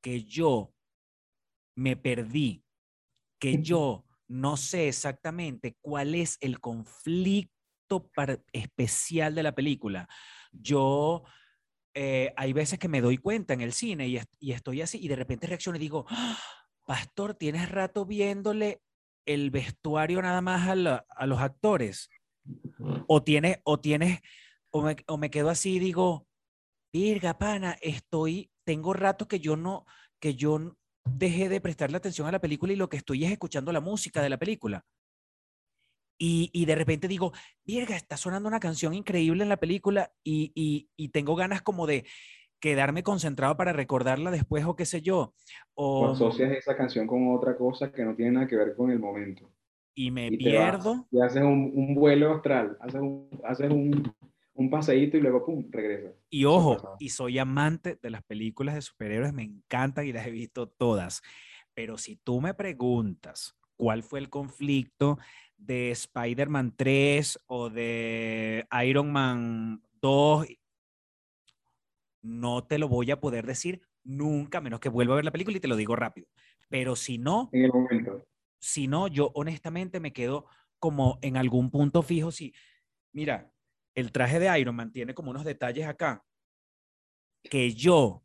que 0.00 0.24
yo 0.24 0.74
me 1.76 1.96
perdí, 1.96 2.64
que 3.38 3.62
yo 3.62 4.04
no 4.28 4.56
sé 4.56 4.88
exactamente 4.88 5.76
cuál 5.80 6.14
es 6.14 6.38
el 6.40 6.58
conflicto 6.60 8.10
especial 8.52 9.34
de 9.34 9.42
la 9.42 9.54
película. 9.54 10.08
Yo, 10.52 11.22
eh, 11.98 12.32
hay 12.36 12.52
veces 12.52 12.78
que 12.78 12.88
me 12.88 13.00
doy 13.00 13.16
cuenta 13.16 13.54
en 13.54 13.62
el 13.62 13.72
cine 13.72 14.06
y, 14.06 14.18
est- 14.18 14.32
y 14.38 14.52
estoy 14.52 14.82
así 14.82 14.98
y 15.02 15.08
de 15.08 15.16
repente 15.16 15.46
reacciono 15.46 15.76
y 15.76 15.80
digo, 15.80 16.04
"Ah, 16.10 16.38
Pastor, 16.84 17.34
tienes 17.34 17.70
rato 17.70 18.04
viéndole 18.04 18.82
el 19.26 19.50
vestuario 19.50 20.20
nada 20.22 20.42
más 20.42 20.68
a, 20.68 20.74
la- 20.76 21.06
a 21.08 21.26
los 21.26 21.40
actores. 21.40 22.10
O 23.08 23.22
tienes, 23.22 23.58
o 23.64 23.80
tienes, 23.80 24.20
o 24.70 24.82
me, 24.82 24.96
o 25.08 25.16
me 25.16 25.30
quedo 25.30 25.48
así 25.50 25.76
y 25.76 25.78
digo, 25.78 26.26
Virga, 26.92 27.38
pana, 27.38 27.76
estoy, 27.80 28.50
tengo 28.64 28.92
rato 28.92 29.26
que 29.26 29.40
yo 29.40 29.56
no, 29.56 29.84
que 30.20 30.34
yo 30.34 30.76
dejé 31.04 31.48
de 31.48 31.60
prestarle 31.60 31.96
atención 31.96 32.26
a 32.28 32.32
la 32.32 32.40
película 32.40 32.72
y 32.72 32.76
lo 32.76 32.88
que 32.88 32.96
estoy 32.98 33.24
es 33.24 33.32
escuchando 33.32 33.72
la 33.72 33.80
música 33.80 34.22
de 34.22 34.28
la 34.30 34.38
película. 34.38 34.84
Y, 36.18 36.50
y 36.52 36.64
de 36.64 36.74
repente 36.74 37.08
digo, 37.08 37.32
Virga, 37.64 37.96
está 37.96 38.16
sonando 38.16 38.48
una 38.48 38.60
canción 38.60 38.94
increíble 38.94 39.42
en 39.42 39.48
la 39.48 39.58
película 39.58 40.12
y, 40.24 40.50
y- 40.54 40.88
y 40.96 41.08
tengo 41.10 41.36
ganas 41.36 41.62
como 41.62 41.86
de 41.86 42.06
quedarme 42.58 43.02
concentrado 43.02 43.56
para 43.56 43.72
recordarla 43.74 44.30
después 44.30 44.64
o 44.64 44.76
qué 44.76 44.86
sé 44.86 45.02
yo. 45.02 45.34
O 45.74 46.08
asocias 46.10 46.52
esa 46.52 46.74
canción 46.76 47.06
con 47.06 47.34
otra 47.34 47.56
cosa 47.56 47.92
que 47.92 48.04
no 48.04 48.14
tiene 48.14 48.32
nada 48.32 48.46
que 48.46 48.56
ver 48.56 48.74
con 48.74 48.90
el 48.90 48.98
momento. 48.98 49.50
y 49.94 50.10
me 50.10 50.30
te 50.30 50.52
vas, 50.54 50.76
pierdo. 50.76 51.06
y 51.10 51.20
haces 51.20 51.42
un, 51.42 51.72
un 51.74 51.94
vuelo 51.94 52.34
astral, 52.34 52.76
haces 52.80 53.00
un, 53.00 53.28
haces 53.44 53.70
un, 53.70 54.14
un 54.54 54.70
paseíto 54.70 55.16
y 55.16 55.20
luego, 55.20 55.44
pum, 55.44 55.66
regresas. 55.70 56.12
Y 56.28 56.44
ojo, 56.44 56.96
y 56.98 57.10
soy 57.10 57.38
amante 57.38 57.98
de 58.02 58.10
las 58.10 58.22
películas 58.24 58.74
de 58.74 58.82
superhéroes, 58.82 59.32
me 59.32 59.42
encantan 59.44 60.06
y 60.06 60.12
las 60.12 60.26
he 60.26 60.30
visto 60.30 60.68
todas. 60.68 61.22
Pero 61.74 61.98
si 61.98 62.16
tú 62.16 62.40
me 62.40 62.52
preguntas 62.54 63.56
cuál 63.76 64.02
fue 64.02 64.18
el 64.18 64.28
conflicto 64.30 65.18
de 65.56 65.90
Spider-Man 65.90 66.74
3 66.76 67.40
o 67.46 67.70
de 67.70 68.66
Iron 68.84 69.12
Man 69.12 69.82
2, 70.00 70.46
no 72.22 72.64
te 72.64 72.78
lo 72.78 72.88
voy 72.88 73.10
a 73.10 73.20
poder 73.20 73.46
decir 73.46 73.82
nunca, 74.04 74.60
menos 74.60 74.80
que 74.80 74.88
vuelva 74.88 75.14
a 75.14 75.16
ver 75.16 75.24
la 75.24 75.32
película 75.32 75.56
y 75.56 75.60
te 75.60 75.68
lo 75.68 75.76
digo 75.76 75.96
rápido. 75.96 76.28
Pero 76.68 76.96
si 76.96 77.18
no, 77.18 77.50
En 77.52 77.64
el 77.64 77.72
momento. 77.72 78.24
si 78.58 78.88
no, 78.88 79.08
yo 79.08 79.30
honestamente 79.34 80.00
me 80.00 80.12
quedo 80.12 80.46
como 80.78 81.18
en 81.22 81.36
algún 81.36 81.70
punto 81.70 82.02
fijo. 82.02 82.30
Si, 82.30 82.54
mira, 83.12 83.52
el 83.94 84.12
traje 84.12 84.38
de 84.38 84.58
Iron 84.58 84.76
Man 84.76 84.92
tiene 84.92 85.14
como 85.14 85.30
unos 85.30 85.44
detalles 85.44 85.86
acá 85.86 86.24
que 87.42 87.72
yo, 87.72 88.24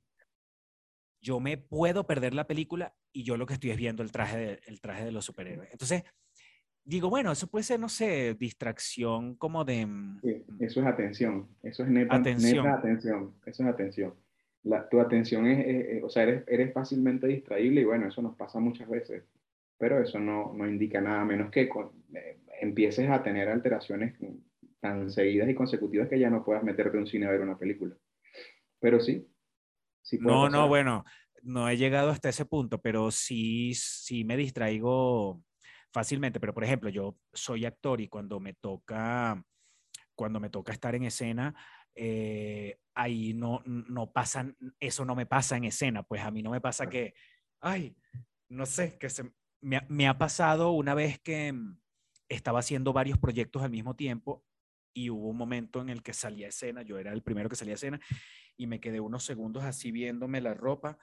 yo 1.22 1.40
me 1.40 1.58
puedo 1.58 2.08
perder 2.08 2.34
la 2.34 2.48
película 2.48 2.96
y 3.14 3.24
yo 3.24 3.38
lo 3.38 3.46
que 3.46 3.54
estoy 3.54 3.72
es 3.72 3.78
viendo 3.78 4.04
el 4.04 4.12
traje 4.12 4.38
de, 4.38 4.62
el 4.66 4.82
traje 4.82 5.06
de 5.06 5.12
los 5.12 5.26
superhéroes. 5.26 5.72
Entonces, 5.72 6.04
digo, 6.84 7.10
bueno, 7.10 7.32
eso 7.32 7.48
puede 7.48 7.64
ser, 7.64 7.80
no 7.80 7.90
sé, 7.90 8.36
distracción 8.36 9.36
como 9.36 9.64
de... 9.66 9.86
mm, 9.86 10.20
Sí, 10.22 10.46
eso 10.60 10.82
es 10.82 10.86
atención. 10.88 11.48
Eso 11.64 11.84
es 11.84 11.90
neta, 11.90 12.16
Atención. 12.16 12.66
neta 12.66 12.78
atención. 12.78 13.34
Eso 13.46 13.64
es 13.64 13.70
atención. 13.70 14.14
La, 14.64 14.88
tu 14.88 15.00
atención 15.00 15.48
es, 15.48 15.66
es- 15.68 15.86
es- 15.98 16.04
o 16.04 16.10
sea, 16.10 16.24
eres, 16.24 16.44
eres 16.48 16.74
fácilmente 16.74 17.28
distraíble 17.28 17.82
y 17.82 17.86
bueno, 17.86 18.08
eso 18.08 18.22
nos 18.22 18.36
pasa 18.36 18.60
muchas 18.60 18.88
veces. 18.90 19.24
Pero 19.78 20.00
eso 20.02 20.20
no, 20.20 20.54
no 20.54 20.68
indica 20.68 21.02
nada, 21.02 21.26
menos 21.26 21.50
que 21.50 21.68
con- 21.68 21.92
eh, 22.14 22.40
empieces 22.62 23.10
a 23.10 23.24
tener 23.24 23.50
alteraciones 23.50 24.16
tan 24.80 25.10
seguidas 25.10 25.50
y 25.50 25.56
consecutivas 25.56 26.08
que 26.10 26.20
ya 26.20 26.30
no 26.30 26.44
puedas 26.46 26.64
meterte 26.64 26.98
a 26.98 27.02
un 27.02 27.08
cine 27.08 27.26
a 27.26 27.32
ver 27.32 27.42
una 27.42 27.58
película. 27.58 27.96
Pero 28.80 29.00
sí, 29.00 29.28
sí 30.04 30.18
No, 30.20 30.50
no, 30.50 30.68
bueno, 30.68 31.04
no 31.44 31.68
he 31.70 31.78
llegado 31.78 32.10
hasta 32.12 32.30
ese 32.30 32.46
punto, 32.46 32.80
pero 32.82 33.10
sí, 33.12 33.74
sí 33.76 34.24
me 34.24 34.38
distraigo 34.38 35.42
fácilmente. 35.92 36.40
Pero, 36.40 36.54
por 36.54 36.64
ejemplo, 36.64 36.90
yo 36.90 37.18
soy 37.34 37.66
actor 37.66 38.02
y 38.02 38.08
cuando 38.08 38.40
me 38.40 38.54
toca, 38.54 39.44
cuando 40.16 40.40
me 40.40 40.50
toca 40.50 40.72
estar 40.72 40.96
en 40.96 41.04
escena, 41.04 41.56
eh, 41.96 42.80
ahí 42.96 43.34
no, 43.34 43.62
no 43.66 44.12
pasan, 44.12 44.56
eso 44.80 45.06
no 45.06 45.16
me 45.16 45.26
pasa 45.26 45.58
en 45.58 45.66
escena. 45.66 46.04
Pues 46.04 46.22
a 46.22 46.32
mí 46.32 46.42
no 46.42 46.52
me 46.52 46.62
pasa 46.62 46.90
que, 46.90 47.14
ay, 47.60 47.96
no 48.50 48.66
sé, 48.66 48.98
que 48.98 49.10
se, 49.10 49.32
me, 49.62 49.78
ha- 49.78 49.86
me 49.90 50.08
ha 50.08 50.18
pasado 50.18 50.72
una 50.72 50.94
vez 50.94 51.20
que 51.20 51.54
estaba 52.30 52.60
haciendo 52.60 52.94
varios 52.94 53.18
proyectos 53.18 53.62
al 53.62 53.72
mismo 53.72 53.96
tiempo 53.96 54.46
y 54.94 55.10
hubo 55.10 55.30
un 55.30 55.38
momento 55.38 55.82
en 55.82 55.90
el 55.90 56.02
que 56.04 56.14
salía 56.14 56.48
a 56.48 56.50
escena, 56.50 56.82
yo 56.82 56.98
era 56.98 57.12
el 57.14 57.24
primero 57.24 57.50
que 57.50 57.56
salía 57.56 57.74
a 57.74 57.76
escena 57.76 58.00
y 58.58 58.68
me 58.68 58.80
quedé 58.80 59.00
unos 59.00 59.24
segundos 59.24 59.64
así 59.64 59.92
viéndome 59.92 60.42
la 60.42 60.54
ropa 60.54 60.98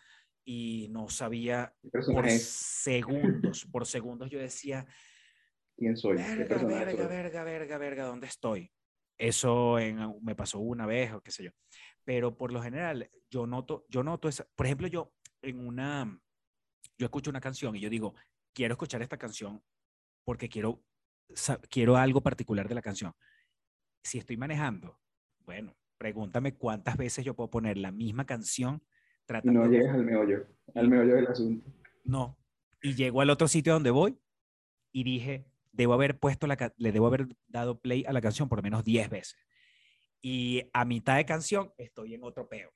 y 0.51 0.89
no 0.89 1.11
sabía 1.11 1.75
¿Qué 1.83 1.99
por 2.15 2.25
es? 2.25 2.43
segundos, 2.43 3.67
por 3.71 3.85
segundos 3.87 4.31
yo 4.31 4.39
decía, 4.39 4.87
¿Quién 5.77 5.95
soy? 5.95 6.17
¿Qué 6.17 6.23
verga, 6.25 6.49
personaje 6.49 6.87
verga, 6.87 6.97
soy? 6.97 7.07
verga, 7.07 7.45
verga, 7.45 7.79
verga, 7.79 8.05
¿dónde 8.07 8.27
estoy? 8.29 8.73
Eso 9.19 9.79
en- 9.79 10.15
me 10.23 10.35
pasó 10.35 10.59
una 10.59 10.87
vez 10.87 11.13
o 11.13 11.21
qué 11.21 11.31
sé 11.31 11.45
yo. 11.45 11.51
Pero 12.03 12.35
por 12.35 12.51
lo 12.51 12.63
general, 12.63 13.11
yo 13.31 13.47
noto, 13.47 13.85
yo 13.91 14.03
noto 14.03 14.27
esa, 14.27 14.47
por 14.57 14.65
ejemplo, 14.65 14.87
yo 14.89 15.13
en 15.43 15.67
una, 15.67 16.19
yo 16.97 17.05
escucho 17.05 17.29
una 17.29 17.43
canción 17.43 17.77
y 17.77 17.81
yo 17.81 17.91
digo, 17.91 18.15
quiero 18.55 18.73
escuchar 18.73 19.03
esta 19.03 19.19
canción 19.19 19.63
porque 20.25 20.49
quiero, 20.49 20.83
quiero 21.69 21.99
algo 21.99 22.23
particular 22.23 22.69
de 22.69 22.75
la 22.75 22.81
canción. 22.83 23.13
Si 24.03 24.17
estoy 24.17 24.39
manejando, 24.39 24.99
bueno, 25.41 25.77
pregúntame 25.99 26.55
cuántas 26.55 26.97
veces 26.97 27.23
yo 27.23 27.35
puedo 27.35 27.51
poner 27.51 27.77
la 27.77 27.93
misma 27.93 28.25
canción 28.25 28.83
Y 29.43 29.49
no 29.51 29.66
llegas 29.66 29.95
al 29.95 30.05
meollo, 30.05 30.47
al 30.74 30.89
meollo 30.89 31.14
del 31.16 31.26
asunto. 31.26 31.70
no. 32.05 32.37
Y 32.81 32.95
llego 32.95 33.20
al 33.20 33.31
otro 33.31 33.49
sitio 33.49 33.72
donde 33.72 33.91
voy 33.91 34.16
y 34.93 35.03
dije, 35.03 35.45
debo 35.72 35.95
haber 35.95 36.18
puesto 36.18 36.47
la, 36.47 36.72
le 36.76 36.93
debo 36.93 37.09
haber 37.09 37.26
dado 37.49 37.81
play 37.81 38.05
a 38.07 38.12
la 38.12 38.20
canción 38.20 38.49
por 38.49 38.59
lo 38.59 38.62
menos 38.62 38.85
10 38.85 39.11
veces. 39.11 39.37
Y 40.20 40.62
a 40.72 40.85
mitad 40.85 41.16
de 41.16 41.24
canción 41.24 41.72
estoy 41.76 42.14
en 42.14 42.22
otro 42.22 42.49
peo. 42.49 42.70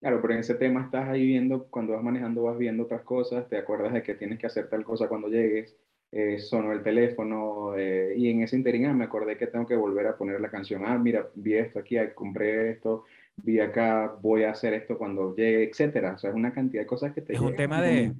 Claro, 0.00 0.20
pero 0.20 0.34
en 0.34 0.40
ese 0.40 0.54
tema 0.54 0.82
estás 0.82 1.08
ahí 1.08 1.26
viendo, 1.26 1.68
cuando 1.68 1.94
vas 1.94 2.02
manejando 2.02 2.42
vas 2.42 2.58
viendo 2.58 2.84
otras 2.84 3.02
cosas, 3.02 3.48
te 3.48 3.56
acuerdas 3.56 3.92
de 3.92 4.02
que 4.02 4.14
tienes 4.14 4.38
que 4.38 4.46
hacer 4.46 4.68
tal 4.68 4.84
cosa 4.84 5.08
cuando 5.08 5.28
llegues, 5.28 5.76
eh, 6.12 6.38
sonó 6.38 6.72
el 6.72 6.82
teléfono 6.82 7.76
eh, 7.76 8.14
y 8.16 8.30
en 8.30 8.42
ese 8.42 8.56
interín 8.56 8.86
ah, 8.86 8.94
me 8.94 9.04
acordé 9.04 9.36
que 9.36 9.48
tengo 9.48 9.66
que 9.66 9.74
volver 9.74 10.06
a 10.06 10.16
poner 10.16 10.40
la 10.40 10.50
canción, 10.50 10.84
ah, 10.86 10.98
mira, 10.98 11.28
vi 11.34 11.54
esto 11.54 11.78
aquí, 11.78 11.96
ah, 11.96 12.14
compré 12.14 12.70
esto, 12.70 13.04
vi 13.36 13.60
acá, 13.60 14.16
voy 14.20 14.44
a 14.44 14.50
hacer 14.50 14.74
esto 14.74 14.98
cuando 14.98 15.34
llegue, 15.34 15.64
etcétera. 15.64 16.14
O 16.14 16.18
sea, 16.18 16.30
es 16.30 16.36
una 16.36 16.52
cantidad 16.52 16.82
de 16.82 16.86
cosas 16.86 17.12
que 17.14 17.22
te 17.22 17.34
Es 17.34 17.40
un 17.40 17.46
llegan 17.52 17.56
tema 17.58 17.78
al 17.78 17.84
de, 17.84 18.14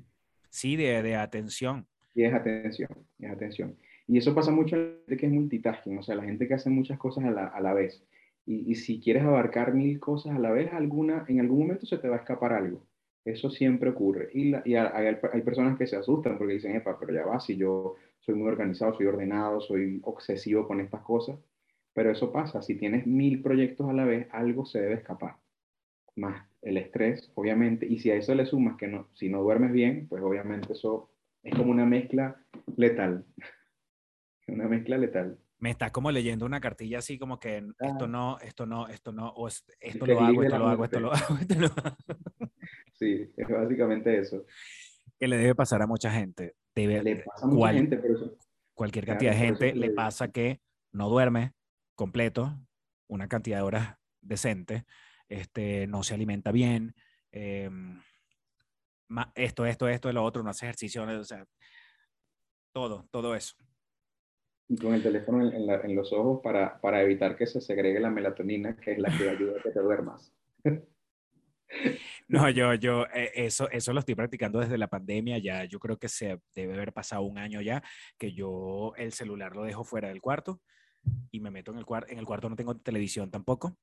sí, 0.50 0.76
de, 0.76 1.02
de 1.02 1.16
atención. 1.16 1.86
Y 2.14 2.24
es 2.24 2.32
atención, 2.34 2.88
es 3.18 3.30
atención. 3.30 3.76
Y 4.08 4.18
eso 4.18 4.34
pasa 4.34 4.50
mucho 4.52 4.76
en 4.76 4.82
la 4.82 4.88
gente 5.06 5.16
que 5.16 5.26
es 5.26 5.32
multitasking, 5.32 5.98
o 5.98 6.02
sea, 6.02 6.14
la 6.14 6.24
gente 6.24 6.46
que 6.46 6.54
hace 6.54 6.70
muchas 6.70 6.98
cosas 6.98 7.24
a 7.24 7.30
la, 7.30 7.46
a 7.48 7.60
la 7.60 7.74
vez. 7.74 8.02
Y, 8.46 8.70
y 8.70 8.74
si 8.76 9.00
quieres 9.00 9.24
abarcar 9.24 9.74
mil 9.74 9.98
cosas 9.98 10.34
a 10.36 10.38
la 10.38 10.50
vez, 10.52 10.72
alguna, 10.72 11.24
en 11.28 11.40
algún 11.40 11.58
momento 11.60 11.84
se 11.86 11.98
te 11.98 12.08
va 12.08 12.16
a 12.16 12.20
escapar 12.20 12.52
algo. 12.52 12.86
Eso 13.24 13.50
siempre 13.50 13.90
ocurre. 13.90 14.28
Y, 14.32 14.50
la- 14.50 14.62
y 14.64 14.76
hay, 14.76 14.86
hay- 15.06 15.18
hay 15.32 15.42
personas 15.42 15.76
que 15.76 15.86
se 15.88 15.96
asustan 15.96 16.38
porque 16.38 16.54
dicen, 16.54 16.76
epa, 16.76 16.96
pero 16.98 17.12
ya 17.12 17.26
va, 17.26 17.40
si 17.40 17.56
yo 17.56 17.96
soy 18.20 18.36
muy 18.36 18.48
organizado, 18.48 18.94
soy 18.94 19.06
ordenado, 19.06 19.60
soy 19.60 19.98
obsesivo 20.04 20.66
con 20.68 20.80
estas 20.80 21.02
cosas. 21.02 21.36
Pero 21.96 22.10
eso 22.10 22.30
pasa, 22.30 22.60
si 22.60 22.74
tienes 22.74 23.06
mil 23.06 23.40
proyectos 23.40 23.88
a 23.88 23.94
la 23.94 24.04
vez, 24.04 24.28
algo 24.30 24.66
se 24.66 24.82
debe 24.82 24.96
escapar. 24.96 25.38
Más 26.14 26.46
el 26.60 26.76
estrés, 26.76 27.32
obviamente. 27.34 27.86
Y 27.86 27.98
si 28.00 28.10
a 28.10 28.16
eso 28.16 28.34
le 28.34 28.44
sumas 28.44 28.76
que 28.76 28.86
no, 28.86 29.08
si 29.14 29.30
no 29.30 29.40
duermes 29.42 29.72
bien, 29.72 30.06
pues 30.06 30.22
obviamente 30.22 30.74
eso 30.74 31.10
es 31.42 31.54
como 31.54 31.70
una 31.70 31.86
mezcla 31.86 32.36
letal. 32.76 33.24
Una 34.48 34.68
mezcla 34.68 34.96
letal. 34.98 35.38
Me 35.58 35.70
está 35.70 35.90
como 35.90 36.12
leyendo 36.12 36.46
una 36.46 36.60
cartilla 36.60 36.98
así 36.98 37.18
como 37.18 37.40
que 37.40 37.56
esto 37.80 38.04
Ah. 38.04 38.06
no, 38.08 38.38
esto 38.40 38.64
no, 38.66 38.86
esto 38.88 39.10
no, 39.10 39.30
o 39.30 39.48
esto 39.48 40.06
lo 40.06 40.20
hago, 40.20 40.42
esto 40.44 40.58
lo 40.58 40.68
hago, 40.68 40.84
esto 40.84 41.00
lo 41.00 41.12
hago, 41.12 41.36
esto 41.40 41.54
lo 41.58 41.66
hago. 41.66 41.96
Sí, 42.92 43.32
es 43.36 43.48
básicamente 43.48 44.16
eso. 44.18 44.44
Que 45.18 45.26
le 45.26 45.38
debe 45.38 45.54
pasar 45.56 45.82
a 45.82 45.86
mucha 45.88 46.12
gente. 46.12 46.54
Debe, 46.74 47.02
Le 47.02 47.16
pasa 47.24 47.44
a 47.44 47.48
mucha 47.48 47.58
cual- 47.58 47.74
gente, 47.74 47.96
pero 47.96 48.14
eso, 48.14 48.36
cualquier 48.74 49.04
Claro, 49.06 49.18
cantidad 49.18 49.32
de 49.32 49.38
gente 49.46 49.72
te 49.72 49.76
le 49.76 49.90
pasa 49.90 50.28
que 50.30 50.60
no 50.92 51.08
duerme 51.08 51.54
completo, 51.96 52.56
una 53.08 53.26
cantidad 53.28 53.58
de 53.58 53.62
horas 53.64 53.96
decente, 54.20 54.84
este, 55.28 55.86
no 55.88 56.02
se 56.04 56.14
alimenta 56.14 56.52
bien, 56.52 56.94
ma- 59.08 59.32
esto, 59.34 59.66
esto, 59.66 59.88
esto, 59.88 60.12
lo 60.12 60.22
otro, 60.24 60.42
no 60.42 60.50
hace 60.50 60.66
ejercicio, 60.66 61.02
o 61.04 61.24
sea, 61.24 61.44
todo, 62.72 63.08
todo 63.10 63.34
eso. 63.34 63.56
y 64.68 64.76
con 64.76 64.94
el 64.94 65.02
teléfono 65.02 65.46
en, 65.46 65.54
en 65.54 65.66
la- 65.66 65.80
en 65.80 65.94
los 65.94 66.12
ojos 66.12 66.40
para, 66.42 66.80
para 66.80 67.00
evitar 67.00 67.36
que 67.36 67.46
se 67.46 67.60
segregue 67.60 68.00
la 68.00 68.10
melatonina, 68.10 68.76
que 68.76 68.92
es 68.92 68.98
la 68.98 69.16
que 69.16 69.30
ayuda 69.30 69.58
a 69.58 69.62
que 69.62 69.70
te 69.70 69.80
duermas. 69.80 70.32
No, 72.28 72.48
yo, 72.50 72.74
yo, 72.74 73.06
eh, 73.14 73.32
eso, 73.34 73.68
eso 73.70 73.92
lo 73.92 74.00
estoy 74.00 74.14
practicando 74.14 74.60
desde 74.60 74.78
la 74.78 74.88
pandemia, 74.88 75.38
ya 75.38 75.64
yo 75.64 75.78
creo 75.78 75.98
que 75.98 76.08
se 76.08 76.40
debe 76.54 76.74
haber 76.74 76.92
pasado 76.92 77.22
un 77.22 77.38
año 77.38 77.60
ya, 77.60 77.82
que 78.18 78.32
yo 78.32 78.92
el 78.96 79.12
celular 79.12 79.54
lo 79.54 79.64
dejo 79.64 79.84
fuera 79.84 80.08
del 80.08 80.20
cuarto 80.20 80.60
y 81.30 81.40
me 81.40 81.50
meto 81.50 81.72
en 81.72 81.78
el 81.78 81.84
cuarto, 81.86 82.12
en 82.12 82.18
el 82.18 82.26
cuarto 82.26 82.48
no 82.48 82.56
tengo 82.56 82.76
televisión 82.76 83.30
tampoco, 83.30 83.76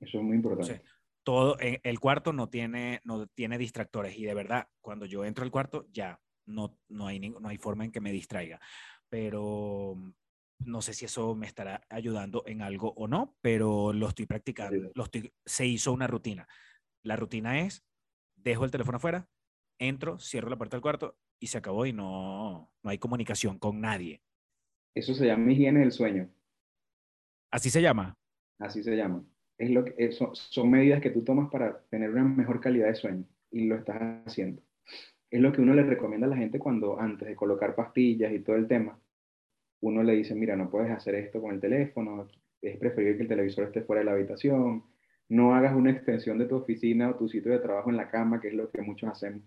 Eso 0.00 0.18
es 0.18 0.24
muy 0.24 0.36
importante. 0.36 0.76
Sí. 0.76 0.82
todo 1.24 1.56
en 1.60 1.80
el 1.82 1.98
cuarto 2.00 2.32
no 2.32 2.48
tiene 2.48 3.00
no 3.04 3.26
tiene 3.26 3.58
distractores 3.58 4.16
y 4.16 4.24
de 4.24 4.34
verdad 4.34 4.68
cuando 4.80 5.06
yo 5.06 5.24
entro 5.24 5.44
al 5.44 5.50
cuarto 5.50 5.86
ya 5.90 6.20
no 6.46 6.78
no 6.88 7.06
hay 7.08 7.18
no 7.20 7.48
hay 7.48 7.56
forma 7.58 7.84
en 7.84 7.90
que 7.92 8.00
me 8.00 8.12
distraiga 8.12 8.60
pero 9.08 9.96
no 10.64 10.80
sé 10.82 10.94
si 10.94 11.04
eso 11.04 11.34
me 11.34 11.46
estará 11.46 11.82
ayudando 11.90 12.42
en 12.46 12.62
algo 12.62 12.92
o 12.96 13.08
no 13.08 13.36
pero 13.40 13.92
lo 13.92 14.08
estoy 14.08 14.26
practicando 14.26 14.86
Sí. 14.86 14.92
lo 14.94 15.04
estoy 15.04 15.32
se 15.44 15.66
hizo 15.66 15.92
una 15.92 16.06
rutina 16.06 16.46
la 17.02 17.16
rutina 17.16 17.60
es 17.60 17.84
dejo 18.36 18.64
el 18.64 18.70
teléfono 18.70 18.96
afuera 18.98 19.28
entro 19.78 20.18
cierro 20.18 20.48
la 20.50 20.56
puerta 20.56 20.76
del 20.76 20.82
cuarto 20.82 21.18
y 21.40 21.48
se 21.48 21.58
acabó 21.58 21.86
y 21.86 21.92
no 21.92 22.72
no 22.82 22.90
hay 22.90 22.98
comunicación 22.98 23.58
con 23.58 23.80
nadie 23.80 24.22
Eso 24.94 25.12
se 25.14 25.26
llama 25.26 25.52
higiene 25.52 25.80
del 25.80 25.92
sueño, 25.92 26.30
así 27.56 27.70
se 27.70 27.80
llama 27.82 28.14
así 28.58 28.82
se 28.82 28.96
llama. 28.96 29.22
Es 29.58 29.70
lo 29.70 29.84
que, 29.84 29.94
es- 29.98 30.16
son, 30.16 30.30
son 30.34 30.70
medidas 30.70 31.00
que 31.00 31.10
tú 31.10 31.22
tomas 31.22 31.50
para 31.50 31.78
tener 31.90 32.10
una 32.10 32.24
mejor 32.24 32.60
calidad 32.60 32.88
de 32.88 32.94
sueño. 32.94 33.24
y 33.50 33.66
lo 33.66 33.76
estás 33.76 33.96
haciendo. 34.26 34.60
Es 35.30 35.40
lo 35.40 35.50
que 35.52 35.60
uno 35.62 35.72
le 35.74 35.82
recomienda 35.82 36.26
a 36.26 36.30
la 36.30 36.36
gente 36.36 36.58
cuando 36.58 36.98
antes 37.00 37.26
de 37.28 37.34
colocar 37.34 37.74
pastillas 37.74 38.32
y 38.32 38.40
todo 38.40 38.56
el 38.56 38.66
tema, 38.66 38.98
uno 39.80 40.02
le 40.02 40.14
dice, 40.14 40.34
mira, 40.34 40.56
no 40.56 40.68
puedes 40.70 40.90
hacer 40.90 41.14
esto 41.14 41.40
con 41.40 41.54
el 41.54 41.60
teléfono, 41.60 42.28
es 42.60 42.76
preferible 42.76 43.16
que 43.16 43.22
el 43.22 43.28
televisor 43.28 43.64
esté 43.64 43.82
fuera 43.82 44.00
de 44.00 44.06
la 44.06 44.12
habitación, 44.12 44.84
no 45.28 45.54
hagas 45.54 45.74
una 45.74 45.90
extensión 45.90 46.38
de 46.38 46.46
tu 46.46 46.56
oficina 46.56 47.10
o 47.10 47.14
tu 47.16 47.28
sitio 47.28 47.52
de 47.52 47.58
trabajo 47.60 47.88
en 47.90 47.96
la 47.96 48.10
cama, 48.10 48.40
que 48.40 48.48
es 48.48 48.54
lo 48.54 48.70
que 48.70 48.82
muchos 48.82 49.08
hacemos. 49.10 49.42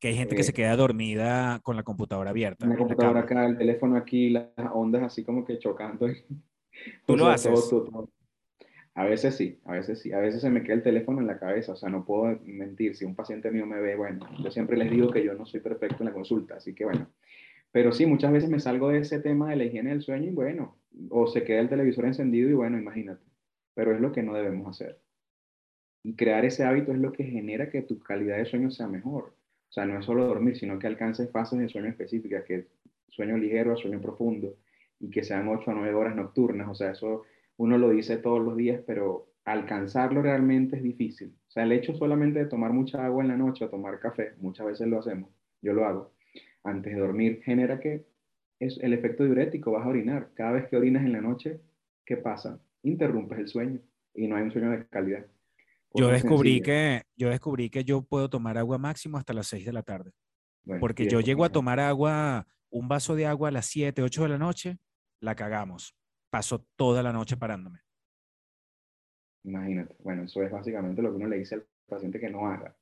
Que 0.00 0.08
hay 0.08 0.14
gente 0.16 0.34
que 0.36 0.42
se 0.42 0.50
Eh, 0.50 0.54
queda 0.54 0.76
dormida 0.76 1.60
con 1.62 1.76
la 1.76 1.82
computadora 1.82 2.30
abierta. 2.30 2.66
La 2.66 2.76
computadora 2.76 3.20
acá, 3.20 3.46
el 3.46 3.56
teléfono 3.58 3.96
aquí, 3.96 4.30
las 4.30 4.48
ondas 4.72 5.02
así 5.02 5.24
como 5.24 5.44
que 5.44 5.58
chocando. 5.58 6.08
¿Tú 7.06 7.16
lo 7.16 7.26
haces? 7.26 7.52
todo- 7.68 7.84
todo- 7.84 8.10
A 8.94 9.04
veces 9.04 9.34
sí, 9.34 9.58
a 9.64 9.72
veces 9.72 9.98
sí. 10.00 10.12
A 10.12 10.20
veces 10.20 10.40
se 10.40 10.48
me 10.48 10.62
queda 10.62 10.74
el 10.76 10.82
teléfono 10.82 11.20
en 11.20 11.26
la 11.26 11.38
cabeza, 11.38 11.72
o 11.72 11.76
sea, 11.76 11.90
no 11.90 12.04
puedo 12.06 12.38
mentir. 12.46 12.96
Si 12.96 13.04
un 13.04 13.14
paciente 13.14 13.50
mío 13.50 13.66
me 13.66 13.78
ve, 13.80 13.94
bueno, 13.94 14.26
yo 14.42 14.50
siempre 14.50 14.76
les 14.78 14.90
digo 14.90 15.10
que 15.10 15.22
yo 15.22 15.34
no 15.34 15.44
soy 15.44 15.60
perfecto 15.60 15.96
en 16.00 16.06
la 16.06 16.12
consulta, 16.14 16.54
así 16.56 16.74
que 16.74 16.84
bueno. 16.86 17.06
Pero 17.72 17.92
sí, 17.92 18.06
muchas 18.06 18.32
veces 18.32 18.48
me 18.48 18.58
salgo 18.58 18.88
de 18.88 19.00
ese 19.00 19.20
tema 19.20 19.50
de 19.50 19.56
la 19.56 19.64
higiene 19.64 19.90
del 19.90 20.00
sueño 20.00 20.28
y 20.30 20.34
bueno, 20.34 20.78
o 21.10 21.26
se 21.26 21.44
queda 21.44 21.60
el 21.60 21.68
televisor 21.68 22.06
encendido 22.06 22.48
y 22.48 22.54
bueno, 22.54 22.78
imagínate. 22.78 23.22
Pero 23.74 23.94
es 23.94 24.00
lo 24.00 24.12
que 24.12 24.22
no 24.22 24.32
debemos 24.32 24.68
hacer. 24.68 24.98
Y 26.02 26.14
crear 26.14 26.46
ese 26.46 26.64
hábito 26.64 26.92
es 26.92 26.98
lo 26.98 27.12
que 27.12 27.24
genera 27.24 27.68
que 27.68 27.82
tu 27.82 27.98
calidad 27.98 28.38
de 28.38 28.46
sueño 28.46 28.70
sea 28.70 28.88
mejor. 28.88 29.34
O 29.68 29.72
sea, 29.72 29.84
no 29.84 29.98
es 29.98 30.06
solo 30.06 30.24
dormir, 30.26 30.56
sino 30.56 30.78
que 30.78 30.86
alcances 30.86 31.30
fases 31.30 31.58
de 31.58 31.68
sueño 31.68 31.88
específicas, 31.88 32.44
que 32.44 32.54
es 32.54 32.66
sueño 33.08 33.36
ligero 33.36 33.72
a 33.74 33.76
sueño 33.76 34.00
profundo, 34.00 34.56
y 34.98 35.10
que 35.10 35.22
sean 35.22 35.48
8 35.48 35.70
a 35.70 35.74
9 35.74 35.94
horas 35.94 36.16
nocturnas. 36.16 36.68
O 36.68 36.74
sea, 36.74 36.92
eso 36.92 37.22
uno 37.56 37.78
lo 37.78 37.90
dice 37.90 38.16
todos 38.18 38.42
los 38.42 38.56
días, 38.56 38.82
pero 38.86 39.28
alcanzarlo 39.44 40.22
realmente 40.22 40.76
es 40.76 40.82
difícil. 40.82 41.34
O 41.48 41.50
sea, 41.50 41.64
el 41.64 41.72
hecho 41.72 41.94
solamente 41.94 42.40
de 42.40 42.46
tomar 42.46 42.72
mucha 42.72 43.04
agua 43.04 43.22
en 43.22 43.28
la 43.28 43.36
noche 43.36 43.64
o 43.64 43.70
tomar 43.70 43.98
café, 44.00 44.32
muchas 44.38 44.66
veces 44.66 44.88
lo 44.88 44.98
hacemos, 44.98 45.30
yo 45.62 45.72
lo 45.72 45.86
hago, 45.86 46.12
antes 46.64 46.94
de 46.94 47.00
dormir, 47.00 47.42
genera 47.44 47.80
que 47.80 48.06
es 48.58 48.78
el 48.80 48.92
efecto 48.92 49.24
diurético, 49.24 49.72
vas 49.72 49.84
a 49.84 49.88
orinar. 49.88 50.30
Cada 50.34 50.52
vez 50.52 50.68
que 50.68 50.76
orinas 50.76 51.04
en 51.04 51.12
la 51.12 51.20
noche, 51.20 51.60
¿qué 52.04 52.16
pasa? 52.16 52.60
Interrumpes 52.82 53.38
el 53.38 53.48
sueño 53.48 53.80
y 54.14 54.26
no 54.26 54.36
hay 54.36 54.42
un 54.42 54.50
sueño 54.50 54.70
de 54.70 54.86
calidad. 54.86 55.26
Yo 55.94 56.08
descubrí 56.08 56.60
que, 56.60 57.02
yo 57.16 57.30
descubrí 57.30 57.70
que 57.70 57.84
yo 57.84 58.02
puedo 58.02 58.28
tomar 58.28 58.58
agua 58.58 58.78
máximo 58.78 59.16
hasta 59.16 59.32
las 59.32 59.46
6 59.46 59.64
de 59.64 59.72
la 59.72 59.82
tarde. 59.82 60.10
Bueno, 60.64 60.80
Porque 60.80 61.06
yo 61.08 61.20
llego 61.20 61.44
a 61.44 61.48
tomar 61.50 61.80
agua, 61.80 62.46
un 62.70 62.88
vaso 62.88 63.14
de 63.14 63.26
agua 63.26 63.48
a 63.48 63.52
las 63.52 63.66
7, 63.66 64.02
8 64.02 64.22
de 64.22 64.28
la 64.28 64.38
noche, 64.38 64.78
la 65.20 65.34
cagamos. 65.34 65.96
Paso 66.30 66.66
toda 66.76 67.02
la 67.02 67.12
noche 67.12 67.36
parándome. 67.36 67.80
Imagínate. 69.44 69.94
Bueno, 70.00 70.24
eso 70.24 70.42
es 70.42 70.50
básicamente 70.50 71.02
lo 71.02 71.10
que 71.10 71.16
uno 71.16 71.28
le 71.28 71.38
dice 71.38 71.56
al 71.56 71.66
paciente 71.86 72.18
que 72.18 72.28
no 72.28 72.46
haga. 72.46 72.76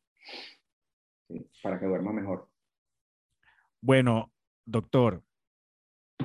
¿sí? 1.28 1.50
Para 1.62 1.78
que 1.78 1.86
duerma 1.86 2.12
mejor. 2.12 2.50
Bueno, 3.82 4.32
doctor, 4.64 5.22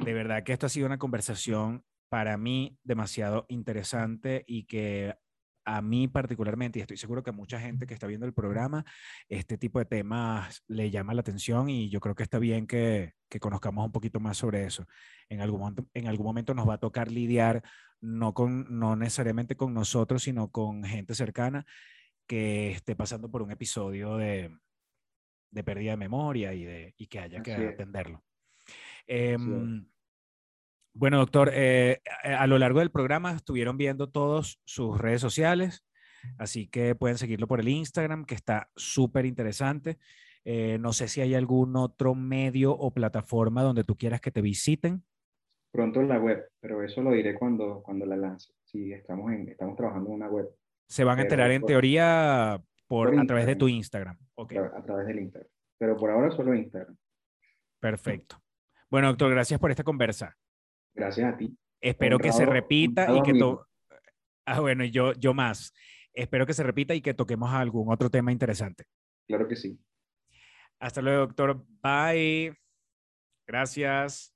de 0.03 0.13
verdad 0.13 0.43
que 0.43 0.53
esto 0.53 0.65
ha 0.65 0.69
sido 0.69 0.85
una 0.85 0.97
conversación 0.97 1.83
para 2.09 2.37
mí 2.37 2.77
demasiado 2.83 3.45
interesante 3.49 4.43
y 4.47 4.65
que 4.65 5.15
a 5.75 5.81
mí 5.81 6.07
particularmente, 6.07 6.79
y 6.79 6.81
estoy 6.81 6.97
seguro 6.97 7.21
que 7.21 7.29
a 7.29 7.33
mucha 7.33 7.59
gente 7.59 7.85
que 7.85 7.93
está 7.93 8.07
viendo 8.07 8.25
el 8.25 8.33
programa, 8.33 8.85
este 9.27 9.57
tipo 9.57 9.77
de 9.77 9.85
temas 9.85 10.63
le 10.67 10.89
llama 10.89 11.13
la 11.13 11.21
atención 11.21 11.69
y 11.69 11.89
yo 11.89 11.99
creo 11.99 12.15
que 12.15 12.23
está 12.23 12.39
bien 12.39 12.65
que, 12.65 13.13
que 13.29 13.39
conozcamos 13.39 13.85
un 13.85 13.91
poquito 13.91 14.19
más 14.19 14.37
sobre 14.37 14.65
eso. 14.65 14.87
En 15.29 15.41
algún, 15.41 15.59
momento, 15.59 15.87
en 15.93 16.07
algún 16.07 16.25
momento 16.25 16.55
nos 16.55 16.67
va 16.67 16.75
a 16.75 16.79
tocar 16.79 17.11
lidiar 17.11 17.61
no, 18.01 18.33
con, 18.33 18.79
no 18.79 18.95
necesariamente 18.95 19.55
con 19.55 19.73
nosotros, 19.75 20.23
sino 20.23 20.49
con 20.49 20.83
gente 20.83 21.13
cercana 21.13 21.67
que 22.25 22.71
esté 22.71 22.95
pasando 22.95 23.29
por 23.29 23.43
un 23.43 23.51
episodio 23.51 24.17
de, 24.17 24.57
de 25.51 25.63
pérdida 25.63 25.91
de 25.91 25.97
memoria 25.97 26.53
y, 26.53 26.63
de, 26.63 26.95
y 26.97 27.05
que 27.05 27.19
haya 27.19 27.43
que 27.43 27.53
atenderlo. 27.53 28.23
Bueno, 30.93 31.17
doctor, 31.17 31.51
eh, 31.53 32.01
a 32.23 32.41
a 32.43 32.47
lo 32.47 32.57
largo 32.57 32.79
del 32.79 32.91
programa 32.91 33.31
estuvieron 33.33 33.77
viendo 33.77 34.09
todos 34.09 34.59
sus 34.65 34.97
redes 34.97 35.21
sociales, 35.21 35.85
así 36.37 36.67
que 36.67 36.95
pueden 36.95 37.17
seguirlo 37.17 37.47
por 37.47 37.59
el 37.59 37.67
Instagram, 37.69 38.25
que 38.25 38.35
está 38.35 38.69
súper 38.75 39.25
interesante. 39.25 39.97
Eh, 40.45 40.77
no 40.79 40.93
sé 40.93 41.07
si 41.07 41.21
hay 41.21 41.35
algún 41.35 41.75
otro 41.75 42.15
medio 42.15 42.71
o 42.71 42.91
plataforma 42.93 43.61
donde 43.61 43.83
tú 43.83 43.95
quieras 43.95 44.21
que 44.21 44.31
te 44.31 44.41
visiten. 44.41 45.03
Pronto 45.71 46.01
en 46.01 46.07
la 46.09 46.17
web, 46.19 46.49
pero 46.59 46.83
eso 46.83 47.01
lo 47.03 47.11
diré 47.11 47.35
cuando, 47.35 47.83
cuando 47.83 48.05
la 48.05 48.15
lance. 48.17 48.51
Sí, 48.63 48.91
estamos, 48.91 49.31
en, 49.31 49.49
estamos 49.49 49.75
trabajando 49.75 50.09
en 50.09 50.15
una 50.15 50.27
web 50.29 50.47
Se 50.87 51.03
van 51.03 51.13
a 51.13 51.15
Pero 51.17 51.25
enterar 51.27 51.51
en 51.51 51.61
por- 51.61 51.67
teoría 51.67 52.61
por, 52.87 53.11
por 53.11 53.19
a 53.19 53.25
través 53.25 53.45
de 53.45 53.55
tu 53.55 53.67
Instagram. 53.67 54.17
Instagram. 54.17 54.63
Ok, 54.65 54.73
a, 54.75 54.79
a 54.79 54.83
través 54.83 55.05
del 55.07 55.19
Instagram. 55.19 55.49
Pero 55.77 55.95
por 55.97 56.09
ahora 56.09 56.31
solo 56.31 56.55
Instagram. 56.55 56.97
perfecto. 57.79 58.41
Bueno, 58.89 59.07
doctor, 59.09 59.29
gracias 59.31 59.59
por 59.59 59.69
esta 59.69 59.83
conversa. 59.83 60.35
Gracias 60.99 61.33
a 61.33 61.37
ti. 61.37 61.57
Espero 61.81 62.17
que 62.19 62.31
se 62.33 62.43
Honrado- 62.43 62.53
repita 62.53 63.01
y 63.03 63.05
honrado 63.05 63.23
que 63.23 63.31
amigo. 63.31 63.55
to- 63.55 63.97
Ah, 64.45 64.59
bueno, 64.59 64.83
yo, 64.83 65.13
yo 65.13 65.33
más. 65.33 65.73
Espero 66.13 66.45
que 66.45 66.53
se 66.53 66.63
repita 66.63 66.93
y 66.93 67.01
que 67.01 67.13
toquemos 67.13 67.53
algún 67.53 67.91
otro 67.93 68.09
tema 68.09 68.31
interesante. 68.33 68.83
Claro 69.27 69.47
que 69.47 69.55
sí. 69.55 69.79
Hasta 70.79 71.01
luego, 71.01 71.19
doctor. 71.27 71.65
Bye. 71.81 72.53
Gracias. 73.47 74.33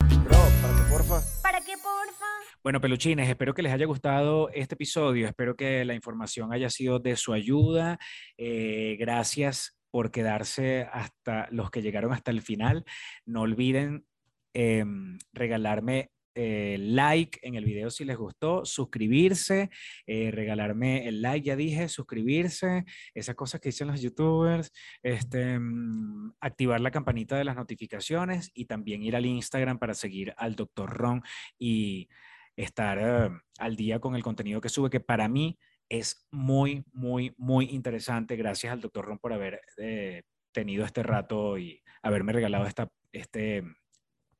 Bro, 0.00 0.38
para 0.62 0.74
que 0.76 0.82
porfa. 0.90 1.20
¿Para 1.42 1.60
qué, 1.60 1.72
porfa? 1.72 2.24
Bueno, 2.62 2.80
peluchines, 2.80 3.28
espero 3.28 3.52
que 3.52 3.62
les 3.62 3.72
haya 3.72 3.84
gustado 3.86 4.48
este 4.50 4.74
episodio. 4.74 5.26
Espero 5.26 5.54
que 5.56 5.84
la 5.84 5.94
información 5.94 6.52
haya 6.52 6.70
sido 6.70 6.98
de 6.98 7.16
su 7.16 7.32
ayuda. 7.34 7.98
Eh, 8.38 8.96
gracias 8.98 9.76
por 9.90 10.10
quedarse 10.10 10.88
hasta 10.92 11.46
los 11.50 11.70
que 11.70 11.82
llegaron 11.82 12.12
hasta 12.12 12.30
el 12.30 12.40
final. 12.40 12.84
No 13.26 13.42
olviden 13.42 14.06
em, 14.54 15.18
regalarme 15.32 16.10
eh, 16.36 16.76
like 16.80 17.38
en 17.42 17.54
el 17.54 17.64
video 17.64 17.90
si 17.90 18.04
les 18.04 18.16
gustó, 18.16 18.64
suscribirse, 18.64 19.70
eh, 20.06 20.30
regalarme 20.32 21.06
el 21.06 21.22
like, 21.22 21.46
ya 21.46 21.56
dije, 21.56 21.88
suscribirse, 21.88 22.84
esas 23.14 23.36
cosas 23.36 23.60
que 23.60 23.68
dicen 23.68 23.86
los 23.88 24.00
youtubers, 24.02 24.72
este, 25.02 25.58
mm, 25.58 26.34
activar 26.40 26.80
la 26.80 26.90
campanita 26.90 27.36
de 27.36 27.44
las 27.44 27.56
notificaciones 27.56 28.50
y 28.54 28.64
también 28.64 29.02
ir 29.02 29.14
al 29.14 29.26
Instagram 29.26 29.78
para 29.78 29.94
seguir 29.94 30.34
al 30.36 30.56
Dr. 30.56 30.90
Ron 30.90 31.22
y 31.58 32.08
estar 32.56 32.98
eh, 33.00 33.30
al 33.58 33.76
día 33.76 34.00
con 34.00 34.16
el 34.16 34.22
contenido 34.22 34.60
que 34.60 34.68
sube, 34.68 34.90
que 34.90 35.00
para 35.00 35.28
mí 35.28 35.58
es 35.88 36.26
muy, 36.30 36.84
muy, 36.92 37.34
muy 37.36 37.66
interesante. 37.66 38.36
Gracias 38.36 38.72
al 38.72 38.80
Dr. 38.80 39.04
Ron 39.04 39.18
por 39.18 39.32
haber 39.32 39.60
eh, 39.78 40.22
tenido 40.52 40.84
este 40.84 41.02
rato 41.02 41.58
y 41.58 41.82
haberme 42.02 42.32
regalado 42.32 42.66
esta 42.66 42.90
este, 43.12 43.62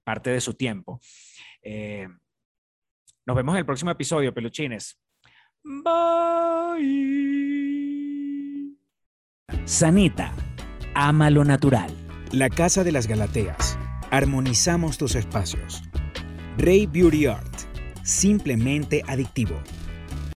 parte 0.04 0.30
de 0.30 0.40
su 0.40 0.54
tiempo. 0.54 1.00
Eh, 1.62 2.06
nos 3.26 3.36
vemos 3.36 3.54
en 3.54 3.60
el 3.60 3.66
próximo 3.66 3.90
episodio, 3.90 4.32
peluchines. 4.34 5.00
Bye. 5.62 7.24
Sanita, 9.64 10.32
ama 10.94 11.30
lo 11.30 11.44
natural. 11.44 11.90
La 12.32 12.50
Casa 12.50 12.84
de 12.84 12.92
las 12.92 13.06
Galateas. 13.06 13.78
Armonizamos 14.10 14.98
tus 14.98 15.14
espacios. 15.14 15.82
Rey 16.58 16.86
Beauty 16.86 17.26
Art. 17.26 17.54
Simplemente 18.02 19.02
adictivo. 19.06 19.60